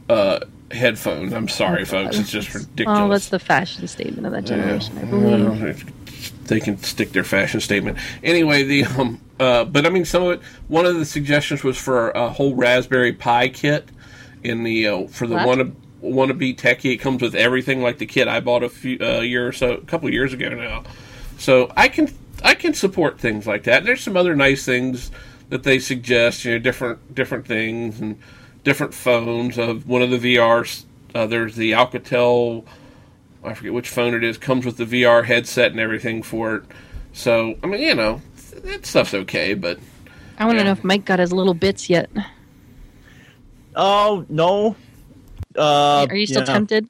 uh, 0.10 0.40
headphones. 0.72 1.34
I'm 1.34 1.48
sorry, 1.48 1.86
folks. 1.86 2.18
It's 2.18 2.32
just 2.32 2.54
ridiculous. 2.54 3.00
Oh, 3.00 3.10
that's 3.10 3.30
the 3.30 3.40
fashion 3.40 3.88
statement 3.88 4.26
of 4.28 4.34
that 4.34 4.46
generation, 4.46 4.98
I 4.98 5.06
believe. 5.06 5.84
Well, 5.84 5.94
they 6.46 6.60
can 6.60 6.78
stick 6.78 7.12
their 7.12 7.24
fashion 7.24 7.60
statement 7.60 7.98
anyway. 8.24 8.64
The 8.64 8.86
um, 8.86 9.22
uh, 9.40 9.66
but 9.66 9.86
I 9.86 9.90
mean, 9.90 10.06
some 10.06 10.24
of 10.24 10.32
it. 10.34 10.42
One 10.68 10.86
of 10.86 10.96
the 10.96 11.06
suggestions 11.06 11.64
was 11.64 11.78
for 11.78 12.12
a 12.12 12.30
whole 12.30 12.56
Raspberry 12.56 13.14
Pi 13.14 13.50
kit 13.50 13.90
in 14.44 14.64
the 14.64 14.88
uh, 14.88 15.08
for 15.08 15.28
the 15.28 15.36
What? 15.36 15.48
wanna 15.48 15.72
wannabe 16.04 16.56
techie. 16.56 16.94
It 16.94 16.98
comes 16.98 17.22
with 17.22 17.36
everything, 17.36 17.82
like 17.82 17.98
the 17.98 18.06
kit 18.06 18.28
I 18.28 18.40
bought 18.40 18.64
a 18.64 18.70
few 18.70 18.98
uh, 19.00 19.22
year 19.22 19.48
or 19.48 19.52
so, 19.52 19.74
a 19.74 19.82
couple 19.82 20.12
years 20.12 20.34
ago 20.34 20.50
now. 20.50 20.84
So 21.38 21.72
I 21.76 21.88
can 21.88 22.14
I 22.44 22.56
can 22.56 22.74
support 22.74 23.20
things 23.20 23.48
like 23.48 23.64
that. 23.64 23.86
There's 23.86 24.02
some 24.02 24.16
other 24.16 24.36
nice 24.36 24.66
things 24.66 25.12
that 25.50 25.64
they 25.64 25.80
suggest. 25.80 26.46
You 26.46 26.54
know, 26.54 26.60
different 26.60 27.16
different 27.16 27.48
things 27.48 28.00
and 28.00 28.20
different 28.66 28.94
phones. 28.94 29.58
Of 29.58 29.88
one 29.88 30.02
of 30.02 30.10
the 30.10 30.18
VRs, 30.36 30.84
uh, 31.16 31.26
there's 31.28 31.56
the 31.56 31.72
Alcatel. 31.72 32.66
I 33.46 33.54
forget 33.54 33.74
which 33.74 33.90
phone 33.90 34.14
it 34.14 34.24
is. 34.26 34.38
Comes 34.38 34.66
with 34.66 34.76
the 34.76 34.86
VR 34.86 35.24
headset 35.24 35.72
and 35.72 35.80
everything 35.80 36.22
for 36.22 36.56
it. 36.56 36.64
So 37.14 37.56
I 37.64 37.68
mean, 37.68 37.80
you 37.80 37.96
know, 37.96 38.22
that 38.64 38.86
stuff's 38.86 39.14
okay. 39.14 39.54
But 39.54 39.80
I 40.38 40.46
want 40.46 40.56
to 40.58 40.64
Yeah. 40.64 40.64
know 40.66 40.72
if 40.74 40.84
Mike 40.84 41.06
got 41.06 41.20
his 41.20 41.32
littleBits 41.32 41.88
yet. 41.88 42.10
Oh 43.76 44.26
no. 44.30 44.76
Uh, 45.58 46.06
Are 46.10 46.16
you 46.16 46.26
still 46.28 46.42
yeah. 46.42 46.46
tempted? 46.46 46.90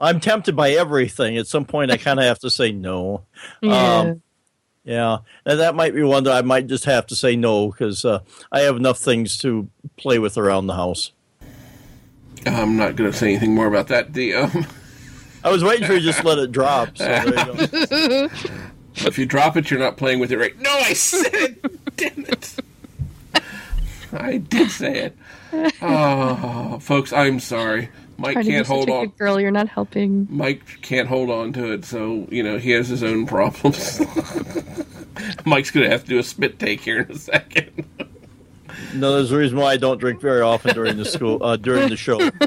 I'm 0.00 0.20
tempted 0.20 0.54
by 0.54 0.70
everything. 0.72 1.36
At 1.36 1.46
some 1.46 1.64
point, 1.64 1.90
I 1.90 1.96
kind 1.96 2.20
of 2.20 2.26
have 2.26 2.38
to 2.40 2.50
say 2.50 2.70
no. 2.72 3.24
Um, 3.62 4.22
yeah, 4.90 5.18
and 5.46 5.60
that 5.60 5.76
might 5.76 5.94
be 5.94 6.02
one 6.02 6.24
that 6.24 6.32
I 6.32 6.42
might 6.42 6.66
just 6.66 6.84
have 6.84 7.06
to 7.06 7.14
say 7.14 7.36
no 7.36 7.70
because 7.70 8.04
uh, 8.04 8.22
I 8.50 8.62
have 8.62 8.74
enough 8.74 8.98
things 8.98 9.38
to 9.38 9.70
play 9.96 10.18
with 10.18 10.36
around 10.36 10.66
the 10.66 10.74
house. 10.74 11.12
I'm 12.44 12.76
not 12.76 12.96
going 12.96 13.08
to 13.08 13.16
say 13.16 13.28
anything 13.28 13.54
more 13.54 13.68
about 13.68 13.86
that. 13.86 14.14
The 14.14 14.34
um, 14.34 14.66
I 15.44 15.50
was 15.52 15.62
waiting 15.62 15.86
for 15.86 15.92
you 15.92 16.00
to 16.00 16.04
just 16.04 16.24
let 16.24 16.38
it 16.38 16.50
drop. 16.50 16.98
So 16.98 17.04
there 17.04 17.24
you 17.24 17.32
go. 17.32 18.28
if 19.06 19.16
you 19.16 19.26
drop 19.26 19.56
it, 19.56 19.70
you're 19.70 19.78
not 19.78 19.96
playing 19.96 20.18
with 20.18 20.32
it 20.32 20.38
right. 20.38 20.58
No, 20.58 20.72
I 20.72 20.94
said 20.94 21.34
it. 21.34 21.96
Damn 21.96 22.24
it. 22.24 22.56
I 24.12 24.38
did 24.38 24.72
say 24.72 24.98
it. 25.04 25.16
Oh, 25.82 26.78
folks, 26.80 27.12
I'm 27.12 27.40
sorry. 27.40 27.90
Mike 28.20 28.34
Trying 28.34 28.44
to 28.44 28.50
be 28.50 28.54
can't 28.54 28.66
such 28.66 28.74
hold 28.76 28.88
a 28.90 28.92
on. 28.92 29.06
good 29.06 29.16
girl, 29.16 29.40
you're 29.40 29.50
not 29.50 29.68
helping. 29.68 30.26
Mike 30.30 30.62
can't 30.82 31.08
hold 31.08 31.30
on 31.30 31.54
to 31.54 31.72
it, 31.72 31.86
so 31.86 32.28
you 32.30 32.42
know 32.42 32.58
he 32.58 32.70
has 32.72 32.86
his 32.88 33.02
own 33.02 33.26
problems. 33.26 33.98
Mike's 35.46 35.70
gonna 35.70 35.88
have 35.88 36.02
to 36.04 36.08
do 36.10 36.18
a 36.18 36.22
spit 36.22 36.58
take 36.58 36.80
here 36.82 37.00
in 37.00 37.10
a 37.12 37.18
second. 37.18 37.84
No, 38.94 39.12
there's 39.14 39.32
a 39.32 39.38
reason 39.38 39.56
why 39.58 39.72
I 39.72 39.76
don't 39.78 39.98
drink 39.98 40.20
very 40.20 40.42
often 40.42 40.74
during 40.74 40.98
the 40.98 41.04
school 41.06 41.42
uh, 41.42 41.56
during 41.56 41.88
the 41.88 41.96
show. 41.96 42.30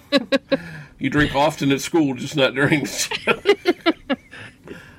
You 1.00 1.10
drink 1.10 1.36
often 1.36 1.70
at 1.74 1.82
school, 1.82 2.14
just 2.14 2.38
not 2.38 2.54
during. 2.54 2.82
The 2.84 2.88
show. 2.88 4.16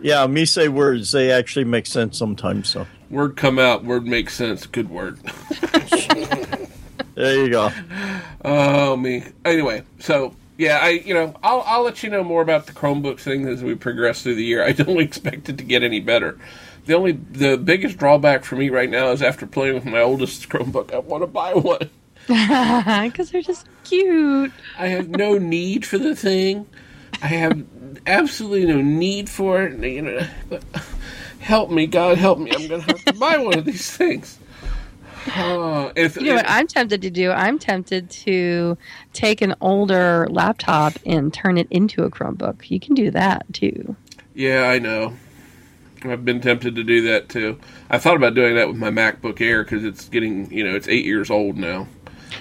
Yeah, 0.03 0.27
me 0.27 0.45
say 0.45 0.69
words 0.69 1.13
they 1.13 1.31
actually 1.31 1.65
make 1.65 1.87
sense 1.87 2.19
sometimes. 2.19 2.69
So 2.69 2.87
word 3.09 3.37
come 3.39 3.59
out, 3.59 3.85
word 3.85 4.07
makes 4.07 4.35
sense. 4.35 4.67
Good 4.67 4.91
word. 4.91 5.19
there 7.15 7.37
you 7.43 7.49
go. 7.49 7.71
Oh 8.45 8.97
me. 8.99 9.25
Anyway, 9.47 9.83
so 10.01 10.37
yeah, 10.57 10.79
I 10.81 10.91
you 10.91 11.15
know 11.15 11.35
I'll 11.43 11.63
I'll 11.67 11.83
let 11.83 12.03
you 12.03 12.11
know 12.11 12.23
more 12.23 12.43
about 12.43 12.67
the 12.67 12.73
Chromebook 12.73 13.19
thing 13.19 13.47
as 13.49 13.63
we 13.63 13.75
progress 13.75 14.23
through 14.23 14.37
the 14.37 14.45
year. 14.45 14.65
I 14.65 14.73
don't 14.73 15.01
expect 15.01 15.49
it 15.49 15.59
to 15.59 15.65
get 15.65 15.83
any 15.83 16.01
better. 16.01 16.39
The 16.87 16.95
only 16.95 17.13
the 17.13 17.57
biggest 17.57 17.97
drawback 17.97 18.45
for 18.45 18.57
me 18.57 18.71
right 18.71 18.91
now 18.91 19.11
is 19.11 19.23
after 19.23 19.47
playing 19.47 19.75
with 19.75 19.85
my 19.85 20.01
oldest 20.01 20.49
Chromebook, 20.49 20.93
I 20.93 20.99
want 20.99 21.23
to 21.23 21.27
buy 21.27 21.55
one. 21.55 21.91
Because 22.27 23.31
they're 23.31 23.43
just 23.43 23.67
cute. 23.85 24.51
I 24.79 24.87
have 24.87 25.11
no 25.11 25.37
need 25.37 25.85
for 25.85 25.99
the 25.99 26.17
thing. 26.17 26.67
I 27.23 27.27
have 27.27 27.65
absolutely 28.07 28.65
no 28.65 28.81
need 28.81 29.29
for 29.29 29.63
it. 29.63 29.79
You 29.85 30.03
know, 30.03 30.27
but 30.49 30.63
help 31.41 31.71
me, 31.71 31.87
God, 31.87 32.17
help 32.17 32.39
me! 32.39 32.51
I'm 32.51 32.67
gonna 32.67 32.83
have 32.83 33.05
to 33.05 33.13
buy 33.13 33.37
one 33.37 33.59
of 33.59 33.67
these 33.67 33.95
things. 33.95 34.39
Uh, 35.27 35.93
if, 35.97 36.17
You 36.17 36.25
know 36.27 36.35
what 36.37 36.49
I'm 36.49 36.67
tempted 36.67 37.03
to 37.03 37.11
do? 37.11 37.31
I'm 37.31 37.59
tempted 37.59 38.11
to 38.11 38.77
take 39.13 39.41
an 39.43 39.55
older 39.61 40.27
laptop 40.31 40.95
and 41.07 41.33
turn 41.33 41.59
it 41.59 41.67
into 41.71 42.05
a 42.05 42.11
Chromebook. 42.11 42.71
You 42.71 42.81
can 42.81 42.95
do 42.95 43.11
that 43.11 43.53
too. 43.53 43.97
Yeah, 44.35 44.65
I 44.65 44.79
know. 44.79 45.15
I've 46.03 46.25
been 46.25 46.41
tempted 46.41 46.75
to 46.77 46.85
do 46.85 47.03
that 47.03 47.29
too. 47.29 47.59
I 47.89 47.99
thought 47.99 48.17
about 48.17 48.35
doing 48.35 48.57
that 48.57 48.69
with 48.69 48.77
my 48.77 48.91
MacBook 48.91 49.41
Air 49.41 49.65
because 49.65 49.85
it's 49.85 50.09
getting, 50.09 50.53
you 50.53 50.63
know, 50.65 50.75
it's 50.75 50.89
eight 50.89 51.05
years 51.05 51.31
old 51.31 51.57
now. 51.57 51.87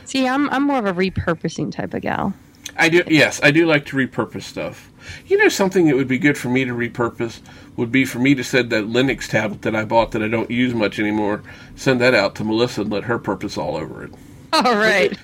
See, 0.05 0.27
I'm 0.27 0.49
I'm 0.49 0.63
more 0.63 0.79
of 0.79 0.85
a 0.85 0.93
repurposing 0.93 1.71
type 1.71 1.93
of 1.93 2.01
gal. 2.01 2.33
I 2.75 2.89
do, 2.89 3.03
yes, 3.07 3.39
I 3.43 3.51
do 3.51 3.65
like 3.65 3.85
to 3.87 3.95
repurpose 3.97 4.43
stuff. 4.43 4.91
You 5.27 5.37
know, 5.37 5.49
something 5.49 5.85
that 5.87 5.95
would 5.95 6.07
be 6.07 6.17
good 6.17 6.37
for 6.37 6.49
me 6.49 6.65
to 6.65 6.73
repurpose 6.73 7.39
would 7.75 7.91
be 7.91 8.05
for 8.05 8.19
me 8.19 8.35
to 8.35 8.43
send 8.43 8.69
that 8.71 8.85
Linux 8.85 9.27
tablet 9.27 9.63
that 9.63 9.75
I 9.75 9.83
bought 9.85 10.11
that 10.11 10.21
I 10.21 10.27
don't 10.27 10.51
use 10.51 10.73
much 10.73 10.99
anymore, 10.99 11.41
send 11.75 11.99
that 12.01 12.13
out 12.13 12.35
to 12.35 12.43
Melissa 12.43 12.81
and 12.81 12.91
let 12.91 13.03
her 13.05 13.17
purpose 13.19 13.57
all 13.57 13.75
over 13.75 14.03
it. 14.03 14.11
All 14.53 14.75
right. 14.75 15.17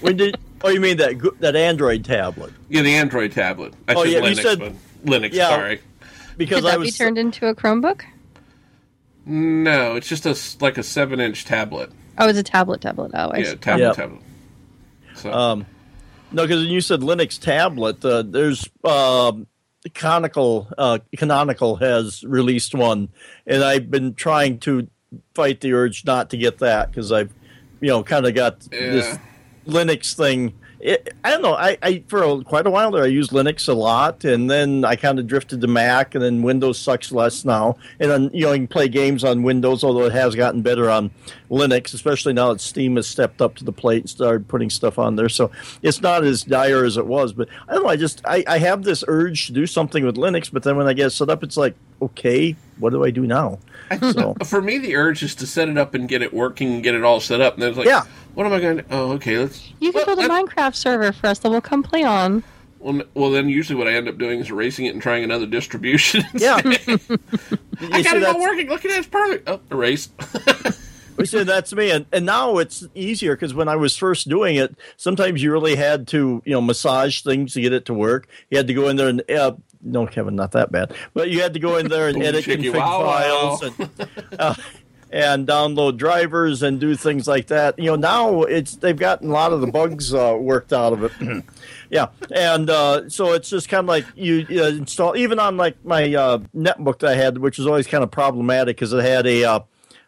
When 0.00 0.16
did? 0.18 0.36
Oh, 0.62 0.68
you 0.68 0.80
mean 0.80 0.96
that 0.98 1.36
that 1.40 1.56
Android 1.56 2.04
tablet? 2.04 2.52
Yeah, 2.68 2.82
the 2.82 2.94
Android 2.94 3.32
tablet. 3.32 3.72
I 3.88 3.94
Oh, 3.94 4.04
said 4.04 4.12
yeah, 4.12 4.18
you 4.18 4.36
Linux, 4.36 4.42
said- 4.42 4.58
but 4.58 4.72
Linux. 5.04 5.32
Yeah. 5.32 5.48
Sorry. 5.48 5.80
Because 6.36 6.60
Could 6.60 6.66
I 6.66 6.70
that 6.72 6.78
was 6.80 6.88
be 6.88 6.92
turned 6.92 7.16
into 7.16 7.46
a 7.46 7.54
Chromebook? 7.54 8.02
No, 9.26 9.96
it's 9.96 10.08
just 10.08 10.26
a 10.26 10.36
like 10.62 10.76
a 10.78 10.82
seven-inch 10.82 11.44
tablet. 11.44 11.90
Oh, 12.18 12.28
it's 12.28 12.38
a 12.38 12.42
tablet 12.42 12.80
tablet. 12.82 13.12
Oh, 13.14 13.30
I 13.30 13.38
Yeah, 13.38 13.44
see. 13.50 13.56
tablet, 13.56 13.82
Yep. 13.86 13.96
tablet. 13.96 14.20
So, 15.16 15.32
Um, 15.32 15.66
no, 16.32 16.42
because 16.42 16.64
you 16.66 16.80
said 16.80 17.00
Linux 17.00 17.40
tablet, 17.40 18.04
uh, 18.04 18.22
there's 18.22 18.68
um, 18.84 19.46
Canonical. 19.92 20.68
Uh, 20.78 20.98
Canonical 21.16 21.76
has 21.76 22.24
released 22.24 22.74
one, 22.74 23.08
and 23.46 23.62
I've 23.62 23.90
been 23.90 24.14
trying 24.14 24.58
to 24.60 24.88
fight 25.34 25.60
the 25.60 25.72
urge 25.72 26.04
not 26.04 26.30
to 26.30 26.36
get 26.36 26.58
that 26.58 26.90
because 26.90 27.12
I've, 27.12 27.32
you 27.80 27.88
know, 27.88 28.02
kind 28.02 28.26
of 28.26 28.34
got 28.34 28.60
this 28.70 29.18
Linux 29.66 30.14
thing. 30.14 30.54
It, 30.84 31.14
I 31.24 31.30
don't 31.30 31.40
know. 31.40 31.54
I, 31.54 31.78
I 31.82 32.04
for 32.08 32.22
a, 32.22 32.44
quite 32.44 32.66
a 32.66 32.70
while 32.70 32.90
there, 32.90 33.04
I 33.04 33.06
used 33.06 33.30
Linux 33.30 33.70
a 33.70 33.72
lot, 33.72 34.22
and 34.22 34.50
then 34.50 34.84
I 34.84 34.96
kind 34.96 35.18
of 35.18 35.26
drifted 35.26 35.62
to 35.62 35.66
Mac, 35.66 36.14
and 36.14 36.22
then 36.22 36.42
Windows 36.42 36.78
sucks 36.78 37.10
less 37.10 37.42
now. 37.42 37.78
And 37.98 38.10
then 38.10 38.30
you 38.34 38.44
know 38.44 38.52
you 38.52 38.58
can 38.58 38.68
play 38.68 38.88
games 38.88 39.24
on 39.24 39.42
Windows, 39.42 39.82
although 39.82 40.04
it 40.04 40.12
has 40.12 40.34
gotten 40.34 40.60
better 40.60 40.90
on 40.90 41.10
Linux, 41.50 41.94
especially 41.94 42.34
now 42.34 42.52
that 42.52 42.60
Steam 42.60 42.96
has 42.96 43.06
stepped 43.06 43.40
up 43.40 43.54
to 43.54 43.64
the 43.64 43.72
plate 43.72 44.02
and 44.02 44.10
started 44.10 44.46
putting 44.46 44.68
stuff 44.68 44.98
on 44.98 45.16
there. 45.16 45.30
So 45.30 45.50
it's 45.80 46.02
not 46.02 46.22
as 46.22 46.42
dire 46.42 46.84
as 46.84 46.98
it 46.98 47.06
was. 47.06 47.32
But 47.32 47.48
I 47.66 47.72
don't 47.72 47.84
know. 47.84 47.88
I 47.88 47.96
just 47.96 48.20
I, 48.26 48.44
I 48.46 48.58
have 48.58 48.82
this 48.82 49.02
urge 49.08 49.46
to 49.46 49.52
do 49.52 49.66
something 49.66 50.04
with 50.04 50.16
Linux, 50.16 50.52
but 50.52 50.64
then 50.64 50.76
when 50.76 50.86
I 50.86 50.92
get 50.92 51.12
set 51.12 51.30
up, 51.30 51.42
it's 51.42 51.56
like, 51.56 51.74
okay, 52.02 52.56
what 52.78 52.90
do 52.90 53.02
I 53.04 53.10
do 53.10 53.26
now? 53.26 53.58
So 54.12 54.34
for 54.44 54.60
me, 54.62 54.78
the 54.78 54.96
urge 54.96 55.22
is 55.22 55.34
to 55.36 55.46
set 55.46 55.68
it 55.68 55.78
up 55.78 55.94
and 55.94 56.08
get 56.08 56.22
it 56.22 56.32
working 56.32 56.74
and 56.74 56.82
get 56.82 56.94
it 56.94 57.04
all 57.04 57.20
set 57.20 57.40
up. 57.40 57.54
And 57.54 57.62
then 57.62 57.70
it's 57.70 57.78
like, 57.78 57.86
Yeah. 57.86 58.04
what 58.34 58.46
am 58.46 58.52
I 58.52 58.60
going 58.60 58.76
to? 58.78 58.84
Oh, 58.90 59.12
okay, 59.12 59.38
let's. 59.38 59.70
You 59.80 59.92
can 59.92 59.98
well, 60.06 60.16
build 60.16 60.18
a 60.24 60.28
that- 60.28 60.46
Minecraft 60.46 60.74
server 60.74 61.12
for 61.12 61.26
us 61.28 61.38
that 61.40 61.50
we'll 61.50 61.60
come 61.60 61.82
play 61.82 62.02
on. 62.04 62.42
Well, 62.80 63.02
well, 63.14 63.30
then 63.30 63.48
usually 63.48 63.78
what 63.78 63.88
I 63.88 63.92
end 63.94 64.08
up 64.08 64.18
doing 64.18 64.40
is 64.40 64.50
erasing 64.50 64.84
it 64.84 64.90
and 64.92 65.00
trying 65.00 65.24
another 65.24 65.46
distribution. 65.46 66.22
yeah, 66.34 66.56
I 66.64 66.68
got 66.68 66.78
see, 66.88 66.88
it 67.88 68.06
all 68.06 68.20
that's- 68.20 68.36
working. 68.40 68.68
Look 68.68 68.84
at 68.84 68.90
that, 68.90 68.98
it's 68.98 69.06
perfect. 69.08 69.48
Oh, 69.48 69.60
erase. 69.70 70.10
We 71.16 71.26
said 71.26 71.46
that's 71.46 71.72
me, 71.72 71.92
and, 71.92 72.06
and 72.12 72.26
now 72.26 72.58
it's 72.58 72.84
easier 72.94 73.36
because 73.36 73.54
when 73.54 73.68
I 73.68 73.76
was 73.76 73.96
first 73.96 74.28
doing 74.28 74.56
it, 74.56 74.74
sometimes 74.96 75.42
you 75.44 75.52
really 75.52 75.76
had 75.76 76.08
to 76.08 76.42
you 76.44 76.52
know 76.52 76.60
massage 76.60 77.20
things 77.22 77.54
to 77.54 77.60
get 77.60 77.72
it 77.72 77.84
to 77.86 77.94
work. 77.94 78.26
You 78.50 78.56
had 78.58 78.66
to 78.66 78.74
go 78.74 78.88
in 78.88 78.96
there 78.96 79.08
and 79.08 79.30
uh, 79.30 79.52
no, 79.84 80.06
Kevin, 80.06 80.34
not 80.34 80.52
that 80.52 80.72
bad, 80.72 80.94
but 81.12 81.30
you 81.30 81.40
had 81.42 81.54
to 81.54 81.60
go 81.60 81.76
in 81.76 81.88
there 81.88 82.08
and 82.08 82.22
edit 82.22 82.44
config 82.44 82.74
wow, 82.74 83.02
files 83.02 83.62
wow. 83.62 83.70
and 83.78 84.10
uh, 84.38 84.54
and 85.14 85.46
download 85.46 85.96
drivers 85.96 86.64
and 86.64 86.80
do 86.80 86.96
things 86.96 87.28
like 87.28 87.46
that. 87.46 87.78
You 87.78 87.86
know, 87.86 87.96
now 87.96 88.42
it's 88.42 88.74
they've 88.76 88.96
gotten 88.96 89.28
a 89.30 89.32
lot 89.32 89.52
of 89.52 89.60
the 89.60 89.68
bugs 89.68 90.12
uh, 90.12 90.36
worked 90.38 90.72
out 90.72 90.92
of 90.92 91.04
it. 91.04 91.44
yeah, 91.90 92.08
and 92.34 92.68
uh, 92.68 93.08
so 93.08 93.32
it's 93.32 93.48
just 93.48 93.68
kind 93.68 93.84
of 93.84 93.88
like 93.88 94.06
you 94.16 94.44
uh, 94.50 94.64
install 94.68 95.16
even 95.16 95.38
on 95.38 95.56
like 95.56 95.82
my 95.84 96.12
uh, 96.14 96.38
netbook 96.54 96.98
that 97.00 97.10
I 97.10 97.14
had, 97.14 97.38
which 97.38 97.58
was 97.58 97.66
always 97.66 97.86
kind 97.86 98.02
of 98.02 98.10
problematic 98.10 98.76
because 98.76 98.92
it 98.92 99.04
had 99.04 99.26
a 99.26 99.44
uh, 99.44 99.60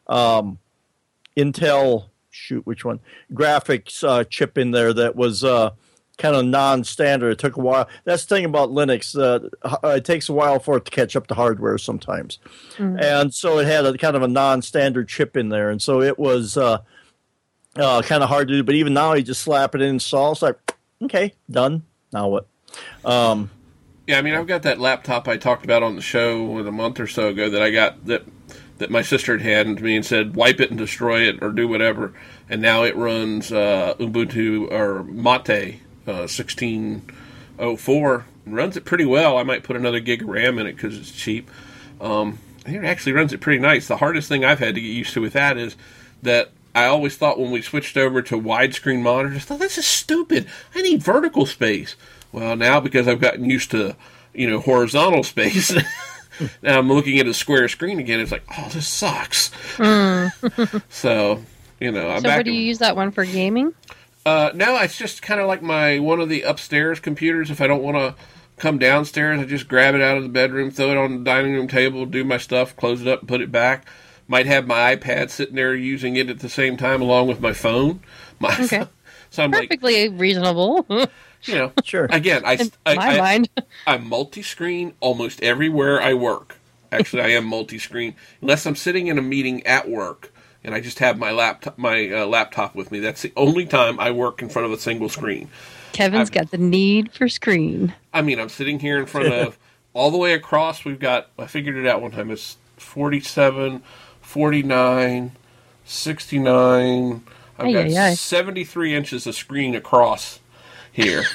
um, 0.08 0.58
Intel 1.36 2.06
shoot 2.30 2.66
which 2.66 2.84
one 2.84 3.00
graphics 3.32 4.06
uh, 4.06 4.24
chip 4.24 4.58
in 4.58 4.70
there 4.70 4.92
that 4.92 5.16
was 5.16 5.42
uh, 5.42 5.70
kind 6.18 6.34
of 6.34 6.44
non-standard. 6.44 7.30
It 7.30 7.38
took 7.38 7.56
a 7.56 7.60
while. 7.60 7.88
That's 8.04 8.24
the 8.24 8.34
thing 8.34 8.44
about 8.44 8.70
Linux. 8.70 9.16
Uh, 9.16 9.48
it 9.88 10.04
takes 10.04 10.28
a 10.28 10.32
while 10.32 10.58
for 10.58 10.78
it 10.78 10.84
to 10.86 10.90
catch 10.90 11.16
up 11.16 11.26
to 11.28 11.34
hardware 11.34 11.78
sometimes, 11.78 12.38
and 13.00 13.34
so 13.34 13.58
it 13.58 13.66
had 13.66 13.84
a 13.84 13.96
kind 13.98 14.16
of 14.16 14.22
a 14.22 14.28
non-standard 14.28 15.08
chip 15.08 15.36
in 15.36 15.48
there, 15.48 15.70
and 15.70 15.80
so 15.80 16.00
it 16.00 16.18
was 16.18 16.56
uh, 16.56 16.78
uh, 17.76 18.02
kind 18.02 18.22
of 18.22 18.28
hard 18.28 18.48
to 18.48 18.54
do. 18.54 18.62
But 18.62 18.74
even 18.74 18.94
now, 18.94 19.14
you 19.14 19.22
just 19.22 19.42
slap 19.42 19.74
it 19.74 19.82
in, 19.82 19.94
install. 19.94 20.32
It's 20.32 20.42
like 20.42 20.74
okay, 21.02 21.34
done. 21.50 21.82
Now 22.12 22.28
what? 22.28 22.46
Um, 23.04 23.50
Yeah, 24.06 24.18
I 24.18 24.22
mean, 24.22 24.34
I've 24.34 24.46
got 24.46 24.62
that 24.62 24.80
laptop 24.80 25.28
I 25.28 25.36
talked 25.36 25.64
about 25.64 25.82
on 25.82 25.96
the 25.96 26.02
show 26.02 26.58
a 26.58 26.72
month 26.72 27.00
or 27.00 27.06
so 27.06 27.28
ago 27.28 27.50
that 27.50 27.62
I 27.62 27.70
got 27.70 28.06
that 28.06 28.24
that 28.78 28.90
my 28.90 29.02
sister 29.02 29.32
had 29.32 29.42
handed 29.42 29.78
to 29.78 29.84
me 29.84 29.96
and 29.96 30.04
said 30.04 30.36
wipe 30.36 30.60
it 30.60 30.70
and 30.70 30.78
destroy 30.78 31.22
it 31.22 31.42
or 31.42 31.50
do 31.50 31.68
whatever, 31.68 32.14
and 32.48 32.62
now 32.62 32.84
it 32.84 32.96
runs 32.96 33.52
uh, 33.52 33.94
Ubuntu 33.98 34.70
or 34.70 35.02
Mate 35.04 35.80
uh, 36.06 36.26
1604. 36.28 38.24
Runs 38.46 38.76
it 38.76 38.84
pretty 38.84 39.04
well. 39.04 39.38
I 39.38 39.42
might 39.42 39.62
put 39.64 39.76
another 39.76 40.00
gig 40.00 40.22
of 40.22 40.28
RAM 40.28 40.58
in 40.58 40.66
it 40.66 40.74
because 40.76 40.96
it's 40.98 41.10
cheap. 41.10 41.50
Um, 42.00 42.38
it 42.64 42.84
actually 42.84 43.12
runs 43.12 43.32
it 43.32 43.40
pretty 43.40 43.60
nice. 43.60 43.88
The 43.88 43.96
hardest 43.96 44.28
thing 44.28 44.44
I've 44.44 44.58
had 44.60 44.74
to 44.76 44.80
get 44.80 44.88
used 44.88 45.12
to 45.14 45.20
with 45.20 45.32
that 45.32 45.56
is 45.56 45.76
that 46.22 46.50
I 46.74 46.86
always 46.86 47.16
thought 47.16 47.38
when 47.38 47.50
we 47.50 47.62
switched 47.62 47.96
over 47.96 48.22
to 48.22 48.36
widescreen 48.40 49.00
monitors, 49.02 49.36
I 49.36 49.40
thought 49.40 49.58
this 49.60 49.78
is 49.78 49.86
stupid. 49.86 50.46
I 50.74 50.82
need 50.82 51.02
vertical 51.02 51.46
space. 51.46 51.96
Well, 52.32 52.54
now 52.56 52.80
because 52.80 53.08
I've 53.08 53.20
gotten 53.20 53.48
used 53.48 53.70
to 53.72 53.96
you 54.34 54.48
know 54.50 54.60
horizontal 54.60 55.22
space. 55.22 55.72
now 56.62 56.78
I'm 56.78 56.88
looking 56.88 57.18
at 57.18 57.26
a 57.26 57.34
square 57.34 57.66
screen 57.68 57.98
again. 57.98 58.20
It's 58.20 58.30
like, 58.32 58.44
oh, 58.58 58.68
this 58.68 58.86
sucks. 58.86 59.50
so, 60.90 61.42
you 61.80 61.90
know, 61.92 62.10
I'm 62.10 62.18
So, 62.20 62.28
back. 62.28 62.38
what 62.38 62.44
do 62.46 62.52
you 62.52 62.60
use 62.60 62.78
that 62.78 62.94
one 62.96 63.10
for 63.10 63.24
gaming? 63.24 63.74
Uh, 64.26 64.50
no, 64.54 64.76
it's 64.82 64.98
just 64.98 65.22
kind 65.22 65.40
of 65.40 65.46
like 65.46 65.62
my 65.62 66.00
one 66.00 66.20
of 66.20 66.28
the 66.28 66.42
upstairs 66.42 66.98
computers. 66.98 67.48
If 67.48 67.60
I 67.60 67.68
don't 67.68 67.82
want 67.82 67.96
to 67.96 68.20
come 68.56 68.76
downstairs, 68.76 69.38
I 69.38 69.44
just 69.44 69.68
grab 69.68 69.94
it 69.94 70.02
out 70.02 70.16
of 70.16 70.24
the 70.24 70.28
bedroom, 70.28 70.72
throw 70.72 70.90
it 70.90 70.96
on 70.96 71.18
the 71.18 71.24
dining 71.24 71.54
room 71.54 71.68
table, 71.68 72.04
do 72.06 72.24
my 72.24 72.36
stuff, 72.36 72.76
close 72.76 73.00
it 73.00 73.06
up, 73.06 73.20
and 73.20 73.28
put 73.28 73.40
it 73.40 73.52
back. 73.52 73.86
Might 74.26 74.46
have 74.46 74.66
my 74.66 74.96
iPad 74.96 75.30
sitting 75.30 75.54
there 75.54 75.76
using 75.76 76.16
it 76.16 76.28
at 76.28 76.40
the 76.40 76.48
same 76.48 76.76
time, 76.76 77.00
along 77.00 77.28
with 77.28 77.40
my 77.40 77.52
phone. 77.52 78.00
My 78.40 78.54
Okay. 78.60 78.84
so 79.30 79.44
I'm 79.44 79.52
like, 79.52 79.68
Perfectly 79.70 80.08
reasonable. 80.08 80.84
you 81.44 81.54
know, 81.54 81.72
Sure. 81.84 82.06
Again, 82.06 82.42
I, 82.44 82.54
In 82.54 82.72
I, 82.84 82.94
my 82.96 83.08
I, 83.10 83.18
mind. 83.18 83.48
I'm 83.86 84.08
multi-screen 84.08 84.94
almost 85.00 85.40
everywhere 85.42 86.02
I 86.02 86.14
work. 86.14 86.56
Actually, 86.90 87.22
I 87.22 87.28
am 87.28 87.46
multi-screen 87.46 88.16
unless 88.42 88.66
I'm 88.66 88.76
sitting 88.76 89.06
in 89.06 89.18
a 89.18 89.22
meeting 89.22 89.64
at 89.66 89.88
work 89.88 90.32
and 90.66 90.74
I 90.74 90.80
just 90.80 90.98
have 90.98 91.16
my 91.18 91.30
laptop 91.30 91.78
my 91.78 92.10
uh, 92.10 92.26
laptop 92.26 92.74
with 92.74 92.90
me. 92.92 92.98
That's 93.00 93.22
the 93.22 93.32
only 93.36 93.64
time 93.64 93.98
I 93.98 94.10
work 94.10 94.42
in 94.42 94.50
front 94.50 94.66
of 94.66 94.72
a 94.72 94.78
single 94.78 95.08
screen. 95.08 95.48
Kevin's 95.92 96.28
I've- 96.28 96.38
got 96.38 96.50
the 96.50 96.58
need 96.58 97.12
for 97.12 97.28
screen. 97.28 97.94
I 98.12 98.20
mean, 98.20 98.38
I'm 98.38 98.50
sitting 98.50 98.78
here 98.80 98.98
in 98.98 99.06
front 99.06 99.32
of 99.32 99.56
all 99.94 100.10
the 100.10 100.18
way 100.18 100.34
across. 100.34 100.84
We've 100.84 100.98
got 101.00 101.28
I 101.38 101.46
figured 101.46 101.76
it 101.76 101.86
out 101.86 102.02
one 102.02 102.10
time. 102.10 102.30
It's 102.30 102.58
47, 102.76 103.82
49, 104.20 105.32
69. 105.84 107.22
I've 107.58 107.66
Ay, 107.66 107.72
got 107.72 107.86
ay, 107.86 107.96
ay. 108.10 108.14
73 108.14 108.94
inches 108.94 109.26
of 109.26 109.34
screen 109.34 109.74
across 109.74 110.40
here. 110.92 111.22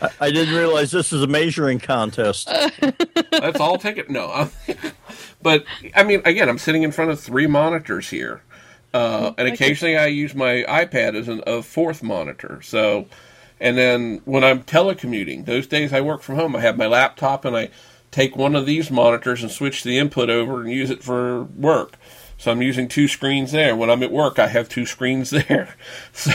I, 0.00 0.10
I 0.20 0.30
didn't 0.30 0.54
realize 0.54 0.90
this 0.90 1.12
is 1.12 1.22
a 1.22 1.26
measuring 1.26 1.78
contest. 1.80 2.48
That's 3.30 3.58
all 3.58 3.78
ticket. 3.78 4.10
No, 4.10 4.26
I'm- 4.26 4.50
but 5.42 5.64
I 5.94 6.04
mean, 6.04 6.22
again, 6.24 6.48
I'm 6.48 6.58
sitting 6.58 6.82
in 6.82 6.92
front 6.92 7.10
of 7.10 7.20
three 7.20 7.46
monitors 7.46 8.10
here, 8.10 8.42
uh, 8.94 9.32
and 9.38 9.48
occasionally 9.48 9.96
I 9.96 10.06
use 10.06 10.34
my 10.34 10.64
iPad 10.68 11.14
as 11.14 11.28
an, 11.28 11.42
a 11.46 11.62
fourth 11.62 12.02
monitor. 12.02 12.60
So, 12.62 13.06
and 13.60 13.76
then 13.76 14.20
when 14.24 14.44
I'm 14.44 14.62
telecommuting, 14.62 15.44
those 15.44 15.66
days 15.66 15.92
I 15.92 16.00
work 16.00 16.22
from 16.22 16.36
home, 16.36 16.56
I 16.56 16.60
have 16.60 16.76
my 16.76 16.86
laptop 16.86 17.44
and 17.44 17.56
I 17.56 17.70
take 18.10 18.36
one 18.36 18.56
of 18.56 18.66
these 18.66 18.90
monitors 18.90 19.42
and 19.42 19.50
switch 19.50 19.84
the 19.84 19.98
input 19.98 20.30
over 20.30 20.62
and 20.62 20.70
use 20.70 20.90
it 20.90 21.02
for 21.02 21.44
work. 21.44 21.94
So 22.38 22.50
I'm 22.50 22.62
using 22.62 22.88
two 22.88 23.08
screens 23.08 23.52
there. 23.52 23.76
When 23.76 23.90
I'm 23.90 24.02
at 24.02 24.12
work, 24.12 24.38
I 24.38 24.48
have 24.48 24.68
two 24.68 24.86
screens 24.86 25.30
there. 25.48 25.74
So. 26.12 26.32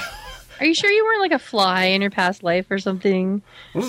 Are 0.59 0.65
you 0.65 0.75
sure 0.75 0.91
you 0.91 1.03
weren't 1.03 1.21
like 1.21 1.31
a 1.31 1.39
fly 1.39 1.85
in 1.85 2.01
your 2.01 2.11
past 2.11 2.43
life 2.43 2.69
or 2.69 2.77
something? 2.77 3.41
I 3.73 3.79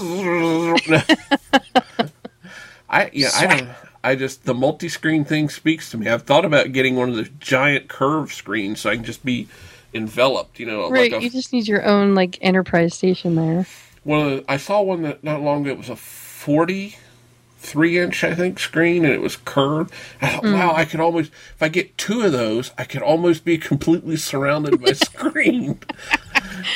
yeah, 3.12 3.28
I 3.34 3.46
don't. 3.46 3.68
I 4.04 4.14
just 4.16 4.44
the 4.44 4.54
multi-screen 4.54 5.24
thing 5.24 5.48
speaks 5.48 5.90
to 5.90 5.98
me. 5.98 6.08
I've 6.08 6.22
thought 6.22 6.44
about 6.44 6.72
getting 6.72 6.96
one 6.96 7.08
of 7.08 7.16
those 7.16 7.30
giant 7.40 7.88
curved 7.88 8.32
screens 8.32 8.80
so 8.80 8.90
I 8.90 8.96
can 8.96 9.04
just 9.04 9.24
be 9.24 9.48
enveloped. 9.94 10.58
You 10.58 10.66
know, 10.66 10.90
Right, 10.90 11.12
like 11.12 11.20
a, 11.20 11.24
you 11.24 11.30
just 11.30 11.52
need 11.52 11.68
your 11.68 11.84
own 11.84 12.14
like 12.14 12.38
enterprise 12.40 12.94
station 12.94 13.34
there. 13.36 13.66
Well, 14.04 14.42
I 14.48 14.56
saw 14.56 14.82
one 14.82 15.02
that 15.02 15.22
not 15.22 15.42
long 15.42 15.62
ago. 15.62 15.70
It 15.70 15.78
was 15.78 15.88
a 15.88 15.96
forty-three 15.96 17.98
inch, 17.98 18.24
I 18.24 18.34
think, 18.34 18.58
screen, 18.58 19.04
and 19.04 19.14
it 19.14 19.20
was 19.20 19.36
curved. 19.36 19.92
I 20.20 20.28
thought, 20.30 20.42
mm. 20.42 20.54
wow, 20.54 20.72
I 20.74 20.84
could 20.84 21.00
almost 21.00 21.30
if 21.54 21.62
I 21.62 21.68
get 21.68 21.96
two 21.96 22.22
of 22.22 22.32
those, 22.32 22.72
I 22.76 22.84
could 22.84 23.02
almost 23.02 23.44
be 23.44 23.58
completely 23.58 24.16
surrounded 24.16 24.82
by 24.82 24.92
screen. 24.92 25.78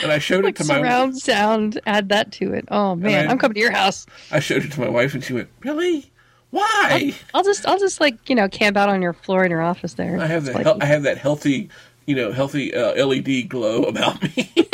and 0.03 0.13
I 0.13 0.19
showed 0.19 0.45
Like 0.45 0.61
it 0.61 0.63
to 0.63 0.69
my 0.69 0.81
surround 0.81 1.19
sound, 1.19 1.81
add 1.87 2.09
that 2.11 2.31
to 2.33 2.53
it. 2.53 2.67
Oh 2.71 2.95
man, 2.95 3.27
I- 3.27 3.31
I'm 3.33 3.39
coming 3.39 3.55
to 3.55 3.61
your 3.61 3.73
house. 3.73 4.07
I 4.31 4.39
showed 4.39 4.65
it 4.65 4.71
to 4.73 4.81
my 4.81 4.89
wife, 4.89 5.15
and 5.15 5.25
she 5.25 5.33
went, 5.33 5.49
"Really? 5.63 6.13
Why?" 6.57 7.15
I'll 7.35 7.45
just 7.45 7.67
I'll 7.67 7.79
just 7.79 8.01
like, 8.01 8.29
you 8.29 8.35
know, 8.35 8.49
camp 8.49 8.77
out 8.77 8.89
on 8.89 9.03
your 9.03 9.13
floor 9.13 9.45
in 9.45 9.51
your 9.51 9.63
office 9.63 9.95
there. 9.95 10.19
I 10.19 10.27
have 10.27 10.45
that. 10.47 10.57
Hel- 10.57 10.79
I 10.81 10.87
have 10.87 11.03
that 11.03 11.19
healthy, 11.19 11.69
you 12.07 12.17
know, 12.17 12.33
healthy 12.33 12.75
uh, 12.75 13.05
LED 13.05 13.49
glow 13.49 13.83
about 13.83 14.23
me. 14.23 14.51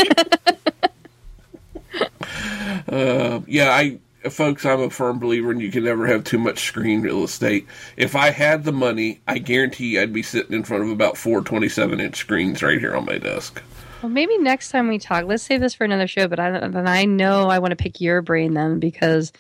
uh, 2.89 3.41
yeah, 3.47 3.70
I, 3.70 3.99
folks, 4.28 4.64
I'm 4.64 4.80
a 4.80 4.91
firm 4.91 5.18
believer 5.18 5.51
in 5.51 5.61
you 5.61 5.70
can 5.70 5.85
never 5.85 6.07
have 6.07 6.24
too 6.24 6.39
much 6.39 6.64
screen 6.64 7.03
real 7.03 7.24
estate. 7.24 7.66
If 7.97 8.14
I 8.14 8.30
had 8.30 8.64
the 8.64 8.72
money, 8.72 9.20
I 9.26 9.39
guarantee 9.39 9.99
I'd 9.99 10.12
be 10.12 10.22
sitting 10.22 10.53
in 10.53 10.62
front 10.62 10.85
of 10.85 10.91
about 10.91 11.16
four 11.16 11.41
27 11.43 12.01
inch 12.01 12.16
screens 12.16 12.62
right 12.62 12.78
here 12.78 12.95
on 12.95 13.05
my 13.05 13.18
desk. 13.18 13.62
Well, 14.03 14.11
maybe 14.11 14.37
next 14.39 14.70
time 14.70 14.89
we 14.89 14.99
talk, 14.99 15.26
let's 15.26 15.43
save 15.43 15.61
this 15.61 15.74
for 15.74 15.85
another 15.85 16.09
show. 16.09 16.26
But 16.26 16.41
I, 16.41 16.68
then 16.68 16.89
I 16.89 17.05
know 17.05 17.49
I 17.49 17.59
want 17.59 17.70
to 17.70 17.76
pick 17.76 18.01
your 18.01 18.20
brain 18.22 18.55
then 18.55 18.78
because 18.78 19.33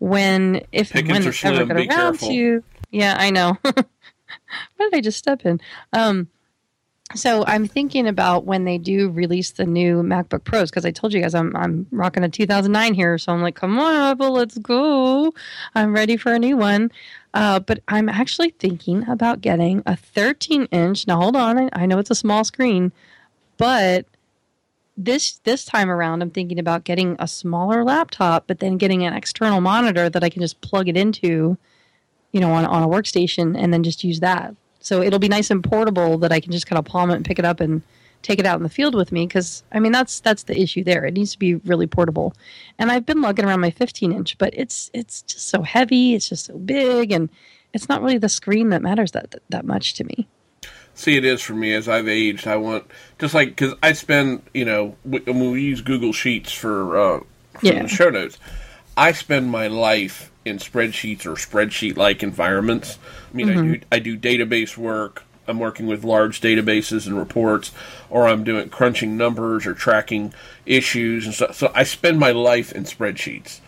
when 0.00 0.62
if 0.72 0.90
Pickings 0.90 1.12
when 1.12 1.28
it's 1.28 1.44
ever 1.44 1.64
be 1.66 1.72
around 1.72 1.88
careful. 1.88 2.28
to, 2.28 2.64
yeah, 2.90 3.14
I 3.16 3.30
know. 3.30 3.56
what 3.62 3.86
did 4.78 4.94
I 4.94 5.00
just 5.00 5.18
step 5.18 5.46
in? 5.46 5.60
Um, 5.92 6.28
so 7.14 7.44
I'm 7.46 7.66
thinking 7.66 8.06
about 8.06 8.44
when 8.44 8.64
they 8.64 8.78
do 8.78 9.10
release 9.10 9.50
the 9.50 9.66
new 9.66 10.02
MacBook 10.02 10.44
Pros 10.44 10.70
because 10.70 10.84
I 10.84 10.90
told 10.90 11.12
you 11.12 11.20
guys 11.20 11.34
I'm 11.34 11.54
I'm 11.56 11.86
rocking 11.90 12.24
a 12.24 12.28
2009 12.28 12.94
here, 12.94 13.18
so 13.18 13.32
I'm 13.32 13.42
like, 13.42 13.56
come 13.56 13.78
on, 13.78 13.94
Apple, 13.94 14.32
let's 14.32 14.58
go. 14.58 15.32
I'm 15.74 15.92
ready 15.92 16.16
for 16.16 16.32
a 16.32 16.38
new 16.38 16.56
one. 16.56 16.90
Uh, 17.32 17.60
but 17.60 17.80
I'm 17.86 18.08
actually 18.08 18.50
thinking 18.50 19.08
about 19.08 19.40
getting 19.40 19.82
a 19.86 19.96
13 19.96 20.64
inch. 20.66 21.06
Now 21.06 21.20
hold 21.20 21.36
on, 21.36 21.58
I, 21.58 21.68
I 21.72 21.86
know 21.86 21.98
it's 21.98 22.10
a 22.10 22.14
small 22.14 22.44
screen, 22.44 22.92
but 23.56 24.06
this 24.96 25.38
this 25.44 25.64
time 25.64 25.90
around 25.90 26.22
I'm 26.22 26.30
thinking 26.30 26.58
about 26.58 26.84
getting 26.84 27.16
a 27.18 27.28
smaller 27.28 27.84
laptop, 27.84 28.46
but 28.46 28.60
then 28.60 28.76
getting 28.76 29.04
an 29.04 29.14
external 29.14 29.60
monitor 29.60 30.08
that 30.10 30.24
I 30.24 30.28
can 30.28 30.42
just 30.42 30.60
plug 30.60 30.88
it 30.88 30.96
into, 30.96 31.56
you 32.32 32.40
know, 32.40 32.52
on, 32.52 32.64
on 32.64 32.82
a 32.82 32.88
workstation 32.88 33.56
and 33.58 33.72
then 33.72 33.82
just 33.82 34.04
use 34.04 34.20
that. 34.20 34.54
So 34.80 35.02
it'll 35.02 35.18
be 35.18 35.28
nice 35.28 35.50
and 35.50 35.62
portable 35.62 36.18
that 36.18 36.32
I 36.32 36.40
can 36.40 36.52
just 36.52 36.66
kind 36.66 36.78
of 36.78 36.84
palm 36.84 37.10
it 37.10 37.16
and 37.16 37.24
pick 37.24 37.38
it 37.38 37.44
up 37.44 37.60
and 37.60 37.82
take 38.22 38.38
it 38.38 38.46
out 38.46 38.58
in 38.58 38.62
the 38.62 38.68
field 38.68 38.94
with 38.94 39.12
me 39.12 39.26
because 39.26 39.62
I 39.72 39.80
mean 39.80 39.92
that's 39.92 40.20
that's 40.20 40.44
the 40.44 40.60
issue 40.60 40.84
there. 40.84 41.04
It 41.04 41.14
needs 41.14 41.32
to 41.32 41.38
be 41.38 41.54
really 41.56 41.86
portable. 41.86 42.34
And 42.78 42.90
I've 42.90 43.06
been 43.06 43.22
lugging 43.22 43.44
around 43.44 43.60
my 43.60 43.70
15 43.70 44.12
inch, 44.12 44.38
but 44.38 44.52
it's 44.54 44.90
it's 44.92 45.22
just 45.22 45.48
so 45.48 45.62
heavy, 45.62 46.14
it's 46.14 46.28
just 46.28 46.46
so 46.46 46.58
big 46.58 47.12
and 47.12 47.30
it's 47.72 47.88
not 47.88 48.02
really 48.02 48.18
the 48.18 48.28
screen 48.28 48.70
that 48.70 48.82
matters 48.82 49.12
that 49.12 49.34
that 49.48 49.64
much 49.64 49.94
to 49.94 50.04
me. 50.04 50.28
See, 51.00 51.16
it 51.16 51.24
is 51.24 51.40
for 51.40 51.54
me 51.54 51.72
as 51.72 51.88
I've 51.88 52.08
aged. 52.08 52.46
I 52.46 52.56
want 52.56 52.84
just 53.18 53.32
like 53.32 53.48
because 53.56 53.72
I 53.82 53.92
spend, 53.94 54.42
you 54.52 54.66
know, 54.66 54.96
w- 55.10 55.24
when 55.24 55.50
we 55.52 55.62
use 55.62 55.80
Google 55.80 56.12
Sheets 56.12 56.52
for, 56.52 56.98
uh, 56.98 57.20
for 57.58 57.66
Yeah. 57.66 57.86
show 57.86 58.10
notes, 58.10 58.36
I 58.98 59.12
spend 59.12 59.50
my 59.50 59.66
life 59.66 60.30
in 60.44 60.58
spreadsheets 60.58 61.24
or 61.24 61.36
spreadsheet-like 61.36 62.22
environments. 62.22 62.98
I 63.32 63.36
mean, 63.36 63.48
I 63.48 63.54
do 63.54 63.80
I 63.92 63.98
do 63.98 64.18
database 64.18 64.76
work. 64.76 65.22
I'm 65.48 65.58
working 65.58 65.86
with 65.86 66.04
large 66.04 66.42
databases 66.42 67.06
and 67.06 67.18
reports, 67.18 67.72
or 68.10 68.28
I'm 68.28 68.44
doing 68.44 68.68
crunching 68.68 69.16
numbers 69.16 69.66
or 69.66 69.72
tracking 69.72 70.34
issues 70.66 71.24
and 71.24 71.34
stuff. 71.34 71.56
So 71.56 71.72
I 71.74 71.82
spend 71.84 72.18
my 72.18 72.30
life 72.32 72.72
in 72.72 72.84
spreadsheets. 72.84 73.60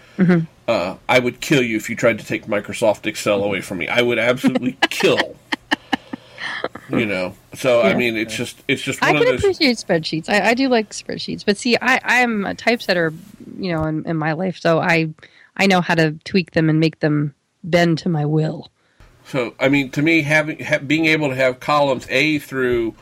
Uh, 0.69 0.97
I 1.09 1.19
would 1.19 1.41
kill 1.41 1.63
you 1.63 1.79
if 1.79 1.89
you 1.89 1.97
tried 1.97 2.19
to 2.19 2.27
take 2.27 2.45
Microsoft 2.47 3.07
Excel 3.07 3.43
away 3.43 3.63
from 3.63 3.79
me. 3.79 3.89
I 3.89 4.03
would 4.03 4.19
absolutely 4.19 4.77
kill. 4.91 5.37
You 6.91 7.07
know, 7.07 7.35
so 7.55 7.81
I 7.83 7.95
mean, 7.95 8.17
it's 8.17 8.35
just 8.35 8.63
it's 8.69 8.83
just 8.83 9.03
I 9.03 9.13
one 9.13 9.17
of 9.17 9.23
can 9.23 9.33
those. 9.33 9.41
appreciate 9.41 9.77
spreadsheets. 9.79 10.29
I, 10.29 10.51
I 10.51 10.55
do 10.55 10.69
like 10.69 10.91
spreadsheets, 10.91 11.45
but 11.45 11.57
see, 11.57 11.77
I, 11.81 12.01
I'm 12.03 12.45
a 12.45 12.55
typesetter, 12.55 13.13
you 13.59 13.73
know, 13.73 13.85
in, 13.85 14.07
in 14.07 14.17
my 14.17 14.33
life, 14.33 14.59
so 14.59 14.79
I 14.81 15.09
I 15.57 15.67
know 15.67 15.81
how 15.81 15.95
to 15.95 16.13
tweak 16.25 16.51
them 16.53 16.69
and 16.69 16.81
make 16.81 17.01
them 17.01 17.35
bend 17.65 17.99
to 17.99 18.09
my 18.09 18.27
will. 18.27 18.69
So 19.27 19.55
I 19.61 19.69
mean, 19.69 19.91
to 19.93 20.03
me, 20.03 20.23
having 20.23 20.63
ha- 20.65 20.79
being 20.79 21.07
able 21.07 21.29
to 21.31 21.35
have 21.37 21.61
columns 21.61 22.07
A 22.11 22.39
through 22.39 22.95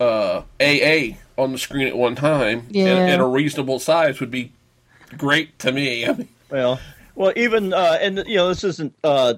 uh, 0.00 0.42
AA 0.60 1.16
on 1.36 1.52
the 1.52 1.58
screen 1.58 1.86
at 1.86 1.96
one 1.96 2.14
time 2.16 2.66
Yeah. 2.70 2.86
and, 2.86 3.10
and 3.10 3.22
a 3.22 3.26
reasonable 3.26 3.78
size 3.78 4.18
would 4.20 4.30
be 4.30 4.52
great 5.16 5.58
to 5.60 5.70
me. 5.72 6.06
I 6.08 6.12
mean, 6.12 6.28
Well, 6.50 6.80
Well, 7.18 7.32
even 7.34 7.72
uh, 7.72 7.98
and 8.00 8.22
you 8.28 8.36
know 8.36 8.46
this 8.46 8.62
isn't 8.62 8.94
uh, 9.02 9.34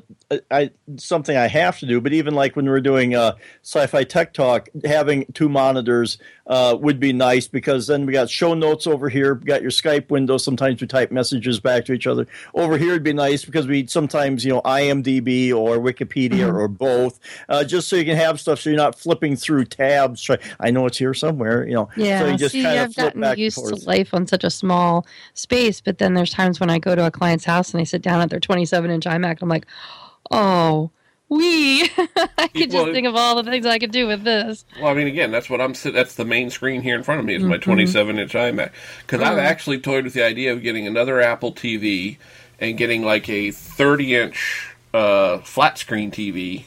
I 0.51 0.70
something 0.99 1.35
I 1.35 1.47
have 1.47 1.78
to 1.78 1.87
do, 1.87 1.99
but 1.99 2.12
even 2.12 2.35
like 2.35 2.55
when 2.55 2.66
we're 2.66 2.83
doing 2.83 3.14
uh, 3.14 3.37
sci-fi 3.62 4.05
tech 4.05 4.35
talk, 4.35 4.68
having 4.85 5.24
two 5.33 5.49
monitors 5.49 6.18
uh, 6.47 6.76
would 6.78 7.01
be 7.01 7.14
nice 7.14 7.49
because 7.49 7.87
then 7.87 8.05
we 8.05 8.12
got 8.12 8.28
show 8.28 8.53
notes 8.53 8.87
over 8.87 9.09
here, 9.09 9.33
we 9.33 9.47
got 9.47 9.62
your 9.62 9.70
Skype 9.70 10.11
window. 10.11 10.37
Sometimes 10.37 10.83
we 10.83 10.89
type 10.89 11.11
messages 11.11 11.59
back 11.59 11.87
to 11.87 11.95
each 11.95 12.07
other. 12.07 12.26
Over 12.53 12.76
here 12.76 12.91
it'd 12.91 13.03
be 13.03 13.14
nice 13.14 13.47
because 13.47 13.66
we 13.66 13.87
sometimes 13.87 14.45
you 14.45 14.53
know 14.53 14.61
IMDb 14.61 15.51
or 15.51 15.78
Wikipedia 15.78 16.33
mm-hmm. 16.33 16.57
or 16.57 16.68
both, 16.68 17.18
uh, 17.49 17.64
just 17.64 17.89
so 17.89 17.97
you 17.97 18.05
can 18.05 18.16
have 18.16 18.39
stuff 18.39 18.61
so 18.61 18.68
you're 18.68 18.76
not 18.76 18.95
flipping 18.95 19.37
through 19.37 19.64
tabs. 19.64 20.20
Try, 20.20 20.37
I 20.61 20.70
know 20.70 20.85
it's 20.85 20.99
here 20.99 21.14
somewhere, 21.14 21.66
you 21.66 21.76
know. 21.76 21.89
Yeah, 21.97 22.20
so 22.20 22.26
you 22.26 22.37
just 22.37 22.53
see, 22.53 22.66
I've 22.66 22.95
gotten 22.95 23.39
used 23.39 23.57
to 23.57 23.74
life 23.87 24.12
on 24.12 24.26
such 24.26 24.45
a 24.45 24.51
small 24.51 25.07
space, 25.33 25.81
but 25.81 25.97
then 25.97 26.12
there's 26.12 26.31
times 26.31 26.61
when 26.61 26.68
I 26.68 26.78
go 26.78 26.95
to 26.95 27.07
a 27.07 27.11
client's 27.11 27.47
house 27.47 27.70
and 27.73 27.81
they 27.81 27.85
sit 27.85 28.03
down 28.03 28.21
at 28.21 28.31
their 28.31 28.41
27 28.41 28.91
inch 28.91 29.05
iMac. 29.05 29.39
I'm 29.43 29.49
like, 29.49 29.66
oh, 30.31 30.91
we. 31.29 31.83
I 32.39 32.49
could 32.49 32.71
just 32.71 32.85
well, 32.85 32.93
think 32.93 33.07
of 33.07 33.14
all 33.14 33.43
the 33.43 33.51
things 33.51 33.64
I 33.64 33.79
could 33.79 33.93
do 33.93 34.07
with 34.07 34.25
this. 34.25 34.64
Well, 34.79 34.89
I 34.89 34.95
mean, 34.95 35.07
again, 35.07 35.31
that's 35.31 35.49
what 35.49 35.61
I'm. 35.61 35.75
That's 35.85 36.16
the 36.16 36.25
main 36.25 36.51
screen 36.51 36.83
here 36.83 36.97
in 36.97 37.03
front 37.03 37.21
of 37.21 37.27
me 37.27 37.37
is 37.37 37.43
my 37.43 37.57
mm-hmm. 37.57 37.71
27 37.71 38.18
inch 38.18 38.33
iMac. 38.33 38.73
Because 39.01 39.23
I've 39.23 39.39
actually 39.39 39.79
toyed 39.79 40.05
with 40.05 40.12
the 40.12 40.25
idea 40.25 40.53
of 40.53 40.62
getting 40.62 40.87
another 40.87 41.21
Apple 41.21 41.53
TV 41.53 42.18
and 42.59 42.77
getting 42.77 43.03
like 43.03 43.29
a 43.29 43.51
30 43.51 44.16
inch 44.16 44.71
uh, 44.93 45.39
flat 45.39 45.79
screen 45.79 46.11
TV 46.11 46.64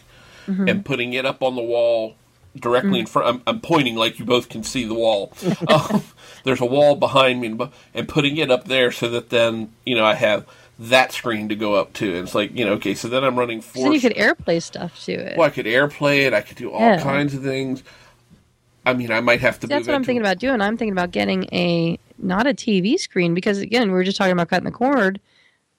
mm-hmm. 0.47 0.67
and 0.67 0.85
putting 0.85 1.13
it 1.13 1.25
up 1.25 1.43
on 1.43 1.55
the 1.55 1.61
wall 1.61 2.15
directly 2.55 2.91
mm-hmm. 2.91 2.99
in 2.99 3.05
front. 3.05 3.27
I'm, 3.27 3.43
I'm, 3.47 3.61
pointing 3.61 3.95
like 3.95 4.19
you 4.19 4.25
both 4.25 4.49
can 4.49 4.63
see 4.63 4.85
the 4.85 4.93
wall. 4.93 5.33
um, 5.67 6.03
there's 6.43 6.61
a 6.61 6.65
wall 6.65 6.95
behind 6.95 7.41
me, 7.41 7.57
and 7.93 8.07
putting 8.07 8.37
it 8.37 8.51
up 8.51 8.65
there 8.65 8.91
so 8.91 9.09
that 9.09 9.29
then 9.29 9.71
you 9.85 9.95
know 9.95 10.05
I 10.05 10.15
have 10.15 10.45
that 10.89 11.11
screen 11.11 11.49
to 11.49 11.55
go 11.55 11.75
up 11.75 11.93
to. 11.93 12.09
And 12.15 12.23
it's 12.23 12.35
like, 12.35 12.57
you 12.57 12.65
know, 12.65 12.73
okay, 12.73 12.93
so 12.93 13.07
then 13.07 13.23
I'm 13.23 13.37
running 13.37 13.61
four. 13.61 13.87
So 13.87 13.93
you 13.93 14.01
could 14.01 14.15
AirPlay 14.15 14.61
stuff 14.61 15.03
to 15.05 15.13
it. 15.13 15.37
Well, 15.37 15.47
I 15.47 15.49
could 15.49 15.65
AirPlay 15.65 16.27
it. 16.27 16.33
I 16.33 16.41
could 16.41 16.57
do 16.57 16.71
all 16.71 16.81
yeah. 16.81 17.01
kinds 17.01 17.33
of 17.33 17.43
things. 17.43 17.83
I 18.85 18.93
mean, 18.93 19.11
I 19.11 19.21
might 19.21 19.39
have 19.39 19.59
to. 19.61 19.67
See, 19.67 19.73
that's 19.73 19.87
what 19.87 19.95
I'm 19.95 20.03
thinking 20.03 20.21
about 20.21 20.39
doing. 20.39 20.59
I'm 20.59 20.77
thinking 20.77 20.91
about 20.91 21.11
getting 21.11 21.45
a 21.53 21.97
not 22.17 22.47
a 22.47 22.53
TV 22.53 22.99
screen 22.99 23.33
because 23.33 23.59
again, 23.59 23.87
we 23.87 23.93
were 23.93 24.03
just 24.03 24.17
talking 24.17 24.33
about 24.33 24.49
cutting 24.49 24.65
the 24.65 24.71
cord. 24.71 25.21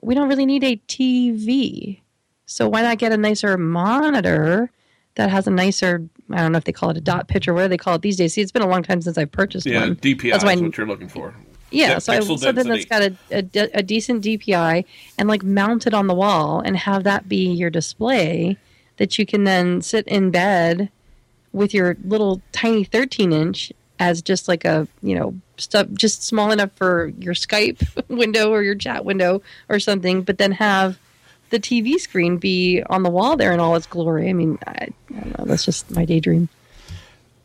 We 0.00 0.14
don't 0.14 0.28
really 0.28 0.46
need 0.46 0.64
a 0.64 0.76
TV, 0.88 2.00
so 2.46 2.68
why 2.68 2.82
not 2.82 2.98
get 2.98 3.12
a 3.12 3.16
nicer 3.16 3.59
monitor 3.59 4.70
that 5.16 5.28
has 5.28 5.46
a 5.46 5.50
nicer? 5.50 6.09
I 6.30 6.38
don't 6.38 6.52
know 6.52 6.59
if 6.59 6.64
they 6.64 6.72
call 6.72 6.90
it 6.90 6.96
a 6.96 7.02
dot 7.02 7.28
pitch 7.28 7.46
or 7.46 7.52
whatever 7.52 7.68
they 7.68 7.76
call 7.76 7.96
it 7.96 8.02
these 8.02 8.16
days. 8.16 8.32
See, 8.32 8.40
it's 8.40 8.52
been 8.52 8.62
a 8.62 8.68
long 8.68 8.82
time 8.82 9.02
since 9.02 9.18
I've 9.18 9.32
purchased 9.32 9.66
yeah, 9.66 9.80
one. 9.80 9.98
Yeah, 10.02 10.14
DPI 10.14 10.30
that's 10.32 10.44
is 10.44 10.62
what 10.62 10.76
you're 10.78 10.86
looking 10.86 11.09
for. 11.09 11.34
Yeah, 11.75 11.99
so 11.99 12.12
I, 12.12 12.20
something 12.20 12.68
that's 12.68 12.85
got 12.85 13.03
a, 13.03 13.16
a, 13.31 13.79
a, 13.79 13.83
decent 13.83 14.25
DPI 14.25 14.85
and 15.18 15.29
like 15.29 15.43
mount 15.43 15.87
it 15.87 15.95
on 15.95 16.07
the 16.07 16.14
wall 16.14 16.61
and 16.61 16.77
have 16.77 17.05
that 17.05 17.29
be 17.29 17.51
your 17.51 17.70
display 17.70 18.57
that 18.97 19.18
you 19.18 19.27
can 19.27 19.45
then 19.45 19.83
sit 19.83 20.07
in 20.07 20.31
bed 20.31 20.91
with 21.53 21.75
your 21.75 21.97
little 22.05 22.41
tiny 22.53 22.85
13 22.85 23.33
inch 23.33 23.72
as 23.99 24.22
just 24.22 24.49
like 24.49 24.64
a 24.64 24.89
you 25.03 25.14
know 25.16 25.35
stuff 25.57 25.87
just 25.93 26.22
small 26.22 26.51
enough 26.51 26.70
for 26.75 27.12
your 27.18 27.35
Skype 27.35 27.87
window 28.09 28.51
or 28.51 28.62
your 28.62 28.75
chat 28.75 29.05
window 29.05 29.43
or 29.68 29.79
something, 29.79 30.22
but 30.22 30.39
then 30.39 30.53
have 30.53 30.99
the 31.51 31.61
TV 31.61 31.99
screen 31.99 32.39
be 32.39 32.83
on 32.91 33.03
the 33.03 33.11
wall 33.11 33.37
there 33.37 33.53
in 33.53 33.61
all 33.61 33.77
its 33.77 33.87
glory. 33.87 34.29
I 34.29 34.33
mean, 34.33 34.59
I, 34.66 34.72
I 34.72 35.20
don't 35.20 35.39
know. 35.39 35.45
That's 35.45 35.64
just 35.64 35.91
my 35.91 36.05
daydream. 36.05 36.49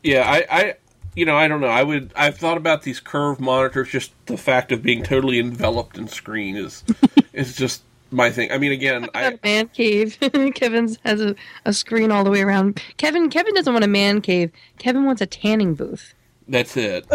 Yeah, 0.04 0.24
I, 0.28 0.46
I 0.50 0.76
you 1.20 1.26
know, 1.26 1.36
I 1.36 1.49
don't 1.49 1.59
know. 1.59 1.67
I 1.67 1.84
would. 1.84 2.13
I've 2.15 2.38
thought 2.38 2.55
about 2.55 2.84
these 2.84 3.01
curved 3.01 3.41
monitors. 3.41 3.89
Just 3.89 4.13
the 4.28 4.38
fact 4.38 4.72
of 4.72 4.82
being 4.82 5.03
totally 5.03 5.38
enveloped 5.38 5.97
in 5.97 6.07
screen 6.07 6.55
is 6.55 6.82
is 7.34 7.57
just 7.57 7.84
my 8.09 8.32
thing. 8.32 8.49
I 8.53 8.57
mean, 8.57 8.72
again, 8.72 9.09
I 9.13 9.38
man 9.43 9.67
cave. 9.67 10.17
Kevin's 10.55 10.97
has 11.03 11.20
a, 11.20 11.36
a 11.65 11.74
screen 11.74 12.09
all 12.09 12.24
the 12.24 12.32
way 12.32 12.41
around. 12.41 12.82
Kevin 12.95 13.30
Kevin 13.30 13.53
doesn't 13.53 13.74
want 13.74 13.84
a 13.84 13.89
man 13.89 14.22
cave. 14.22 14.49
Kevin 14.78 15.03
wants 15.03 15.22
a 15.22 15.26
tanning 15.26 15.74
booth. 15.74 16.13
That's 16.47 16.78
it. 16.78 17.05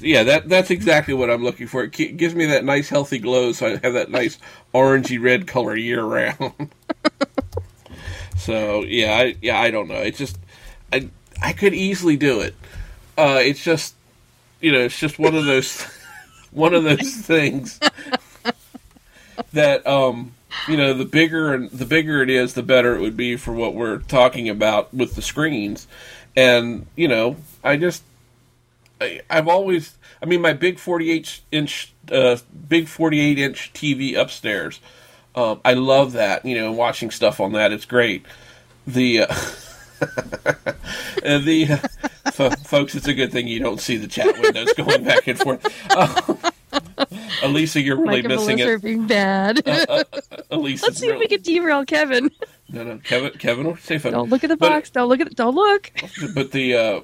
yeah, 0.00 0.24
that 0.24 0.48
that's 0.48 0.72
exactly 0.72 1.14
what 1.14 1.30
I'm 1.30 1.44
looking 1.44 1.68
for. 1.68 1.84
It 1.84 1.92
gives 1.92 2.34
me 2.34 2.46
that 2.46 2.64
nice 2.64 2.88
healthy 2.88 3.20
glow, 3.20 3.52
so 3.52 3.68
I 3.68 3.70
have 3.84 3.92
that 3.92 4.10
nice 4.10 4.36
orangey 4.74 5.22
red 5.22 5.46
color 5.46 5.76
year 5.76 6.02
round. 6.02 6.74
so 8.36 8.82
yeah, 8.82 9.16
I, 9.16 9.36
yeah, 9.40 9.60
I 9.60 9.70
don't 9.70 9.86
know. 9.86 10.00
It's 10.00 10.18
just 10.18 10.38
I 11.42 11.52
could 11.52 11.74
easily 11.74 12.16
do 12.16 12.40
it. 12.40 12.54
Uh, 13.16 13.40
it's 13.40 13.62
just, 13.62 13.94
you 14.60 14.72
know, 14.72 14.80
it's 14.80 14.98
just 14.98 15.18
one 15.18 15.34
of 15.34 15.44
those, 15.44 15.82
one 16.50 16.74
of 16.74 16.84
those 16.84 17.14
things 17.16 17.80
that, 19.52 19.86
um, 19.86 20.32
you 20.66 20.76
know, 20.76 20.94
the 20.94 21.04
bigger 21.04 21.54
and 21.54 21.70
the 21.70 21.84
bigger 21.84 22.22
it 22.22 22.30
is, 22.30 22.54
the 22.54 22.62
better 22.62 22.94
it 22.94 23.00
would 23.00 23.16
be 23.16 23.36
for 23.36 23.52
what 23.52 23.74
we're 23.74 23.98
talking 23.98 24.48
about 24.48 24.92
with 24.92 25.14
the 25.14 25.22
screens. 25.22 25.86
And 26.36 26.86
you 26.96 27.08
know, 27.08 27.36
I 27.64 27.76
just, 27.76 28.02
I, 29.00 29.20
have 29.28 29.48
always, 29.48 29.96
I 30.22 30.26
mean, 30.26 30.40
my 30.40 30.52
big 30.52 30.78
forty-eight 30.78 31.40
inch, 31.50 31.92
uh, 32.10 32.36
big 32.68 32.88
forty-eight 32.88 33.38
inch 33.38 33.72
TV 33.72 34.16
upstairs. 34.16 34.80
Um, 35.34 35.60
I 35.64 35.74
love 35.74 36.12
that. 36.12 36.44
You 36.44 36.56
know, 36.56 36.72
watching 36.72 37.10
stuff 37.10 37.40
on 37.40 37.52
that, 37.52 37.72
it's 37.72 37.84
great. 37.84 38.24
The 38.86 39.22
uh, 39.22 39.34
the 41.22 41.80
uh, 42.30 42.50
folks, 42.64 42.94
it's 42.94 43.08
a 43.08 43.14
good 43.14 43.32
thing 43.32 43.48
you 43.48 43.60
don't 43.60 43.80
see 43.80 43.96
the 43.96 44.06
chat 44.06 44.38
windows 44.40 44.72
going 44.74 45.04
back 45.04 45.26
and 45.26 45.38
forth. 45.38 45.66
Uh, 45.90 46.50
Elisa, 47.42 47.80
you're 47.80 47.96
really 47.96 48.22
Mike 48.22 48.28
missing 48.28 48.58
it. 48.58 48.68
Are 48.68 48.78
being 48.78 49.06
bad. 49.06 49.66
uh, 49.66 49.84
uh, 49.88 50.04
Elisa, 50.50 50.86
let's 50.86 50.98
see 50.98 51.08
really... 51.08 51.24
if 51.24 51.30
we 51.30 51.36
can 51.36 51.42
derail 51.42 51.84
Kevin. 51.84 52.30
No, 52.68 52.84
no, 52.84 52.98
Kevin, 52.98 53.32
Kevin, 53.38 53.66
will 53.66 53.76
say. 53.76 53.98
Don't 53.98 54.28
look 54.28 54.44
at 54.44 54.48
the 54.48 54.56
box. 54.56 54.90
But, 54.90 55.00
don't 55.00 55.08
look 55.08 55.20
at. 55.20 55.34
Don't 55.34 55.54
look. 55.54 55.90
But 56.34 56.52
the. 56.52 56.74
Uh, 56.74 57.00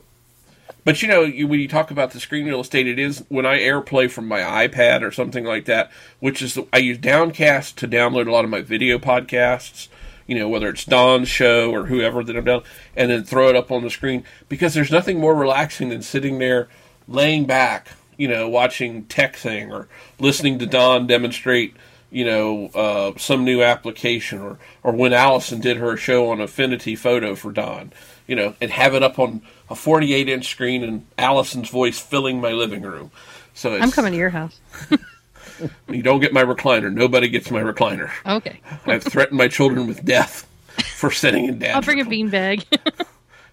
but 0.84 1.00
you 1.00 1.08
know, 1.08 1.22
you, 1.22 1.48
when 1.48 1.60
you 1.60 1.68
talk 1.68 1.90
about 1.90 2.10
the 2.10 2.20
screen 2.20 2.44
real 2.44 2.60
estate, 2.60 2.86
it 2.86 2.98
is 2.98 3.24
when 3.28 3.46
I 3.46 3.58
AirPlay 3.58 4.10
from 4.10 4.28
my 4.28 4.40
iPad 4.40 5.02
or 5.02 5.10
something 5.10 5.44
like 5.44 5.64
that, 5.64 5.90
which 6.20 6.42
is 6.42 6.54
the, 6.54 6.66
I 6.72 6.78
use 6.78 6.98
Downcast 6.98 7.78
to 7.78 7.88
download 7.88 8.28
a 8.28 8.30
lot 8.30 8.44
of 8.44 8.50
my 8.50 8.60
video 8.60 8.98
podcasts 8.98 9.88
you 10.26 10.38
know, 10.38 10.48
whether 10.48 10.68
it's 10.68 10.84
Don's 10.84 11.28
show 11.28 11.70
or 11.70 11.86
whoever 11.86 12.22
that 12.24 12.36
I'm 12.36 12.44
down, 12.44 12.62
and 12.96 13.10
then 13.10 13.24
throw 13.24 13.48
it 13.48 13.56
up 13.56 13.70
on 13.70 13.82
the 13.82 13.90
screen 13.90 14.24
because 14.48 14.74
there's 14.74 14.90
nothing 14.90 15.20
more 15.20 15.34
relaxing 15.34 15.90
than 15.90 16.02
sitting 16.02 16.38
there, 16.38 16.68
laying 17.06 17.44
back, 17.44 17.88
you 18.16 18.28
know, 18.28 18.48
watching 18.48 19.04
Tech 19.04 19.36
Thing 19.36 19.72
or 19.72 19.88
listening 20.18 20.58
to 20.60 20.66
Don 20.66 21.06
demonstrate, 21.06 21.74
you 22.10 22.24
know, 22.24 22.68
uh, 22.74 23.12
some 23.18 23.44
new 23.44 23.62
application 23.62 24.40
or 24.40 24.58
or 24.82 24.92
when 24.92 25.12
Allison 25.12 25.60
did 25.60 25.76
her 25.76 25.96
show 25.96 26.30
on 26.30 26.40
Affinity 26.40 26.96
Photo 26.96 27.34
for 27.34 27.52
Don, 27.52 27.92
you 28.26 28.36
know, 28.36 28.54
and 28.60 28.70
have 28.70 28.94
it 28.94 29.02
up 29.02 29.18
on 29.18 29.42
a 29.68 29.74
48 29.74 30.28
inch 30.28 30.48
screen 30.48 30.82
and 30.82 31.06
Allison's 31.18 31.70
voice 31.70 31.98
filling 31.98 32.40
my 32.40 32.52
living 32.52 32.82
room. 32.82 33.10
So 33.54 33.76
I'm 33.76 33.90
coming 33.90 34.12
to 34.12 34.18
your 34.18 34.30
house. 34.30 34.60
you 35.88 36.02
don't 36.02 36.20
get 36.20 36.32
my 36.32 36.42
recliner. 36.42 36.92
Nobody 36.92 37.28
gets 37.28 37.50
my 37.50 37.62
recliner. 37.62 38.10
Okay. 38.26 38.60
I've 38.86 39.02
threatened 39.02 39.38
my 39.38 39.48
children 39.48 39.86
with 39.86 40.04
death 40.04 40.48
for 40.96 41.10
sitting 41.10 41.46
in 41.46 41.58
dad. 41.58 41.76
I'll 41.76 41.82
bring 41.82 42.00
a 42.00 42.04
beanbag. 42.04 42.64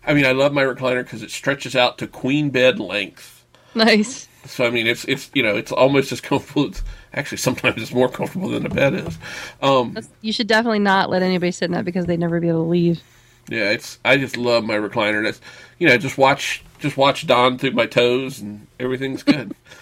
I 0.06 0.14
mean, 0.14 0.26
I 0.26 0.32
love 0.32 0.54
my 0.54 0.64
recliner 0.64 1.04
because 1.04 1.22
it 1.22 1.32
stretches 1.32 1.76
out 1.76 1.98
to 2.00 2.08
queen 2.08 2.50
bed 2.50 2.80
length. 2.80 3.46
Nice. 3.76 4.28
So 4.46 4.66
I 4.66 4.72
mean, 4.72 4.88
it's 4.88 5.06
it's 5.06 5.30
you 5.34 5.44
know 5.44 5.56
it's 5.56 5.72
almost 5.72 6.12
as 6.12 6.20
comfortable. 6.20 6.66
It's 6.66 6.82
actually 7.14 7.38
sometimes 7.38 7.82
it's 7.82 7.94
more 7.94 8.10
comfortable 8.10 8.50
than 8.50 8.66
a 8.66 8.70
bed 8.70 8.96
is. 8.96 9.18
Um, 9.62 9.96
you 10.22 10.34
should 10.34 10.48
definitely 10.48 10.80
not 10.80 11.10
let 11.10 11.22
anybody 11.22 11.52
sit 11.52 11.66
in 11.66 11.72
that 11.74 11.86
because 11.86 12.06
they'd 12.06 12.20
never 12.20 12.40
be 12.40 12.50
able 12.50 12.64
to 12.64 12.70
leave. 12.70 13.02
Yeah, 13.50 13.70
it's 13.70 14.00
I 14.04 14.18
just 14.18 14.38
love 14.38 14.64
my 14.64 14.76
recliner. 14.76 15.24
That's 15.24 15.40
you 15.78 15.88
know 15.88 15.98
just 15.98 16.18
watch 16.18 16.64
just 16.80 16.98
watch 16.98 17.28
Don 17.28 17.60
through 17.60 17.72
my 17.72 17.86
toes 17.86 18.40
and 18.40 18.66
everything's 18.80 19.22
good 19.22 19.54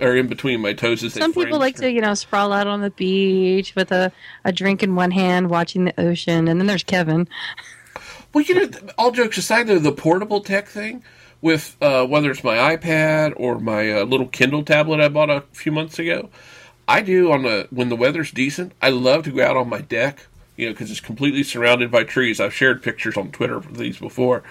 or 0.00 0.16
in 0.16 0.26
between 0.26 0.60
my 0.60 0.72
toes. 0.72 1.02
As 1.04 1.14
Some 1.14 1.32
people 1.32 1.58
like 1.58 1.76
to, 1.76 1.90
you 1.90 2.00
know, 2.00 2.14
sprawl 2.14 2.52
out 2.52 2.66
on 2.66 2.80
the 2.80 2.90
beach 2.90 3.74
with 3.74 3.92
a, 3.92 4.12
a 4.44 4.52
drink 4.52 4.82
in 4.82 4.94
one 4.94 5.10
hand, 5.10 5.50
watching 5.50 5.84
the 5.84 6.00
ocean, 6.00 6.48
and 6.48 6.60
then 6.60 6.66
there's 6.66 6.84
Kevin. 6.84 7.28
Well, 8.32 8.44
you 8.44 8.54
know, 8.54 8.70
all 8.96 9.10
jokes 9.10 9.38
aside, 9.38 9.66
though, 9.66 9.78
the 9.78 9.92
portable 9.92 10.40
tech 10.40 10.68
thing 10.68 11.02
with 11.40 11.76
uh, 11.80 12.06
whether 12.06 12.30
it's 12.30 12.44
my 12.44 12.76
iPad 12.76 13.32
or 13.36 13.58
my 13.58 13.90
uh, 13.92 14.04
little 14.04 14.28
Kindle 14.28 14.62
tablet 14.62 15.00
I 15.00 15.08
bought 15.08 15.30
a 15.30 15.42
few 15.52 15.72
months 15.72 15.98
ago, 15.98 16.28
I 16.86 17.02
do 17.02 17.32
on 17.32 17.42
the 17.42 17.66
when 17.70 17.88
the 17.88 17.96
weather's 17.96 18.30
decent. 18.30 18.72
I 18.82 18.90
love 18.90 19.24
to 19.24 19.30
go 19.30 19.44
out 19.44 19.56
on 19.56 19.68
my 19.68 19.80
deck, 19.80 20.26
you 20.56 20.66
know, 20.66 20.72
because 20.72 20.90
it's 20.90 21.00
completely 21.00 21.42
surrounded 21.42 21.90
by 21.90 22.04
trees. 22.04 22.40
I've 22.40 22.54
shared 22.54 22.82
pictures 22.82 23.16
on 23.16 23.30
Twitter 23.30 23.56
of 23.56 23.76
these 23.76 23.98
before, 23.98 24.42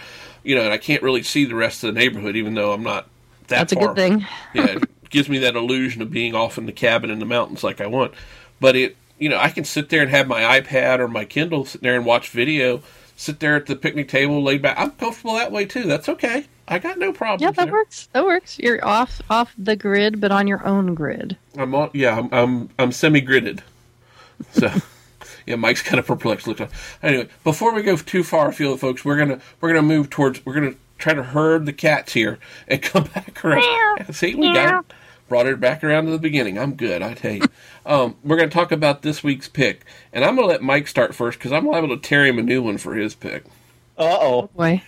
you 0.43 0.55
know, 0.55 0.63
and 0.63 0.73
I 0.73 0.77
can't 0.77 1.03
really 1.03 1.23
see 1.23 1.45
the 1.45 1.55
rest 1.55 1.83
of 1.83 1.93
the 1.93 1.99
neighborhood, 1.99 2.35
even 2.35 2.53
though 2.55 2.73
I'm 2.73 2.83
not 2.83 3.07
that 3.47 3.69
That's 3.69 3.73
far. 3.73 3.83
a 3.83 3.87
good 3.87 3.95
thing. 3.95 4.25
yeah, 4.53 4.79
gives 5.09 5.29
me 5.29 5.39
that 5.39 5.55
illusion 5.55 6.01
of 6.01 6.11
being 6.11 6.35
off 6.35 6.57
in 6.57 6.65
the 6.65 6.71
cabin 6.71 7.09
in 7.09 7.19
the 7.19 7.25
mountains 7.25 7.63
like 7.63 7.81
I 7.81 7.87
want. 7.87 8.13
But 8.59 8.75
it, 8.75 8.97
you 9.17 9.29
know, 9.29 9.37
I 9.37 9.49
can 9.49 9.63
sit 9.63 9.89
there 9.89 10.01
and 10.01 10.09
have 10.09 10.27
my 10.27 10.59
iPad 10.59 10.99
or 10.99 11.07
my 11.07 11.25
Kindle 11.25 11.65
sit 11.65 11.81
there 11.81 11.95
and 11.95 12.05
watch 12.05 12.29
video, 12.29 12.81
sit 13.15 13.39
there 13.39 13.55
at 13.55 13.65
the 13.65 13.75
picnic 13.75 14.07
table 14.07 14.41
laid 14.43 14.61
back. 14.61 14.77
I'm 14.79 14.91
comfortable 14.91 15.35
that 15.35 15.51
way 15.51 15.65
too. 15.65 15.83
That's 15.83 16.09
okay. 16.09 16.45
I 16.67 16.79
got 16.79 16.99
no 16.99 17.11
problem. 17.11 17.45
Yeah, 17.47 17.51
that 17.51 17.71
works. 17.71 18.07
That 18.13 18.25
works. 18.25 18.59
You're 18.59 18.85
off 18.85 19.21
off 19.29 19.53
the 19.57 19.75
grid, 19.75 20.21
but 20.21 20.31
on 20.31 20.47
your 20.47 20.65
own 20.65 20.93
grid. 20.93 21.35
I'm 21.57 21.73
on. 21.73 21.89
Yeah, 21.93 22.17
I'm 22.17 22.29
I'm, 22.31 22.69
I'm 22.77 22.91
semi 22.91 23.21
gridded. 23.21 23.61
So. 24.51 24.71
Yeah, 25.45 25.55
Mike's 25.55 25.81
kind 25.81 25.99
of 25.99 26.05
perplexed. 26.05 26.45
Looked 26.45 26.61
on. 26.61 26.69
Anyway, 27.01 27.27
before 27.43 27.73
we 27.73 27.81
go 27.81 27.97
too 27.97 28.23
far 28.23 28.49
afield, 28.49 28.79
folks, 28.79 29.03
we're 29.03 29.17
gonna 29.17 29.39
we're 29.59 29.69
gonna 29.69 29.81
move 29.81 30.11
towards. 30.11 30.45
We're 30.45 30.53
gonna 30.53 30.75
try 30.99 31.15
to 31.15 31.23
herd 31.23 31.65
the 31.65 31.73
cats 31.73 32.13
here 32.13 32.37
and 32.67 32.79
come 32.83 33.05
back 33.05 33.43
around. 33.43 34.13
See, 34.13 34.35
we 34.35 34.53
got 34.53 34.85
it. 34.85 34.93
Brought 35.29 35.45
it 35.45 35.59
back 35.59 35.83
around 35.83 36.05
to 36.05 36.11
the 36.11 36.19
beginning. 36.19 36.57
I'm 36.57 36.73
good, 36.75 37.01
I 37.01 37.13
tell 37.13 37.33
you. 37.33 37.43
um, 37.85 38.15
we're 38.23 38.35
gonna 38.35 38.49
talk 38.49 38.71
about 38.71 39.03
this 39.03 39.23
week's 39.23 39.47
pick, 39.47 39.85
and 40.11 40.25
I'm 40.25 40.35
gonna 40.35 40.47
let 40.47 40.61
Mike 40.61 40.87
start 40.87 41.15
first 41.15 41.37
because 41.37 41.51
I'm 41.51 41.67
liable 41.67 41.95
to 41.95 42.01
tear 42.01 42.25
him 42.25 42.39
a 42.39 42.43
new 42.43 42.61
one 42.61 42.77
for 42.77 42.95
his 42.95 43.15
pick. 43.15 43.45
Uh 43.97 44.17
oh. 44.19 44.49
Boy. 44.55 44.81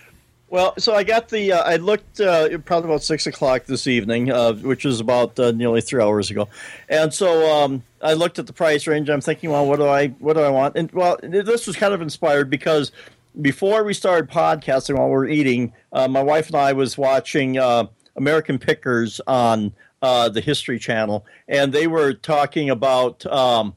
Well, 0.52 0.74
so 0.76 0.94
I 0.94 1.02
got 1.02 1.30
the. 1.30 1.52
Uh, 1.52 1.62
I 1.62 1.76
looked 1.76 2.20
uh, 2.20 2.58
probably 2.58 2.90
about 2.90 3.02
six 3.02 3.26
o'clock 3.26 3.64
this 3.64 3.86
evening, 3.86 4.30
uh, 4.30 4.52
which 4.52 4.84
was 4.84 5.00
about 5.00 5.38
uh, 5.40 5.52
nearly 5.52 5.80
three 5.80 6.02
hours 6.02 6.30
ago, 6.30 6.46
and 6.90 7.14
so 7.14 7.50
um, 7.50 7.82
I 8.02 8.12
looked 8.12 8.38
at 8.38 8.46
the 8.46 8.52
price 8.52 8.86
range. 8.86 9.08
I'm 9.08 9.22
thinking, 9.22 9.50
well, 9.50 9.66
what 9.66 9.76
do 9.78 9.86
I 9.86 10.08
what 10.08 10.34
do 10.34 10.40
I 10.40 10.50
want? 10.50 10.76
And 10.76 10.92
well, 10.92 11.18
this 11.22 11.66
was 11.66 11.74
kind 11.76 11.94
of 11.94 12.02
inspired 12.02 12.50
because 12.50 12.92
before 13.40 13.82
we 13.82 13.94
started 13.94 14.28
podcasting 14.28 14.98
while 14.98 15.08
we 15.08 15.14
are 15.14 15.26
eating, 15.26 15.72
uh, 15.90 16.06
my 16.06 16.22
wife 16.22 16.48
and 16.48 16.56
I 16.56 16.74
was 16.74 16.98
watching 16.98 17.56
uh, 17.56 17.86
American 18.16 18.58
Pickers 18.58 19.22
on 19.26 19.72
the 20.02 20.42
History 20.44 20.78
Channel, 20.78 21.24
and 21.48 21.72
they 21.72 21.86
were 21.86 22.12
talking 22.12 22.70
about. 22.70 23.24
Um, 23.26 23.76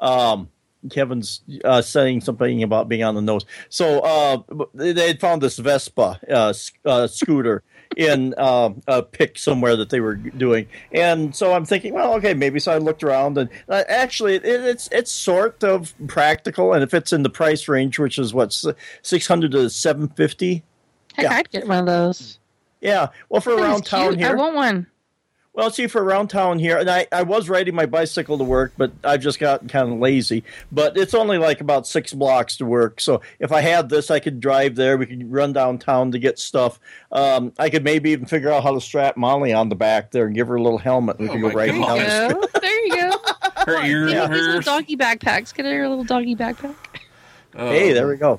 um, 0.00 0.48
Kevin's 0.90 1.42
uh, 1.64 1.82
saying 1.82 2.20
something 2.20 2.62
about 2.62 2.88
being 2.88 3.02
on 3.02 3.14
the 3.14 3.22
nose. 3.22 3.44
So 3.68 4.00
uh, 4.00 4.42
they 4.74 5.08
had 5.08 5.20
found 5.20 5.42
this 5.42 5.58
Vespa 5.58 6.20
uh, 6.30 6.54
uh 6.84 7.06
scooter 7.06 7.62
in 7.96 8.34
uh, 8.36 8.70
a 8.86 9.02
pick 9.02 9.38
somewhere 9.38 9.76
that 9.76 9.90
they 9.90 10.00
were 10.00 10.14
doing, 10.14 10.68
and 10.92 11.34
so 11.34 11.52
I'm 11.52 11.64
thinking, 11.64 11.94
well, 11.94 12.14
okay, 12.14 12.34
maybe. 12.34 12.60
So 12.60 12.72
I 12.72 12.78
looked 12.78 13.02
around, 13.02 13.38
and 13.38 13.50
uh, 13.68 13.84
actually, 13.88 14.36
it, 14.36 14.44
it's 14.44 14.88
it's 14.92 15.10
sort 15.10 15.64
of 15.64 15.94
practical, 16.06 16.72
and 16.72 16.82
it 16.82 16.90
fits 16.90 17.12
in 17.12 17.22
the 17.22 17.30
price 17.30 17.66
range, 17.66 17.98
which 17.98 18.18
is 18.18 18.32
what 18.32 18.52
six 19.02 19.26
hundred 19.26 19.52
to 19.52 19.70
seven 19.70 20.08
fifty. 20.08 20.62
Heck, 21.14 21.24
yeah. 21.24 21.34
I'd 21.34 21.50
get 21.50 21.66
one 21.66 21.80
of 21.80 21.86
those. 21.86 22.38
Yeah, 22.80 23.08
well, 23.28 23.40
for 23.40 23.54
around 23.54 23.84
town 23.84 24.16
here, 24.16 24.28
I 24.28 24.34
want 24.34 24.54
one. 24.54 24.86
Well, 25.58 25.72
see, 25.72 25.88
for 25.88 26.04
around 26.04 26.28
town 26.28 26.60
here, 26.60 26.78
and 26.78 26.88
I, 26.88 27.08
I 27.10 27.24
was 27.24 27.48
riding 27.48 27.74
my 27.74 27.86
bicycle 27.86 28.38
to 28.38 28.44
work, 28.44 28.74
but 28.76 28.92
I've 29.02 29.20
just 29.20 29.40
gotten 29.40 29.66
kind 29.66 29.92
of 29.92 29.98
lazy. 29.98 30.44
But 30.70 30.96
it's 30.96 31.14
only 31.14 31.36
like 31.36 31.60
about 31.60 31.84
six 31.84 32.12
blocks 32.12 32.58
to 32.58 32.64
work. 32.64 33.00
So 33.00 33.22
if 33.40 33.50
I 33.50 33.60
had 33.60 33.88
this, 33.88 34.08
I 34.08 34.20
could 34.20 34.38
drive 34.38 34.76
there. 34.76 34.96
We 34.96 35.06
could 35.06 35.32
run 35.32 35.52
downtown 35.52 36.12
to 36.12 36.20
get 36.20 36.38
stuff. 36.38 36.78
Um, 37.10 37.52
I 37.58 37.70
could 37.70 37.82
maybe 37.82 38.10
even 38.10 38.26
figure 38.26 38.52
out 38.52 38.62
how 38.62 38.72
to 38.72 38.80
strap 38.80 39.16
Molly 39.16 39.52
on 39.52 39.68
the 39.68 39.74
back 39.74 40.12
there 40.12 40.26
and 40.26 40.34
give 40.36 40.46
her 40.46 40.54
a 40.54 40.62
little 40.62 40.78
helmet. 40.78 41.18
We 41.18 41.28
oh 41.28 41.32
could 41.32 41.40
go 41.40 41.50
riding 41.50 41.80
God. 41.80 41.96
down 41.96 42.28
the 42.28 42.48
street. 42.48 42.62
There 42.62 42.86
you 42.86 43.10
go. 43.10 43.18
Her 43.66 43.84
ears, 43.84 44.12
yeah. 44.12 44.28
These 44.28 44.46
little 44.46 44.60
doggy 44.60 44.96
backpacks. 44.96 45.52
Get 45.52 45.66
her 45.66 45.82
a 45.82 45.88
little 45.88 46.04
doggy 46.04 46.36
backpack. 46.36 46.76
Oh. 47.56 47.68
Hey, 47.68 47.92
there 47.92 48.06
we 48.06 48.14
go. 48.16 48.38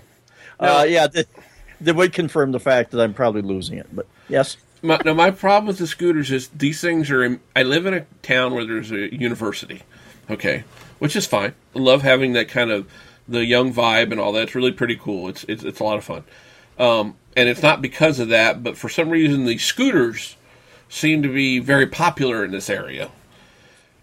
Uh, 0.57 0.85
yeah, 0.87 1.07
that 1.07 1.95
would 1.97 2.13
confirm 2.13 2.53
the 2.53 2.61
fact 2.61 2.91
that 2.91 3.01
I'm 3.01 3.13
probably 3.13 3.41
losing 3.41 3.77
it. 3.77 3.87
But 3.93 4.07
yes 4.29 4.55
my, 4.81 4.99
now 5.03 5.13
my 5.13 5.31
problem 5.31 5.67
with 5.67 5.77
the 5.77 5.87
scooters 5.87 6.31
is 6.31 6.47
these 6.49 6.81
things 6.81 7.09
are. 7.11 7.23
In, 7.23 7.39
I 7.55 7.63
live 7.63 7.85
in 7.85 7.93
a 7.93 8.05
town 8.21 8.53
where 8.53 8.65
there's 8.65 8.91
a 8.91 9.13
university, 9.13 9.83
okay, 10.29 10.63
which 10.99 11.15
is 11.15 11.25
fine. 11.25 11.53
I 11.75 11.79
love 11.79 12.01
having 12.01 12.33
that 12.33 12.47
kind 12.47 12.71
of 12.71 12.87
the 13.27 13.45
young 13.45 13.73
vibe 13.73 14.11
and 14.11 14.19
all 14.19 14.31
that. 14.33 14.43
It's 14.43 14.55
really 14.55 14.71
pretty 14.71 14.95
cool. 14.95 15.29
It's 15.29 15.43
it's, 15.45 15.63
it's 15.63 15.79
a 15.79 15.83
lot 15.83 15.97
of 15.97 16.03
fun, 16.03 16.23
um, 16.77 17.15
and 17.35 17.49
it's 17.49 17.61
not 17.61 17.81
because 17.81 18.19
of 18.19 18.29
that, 18.29 18.63
but 18.63 18.77
for 18.77 18.89
some 18.89 19.09
reason 19.09 19.45
the 19.45 19.57
scooters 19.57 20.35
seem 20.87 21.21
to 21.23 21.33
be 21.33 21.59
very 21.59 21.87
popular 21.87 22.43
in 22.45 22.51
this 22.51 22.69
area, 22.69 23.11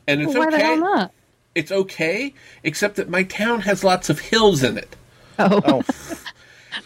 and 0.06 0.20
it's 0.20 0.34
well, 0.34 0.40
why 0.40 0.48
okay. 0.48 0.58
The 0.58 0.64
hell 0.64 0.78
not? 0.78 1.12
It's 1.54 1.72
okay, 1.72 2.34
except 2.62 2.96
that 2.96 3.08
my 3.08 3.22
town 3.22 3.62
has 3.62 3.82
lots 3.82 4.10
of 4.10 4.20
hills 4.20 4.62
in 4.62 4.76
it. 4.76 4.94
Oh. 5.38 5.60
oh. 5.64 5.82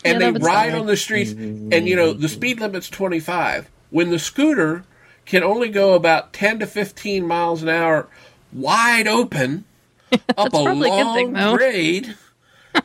and 0.04 0.20
yeah, 0.20 0.30
they 0.30 0.38
ride 0.38 0.74
on 0.74 0.86
the 0.86 0.96
streets, 0.96 1.32
and 1.32 1.88
you 1.88 1.96
know 1.96 2.12
the 2.12 2.28
speed 2.28 2.60
limit's 2.60 2.88
twenty 2.88 3.18
five 3.18 3.68
when 3.90 4.10
the 4.10 4.18
scooter 4.18 4.84
can 5.24 5.42
only 5.42 5.68
go 5.68 5.94
about 5.94 6.32
10 6.32 6.60
to 6.60 6.66
15 6.66 7.26
miles 7.26 7.62
an 7.62 7.68
hour 7.68 8.08
wide 8.52 9.06
open 9.06 9.64
up 10.36 10.52
a 10.52 10.56
long 10.56 11.14
thing, 11.14 11.32
grade. 11.56 12.16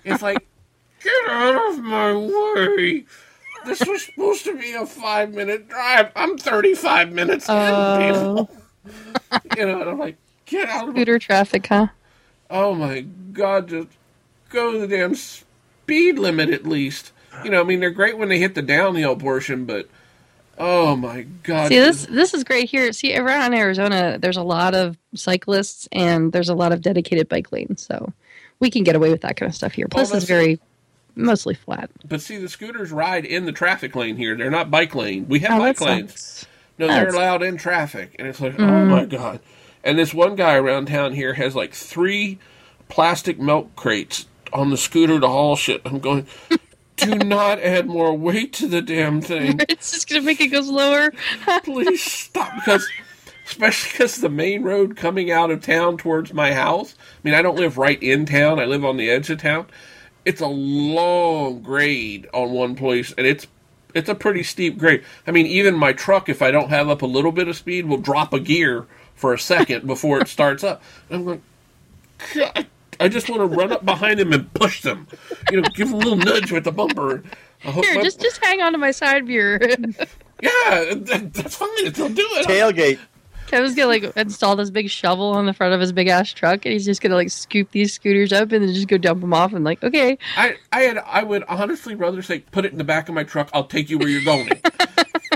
It's 0.04 0.22
like, 0.22 0.46
get 1.04 1.30
out 1.30 1.70
of 1.72 1.84
my 1.84 2.14
way. 2.14 3.06
This 3.66 3.84
was 3.86 4.06
supposed 4.06 4.44
to 4.46 4.56
be 4.56 4.74
a 4.74 4.86
five 4.86 5.34
minute 5.34 5.68
drive. 5.68 6.12
I'm 6.16 6.38
35 6.38 7.12
minutes 7.12 7.50
uh... 7.50 7.98
in, 8.00 8.14
people. 8.14 8.52
you 9.58 9.66
know, 9.66 9.82
and 9.82 9.90
I'm 9.90 10.00
like, 10.00 10.18
get 10.46 10.70
out 10.70 10.90
of 10.90 10.96
my 10.96 11.02
Scooter 11.02 11.20
traffic, 11.20 11.68
huh? 11.68 11.88
Oh 12.50 12.76
my 12.76 13.02
God, 13.02 13.70
just 13.70 13.88
go 14.50 14.80
the 14.80 14.88
damn 14.88 15.16
speed 15.16 16.20
limit 16.20 16.52
at 16.52 16.66
least. 16.66 17.12
You 17.44 17.50
know, 17.50 17.60
I 17.60 17.64
mean, 17.64 17.80
they're 17.80 17.90
great 17.90 18.18
when 18.18 18.30
they 18.30 18.40
hit 18.40 18.56
the 18.56 18.62
downhill 18.62 19.16
portion, 19.16 19.66
but 19.66 19.90
Oh 20.58 20.96
my 20.96 21.24
god! 21.44 21.70
See 21.70 21.80
this 21.80 22.06
this 22.06 22.34
is 22.34 22.44
great 22.44 22.70
here. 22.70 22.94
See 22.94 23.18
around 23.18 23.54
Arizona, 23.54 24.18
there's 24.18 24.38
a 24.38 24.44
lot 24.44 24.74
of 24.74 24.98
cyclists 25.14 25.88
and 25.92 26.32
there's 26.32 26.50
a 26.50 26.56
lot 26.56 26.72
of 26.72 26.82
dedicated 26.82 27.28
bike 27.28 27.52
lanes, 27.52 27.82
so 27.82 28.14
we 28.60 28.70
can 28.70 28.84
get 28.84 28.96
away 28.96 29.10
with 29.10 29.22
that 29.22 29.36
kind 29.36 29.50
of 29.50 29.56
stuff 29.56 29.74
here. 29.74 29.88
Plus, 29.90 30.14
it's 30.14 30.26
very 30.26 30.60
mostly 31.16 31.56
flat. 31.56 31.90
But 32.08 32.22
see, 32.22 32.38
the 32.38 32.48
scooters 32.48 32.92
ride 32.92 33.26
in 33.26 33.46
the 33.46 33.52
traffic 33.52 33.96
lane 33.96 34.16
here. 34.16 34.36
They're 34.36 34.50
not 34.50 34.72
bike 34.72 34.96
lane. 34.96 35.28
We 35.28 35.40
have 35.40 35.60
oh, 35.60 35.60
bike 35.60 35.82
lanes. 35.82 36.46
No, 36.78 36.88
they're 36.88 37.10
allowed 37.10 37.44
in 37.44 37.58
traffic, 37.58 38.16
and 38.20 38.28
it's 38.28 38.42
like, 38.42 38.56
mm. 38.56 38.70
oh 38.70 38.86
my 38.86 39.06
god! 39.06 39.40
And 39.84 40.00
this 40.00 40.14
one 40.14 40.36
guy 40.36 40.56
around 40.56 40.88
town 40.88 41.14
here 41.14 41.34
has 41.34 41.56
like 41.56 41.74
three 41.74 42.40
plastic 42.90 43.40
milk 43.40 43.76
crates 43.76 44.26
on 44.54 44.70
the 44.70 44.78
scooter 44.78 45.20
to 45.20 45.28
haul 45.28 45.56
shit. 45.56 45.82
I'm 45.86 46.00
going, 46.00 46.28
do 47.06 47.16
not 47.20 47.60
add 47.60 47.88
more 47.88 48.14
weight 48.18 48.54
to 48.54 48.68
the 48.68 48.82
damn 48.82 49.22
thing. 49.22 49.60
It's 49.70 49.92
just 49.92 50.10
going 50.10 50.22
to 50.22 50.26
make 50.26 50.42
it 50.42 50.48
go 50.48 50.62
slower. 50.62 51.12
Please 51.64 52.04
stop 52.04 52.54
because 52.56 52.88
especially 53.46 53.92
because 53.92 54.18
the 54.18 54.30
main 54.30 54.64
road 54.64 54.96
coming 54.96 55.32
out 55.32 55.52
of 55.52 55.62
town 55.62 55.98
towards 55.98 56.34
my 56.34 56.54
house. 56.54 56.96
I 56.98 57.20
mean, 57.24 57.34
I 57.34 57.42
don't 57.42 57.58
live 57.58 57.78
right 57.78 58.02
in 58.02 58.26
town. 58.26 58.60
I 58.60 58.66
live 58.66 58.84
on 58.86 58.98
the 58.98 59.10
edge 59.10 59.30
of 59.30 59.40
town. 59.40 59.68
It's 60.24 60.42
a 60.42 60.48
long 60.48 61.62
grade 61.62 62.28
on 62.34 62.52
one 62.52 62.76
place, 62.76 63.14
and 63.18 63.28
it's 63.28 63.48
it's 63.94 64.10
a 64.10 64.16
pretty 64.16 64.44
steep 64.44 64.78
grade. 64.78 65.04
I 65.28 65.32
mean, 65.32 65.46
even 65.46 65.76
my 65.76 65.94
truck, 65.94 66.28
if 66.28 66.42
I 66.42 66.52
don't 66.52 66.70
have 66.70 66.90
up 66.90 67.02
a 67.02 67.08
little 67.08 67.32
bit 67.32 67.48
of 67.48 67.56
speed, 67.56 67.86
will 67.86 67.98
drop 67.98 68.34
a 68.34 68.40
gear 68.40 68.88
for 69.14 69.34
a 69.34 69.40
second 69.40 69.88
before 69.88 70.20
it 70.20 70.28
starts 70.28 70.64
up. 70.64 70.82
And 71.10 71.20
I'm 71.20 71.26
like, 71.26 71.42
God 72.34 72.68
I 73.00 73.08
just 73.08 73.30
want 73.30 73.42
to 73.42 73.46
run 73.46 73.72
up 73.72 73.86
behind 73.86 74.20
him 74.20 74.34
and 74.34 74.52
push 74.54 74.82
them. 74.82 75.08
You 75.52 75.62
know, 75.62 75.70
give 75.74 75.90
him 75.90 75.96
a 75.96 75.98
little 75.98 76.18
nudge 76.18 76.52
with 76.52 76.64
the 76.64 76.72
bumper. 76.72 77.24
Here, 77.60 77.96
my... 77.96 78.04
just 78.04 78.22
just 78.22 78.44
hang 78.44 78.62
on 78.62 78.72
to 78.74 78.78
my 78.78 78.92
side 78.92 79.26
mirror. 79.26 79.60
yeah, 79.62 79.80
that, 80.42 81.32
that's 81.34 81.56
fine. 81.56 81.70
They'll 81.92 82.10
do 82.10 82.28
it. 82.34 82.48
Tailgate. 82.48 83.00
Kevin's 83.48 83.76
gonna 83.76 83.88
like 83.88 84.04
install 84.18 84.56
this 84.56 84.70
big 84.70 84.90
shovel 84.90 85.28
on 85.28 85.46
the 85.46 85.54
front 85.54 85.74
of 85.74 85.80
his 85.80 85.92
big 85.92 86.08
ass 86.08 86.32
truck, 86.32 86.66
and 86.66 86.74
he's 86.74 86.86
just 86.86 87.02
gonna 87.02 87.16
like 87.16 87.30
scoop 87.30 87.72
these 87.72 87.94
scooters 87.94 88.34
up 88.34 88.52
and 88.52 88.64
then 88.64 88.74
just 88.74 88.88
go 88.88 88.98
dump 88.98 89.22
them 89.22 89.34
off. 89.34 89.54
And 89.54 89.64
like, 89.64 89.84
okay. 89.84 90.18
I 90.36 90.56
I 90.72 90.82
had 90.82 90.98
I 90.98 91.24
would 91.24 91.44
honestly 91.48 91.96
rather 91.96 92.22
say 92.22 92.40
put 92.40 92.66
it 92.66 92.72
in 92.72 92.78
the 92.78 92.84
back 92.84 93.10
of 93.10 93.16
my 93.16 93.24
truck. 93.24 93.50
I'll 93.54 93.68
take 93.68 93.90
you 93.90 93.98
where 93.98 94.10
you're 94.10 94.24
going. 94.24 94.50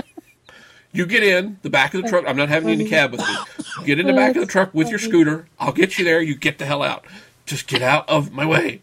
you 0.92 1.06
get 1.06 1.22
in 1.22 1.58
the 1.62 1.70
back 1.70 1.94
of 1.94 2.02
the 2.02 2.08
truck. 2.08 2.24
I'm 2.26 2.36
not 2.36 2.48
having 2.48 2.68
you 2.68 2.74
in 2.74 2.78
the 2.80 2.88
cab 2.88 3.12
with 3.12 3.20
me. 3.20 3.86
Get 3.86 4.00
in 4.00 4.06
the 4.06 4.12
back 4.12 4.34
of 4.34 4.40
the 4.40 4.46
truck 4.46 4.74
with 4.74 4.88
your 4.88 4.98
scooter. 4.98 5.46
I'll 5.58 5.72
get 5.72 5.98
you 5.98 6.04
there. 6.04 6.20
You 6.20 6.34
get 6.34 6.58
the 6.58 6.66
hell 6.66 6.82
out 6.82 7.04
just 7.50 7.66
get 7.66 7.82
out 7.82 8.08
of 8.08 8.32
my 8.32 8.46
way. 8.46 8.80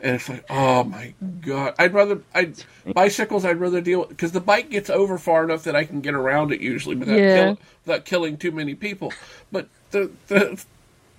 And 0.00 0.16
it's 0.16 0.28
like, 0.28 0.44
oh 0.48 0.84
my 0.84 1.14
god! 1.40 1.74
I'd 1.78 1.92
rather 1.92 2.22
I 2.32 2.52
bicycles. 2.86 3.44
I'd 3.44 3.58
rather 3.58 3.80
deal 3.80 4.04
because 4.04 4.30
the 4.30 4.40
bike 4.40 4.70
gets 4.70 4.88
over 4.88 5.18
far 5.18 5.42
enough 5.42 5.64
that 5.64 5.74
I 5.74 5.84
can 5.84 6.00
get 6.00 6.14
around 6.14 6.52
it 6.52 6.60
usually 6.60 6.94
without 6.94 7.18
yeah. 7.18 7.36
kill, 7.36 7.58
without 7.84 8.04
killing 8.04 8.36
too 8.36 8.52
many 8.52 8.76
people. 8.76 9.12
But 9.50 9.68
the 9.90 10.10
the 10.28 10.64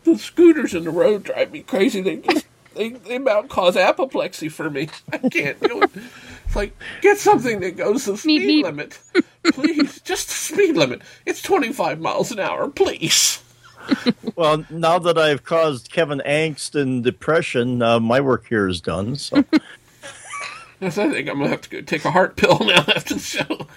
the 0.05 0.17
scooters 0.17 0.73
in 0.73 0.85
the 0.85 0.91
road 0.91 1.23
drive 1.23 1.51
me 1.51 1.61
crazy. 1.61 1.99
They 1.99 2.17
just 2.17 2.45
they 2.73 2.91
they 2.91 3.17
about 3.17 3.49
cause 3.49 3.75
apoplexy 3.75 4.47
for 4.47 4.69
me. 4.69 4.87
I 5.11 5.17
can't 5.17 5.59
do 5.59 5.83
it. 5.83 5.91
It's 6.45 6.55
like 6.55 6.73
get 7.01 7.17
something 7.17 7.59
that 7.59 7.75
goes 7.75 8.05
the 8.05 8.15
speed 8.15 8.63
limit, 8.63 8.97
please. 9.43 9.99
just 10.01 10.29
the 10.29 10.35
speed 10.35 10.77
limit. 10.77 11.01
It's 11.25 11.41
twenty 11.41 11.73
five 11.73 11.99
miles 11.99 12.31
an 12.31 12.39
hour, 12.39 12.69
please 12.69 13.41
well, 14.35 14.65
now 14.69 14.99
that 14.99 15.17
I've 15.17 15.43
caused 15.43 15.91
Kevin 15.91 16.21
angst 16.25 16.79
and 16.79 17.03
depression, 17.03 17.81
uh, 17.81 17.99
my 17.99 18.21
work 18.21 18.47
here 18.47 18.67
is 18.67 18.81
done. 18.81 19.15
So. 19.15 19.43
Yes, 20.81 20.97
I 20.97 21.09
think 21.09 21.27
I'm 21.27 21.39
gonna 21.39 21.49
have 21.49 21.59
to 21.59 21.69
go 21.69 21.81
take 21.81 22.05
a 22.05 22.11
heart 22.11 22.37
pill 22.37 22.57
now 22.61 22.85
after 22.87 23.15
the 23.15 23.19
show. 23.19 23.67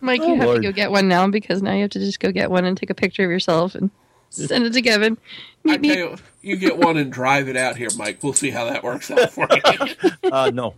Mike, 0.00 0.20
you 0.20 0.32
oh, 0.32 0.34
have 0.34 0.46
Lord. 0.46 0.62
to 0.62 0.68
go 0.68 0.72
get 0.72 0.90
one 0.90 1.06
now 1.06 1.28
because 1.28 1.62
now 1.62 1.74
you 1.74 1.82
have 1.82 1.90
to 1.90 2.00
just 2.00 2.18
go 2.18 2.32
get 2.32 2.50
one 2.50 2.64
and 2.64 2.76
take 2.76 2.90
a 2.90 2.94
picture 2.94 3.24
of 3.24 3.30
yourself 3.30 3.76
and 3.76 3.88
send 4.30 4.64
it 4.64 4.72
to 4.72 4.82
Kevin. 4.82 5.16
Meet 5.62 5.72
I 5.72 5.76
tell 5.76 5.96
you, 5.96 6.16
you 6.42 6.56
get 6.56 6.76
one 6.76 6.96
and 6.96 7.12
drive 7.12 7.48
it 7.48 7.56
out 7.56 7.76
here, 7.76 7.88
Mike. 7.96 8.18
We'll 8.24 8.32
see 8.32 8.50
how 8.50 8.64
that 8.64 8.82
works 8.82 9.12
out 9.12 9.30
for 9.30 9.46
you. 9.48 10.10
uh, 10.32 10.50
no. 10.52 10.74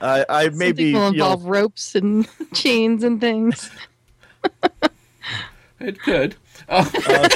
I, 0.00 0.24
I 0.28 0.48
Some 0.48 0.58
maybe 0.58 0.84
people 0.84 1.10
you 1.10 1.18
know, 1.18 1.32
involve 1.32 1.44
ropes 1.44 1.96
and 1.96 2.28
chains 2.54 3.02
and 3.02 3.20
things. 3.20 3.68
It 5.80 6.00
could. 6.00 6.36
Uh, 6.70 6.88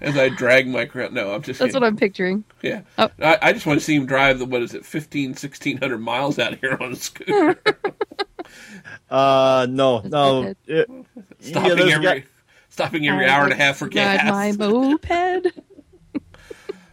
As 0.00 0.16
I 0.18 0.28
drag 0.30 0.66
my 0.66 0.84
crown. 0.84 1.14
No, 1.14 1.32
I'm 1.32 1.42
just 1.42 1.60
That's 1.60 1.68
kidding. 1.72 1.80
what 1.80 1.86
I'm 1.86 1.96
picturing. 1.96 2.42
Yeah. 2.62 2.80
Oh. 2.98 3.08
I, 3.20 3.38
I 3.40 3.52
just 3.52 3.66
want 3.66 3.78
to 3.78 3.84
see 3.84 3.94
him 3.94 4.06
drive 4.06 4.38
the, 4.40 4.46
what 4.46 4.62
is 4.62 4.74
it, 4.74 4.84
15, 4.84 5.30
1600 5.30 5.98
miles 5.98 6.38
out 6.40 6.56
here 6.56 6.76
on 6.80 6.92
a 6.92 6.96
scooter. 6.96 7.60
uh, 9.10 9.66
no, 9.70 10.00
no. 10.00 10.54
it- 10.66 10.90
stopping 11.38 11.78
yeah, 11.78 11.94
every 11.94 12.02
got- 12.02 12.22
stopping 12.68 13.06
every 13.06 13.26
hour 13.26 13.44
and 13.44 13.52
a 13.52 13.56
half 13.56 13.76
for 13.76 13.84
Ride 13.84 13.92
gas. 13.92 14.30
my 14.30 14.52
moped. 14.58 15.46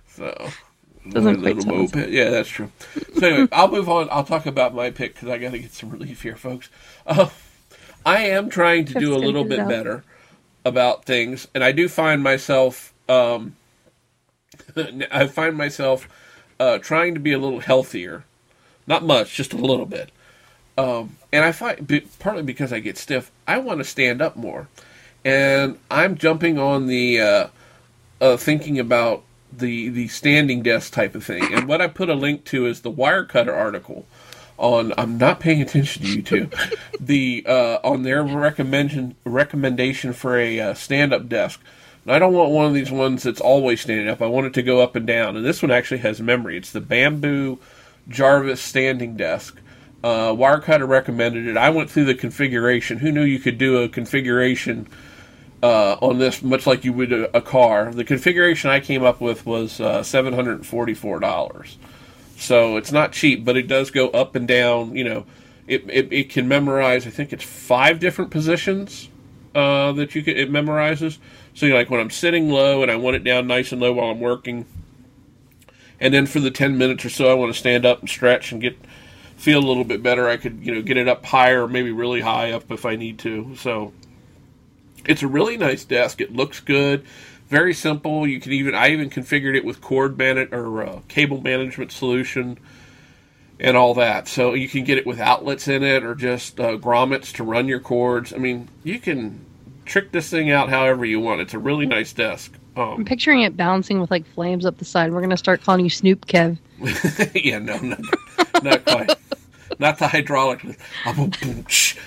So 0.08 0.50
Doesn't 1.10 1.42
my 1.42 1.52
quite 1.54 1.56
little 1.56 1.62
sound 1.62 1.96
moped. 1.96 2.10
Yeah, 2.12 2.30
that's 2.30 2.50
true. 2.50 2.72
So 3.18 3.26
anyway, 3.28 3.48
I'll 3.52 3.72
move 3.72 3.90
on. 3.90 4.08
I'll 4.12 4.24
talk 4.26 4.46
about 4.46 4.76
my 4.76 4.92
pick 4.92 5.16
because 5.16 5.30
I 5.30 5.38
got 5.40 5.52
to 5.52 5.60
get 5.60 5.72
some 5.74 5.90
relief 5.90 6.22
here, 6.22 6.36
folks. 6.36 6.70
Uh, 7.08 7.30
I 8.06 8.26
am 8.28 8.50
trying 8.50 8.86
to 8.86 8.94
do 9.00 9.16
a 9.16 9.18
little 9.18 9.44
get 9.44 9.54
it 9.54 9.56
bit 9.58 9.60
out. 9.62 9.70
better 9.70 10.04
about 10.66 11.06
things, 11.06 11.48
and 11.54 11.64
I 11.64 11.72
do 11.72 11.88
find 11.88 12.22
myself. 12.24 12.94
Um, 13.08 13.56
I 15.12 15.28
find 15.28 15.56
myself 15.56 16.08
uh, 16.60 16.78
trying 16.80 17.14
to 17.14 17.20
be 17.20 17.32
a 17.32 17.40
little 17.40 17.60
healthier. 17.60 18.26
Not 18.88 19.04
much, 19.04 19.36
just 19.36 19.54
a 19.54 19.58
little 19.58 19.86
bit. 19.86 20.12
Um, 20.78 21.18
and 21.32 21.44
I 21.44 21.52
find 21.52 22.04
partly 22.20 22.44
because 22.44 22.72
I 22.72 22.80
get 22.80 22.98
stiff, 22.98 23.32
I 23.48 23.58
want 23.60 23.80
to 23.80 23.84
stand 23.84 24.22
up 24.22 24.36
more, 24.36 24.68
and 25.26 25.78
I'm 25.92 26.16
jumping 26.16 26.58
on 26.58 26.88
the 26.88 27.20
uh, 27.20 27.48
uh, 28.22 28.38
thinking 28.38 28.80
about 28.80 29.24
the 29.52 29.90
the 29.90 30.08
standing 30.08 30.62
desk 30.62 30.94
type 30.94 31.16
of 31.16 31.26
thing. 31.26 31.54
And 31.54 31.68
what 31.68 31.82
I 31.82 31.88
put 31.88 32.10
a 32.10 32.14
link 32.14 32.46
to 32.46 32.66
is 32.66 32.82
the 32.82 32.92
Wirecutter 32.92 33.54
article 33.56 34.06
on. 34.60 34.94
I'm 34.98 35.18
not 35.18 35.40
paying 35.40 35.62
attention 35.62 36.04
to 36.04 36.10
you 36.10 36.22
two. 36.22 36.50
the 37.00 37.44
uh, 37.48 37.80
on 37.84 38.04
their 38.04 38.24
recommendation 38.24 39.16
recommendation 39.26 40.14
for 40.14 40.38
a 40.38 40.60
uh, 40.60 40.74
stand 40.74 41.14
up 41.14 41.28
desk. 41.28 41.62
And 42.06 42.14
I 42.14 42.20
don't 42.20 42.34
want 42.34 42.52
one 42.52 42.66
of 42.66 42.74
these 42.74 42.92
ones 42.92 43.24
that's 43.24 43.42
always 43.42 43.82
standing 43.82 44.08
up. 44.08 44.22
I 44.22 44.28
want 44.28 44.48
it 44.48 44.54
to 44.54 44.64
go 44.64 44.82
up 44.82 44.96
and 44.96 45.06
down. 45.06 45.36
And 45.36 45.46
this 45.46 45.62
one 45.62 45.72
actually 45.72 46.00
has 46.00 46.22
memory. 46.22 46.58
It's 46.58 46.72
the 46.72 46.82
Bamboo 46.82 47.60
Jarvis 48.08 48.62
standing 48.62 49.18
desk. 49.18 49.60
Uh, 50.02 50.32
Wirecutter 50.32 50.88
recommended 50.88 51.48
it. 51.48 51.58
I 51.58 51.70
went 51.70 51.90
through 51.90 52.06
the 52.06 52.16
configuration. 52.16 53.00
Who 53.00 53.12
knew 53.12 53.24
you 53.24 53.40
could 53.40 53.58
do 53.58 53.84
a 53.84 53.90
configuration 53.90 54.88
uh, 55.62 55.98
on 56.02 56.20
this, 56.20 56.42
much 56.42 56.66
like 56.66 56.86
you 56.86 56.94
would 56.94 57.12
a, 57.12 57.38
a 57.38 57.42
car. 57.42 57.92
The 57.92 58.06
configuration 58.06 58.70
I 58.70 58.80
came 58.80 59.04
up 59.04 59.20
with 59.20 59.46
was 59.46 59.82
uh, 59.82 60.04
seven 60.04 60.34
hundred 60.34 60.54
and 60.54 60.66
forty-four 60.66 61.20
dollars. 61.20 61.78
So 62.40 62.78
it's 62.78 62.92
not 62.92 63.12
cheap, 63.12 63.44
but 63.44 63.58
it 63.58 63.68
does 63.68 63.92
go 63.92 64.10
up 64.10 64.34
and 64.36 64.48
down. 64.48 64.96
You 64.96 65.04
know, 65.04 65.26
it 65.68 65.84
it, 65.90 66.12
it 66.12 66.30
can 66.30 66.48
memorize. 66.48 67.06
I 67.06 67.10
think 67.10 67.34
it's 67.34 67.44
five 67.44 68.00
different 68.00 68.32
positions 68.32 69.10
uh, 69.54 69.92
that 69.94 70.16
you 70.16 70.24
can, 70.24 70.38
it 70.38 70.50
memorizes. 70.50 71.18
So 71.54 71.68
like 71.68 71.90
when 71.90 72.00
I'm 72.00 72.10
sitting 72.10 72.50
low 72.50 72.82
and 72.82 72.90
I 72.90 72.96
want 72.96 73.18
it 73.18 73.24
down 73.24 73.48
nice 73.48 73.72
and 73.72 73.82
low 73.82 73.94
while 73.94 74.10
I'm 74.10 74.22
working, 74.22 74.66
and 76.00 76.14
then 76.14 76.26
for 76.26 76.40
the 76.40 76.50
ten 76.50 76.78
minutes 76.78 77.04
or 77.04 77.10
so 77.10 77.30
I 77.30 77.34
want 77.34 77.54
to 77.54 77.60
stand 77.60 77.86
up 77.86 78.00
and 78.00 78.10
stretch 78.10 78.52
and 78.52 78.62
get 78.62 78.78
feel 79.36 79.60
a 79.60 79.68
little 79.68 79.84
bit 79.84 80.02
better. 80.02 80.30
I 80.30 80.38
could 80.38 80.66
you 80.66 80.74
know 80.74 80.82
get 80.82 80.96
it 80.96 81.10
up 81.10 81.26
higher, 81.26 81.68
maybe 81.68 81.92
really 81.92 82.22
high 82.22 82.52
up 82.52 82.72
if 82.72 82.86
I 82.86 82.96
need 82.96 83.20
to. 83.20 83.56
So 83.58 83.94
it's 85.06 85.24
a 85.24 85.28
really 85.28 85.58
nice 85.58 85.84
desk. 85.84 86.22
It 86.22 86.34
looks 86.34 86.62
good. 86.62 87.06
Very 87.50 87.74
simple. 87.74 88.28
You 88.28 88.40
can 88.40 88.52
even 88.54 88.76
I 88.76 88.90
even 88.92 89.10
configured 89.10 89.56
it 89.56 89.66
with 89.66 89.82
cord 89.82 90.18
manage 90.18 90.52
or 90.52 90.84
uh, 90.84 91.00
cable 91.08 91.42
management 91.42 91.92
solution 91.92 92.58
and 93.60 93.76
all 93.76 93.94
that. 93.96 94.28
So 94.28 94.54
you 94.54 94.70
can 94.70 94.84
get 94.84 94.98
it 94.98 95.06
with 95.08 95.20
outlets 95.20 95.68
in 95.68 95.84
it 95.84 96.04
or 96.04 96.14
just 96.16 96.60
uh, 96.60 96.78
grommets 96.78 97.34
to 97.34 97.44
run 97.44 97.68
your 97.68 97.80
cords. 97.80 98.34
I 98.34 98.38
mean, 98.38 98.70
you 98.84 99.00
can 99.00 99.44
trick 99.86 100.12
this 100.12 100.30
thing 100.30 100.52
out 100.52 100.70
however 100.70 101.04
you 101.06 101.20
want. 101.20 101.42
It's 101.42 101.54
a 101.56 101.60
really 101.60 101.86
nice 101.88 102.14
desk. 102.14 102.54
I'm 102.76 102.82
Um, 102.84 103.04
picturing 103.06 103.42
it 103.42 103.58
bouncing 103.58 104.00
with 104.00 104.12
like 104.12 104.26
flames 104.36 104.66
up 104.66 104.78
the 104.78 104.86
side. 104.86 105.12
We're 105.12 105.22
gonna 105.22 105.36
start 105.36 105.62
calling 105.64 105.84
you 105.84 105.90
Snoop 105.90 106.28
Kev. 106.28 106.58
yeah, 107.44 107.58
no, 107.60 107.78
not, 107.80 108.00
not 108.64 108.86
quite. 108.86 109.16
Not 109.80 109.98
the 109.98 110.08
hydraulic. 110.08 110.64
Yeah, 110.64 110.76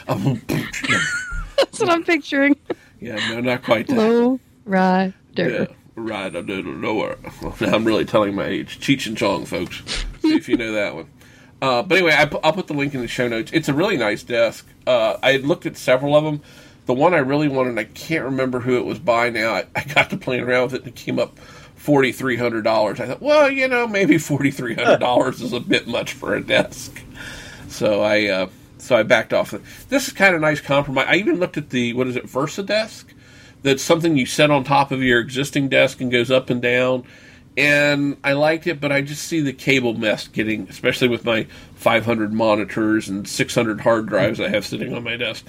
That's 0.06 1.80
what 1.80 1.90
I'm 1.90 2.04
picturing. 2.04 2.56
yeah, 3.00 3.16
no, 3.30 3.40
not 3.40 3.62
quite 3.64 3.88
that. 3.88 3.96
Low 3.96 4.40
rider. 4.64 5.12
Yeah, 5.34 5.66
right 5.96 6.34
under 6.34 6.62
the. 6.62 6.62
Now 6.62 7.16
I'm 7.74 7.84
really 7.84 8.04
telling 8.04 8.34
my 8.34 8.46
age. 8.46 8.80
Cheech 8.80 9.06
and 9.06 9.16
Chong, 9.16 9.46
folks. 9.46 9.82
See 10.20 10.34
if 10.34 10.48
you 10.48 10.56
know 10.56 10.72
that 10.72 10.94
one. 10.94 11.08
Uh, 11.60 11.82
but 11.82 11.98
anyway, 11.98 12.12
I'll 12.12 12.52
put 12.52 12.66
the 12.66 12.74
link 12.74 12.92
in 12.94 13.00
the 13.00 13.08
show 13.08 13.28
notes. 13.28 13.52
It's 13.54 13.68
a 13.68 13.74
really 13.74 13.96
nice 13.96 14.24
desk. 14.24 14.66
Uh, 14.86 15.16
I 15.22 15.32
had 15.32 15.44
looked 15.44 15.64
at 15.64 15.76
several 15.76 16.16
of 16.16 16.24
them. 16.24 16.40
The 16.86 16.94
one 16.94 17.14
I 17.14 17.18
really 17.18 17.46
wanted, 17.46 17.78
I 17.78 17.84
can't 17.84 18.24
remember 18.24 18.58
who 18.58 18.76
it 18.78 18.84
was 18.84 18.98
by 18.98 19.30
now. 19.30 19.54
I, 19.54 19.66
I 19.76 19.84
got 19.84 20.10
to 20.10 20.16
playing 20.16 20.42
around 20.42 20.64
with 20.64 20.74
it 20.74 20.78
and 20.80 20.88
it 20.88 20.96
came 20.96 21.18
up 21.18 21.38
forty 21.38 22.12
three 22.12 22.36
hundred 22.36 22.62
dollars. 22.62 23.00
I 23.00 23.06
thought, 23.06 23.22
well, 23.22 23.50
you 23.50 23.68
know, 23.68 23.86
maybe 23.86 24.18
forty 24.18 24.50
three 24.50 24.74
hundred 24.74 24.98
dollars 24.98 25.40
is 25.40 25.52
a 25.52 25.60
bit 25.60 25.86
much 25.86 26.12
for 26.12 26.34
a 26.34 26.40
desk. 26.40 27.00
So 27.68 28.02
I 28.02 28.26
uh, 28.26 28.46
so 28.78 28.96
I 28.96 29.04
backed 29.04 29.32
off. 29.32 29.54
This 29.88 30.08
is 30.08 30.12
kind 30.12 30.34
of 30.34 30.40
nice 30.40 30.60
compromise. 30.60 31.06
I 31.08 31.16
even 31.16 31.38
looked 31.38 31.56
at 31.56 31.70
the 31.70 31.92
what 31.92 32.08
is 32.08 32.16
it, 32.16 32.26
VersaDesk? 32.26 33.04
That's 33.62 33.82
something 33.82 34.16
you 34.16 34.26
set 34.26 34.50
on 34.50 34.64
top 34.64 34.90
of 34.90 35.02
your 35.02 35.20
existing 35.20 35.68
desk 35.68 36.00
and 36.00 36.10
goes 36.10 36.30
up 36.30 36.50
and 36.50 36.60
down. 36.60 37.04
And 37.56 38.16
I 38.24 38.32
liked 38.32 38.66
it, 38.66 38.80
but 38.80 38.92
I 38.92 39.02
just 39.02 39.24
see 39.24 39.40
the 39.40 39.52
cable 39.52 39.94
mess 39.94 40.26
getting, 40.26 40.68
especially 40.68 41.08
with 41.08 41.24
my 41.24 41.46
500 41.74 42.32
monitors 42.32 43.08
and 43.08 43.28
600 43.28 43.82
hard 43.82 44.06
drives 44.06 44.40
I 44.40 44.48
have 44.48 44.64
sitting 44.64 44.94
on 44.94 45.04
my 45.04 45.16
desk. 45.16 45.46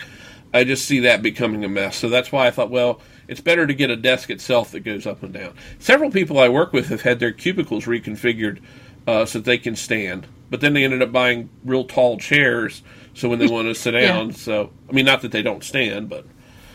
I 0.53 0.63
just 0.63 0.85
see 0.85 0.99
that 0.99 1.23
becoming 1.23 1.63
a 1.63 1.69
mess. 1.69 1.95
So 1.95 2.09
that's 2.09 2.31
why 2.31 2.47
I 2.47 2.51
thought, 2.51 2.69
well, 2.69 3.01
it's 3.27 3.41
better 3.41 3.65
to 3.65 3.73
get 3.73 3.89
a 3.89 3.95
desk 3.95 4.29
itself 4.29 4.71
that 4.71 4.81
goes 4.81 5.07
up 5.07 5.23
and 5.23 5.33
down. 5.33 5.53
Several 5.79 6.11
people 6.11 6.39
I 6.39 6.49
work 6.49 6.73
with 6.73 6.89
have 6.89 7.01
had 7.01 7.19
their 7.19 7.31
cubicles 7.31 7.85
reconfigured 7.85 8.59
uh, 9.07 9.25
so 9.25 9.39
that 9.39 9.45
they 9.45 9.57
can 9.57 9.75
stand, 9.75 10.27
but 10.49 10.61
then 10.61 10.73
they 10.73 10.83
ended 10.83 11.01
up 11.01 11.11
buying 11.11 11.49
real 11.63 11.85
tall 11.85 12.17
chairs 12.17 12.83
so 13.13 13.29
when 13.29 13.39
they 13.39 13.47
want 13.47 13.67
to 13.67 13.75
sit 13.75 13.91
down. 13.91 14.31
So 14.33 14.71
I 14.89 14.91
mean, 14.91 15.05
not 15.05 15.21
that 15.21 15.31
they 15.31 15.41
don't 15.41 15.63
stand, 15.63 16.09
but 16.09 16.25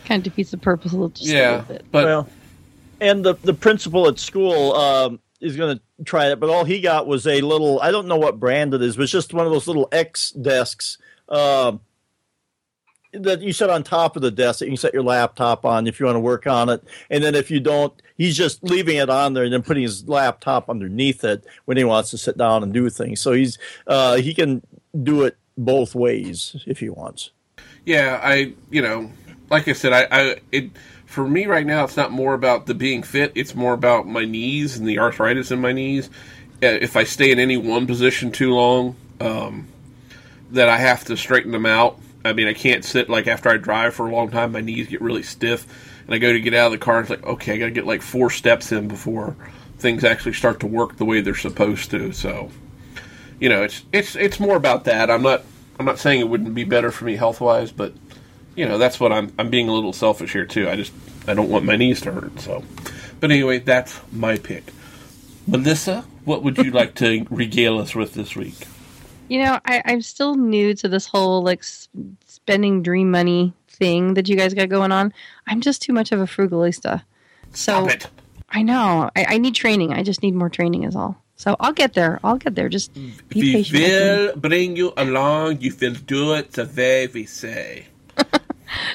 Kind 0.09 0.25
of 0.25 0.33
defeats 0.33 0.51
the 0.51 0.57
purpose 0.57 0.91
a 0.91 0.95
little, 0.95 1.09
just 1.09 1.29
a 1.29 1.33
yeah, 1.33 1.51
little 1.51 1.65
bit. 1.67 1.85
but 1.91 2.05
well, 2.05 2.29
and 2.99 3.23
the 3.23 3.35
the 3.35 3.53
principal 3.53 4.07
at 4.07 4.17
school 4.17 4.73
um, 4.73 5.19
is 5.39 5.55
going 5.55 5.77
to 5.77 6.03
try 6.03 6.31
it, 6.31 6.39
but 6.39 6.49
all 6.49 6.65
he 6.65 6.81
got 6.81 7.07
was 7.07 7.27
a 7.27 7.41
little. 7.41 7.79
I 7.79 7.91
don't 7.91 8.07
know 8.07 8.17
what 8.17 8.39
brand 8.39 8.73
it 8.73 8.81
is, 8.81 8.97
but 8.97 9.03
it's 9.03 9.11
just 9.11 9.33
one 9.33 9.45
of 9.45 9.51
those 9.51 9.67
little 9.67 9.87
X 9.91 10.31
desks 10.31 10.97
um, 11.29 11.81
that 13.13 13.41
you 13.41 13.53
set 13.53 13.69
on 13.69 13.83
top 13.83 14.15
of 14.15 14.21
the 14.23 14.31
desk 14.31 14.59
that 14.59 14.65
you 14.65 14.71
can 14.71 14.77
set 14.77 14.93
your 14.93 15.03
laptop 15.03 15.63
on 15.63 15.85
if 15.87 15.99
you 15.99 16.07
want 16.07 16.15
to 16.15 16.21
work 16.21 16.47
on 16.47 16.69
it. 16.69 16.83
And 17.11 17.23
then 17.23 17.35
if 17.35 17.51
you 17.51 17.59
don't, 17.59 17.93
he's 18.17 18.35
just 18.35 18.63
leaving 18.63 18.97
it 18.97 19.09
on 19.11 19.33
there 19.33 19.43
and 19.43 19.53
then 19.53 19.61
putting 19.63 19.83
his 19.83 20.07
laptop 20.09 20.69
underneath 20.69 21.23
it 21.23 21.45
when 21.65 21.77
he 21.77 21.83
wants 21.83 22.09
to 22.11 22.17
sit 22.17 22.37
down 22.37 22.63
and 22.63 22.73
do 22.73 22.89
things. 22.89 23.21
So 23.21 23.33
he's 23.33 23.59
uh, 23.85 24.15
he 24.17 24.33
can 24.33 24.63
do 25.03 25.23
it 25.23 25.37
both 25.55 25.93
ways 25.93 26.55
if 26.65 26.79
he 26.79 26.89
wants. 26.89 27.29
yeah, 27.85 28.19
I 28.23 28.53
you 28.71 28.81
know, 28.81 29.11
like 29.49 29.67
I 29.67 29.73
said, 29.73 29.93
I, 29.93 30.07
I 30.11 30.35
it 30.51 30.71
for 31.05 31.27
me 31.27 31.47
right 31.47 31.65
now, 31.65 31.83
it's 31.83 31.97
not 31.97 32.11
more 32.11 32.33
about 32.33 32.67
the 32.67 32.75
being 32.75 33.01
fit. 33.01 33.31
It's 33.33 33.55
more 33.55 33.73
about 33.73 34.07
my 34.07 34.25
knees 34.25 34.77
and 34.77 34.87
the 34.87 34.99
arthritis 34.99 35.49
in 35.49 35.59
my 35.59 35.71
knees. 35.71 36.07
Uh, 36.61 36.67
If 36.67 36.95
I 36.95 37.03
stay 37.03 37.31
in 37.31 37.39
any 37.39 37.57
one 37.57 37.87
position 37.87 38.31
too 38.31 38.53
long, 38.53 38.95
um, 39.19 39.67
that 40.51 40.69
I 40.69 40.77
have 40.77 41.05
to 41.05 41.17
straighten 41.17 41.51
them 41.51 41.65
out. 41.65 41.99
I 42.23 42.33
mean, 42.33 42.47
I 42.47 42.53
can't 42.53 42.85
sit 42.85 43.09
like 43.09 43.27
after 43.27 43.49
I 43.49 43.57
drive 43.57 43.95
for 43.95 44.07
a 44.07 44.11
long 44.11 44.29
time. 44.29 44.51
My 44.51 44.61
knees 44.61 44.87
get 44.87 45.01
really 45.01 45.23
stiff, 45.23 45.65
and 46.05 46.13
I 46.13 46.17
go 46.19 46.31
to 46.31 46.39
get 46.39 46.53
out 46.53 46.67
of 46.67 46.71
the 46.73 46.77
car. 46.77 46.99
And 46.99 47.09
it's 47.09 47.09
like, 47.09 47.25
okay, 47.25 47.53
I 47.53 47.57
got 47.57 47.65
to 47.65 47.71
get 47.71 47.85
like 47.85 48.01
four 48.01 48.29
steps 48.29 48.71
in 48.71 48.87
before 48.87 49.35
things 49.79 50.03
actually 50.03 50.33
start 50.33 50.59
to 50.59 50.67
work 50.67 50.97
the 50.97 51.05
way 51.05 51.21
they're 51.21 51.33
supposed 51.35 51.89
to. 51.91 52.11
So, 52.11 52.51
you 53.39 53.49
know, 53.49 53.63
it's 53.63 53.83
it's 53.91 54.15
it's 54.15 54.39
more 54.39 54.57
about 54.57 54.83
that. 54.83 55.09
I'm 55.09 55.23
not 55.23 55.43
I'm 55.79 55.85
not 55.85 55.97
saying 55.97 56.19
it 56.19 56.29
wouldn't 56.29 56.53
be 56.53 56.65
better 56.65 56.91
for 56.91 57.05
me 57.05 57.15
health 57.15 57.41
wise, 57.41 57.71
but 57.71 57.93
you 58.59 58.67
know, 58.67 58.77
that's 58.77 58.99
what 58.99 59.13
I'm 59.13 59.31
I'm 59.39 59.49
being 59.49 59.69
a 59.69 59.73
little 59.73 59.93
selfish 59.93 60.33
here 60.33 60.45
too. 60.45 60.69
I 60.69 60.75
just 60.75 60.91
I 61.27 61.33
don't 61.33 61.49
want 61.49 61.63
my 61.63 61.77
knees 61.77 62.01
to 62.01 62.11
hurt. 62.11 62.37
So, 62.41 62.61
but 63.21 63.31
anyway, 63.31 63.59
that's 63.59 63.97
my 64.11 64.37
pick. 64.37 64.65
Melissa, 65.47 66.03
what 66.25 66.43
would 66.43 66.57
you 66.57 66.69
like 66.71 66.93
to 66.95 67.25
regale 67.31 67.77
us 67.79 67.95
with 67.95 68.13
this 68.15 68.35
week? 68.35 68.67
You 69.29 69.43
know, 69.43 69.59
I, 69.63 69.81
I'm 69.85 70.01
still 70.01 70.35
new 70.35 70.73
to 70.75 70.89
this 70.89 71.05
whole 71.05 71.41
like 71.41 71.59
s- 71.59 71.87
spending 72.27 72.83
dream 72.83 73.09
money 73.11 73.53
thing 73.69 74.15
that 74.15 74.27
you 74.27 74.35
guys 74.35 74.53
got 74.53 74.67
going 74.67 74.91
on. 74.91 75.13
I'm 75.47 75.61
just 75.61 75.81
too 75.81 75.93
much 75.93 76.11
of 76.11 76.19
a 76.19 76.25
frugalista. 76.25 77.03
So 77.53 77.87
Stop 77.87 77.89
it. 77.91 78.07
I 78.49 78.61
know 78.63 79.09
I, 79.15 79.25
I 79.35 79.37
need 79.37 79.55
training. 79.55 79.93
I 79.93 80.03
just 80.03 80.21
need 80.21 80.35
more 80.35 80.49
training, 80.49 80.83
is 80.83 80.97
all. 80.97 81.15
So 81.37 81.55
I'll 81.61 81.71
get 81.71 81.93
there. 81.93 82.19
I'll 82.25 82.35
get 82.37 82.55
there. 82.55 82.67
Just 82.67 82.93
be 82.93 83.13
We 83.33 83.53
patient. 83.53 83.71
with 83.71 84.01
me. 84.01 84.33
will 84.33 84.35
bring 84.35 84.75
you 84.75 84.91
along. 84.97 85.61
You 85.61 85.73
will 85.79 85.93
do 85.93 86.33
it 86.33 86.51
the 86.51 86.65
way 86.65 87.07
we 87.07 87.25
say. 87.25 87.85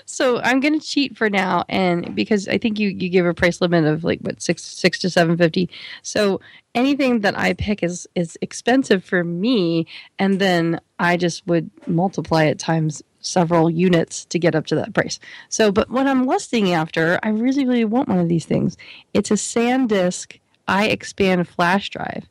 So 0.04 0.40
I'm 0.40 0.60
going 0.60 0.78
to 0.78 0.84
cheat 0.84 1.16
for 1.16 1.30
now, 1.30 1.64
and 1.68 2.14
because 2.14 2.48
I 2.48 2.58
think 2.58 2.78
you 2.78 2.88
you 2.88 3.08
give 3.08 3.26
a 3.26 3.34
price 3.34 3.60
limit 3.60 3.84
of 3.84 4.04
like 4.04 4.20
what 4.20 4.42
six 4.42 4.62
six 4.62 4.98
to 5.00 5.10
seven 5.10 5.36
fifty. 5.36 5.68
So 6.02 6.40
anything 6.74 7.20
that 7.20 7.38
I 7.38 7.52
pick 7.54 7.82
is 7.82 8.06
is 8.14 8.38
expensive 8.40 9.04
for 9.04 9.24
me, 9.24 9.86
and 10.18 10.40
then 10.40 10.80
I 10.98 11.16
just 11.16 11.46
would 11.46 11.70
multiply 11.86 12.44
it 12.44 12.58
times 12.58 13.02
several 13.20 13.70
units 13.70 14.26
to 14.26 14.38
get 14.38 14.54
up 14.54 14.66
to 14.66 14.74
that 14.74 14.92
price. 14.92 15.18
So, 15.48 15.72
but 15.72 15.90
what 15.90 16.06
I'm 16.06 16.26
lusting 16.26 16.72
after, 16.72 17.18
I 17.22 17.30
really 17.30 17.66
really 17.66 17.84
want 17.84 18.08
one 18.08 18.18
of 18.18 18.28
these 18.28 18.44
things. 18.44 18.76
It's 19.12 19.30
a 19.30 19.34
SanDisk 19.34 20.38
iXpand 20.68 21.46
flash 21.46 21.90
drive. 21.90 22.28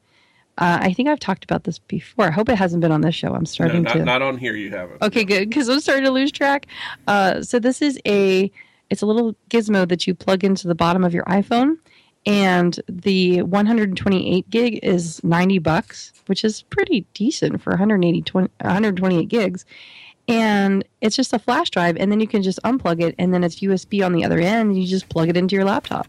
Uh, 0.58 0.78
I 0.82 0.94
think 0.94 1.10
I've 1.10 1.20
talked 1.20 1.44
about 1.44 1.64
this 1.64 1.80
before. 1.80 2.26
I 2.26 2.32
hope 2.32 2.48
it 2.50 2.56
hasn't 2.58 2.82
been 2.82 2.92
on 2.92 3.02
this 3.02 3.16
show. 3.16 3.30
I'm 3.34 3.42
No, 3.42 3.46
starting 3.46 3.84
not, 3.84 3.94
to. 3.94 4.06
not 4.06 4.22
on 4.22 4.38
here. 4.38 4.56
You 4.56 4.70
haven't. 4.70 5.02
Okay, 5.02 5.24
good. 5.24 5.50
Because 5.50 5.68
I'm 5.68 5.80
starting 5.80 6.06
to 6.06 6.12
lose 6.12 6.32
track. 6.32 6.68
Uh, 7.08 7.42
so 7.42 7.58
this 7.60 7.82
is 7.82 8.00
a 8.08 8.52
it's 8.90 9.02
a 9.02 9.06
little 9.08 9.36
gizmo 9.50 9.88
that 9.90 10.06
you 10.06 10.14
plug 10.14 10.44
into 10.44 10.68
the 10.68 10.76
bottom 10.76 11.04
of 11.04 11.14
your 11.14 11.24
iPhone, 11.24 11.78
and 12.28 12.80
the 12.88 13.42
128 13.42 14.50
gig 14.52 14.80
is 14.84 15.24
90 15.24 15.58
bucks, 15.60 16.14
which 16.28 16.44
is 16.44 16.62
pretty 16.64 17.06
decent 17.16 17.60
for 17.62 17.72
180 17.72 18.22
20, 18.22 18.50
128 18.62 19.28
gigs. 19.30 19.66
And 20.28 20.86
it's 21.02 21.16
just 21.16 21.34
a 21.34 21.40
flash 21.40 21.70
drive, 21.72 21.98
and 21.98 22.12
then 22.12 22.20
you 22.22 22.28
can 22.28 22.44
just 22.44 22.60
unplug 22.64 23.02
it, 23.02 23.16
and 23.18 23.34
then 23.34 23.44
it's 23.44 23.60
USB 23.62 24.06
on 24.06 24.14
the 24.14 24.24
other 24.24 24.40
end. 24.40 24.70
And 24.70 24.82
you 24.82 24.88
just 24.88 25.10
plug 25.10 25.28
it 25.30 25.36
into 25.36 25.56
your 25.56 25.66
laptop, 25.66 26.08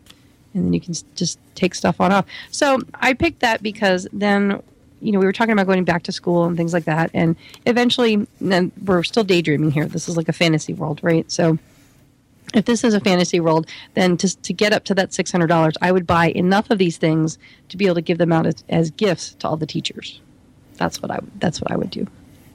and 0.55 0.67
then 0.67 0.73
you 0.73 0.81
can 0.81 0.95
just 1.15 1.39
take 1.55 1.75
stuff 1.75 2.01
on 2.01 2.13
off. 2.13 2.27
So 2.51 2.79
I 2.95 3.13
picked 3.13 3.41
that 3.41 3.63
because 3.63 4.07
then 4.13 4.63
you 5.01 5.13
know, 5.13 5.19
we 5.19 5.27
were 5.27 5.33
talking 5.33 5.53
about 5.53 5.67
going 5.67 5.85
back 5.85 6.03
to 6.05 6.13
school 6.13 6.45
and 6.45 6.57
things 6.57 6.73
like 6.73 6.87
that. 6.87 7.11
And 7.13 7.37
eventually, 7.67 8.27
then 8.41 8.73
we're 8.85 9.03
still 9.03 9.23
daydreaming 9.23 9.71
here. 9.71 9.85
This 9.85 10.09
is 10.09 10.17
like 10.17 10.31
a 10.31 10.33
fantasy 10.33 10.73
world, 10.73 11.01
right? 11.03 11.31
So 11.31 11.59
if 12.55 12.65
this 12.65 12.85
is 12.85 12.95
a 12.95 13.01
fantasy 13.01 13.39
world, 13.39 13.69
then 13.93 14.17
to, 14.17 14.35
to 14.43 14.53
get 14.53 14.73
up 14.73 14.85
to 14.85 14.95
that 14.95 15.11
$600, 15.11 15.75
I 15.83 15.93
would 15.93 16.07
buy 16.07 16.29
enough 16.31 16.71
of 16.71 16.79
these 16.79 16.97
things 16.97 17.39
to 17.69 17.77
be 17.77 17.85
able 17.85 17.97
to 17.97 18.03
give 18.03 18.19
them 18.19 18.33
out 18.33 18.47
as, 18.47 18.65
as 18.69 18.91
gifts 18.91 19.35
to 19.35 19.49
all 19.49 19.57
the 19.57 19.67
teachers. 19.67 20.21
That's 20.77 21.01
what 21.03 21.11
I 21.11 21.21
that's 21.37 21.61
what 21.61 21.71
I 21.71 21.77
would 21.77 21.91
do. 21.91 22.07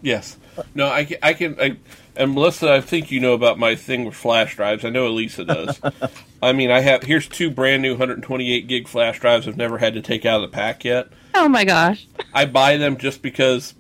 Yes. 0.02 0.38
No, 0.76 0.90
I 0.90 1.06
can. 1.06 1.18
I 1.22 1.34
can 1.34 1.60
I, 1.60 1.78
and 2.16 2.34
Melissa, 2.34 2.72
I 2.74 2.82
think 2.82 3.12
you 3.12 3.20
know 3.22 3.34
about 3.34 3.58
my 3.58 3.76
thing 3.76 4.04
with 4.04 4.16
flash 4.16 4.56
drives. 4.56 4.84
I 4.84 4.90
know 4.90 5.08
Elisa 5.08 5.46
does. 5.46 5.80
I 6.42 6.52
mean, 6.52 6.70
I 6.70 6.82
have 6.82 7.04
here's 7.04 7.28
two 7.28 7.50
brand 7.50 7.82
new 7.82 7.92
128 7.92 8.68
gig 8.68 8.88
flash 8.88 9.20
drives. 9.20 9.48
I've 9.48 9.58
never 9.58 9.78
had 9.78 9.94
to 9.94 10.02
take 10.02 10.26
out 10.26 10.44
of 10.44 10.52
the 10.52 10.56
pack 10.56 10.84
yet. 10.84 11.08
Oh 11.34 11.48
my 11.48 11.64
gosh. 11.64 12.08
I 12.34 12.46
buy 12.46 12.78
them 12.78 12.98
just 12.98 13.22
because, 13.22 13.74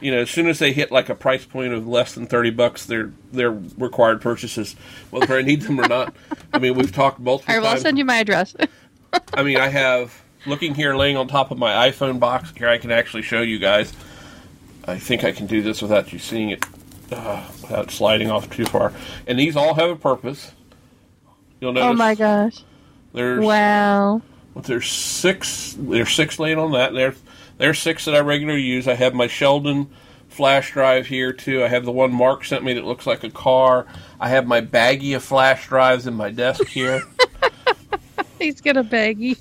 you 0.00 0.10
know, 0.10 0.18
as 0.18 0.30
soon 0.30 0.46
as 0.46 0.58
they 0.58 0.72
hit 0.72 0.90
like 0.90 1.08
a 1.08 1.14
price 1.14 1.44
point 1.44 1.72
of 1.72 1.86
less 1.86 2.14
than 2.14 2.26
30 2.26 2.50
bucks, 2.50 2.86
they're 2.86 3.12
they're 3.32 3.52
required 3.76 4.20
purchases, 4.22 4.74
whether 5.10 5.36
I 5.36 5.42
need 5.42 5.62
them 5.62 5.78
or 5.78 5.88
not. 5.88 6.14
I 6.52 6.58
mean, 6.58 6.74
we've 6.74 6.92
talked 6.92 7.20
multiple 7.20 7.52
All 7.52 7.58
right, 7.58 7.62
well, 7.62 7.74
I'll 7.74 7.80
send 7.80 7.98
you 7.98 8.04
my 8.04 8.16
address. 8.16 8.54
I 9.34 9.42
mean, 9.42 9.58
I 9.58 9.68
have 9.68 10.22
looking 10.46 10.74
here, 10.74 10.94
laying 10.94 11.16
on 11.16 11.28
top 11.28 11.50
of 11.50 11.58
my 11.58 11.90
iPhone 11.90 12.18
box. 12.18 12.52
Here, 12.56 12.68
I 12.68 12.78
can 12.78 12.90
actually 12.90 13.22
show 13.22 13.42
you 13.42 13.58
guys. 13.58 13.92
I 14.88 14.98
think 14.98 15.22
I 15.24 15.32
can 15.32 15.46
do 15.46 15.60
this 15.62 15.82
without 15.82 16.12
you 16.12 16.18
seeing 16.18 16.50
it, 16.50 16.64
uh, 17.12 17.44
without 17.62 17.90
sliding 17.90 18.30
off 18.30 18.48
too 18.50 18.64
far. 18.64 18.92
And 19.26 19.38
these 19.38 19.54
all 19.56 19.74
have 19.74 19.90
a 19.90 19.96
purpose. 19.96 20.52
You'll 21.60 21.72
notice. 21.72 21.90
oh 21.90 21.92
my 21.94 22.14
gosh. 22.14 22.62
There's 23.12 23.44
Wow. 23.44 24.22
there's 24.64 24.88
six. 24.90 25.76
There's 25.78 26.10
six 26.12 26.38
laying 26.38 26.58
on 26.58 26.72
that. 26.72 26.88
And 26.90 26.96
there's 26.98 27.20
there's 27.58 27.78
six 27.78 28.04
that 28.06 28.14
I 28.14 28.20
regularly 28.20 28.62
use. 28.62 28.88
I 28.88 28.94
have 28.94 29.14
my 29.14 29.26
Sheldon 29.26 29.88
flash 30.28 30.72
drive 30.72 31.06
here 31.06 31.32
too. 31.32 31.64
I 31.64 31.68
have 31.68 31.84
the 31.84 31.92
one 31.92 32.12
Mark 32.12 32.44
sent 32.44 32.64
me 32.64 32.74
that 32.74 32.84
looks 32.84 33.06
like 33.06 33.24
a 33.24 33.30
car. 33.30 33.86
I 34.20 34.28
have 34.28 34.46
my 34.46 34.60
baggie 34.60 35.16
of 35.16 35.22
flash 35.22 35.66
drives 35.68 36.06
in 36.06 36.14
my 36.14 36.30
desk 36.30 36.66
here. 36.66 37.02
He's 38.38 38.60
got 38.60 38.76
a 38.76 38.84
baggie. 38.84 39.36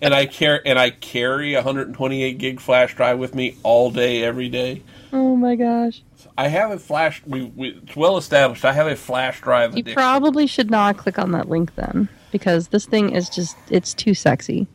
And 0.00 0.14
I 0.14 0.26
carry 0.26 0.60
and 0.64 0.78
I 0.78 0.90
carry 0.90 1.54
a 1.54 1.58
128 1.58 2.38
gig 2.38 2.60
flash 2.60 2.94
drive 2.94 3.18
with 3.18 3.34
me 3.34 3.56
all 3.62 3.90
day, 3.90 4.22
every 4.22 4.48
day. 4.48 4.82
oh 5.12 5.36
my 5.36 5.56
gosh. 5.56 6.02
I 6.36 6.48
have 6.48 6.70
a 6.70 6.78
flash. 6.78 7.22
We, 7.26 7.44
we 7.56 7.68
it's 7.70 7.96
well 7.96 8.16
established. 8.16 8.64
I 8.64 8.72
have 8.72 8.86
a 8.86 8.96
flash 8.96 9.40
drive. 9.40 9.72
You 9.72 9.80
addiction. 9.80 9.94
probably 9.94 10.46
should 10.46 10.70
not 10.70 10.96
click 10.96 11.18
on 11.18 11.32
that 11.32 11.48
link 11.48 11.74
then, 11.74 12.08
because 12.30 12.68
this 12.68 12.86
thing 12.86 13.10
is 13.10 13.28
just, 13.28 13.56
it's 13.70 13.92
too 13.92 14.14
sexy. 14.14 14.66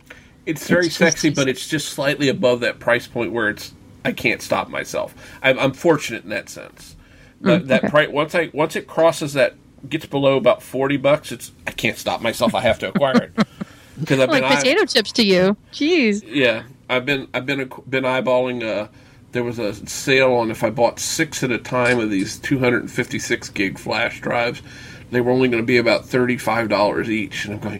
it's 0.45 0.67
very 0.67 0.87
it's 0.87 0.97
just- 0.97 0.97
sexy, 0.97 1.29
but 1.29 1.47
it's 1.47 1.67
just 1.67 1.89
slightly 1.89 2.27
above 2.27 2.59
that 2.61 2.79
price 2.79 3.07
point 3.07 3.31
where 3.31 3.49
it's 3.49 3.73
I 4.05 4.11
can't 4.11 4.41
stop 4.41 4.69
myself. 4.69 5.15
I'm, 5.41 5.57
I'm 5.57 5.71
fortunate 5.73 6.23
in 6.23 6.29
that 6.31 6.49
sense. 6.49 6.95
Mm, 7.41 7.45
but 7.45 7.67
that 7.67 7.83
okay. 7.85 7.89
price 7.89 8.09
once 8.09 8.35
I 8.35 8.49
once 8.53 8.75
it 8.75 8.87
crosses 8.87 9.33
that 9.33 9.55
gets 9.89 10.05
below 10.05 10.37
about 10.37 10.61
40 10.61 10.97
bucks, 10.97 11.31
it's 11.31 11.51
I 11.67 11.71
can't 11.71 11.97
stop 11.97 12.21
myself. 12.21 12.53
I 12.55 12.61
have 12.61 12.79
to 12.79 12.89
acquire 12.89 13.31
it 13.37 13.47
because 13.99 14.19
I've 14.19 14.29
Like 14.29 14.43
been 14.43 14.51
eye- 14.51 14.55
potato 14.55 14.85
chips 14.85 15.11
to 15.13 15.23
you. 15.23 15.57
Jeez. 15.71 16.23
Yeah, 16.25 16.63
I've 16.89 17.05
been 17.05 17.27
I've 17.33 17.45
been 17.45 17.69
been 17.89 18.03
eyeballing. 18.03 18.63
Uh, 18.63 18.87
there 19.31 19.43
was 19.43 19.57
a 19.59 19.73
sale 19.87 20.33
on 20.33 20.51
if 20.51 20.63
I 20.63 20.69
bought 20.69 20.99
six 20.99 21.43
at 21.43 21.51
a 21.51 21.57
time 21.57 21.99
of 21.99 22.09
these 22.11 22.37
256 22.39 23.49
gig 23.49 23.79
flash 23.79 24.21
drives, 24.21 24.61
they 25.09 25.21
were 25.21 25.31
only 25.31 25.47
going 25.49 25.61
to 25.63 25.65
be 25.65 25.77
about 25.77 26.05
thirty 26.05 26.37
five 26.37 26.69
dollars 26.69 27.09
each, 27.09 27.45
and 27.45 27.55
I'm 27.55 27.59
going, 27.59 27.79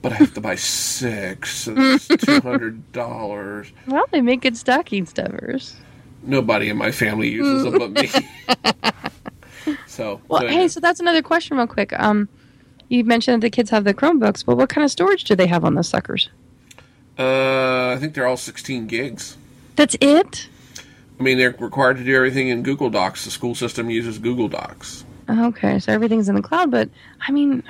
but 0.00 0.12
I 0.12 0.14
have 0.16 0.32
to 0.34 0.40
buy 0.40 0.54
six. 0.54 1.54
So 1.64 1.74
two 1.98 2.40
hundred 2.40 2.92
dollars. 2.92 3.70
Well, 3.86 4.04
they 4.10 4.20
make 4.22 4.40
good 4.42 4.56
stocking 4.56 5.04
stuffers. 5.06 5.76
Nobody 6.22 6.68
in 6.68 6.76
my 6.76 6.90
family 6.92 7.28
uses 7.28 7.62
them 7.64 7.78
but 7.78 7.92
me. 7.92 8.08
so, 9.86 10.20
Well, 10.28 10.40
so 10.42 10.48
hey, 10.48 10.68
so 10.68 10.80
that's 10.80 11.00
another 11.00 11.22
question, 11.22 11.56
real 11.56 11.66
quick. 11.66 11.92
Um, 11.98 12.28
you 12.88 13.04
mentioned 13.04 13.42
that 13.42 13.46
the 13.46 13.50
kids 13.50 13.70
have 13.70 13.84
the 13.84 13.94
Chromebooks, 13.94 14.44
but 14.44 14.56
what 14.56 14.68
kind 14.68 14.84
of 14.84 14.90
storage 14.90 15.24
do 15.24 15.34
they 15.36 15.46
have 15.46 15.64
on 15.64 15.74
those 15.74 15.88
suckers? 15.88 16.28
uh, 17.18 17.90
I 17.94 17.96
think 17.98 18.14
they're 18.14 18.26
all 18.26 18.36
16 18.36 18.86
gigs. 18.86 19.36
That's 19.76 19.96
it. 20.00 20.48
I 21.18 21.22
mean, 21.22 21.36
they're 21.38 21.50
required 21.58 21.96
to 21.96 22.04
do 22.04 22.14
everything 22.14 22.48
in 22.48 22.62
Google 22.62 22.90
Docs. 22.90 23.24
The 23.24 23.30
school 23.32 23.54
system 23.56 23.90
uses 23.90 24.18
Google 24.18 24.48
Docs. 24.48 25.04
Okay, 25.28 25.78
so 25.80 25.92
everything's 25.92 26.28
in 26.28 26.36
the 26.36 26.42
cloud, 26.42 26.70
but 26.70 26.88
I 27.26 27.32
mean, 27.32 27.62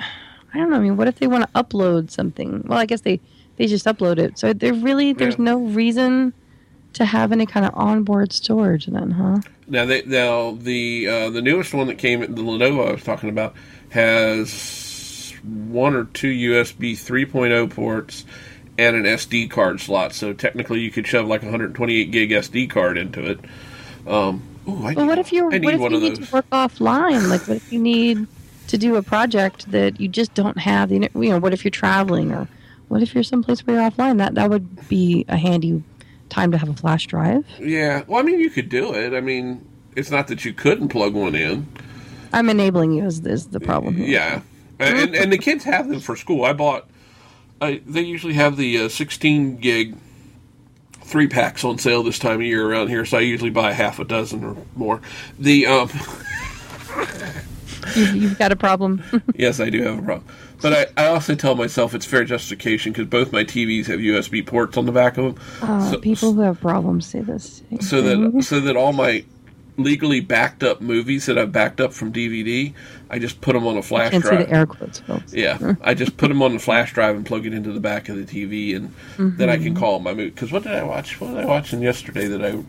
I 0.53 0.57
don't 0.57 0.69
know. 0.69 0.75
I 0.77 0.79
mean, 0.79 0.97
what 0.97 1.07
if 1.07 1.15
they 1.15 1.27
want 1.27 1.45
to 1.51 1.63
upload 1.63 2.11
something? 2.11 2.63
Well, 2.67 2.77
I 2.79 2.85
guess 2.85 3.01
they 3.01 3.19
they 3.57 3.65
just 3.67 3.85
upload 3.85 4.17
it. 4.19 4.37
So 4.39 4.53
there 4.53 4.73
really 4.73 5.13
there's 5.13 5.35
Yeah. 5.37 5.45
no 5.45 5.57
reason 5.59 6.31
to 6.93 7.05
have 7.05 7.31
any 7.31 7.45
kind 7.45 7.65
of 7.65 7.73
onboard 7.75 8.31
storage 8.33 8.85
then, 8.85 9.11
huh? 9.11 9.39
Now, 9.67 9.85
they, 9.85 10.03
now 10.03 10.51
the 10.59 11.07
uh, 11.07 11.29
the 11.31 11.41
newest 11.41 11.73
one 11.73 11.87
that 11.87 11.97
came, 11.97 12.21
the 12.21 12.27
Lenovo 12.43 12.87
I 12.87 12.91
was 12.93 13.03
talking 13.03 13.29
about, 13.29 13.55
has 13.89 14.49
one 15.43 15.93
or 15.95 16.05
two 16.05 16.29
USB 16.29 16.93
3.0 16.93 17.69
ports 17.71 18.25
and 18.77 18.95
an 18.95 19.03
SD 19.03 19.49
card 19.49 19.81
slot. 19.81 20.13
So 20.13 20.33
technically, 20.33 20.79
you 20.79 20.91
could 20.91 21.05
shove 21.07 21.27
like 21.27 21.41
a 21.41 21.45
128 21.45 22.11
gig 22.11 22.29
SD 22.31 22.69
card 22.69 22.97
into 22.97 23.23
it. 23.31 23.39
Um, 24.07 24.41
ooh, 24.67 24.71
I 24.85 24.93
Well, 24.93 25.05
need- 25.05 25.07
what 25.07 25.17
if 25.19 25.31
you're 25.33 25.53
I 25.53 25.57
what 25.59 25.73
if 25.73 25.81
you 25.81 25.89
need 25.99 26.15
to 26.23 26.31
work 26.33 26.49
offline? 26.51 27.29
Like, 27.29 27.47
what 27.47 27.57
if 27.57 27.71
you 27.73 27.79
need 27.79 28.27
to 28.67 28.77
do 28.77 28.95
a 28.95 29.01
project 29.03 29.69
that 29.71 29.99
you 29.99 30.07
just 30.07 30.33
don't 30.33 30.57
have? 30.59 30.89
The, 30.89 31.09
you 31.15 31.29
know, 31.29 31.39
what 31.39 31.53
if 31.53 31.63
you're 31.65 31.71
traveling, 31.71 32.31
or 32.31 32.47
what 32.87 33.01
if 33.01 33.13
you're 33.13 33.23
someplace 33.23 33.65
where 33.67 33.79
you're 33.81 33.91
offline? 33.91 34.17
That 34.17 34.35
that 34.35 34.49
would 34.49 34.87
be 34.87 35.25
a 35.27 35.37
handy 35.37 35.83
time 36.29 36.51
to 36.51 36.57
have 36.57 36.69
a 36.69 36.73
flash 36.73 37.07
drive. 37.07 37.45
Yeah, 37.59 38.03
well, 38.07 38.19
I 38.19 38.23
mean, 38.23 38.39
you 38.39 38.49
could 38.49 38.69
do 38.69 38.93
it. 38.93 39.13
I 39.13 39.19
mean, 39.21 39.65
it's 39.95 40.11
not 40.11 40.27
that 40.27 40.45
you 40.45 40.53
couldn't 40.53 40.89
plug 40.89 41.13
one 41.15 41.35
in. 41.35 41.67
I'm 42.31 42.49
enabling 42.49 42.91
you 42.93 43.05
is, 43.05 43.25
is 43.25 43.47
the 43.47 43.59
problem 43.59 43.95
here. 43.95 44.05
Yeah, 44.05 44.41
and 44.79 45.15
and 45.15 45.31
the 45.31 45.37
kids 45.37 45.63
have 45.65 45.89
them 45.89 45.99
for 45.99 46.15
school. 46.15 46.45
I 46.45 46.53
bought. 46.53 46.87
I 47.61 47.81
they 47.85 48.01
usually 48.01 48.33
have 48.35 48.55
the 48.57 48.77
uh, 48.85 48.89
16 48.89 49.57
gig 49.57 49.95
three 51.01 51.27
packs 51.27 51.63
on 51.63 51.77
sale 51.77 52.03
this 52.03 52.19
time 52.19 52.35
of 52.35 52.41
year 52.43 52.69
around 52.71 52.87
here, 52.87 53.03
so 53.05 53.17
I 53.17 53.21
usually 53.21 53.49
buy 53.49 53.73
half 53.73 53.99
a 53.99 54.05
dozen 54.05 54.43
or 54.43 54.55
more. 54.75 55.01
The 55.39 55.65
um, 55.65 55.89
You, 57.95 58.03
you've 58.13 58.37
got 58.37 58.51
a 58.51 58.55
problem. 58.55 59.01
yes, 59.35 59.59
I 59.59 59.69
do 59.69 59.81
have 59.83 59.97
a 59.99 60.01
problem, 60.01 60.27
but 60.61 60.91
I, 60.97 61.05
I 61.05 61.07
also 61.07 61.33
tell 61.33 61.55
myself 61.55 61.95
it's 61.95 62.05
fair 62.05 62.23
justification 62.23 62.91
because 62.91 63.07
both 63.07 63.31
my 63.31 63.43
TVs 63.43 63.87
have 63.87 63.99
USB 63.99 64.45
ports 64.45 64.77
on 64.77 64.85
the 64.85 64.91
back 64.91 65.17
of 65.17 65.35
them. 65.35 65.43
Uh, 65.61 65.91
So- 65.91 65.97
people 65.99 66.33
who 66.33 66.41
have 66.41 66.59
problems 66.59 67.07
say 67.07 67.21
this. 67.21 67.63
so 67.81 68.01
that 68.01 68.43
so 68.43 68.59
that 68.59 68.75
all 68.77 68.93
my 68.93 69.23
legally 69.83 70.19
backed 70.19 70.63
up 70.63 70.81
movies 70.81 71.25
that 71.25 71.37
I've 71.37 71.51
backed 71.51 71.81
up 71.81 71.93
from 71.93 72.13
DVD, 72.13 72.73
I 73.09 73.19
just 73.19 73.41
put 73.41 73.53
them 73.53 73.65
on 73.65 73.77
a 73.77 73.81
flash 73.81 74.11
can't 74.11 74.23
see 74.23 74.29
drive. 74.29 74.47
the 74.47 74.53
air 74.55 74.65
quotes, 74.65 74.99
folks. 74.99 75.33
Yeah, 75.33 75.75
I 75.81 75.93
just 75.93 76.17
put 76.17 76.27
them 76.27 76.41
on 76.41 76.53
the 76.53 76.59
flash 76.59 76.93
drive 76.93 77.15
and 77.15 77.25
plug 77.25 77.45
it 77.45 77.53
into 77.53 77.71
the 77.71 77.79
back 77.79 78.09
of 78.09 78.15
the 78.15 78.23
TV, 78.23 78.75
and 78.75 78.93
then 79.37 79.49
I 79.49 79.57
can 79.57 79.75
call 79.75 79.99
my 79.99 80.13
movie. 80.13 80.29
Because 80.29 80.51
what 80.51 80.63
did 80.63 80.73
I 80.73 80.83
watch? 80.83 81.19
What 81.19 81.31
was 81.31 81.43
I 81.43 81.45
watching 81.45 81.81
yesterday? 81.81 82.27
That 82.27 82.43
I 82.43 82.63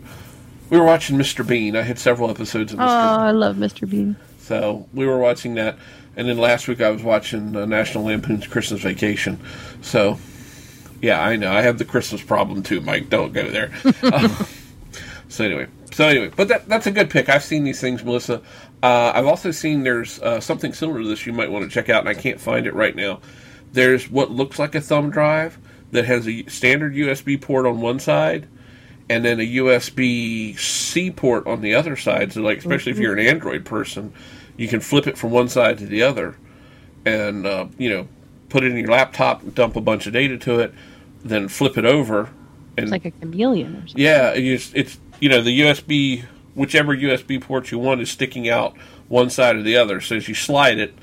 we 0.70 0.78
were 0.78 0.85
watching 0.85 1.19
Mr. 1.19 1.47
Bean. 1.47 1.77
I 1.77 1.82
had 1.82 1.99
several 1.99 2.31
episodes 2.31 2.73
of 2.73 2.78
Mr. 2.78 2.82
Oh, 2.82 2.87
Mr. 2.87 3.19
I 3.19 3.31
love 3.32 3.57
Mr. 3.57 3.89
Bean. 3.89 4.16
So 4.39 4.89
we 4.95 5.07
were 5.07 5.19
watching 5.19 5.55
that, 5.55 5.78
and 6.16 6.28
then 6.28 6.39
last 6.39 6.69
week 6.69 6.81
I 6.81 6.91
was 6.91 7.03
watching 7.03 7.55
uh, 7.57 7.66
National 7.66 8.05
Lampoon's 8.05 8.47
Christmas 8.47 8.81
Vacation. 8.81 9.39
So 9.82 10.19
yeah, 11.03 11.23
I 11.23 11.37
know 11.37 11.53
I 11.53 11.62
have 11.62 11.78
the 11.78 11.85
Christmas 11.85 12.23
problem 12.23 12.62
too, 12.62 12.81
Mike. 12.81 13.11
Don't 13.11 13.32
go 13.32 13.49
there. 13.51 13.73
Uh, 14.03 14.45
so 15.28 15.45
anyway, 15.45 15.66
so 16.01 16.09
anyway, 16.09 16.31
but 16.35 16.48
that 16.48 16.66
that's 16.66 16.86
a 16.86 16.90
good 16.90 17.10
pick. 17.10 17.28
I've 17.28 17.44
seen 17.44 17.62
these 17.62 17.78
things, 17.78 18.02
Melissa. 18.02 18.40
Uh, 18.82 19.12
I've 19.14 19.27
also 19.27 19.51
seen 19.51 19.82
there's 19.82 20.18
uh, 20.22 20.40
something 20.40 20.72
similar 20.72 21.02
to 21.02 21.06
this 21.06 21.27
you 21.27 21.32
might 21.35 21.51
want 21.51 21.64
to 21.64 21.70
check 21.70 21.90
out, 21.90 22.01
and 22.01 22.09
I 22.09 22.14
can't 22.14 22.40
find 22.40 22.66
it 22.66 22.72
right 22.72 22.97
now. 22.97 23.20
There's 23.74 24.09
what 24.09 24.31
looks 24.31 24.59
like 24.59 24.74
a 24.74 24.81
thumb 24.81 25.10
drive 25.10 25.59
that 25.93 26.06
has 26.06 26.27
a 26.27 26.47
standard 26.47 26.94
USB 26.94 27.39
port 27.39 27.66
on 27.66 27.82
one 27.82 27.98
side, 27.98 28.48
and 29.10 29.22
then 29.22 29.40
a 29.40 29.47
USB 29.56 30.59
C 30.59 31.10
port 31.10 31.47
on 31.47 31.60
the 31.60 31.74
other 31.74 31.97
side. 31.97 32.32
So, 32.32 32.40
like, 32.40 32.56
especially 32.56 32.93
if 32.93 32.98
you're 32.98 33.12
an 33.12 33.27
Android 33.27 33.66
person, 33.66 34.14
you 34.56 34.68
can 34.68 34.81
flip 34.81 35.06
it 35.06 35.18
from 35.18 35.32
one 35.32 35.51
side 35.51 35.77
to 35.81 35.86
the 35.86 36.02
other, 36.02 36.35
and 37.05 37.44
uh, 37.44 37.66
you 37.77 37.90
know, 37.90 38.09
put 38.48 38.64
it 38.64 38.70
in 38.72 38.78
your 38.78 38.89
laptop, 38.89 39.43
dump 39.52 39.77
a 39.77 39.82
bunch 39.82 40.06
of 40.06 40.14
data 40.14 40.39
to 40.39 40.60
it, 40.60 40.72
then 41.22 41.47
flip 41.47 41.77
it 41.77 41.85
over, 41.85 42.31
and 42.78 42.85
It's 42.85 42.90
like 42.90 43.05
a 43.05 43.10
chameleon 43.10 43.77
or 43.77 43.86
something. 43.86 44.02
yeah, 44.02 44.31
it's, 44.31 44.72
it's 44.74 44.98
you 45.21 45.29
know 45.29 45.43
the 45.43 45.61
USB, 45.61 46.25
whichever 46.55 46.97
USB 46.97 47.41
port 47.41 47.71
you 47.71 47.79
want 47.79 48.01
is 48.01 48.11
sticking 48.11 48.49
out 48.49 48.77
one 49.09 49.31
side 49.31 49.57
or 49.57 49.63
the 49.63 49.77
other. 49.77 50.01
So 50.01 50.17
as 50.17 50.29
you 50.29 50.35
slide 50.35 50.79
it, 50.79 50.95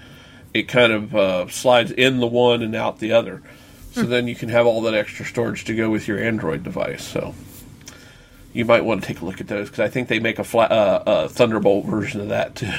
it 0.53 0.64
kind 0.64 0.91
of 0.91 1.15
uh, 1.15 1.48
slides 1.49 1.91
in 1.91 2.19
the 2.19 2.27
one 2.27 2.61
and 2.61 2.76
out 2.76 2.99
the 2.99 3.11
other. 3.11 3.41
So 3.91 4.03
then 4.03 4.27
you 4.27 4.35
can 4.35 4.49
have 4.49 4.68
all 4.68 4.81
that 4.81 4.94
extra 4.94 5.26
storage 5.26 5.65
to 5.65 5.76
go 5.76 5.89
with 5.89 6.07
your 6.07 6.19
Android 6.19 6.61
device. 6.61 7.03
So 7.03 7.34
you 8.53 8.64
might 8.64 8.85
want 8.85 9.02
to 9.02 9.07
take 9.07 9.22
a 9.22 9.26
look 9.26 9.41
at 9.41 9.48
those 9.48 9.69
because 9.69 9.80
I 9.80 9.89
think 9.89 10.07
they 10.07 10.19
make 10.19 10.38
a, 10.38 10.44
fla- 10.44 10.65
uh, 10.65 11.03
a 11.06 11.30
Thunderbolt 11.30 11.85
version 11.88 12.22
of 12.22 12.30
that 12.30 12.56
too, 12.56 12.72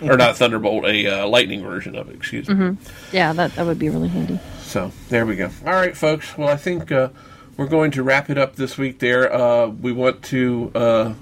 or 0.00 0.16
not 0.16 0.36
Thunderbolt, 0.38 0.86
a 0.86 1.06
uh, 1.06 1.28
Lightning 1.28 1.62
version 1.62 1.94
of 1.94 2.08
it. 2.08 2.16
Excuse 2.16 2.48
me. 2.48 2.78
Yeah, 3.12 3.34
that, 3.34 3.54
that 3.56 3.66
would 3.66 3.78
be 3.78 3.90
really 3.90 4.08
handy. 4.08 4.40
So 4.62 4.90
there 5.10 5.26
we 5.26 5.36
go. 5.36 5.50
All 5.66 5.72
right, 5.74 5.94
folks. 5.94 6.36
Well, 6.38 6.48
I 6.48 6.56
think 6.56 6.90
uh, 6.90 7.10
we're 7.58 7.66
going 7.66 7.90
to 7.90 8.02
wrap 8.02 8.30
it 8.30 8.38
up 8.38 8.56
this 8.56 8.78
week. 8.78 9.00
There, 9.00 9.30
uh, 9.30 9.66
we 9.66 9.92
want 9.92 10.22
to. 10.24 10.72
Uh, 10.74 11.14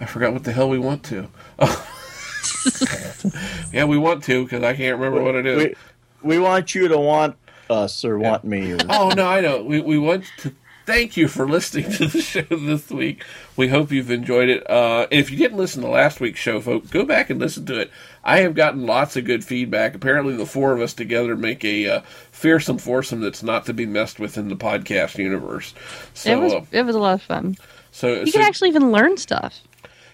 I 0.00 0.04
forgot 0.04 0.34
what 0.34 0.44
the 0.44 0.52
hell 0.52 0.68
we 0.68 0.78
want 0.78 1.02
to. 1.04 1.28
yeah, 3.72 3.84
we 3.84 3.96
want 3.96 4.24
to 4.24 4.44
because 4.44 4.62
I 4.62 4.74
can't 4.74 4.98
remember 4.98 5.22
what 5.22 5.36
it 5.36 5.46
is. 5.46 5.76
We, 6.22 6.36
we 6.36 6.38
want 6.38 6.74
you 6.74 6.88
to 6.88 6.98
want 6.98 7.36
us 7.70 8.04
or 8.04 8.18
want 8.18 8.44
me. 8.44 8.72
Or, 8.72 8.78
Oh 8.90 9.10
no, 9.10 9.26
I 9.26 9.40
know. 9.40 9.62
We 9.62 9.80
we 9.80 9.96
want 9.96 10.24
to 10.38 10.52
thank 10.86 11.16
you 11.16 11.28
for 11.28 11.48
listening 11.48 11.90
to 11.92 12.06
the 12.06 12.20
show 12.32 12.42
this 12.50 12.90
week. 12.90 13.24
We 13.56 13.68
hope 13.68 13.92
you've 13.92 14.10
enjoyed 14.10 14.48
it. 14.48 14.68
Uh, 14.68 15.06
if 15.12 15.30
you 15.30 15.36
didn't 15.36 15.58
listen 15.58 15.82
to 15.82 15.88
last 15.88 16.20
week's 16.20 16.40
show, 16.40 16.60
folks, 16.60 16.90
go 16.90 17.04
back 17.04 17.30
and 17.30 17.38
listen 17.38 17.64
to 17.66 17.78
it. 17.78 17.90
I 18.24 18.40
have 18.40 18.54
gotten 18.54 18.86
lots 18.86 19.16
of 19.16 19.24
good 19.24 19.44
feedback. 19.44 19.94
Apparently, 19.94 20.36
the 20.36 20.46
four 20.46 20.72
of 20.72 20.80
us 20.80 20.92
together 20.94 21.36
make 21.36 21.64
a 21.64 21.88
uh, 21.88 22.00
fearsome 22.32 22.78
foursome 22.78 23.20
that's 23.20 23.42
not 23.42 23.66
to 23.66 23.72
be 23.74 23.86
messed 23.86 24.18
with 24.20 24.36
in 24.36 24.48
the 24.48 24.56
podcast 24.56 25.18
universe. 25.18 25.74
So, 26.14 26.30
it 26.32 26.36
was 26.42 26.52
uh, 26.52 26.64
it 26.70 26.82
was 26.82 26.94
a 26.96 26.98
lot 26.98 27.14
of 27.14 27.22
fun. 27.22 27.56
so, 27.90 28.22
You 28.24 28.32
so 28.32 28.38
can 28.38 28.46
actually 28.46 28.68
even 28.70 28.92
learn 28.92 29.16
stuff. 29.16 29.60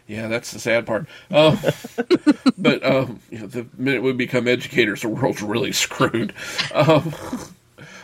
yeah, 0.06 0.28
that's 0.28 0.52
the 0.52 0.60
sad 0.60 0.86
part. 0.86 1.06
Um, 1.30 1.58
but 2.58 2.84
um, 2.84 3.20
you 3.30 3.40
know, 3.40 3.46
the 3.46 3.66
minute 3.76 4.02
we 4.02 4.12
become 4.12 4.46
educators, 4.46 5.02
the 5.02 5.08
world's 5.08 5.42
really 5.42 5.72
screwed. 5.72 6.32
Um, 6.72 7.12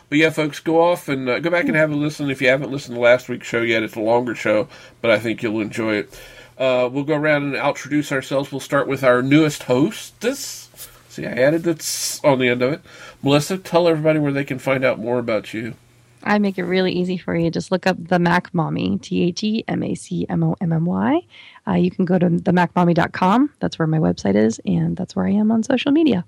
but 0.09 0.19
yeah, 0.19 0.31
folks, 0.31 0.61
go 0.61 0.83
off 0.83 1.09
and 1.09 1.29
uh, 1.29 1.39
go 1.39 1.49
back 1.49 1.67
and 1.67 1.77
have 1.77 1.91
a 1.91 1.95
listen. 1.95 2.29
If 2.31 2.43
you 2.43 2.49
haven't 2.49 2.71
listened 2.71 2.97
to 2.97 3.01
last 3.01 3.29
week's 3.29 3.47
show 3.47 3.63
yet, 3.63 3.83
it's 3.83 3.97
a 3.97 4.01
longer 4.01 4.35
show, 4.35 4.69
but 5.01 5.11
I 5.11 5.19
think 5.19 5.43
you'll 5.43 5.61
enjoy 5.61 5.95
it. 5.95 6.21
Uh, 6.63 6.89
we'll 6.89 7.03
go 7.03 7.17
around 7.17 7.43
and 7.43 7.57
introduce 7.57 8.13
ourselves. 8.13 8.53
We'll 8.53 8.61
start 8.61 8.87
with 8.87 9.03
our 9.03 9.21
newest 9.21 9.65
hostess. 9.65 10.71
See, 11.09 11.27
I 11.27 11.33
added 11.33 11.65
that's 11.65 12.23
on 12.23 12.39
the 12.39 12.49
end 12.49 12.63
of 12.63 12.73
it. 12.73 12.83
Melissa, 13.21 13.59
tell 13.59 13.89
everybody 13.89 14.21
where 14.21 14.31
they 14.31 14.45
can 14.45 14.61
find 14.61 14.85
out 14.85 15.01
more 15.01 15.19
about 15.19 15.53
you. 15.53 15.75
I 16.23 16.39
make 16.39 16.59
it 16.59 16.63
really 16.63 16.93
easy 16.93 17.19
for 17.19 17.35
you. 17.35 17.51
Just 17.51 17.73
look 17.73 17.89
up 17.89 17.97
the 17.99 18.21
Mac 18.21 18.55
Mommy, 18.55 18.97
T 18.99 19.25
H 19.25 19.43
E 19.43 19.65
M 19.67 19.83
A 19.83 19.97
C 19.97 20.25
M 20.29 20.45
O 20.45 20.55
M 20.61 20.73
M 20.73 20.85
Y. 20.85 21.23
Uh, 21.67 21.73
you 21.73 21.91
can 21.91 22.05
go 22.05 22.17
to 22.17 22.31
themacmommy.com. 22.31 23.51
That's 23.59 23.77
where 23.81 23.89
my 23.89 23.99
website 23.99 24.37
is, 24.37 24.61
and 24.65 24.97
that's 24.97 25.17
where 25.17 25.27
I 25.27 25.33
am 25.33 25.51
on 25.51 25.65
social 25.65 25.91
media. 25.91 26.25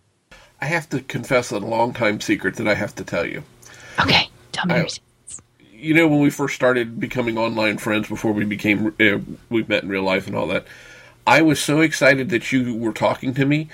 I 0.60 0.64
have 0.64 0.88
to 0.88 1.00
confess 1.02 1.52
a 1.52 1.60
long 1.60 1.92
time 1.92 2.20
secret 2.20 2.56
that 2.56 2.66
I 2.66 2.74
have 2.74 2.96
to 2.96 3.04
tell 3.04 3.24
you. 3.24 3.44
Okay, 4.00 4.28
tell 4.50 4.66
me. 4.66 4.74
I-. 4.74 4.88
you 5.84 5.94
know 5.94 6.08
when 6.08 6.20
we 6.20 6.30
first 6.30 6.54
started 6.54 6.98
becoming 6.98 7.36
online 7.38 7.78
friends 7.78 8.08
before 8.08 8.32
we 8.32 8.44
became 8.44 8.94
uh, 9.00 9.18
we 9.50 9.62
met 9.64 9.82
in 9.82 9.88
real 9.88 10.02
life 10.02 10.26
and 10.26 10.34
all 10.36 10.46
that 10.46 10.64
i 11.26 11.42
was 11.42 11.60
so 11.60 11.80
excited 11.80 12.30
that 12.30 12.50
you 12.52 12.74
were 12.76 12.92
talking 12.92 13.34
to 13.34 13.44
me 13.44 13.68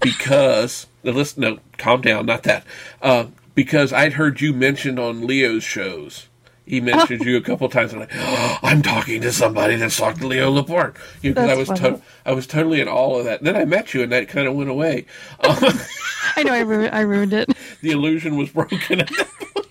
because 0.00 0.86
now 1.04 1.12
listen 1.12 1.42
no 1.42 1.58
calm 1.78 2.00
down 2.00 2.26
not 2.26 2.42
that 2.42 2.64
uh, 3.02 3.26
because 3.54 3.92
i'd 3.92 4.14
heard 4.14 4.40
you 4.40 4.52
mentioned 4.52 4.98
on 4.98 5.26
leo's 5.26 5.64
shows 5.64 6.28
he 6.64 6.80
mentioned 6.80 7.22
you 7.24 7.36
a 7.36 7.40
couple 7.40 7.68
times. 7.68 7.92
I'm 7.92 7.98
like, 7.98 8.12
oh, 8.14 8.58
I'm 8.62 8.82
talking 8.82 9.20
to 9.22 9.32
somebody 9.32 9.74
that's 9.74 9.96
talked 9.96 10.20
to 10.20 10.28
Leo 10.28 10.48
Laporte. 10.48 10.94
You 11.20 11.34
know, 11.34 11.42
I 11.42 11.56
was 11.56 11.68
to- 11.68 12.00
I 12.24 12.32
was 12.32 12.46
totally 12.46 12.80
in 12.80 12.86
all 12.86 13.18
of 13.18 13.24
that. 13.24 13.42
Then 13.42 13.56
I 13.56 13.64
met 13.64 13.92
you, 13.92 14.02
and 14.04 14.12
that 14.12 14.28
kind 14.28 14.46
of 14.46 14.54
went 14.54 14.70
away. 14.70 15.06
I 15.42 16.44
know 16.44 16.52
I, 16.54 16.60
ru- 16.60 16.86
I 16.86 17.00
ruined 17.00 17.32
it. 17.32 17.50
the 17.82 17.90
illusion 17.90 18.36
was 18.36 18.50
broken. 18.50 19.00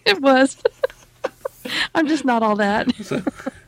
it 0.05 0.21
was. 0.21 0.57
I'm 1.95 2.07
just 2.07 2.25
not 2.25 2.43
all 2.43 2.55
that. 2.57 2.87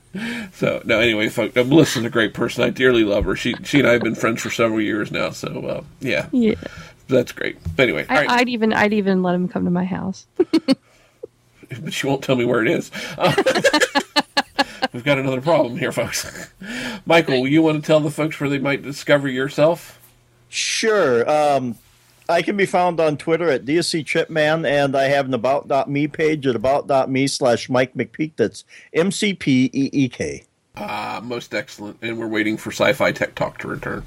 So 0.54 0.80
no, 0.86 1.00
anyway, 1.00 1.28
folks, 1.30 1.58
uh, 1.58 1.64
Melissa's 1.64 2.06
a 2.06 2.10
great 2.10 2.36
person. 2.36 2.64
I 2.64 2.70
dearly 2.70 3.04
love 3.04 3.26
her. 3.26 3.36
She 3.36 3.56
she 3.64 3.80
and 3.80 3.88
I 3.88 3.94
have 3.94 4.04
been 4.04 4.14
friends 4.14 4.44
for 4.44 4.52
several 4.52 4.80
years 4.80 5.12
now. 5.12 5.32
So 5.32 5.66
uh, 5.66 5.84
yeah, 6.02 6.28
Yeah, 6.32 6.54
that's 7.08 7.32
great. 7.32 7.58
But 7.76 7.84
anyway, 7.84 8.06
all 8.08 8.18
I, 8.18 8.22
right, 8.22 8.30
I'd 8.30 8.50
even 8.50 8.74
I'd 8.74 8.94
even 8.94 9.24
let 9.24 9.34
him 9.34 9.48
come 9.48 9.66
to 9.66 9.72
my 9.72 9.86
house. 9.86 10.28
but 10.38 11.92
she 11.94 12.06
won't 12.06 12.24
tell 12.24 12.36
me 12.36 12.46
where 12.46 12.62
it 12.62 12.70
is. 12.70 12.92
Uh, 13.18 13.34
we've 14.94 15.04
got 15.04 15.18
another 15.18 15.42
problem 15.42 15.78
here, 15.78 15.92
folks. 15.92 16.48
Michael, 17.08 17.48
you 17.48 17.64
want 17.64 17.82
to 17.82 17.88
tell 17.88 18.00
the 18.00 18.12
folks 18.12 18.40
where 18.40 18.52
they 18.52 18.60
might 18.60 18.84
discover 18.84 19.28
yourself? 19.28 20.00
Sure. 20.50 21.28
Um, 21.28 21.76
I 22.30 22.42
can 22.42 22.56
be 22.56 22.66
found 22.66 23.00
on 23.00 23.18
Twitter 23.18 23.50
at 23.50 23.66
DSC 23.66 24.06
Chipman, 24.06 24.66
and 24.66 24.96
I 24.96 25.06
have 25.06 25.26
an 25.26 25.34
about.me 25.34 26.08
page 26.08 26.48
at 26.48 26.56
about.me 26.56 27.28
slash 27.28 27.70
Mike 27.70 27.94
McPeek. 27.96 28.34
That's 28.38 28.64
M 28.94 29.12
C 29.12 29.34
P 29.34 29.70
E 29.74 29.90
E 29.92 30.10
K. 30.10 30.44
Ah, 30.76 31.22
most 31.24 31.54
excellent. 31.54 31.98
And 32.02 32.18
we're 32.18 32.28
waiting 32.28 32.58
for 32.58 32.72
Sci-Fi 32.72 33.12
Tech 33.12 33.36
Talk 33.36 33.60
to 33.60 33.68
return. 33.68 34.04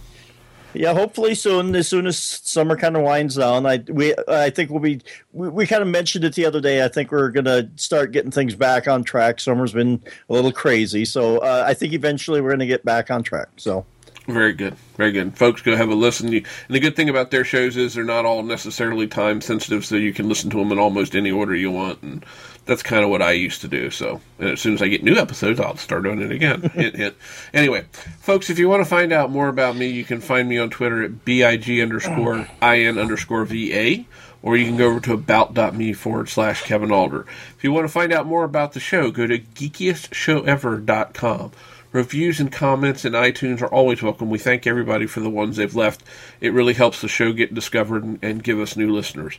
Yeah, 0.74 0.92
hopefully 0.92 1.34
soon. 1.34 1.74
As 1.74 1.88
soon 1.88 2.06
as 2.06 2.18
summer 2.18 2.76
kind 2.76 2.96
of 2.96 3.02
winds 3.02 3.36
down, 3.36 3.64
I 3.64 3.78
we 3.88 4.14
I 4.28 4.50
think 4.50 4.70
we'll 4.70 4.80
be. 4.80 5.00
We, 5.32 5.48
we 5.48 5.66
kind 5.66 5.82
of 5.82 5.88
mentioned 5.88 6.24
it 6.24 6.34
the 6.34 6.44
other 6.44 6.60
day. 6.60 6.84
I 6.84 6.88
think 6.88 7.12
we're 7.12 7.30
gonna 7.30 7.70
start 7.76 8.12
getting 8.12 8.30
things 8.30 8.54
back 8.54 8.86
on 8.86 9.02
track. 9.02 9.40
Summer's 9.40 9.72
been 9.72 10.02
a 10.28 10.32
little 10.32 10.52
crazy, 10.52 11.04
so 11.04 11.38
uh, 11.38 11.64
I 11.66 11.72
think 11.72 11.92
eventually 11.92 12.40
we're 12.40 12.50
gonna 12.50 12.66
get 12.66 12.84
back 12.84 13.10
on 13.10 13.22
track. 13.22 13.48
So 13.56 13.86
Very 14.26 14.54
good, 14.54 14.74
very 14.96 15.12
good. 15.12 15.38
Folks, 15.38 15.62
go 15.62 15.76
have 15.76 15.88
a 15.88 15.94
listen. 15.94 16.34
And 16.34 16.44
the 16.68 16.80
good 16.80 16.96
thing 16.96 17.08
about 17.08 17.30
their 17.30 17.44
shows 17.44 17.76
is 17.76 17.94
they're 17.94 18.02
not 18.02 18.24
all 18.24 18.42
necessarily 18.42 19.06
time 19.06 19.40
sensitive, 19.40 19.84
so 19.84 19.94
you 19.94 20.12
can 20.12 20.28
listen 20.28 20.50
to 20.50 20.56
them 20.56 20.72
in 20.72 20.80
almost 20.80 21.14
any 21.14 21.30
order 21.30 21.54
you 21.54 21.70
want. 21.70 22.02
And 22.02 22.26
that's 22.64 22.82
kind 22.82 23.04
of 23.04 23.10
what 23.10 23.22
I 23.22 23.30
used 23.32 23.60
to 23.60 23.68
do. 23.68 23.88
So 23.90 24.20
and 24.40 24.50
as 24.50 24.60
soon 24.60 24.74
as 24.74 24.82
I 24.82 24.88
get 24.88 25.04
new 25.04 25.14
episodes, 25.14 25.60
I'll 25.60 25.76
start 25.76 26.02
doing 26.02 26.20
it 26.20 26.32
again. 26.32 26.72
Anyway, 27.54 27.84
folks, 28.18 28.50
if 28.50 28.58
you 28.58 28.68
want 28.68 28.82
to 28.82 28.88
find 28.88 29.12
out 29.12 29.30
more 29.30 29.46
about 29.48 29.76
me, 29.76 29.86
you 29.86 30.02
can 30.04 30.20
find 30.20 30.48
me 30.48 30.58
on 30.58 30.70
Twitter 30.70 31.04
at 31.04 31.24
big 31.24 31.80
underscore 31.80 32.48
in 32.62 32.98
underscore 32.98 33.44
va. 33.44 34.04
Or 34.42 34.56
you 34.56 34.66
can 34.66 34.76
go 34.76 34.88
over 34.88 34.98
to 35.00 35.12
about.me 35.12 35.92
forward 35.94 36.28
slash 36.28 36.62
Kevin 36.62 36.92
Alder. 36.92 37.26
If 37.56 37.64
you 37.64 37.72
want 37.72 37.84
to 37.84 37.92
find 37.92 38.12
out 38.12 38.26
more 38.26 38.44
about 38.44 38.72
the 38.72 38.80
show, 38.80 39.10
go 39.10 39.26
to 39.26 39.38
geekiestshowever.com. 39.38 41.52
Reviews 41.92 42.40
and 42.40 42.52
comments 42.52 43.04
in 43.04 43.12
iTunes 43.12 43.62
are 43.62 43.72
always 43.72 44.02
welcome. 44.02 44.28
We 44.28 44.38
thank 44.38 44.66
everybody 44.66 45.06
for 45.06 45.20
the 45.20 45.30
ones 45.30 45.56
they've 45.56 45.74
left. 45.74 46.02
It 46.40 46.52
really 46.52 46.74
helps 46.74 47.00
the 47.00 47.08
show 47.08 47.32
get 47.32 47.54
discovered 47.54 48.04
and, 48.04 48.18
and 48.22 48.42
give 48.42 48.60
us 48.60 48.76
new 48.76 48.92
listeners. 48.92 49.38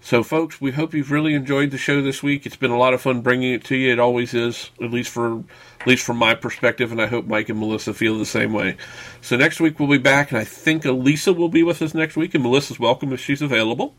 So, 0.00 0.22
folks, 0.22 0.60
we 0.60 0.70
hope 0.70 0.94
you've 0.94 1.10
really 1.10 1.34
enjoyed 1.34 1.70
the 1.70 1.78
show 1.78 2.00
this 2.00 2.22
week. 2.22 2.46
It's 2.46 2.56
been 2.56 2.70
a 2.70 2.78
lot 2.78 2.94
of 2.94 3.02
fun 3.02 3.20
bringing 3.20 3.52
it 3.52 3.64
to 3.64 3.76
you. 3.76 3.92
It 3.92 3.98
always 3.98 4.32
is, 4.32 4.70
at 4.80 4.90
least 4.90 5.10
for 5.10 5.44
at 5.80 5.86
least 5.86 6.04
from 6.04 6.16
my 6.16 6.34
perspective, 6.34 6.92
and 6.92 7.02
I 7.02 7.06
hope 7.06 7.26
Mike 7.26 7.48
and 7.48 7.58
Melissa 7.58 7.92
feel 7.92 8.16
the 8.16 8.26
same 8.26 8.52
way. 8.52 8.76
So 9.20 9.36
next 9.36 9.60
week 9.60 9.78
we'll 9.78 9.88
be 9.88 9.98
back, 9.98 10.30
and 10.30 10.38
I 10.38 10.44
think 10.44 10.84
Elisa 10.84 11.32
will 11.32 11.48
be 11.48 11.62
with 11.62 11.82
us 11.82 11.94
next 11.94 12.16
week, 12.16 12.34
and 12.34 12.42
Melissa's 12.42 12.78
welcome 12.78 13.12
if 13.12 13.20
she's 13.20 13.42
available. 13.42 13.94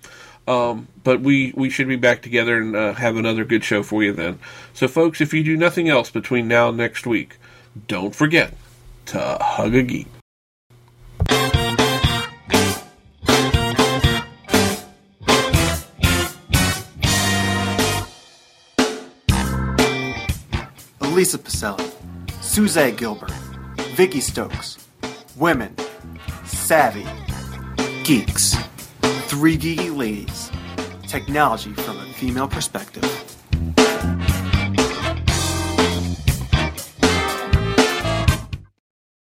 Um, 0.47 0.87
but 1.03 1.21
we 1.21 1.53
we 1.55 1.69
should 1.69 1.87
be 1.87 1.97
back 1.97 2.21
together 2.21 2.57
and 2.57 2.75
uh, 2.75 2.93
have 2.93 3.17
another 3.17 3.43
good 3.43 3.63
show 3.63 3.83
for 3.83 4.01
you 4.01 4.13
then. 4.13 4.39
So, 4.73 4.87
folks, 4.87 5.21
if 5.21 5.33
you 5.33 5.43
do 5.43 5.57
nothing 5.57 5.89
else 5.89 6.09
between 6.09 6.47
now 6.47 6.69
and 6.69 6.77
next 6.77 7.05
week, 7.05 7.37
don't 7.87 8.15
forget 8.15 8.53
to 9.07 9.37
hug 9.41 9.75
a 9.75 9.83
geek. 9.83 10.07
Elisa 21.01 21.37
Pacelli, 21.37 21.91
Suzette 22.41 22.95
Gilbert, 22.95 23.31
Vicky 23.95 24.21
Stokes, 24.21 24.77
Women, 25.35 25.75
Savvy, 26.45 27.05
Geeks, 28.03 28.55
Three 29.27 29.57
Geeky 29.57 29.95
Ladies, 29.95 30.51
Technology 31.07 31.73
from 31.73 31.97
a 31.97 32.05
Female 32.13 32.47
Perspective. 32.47 33.18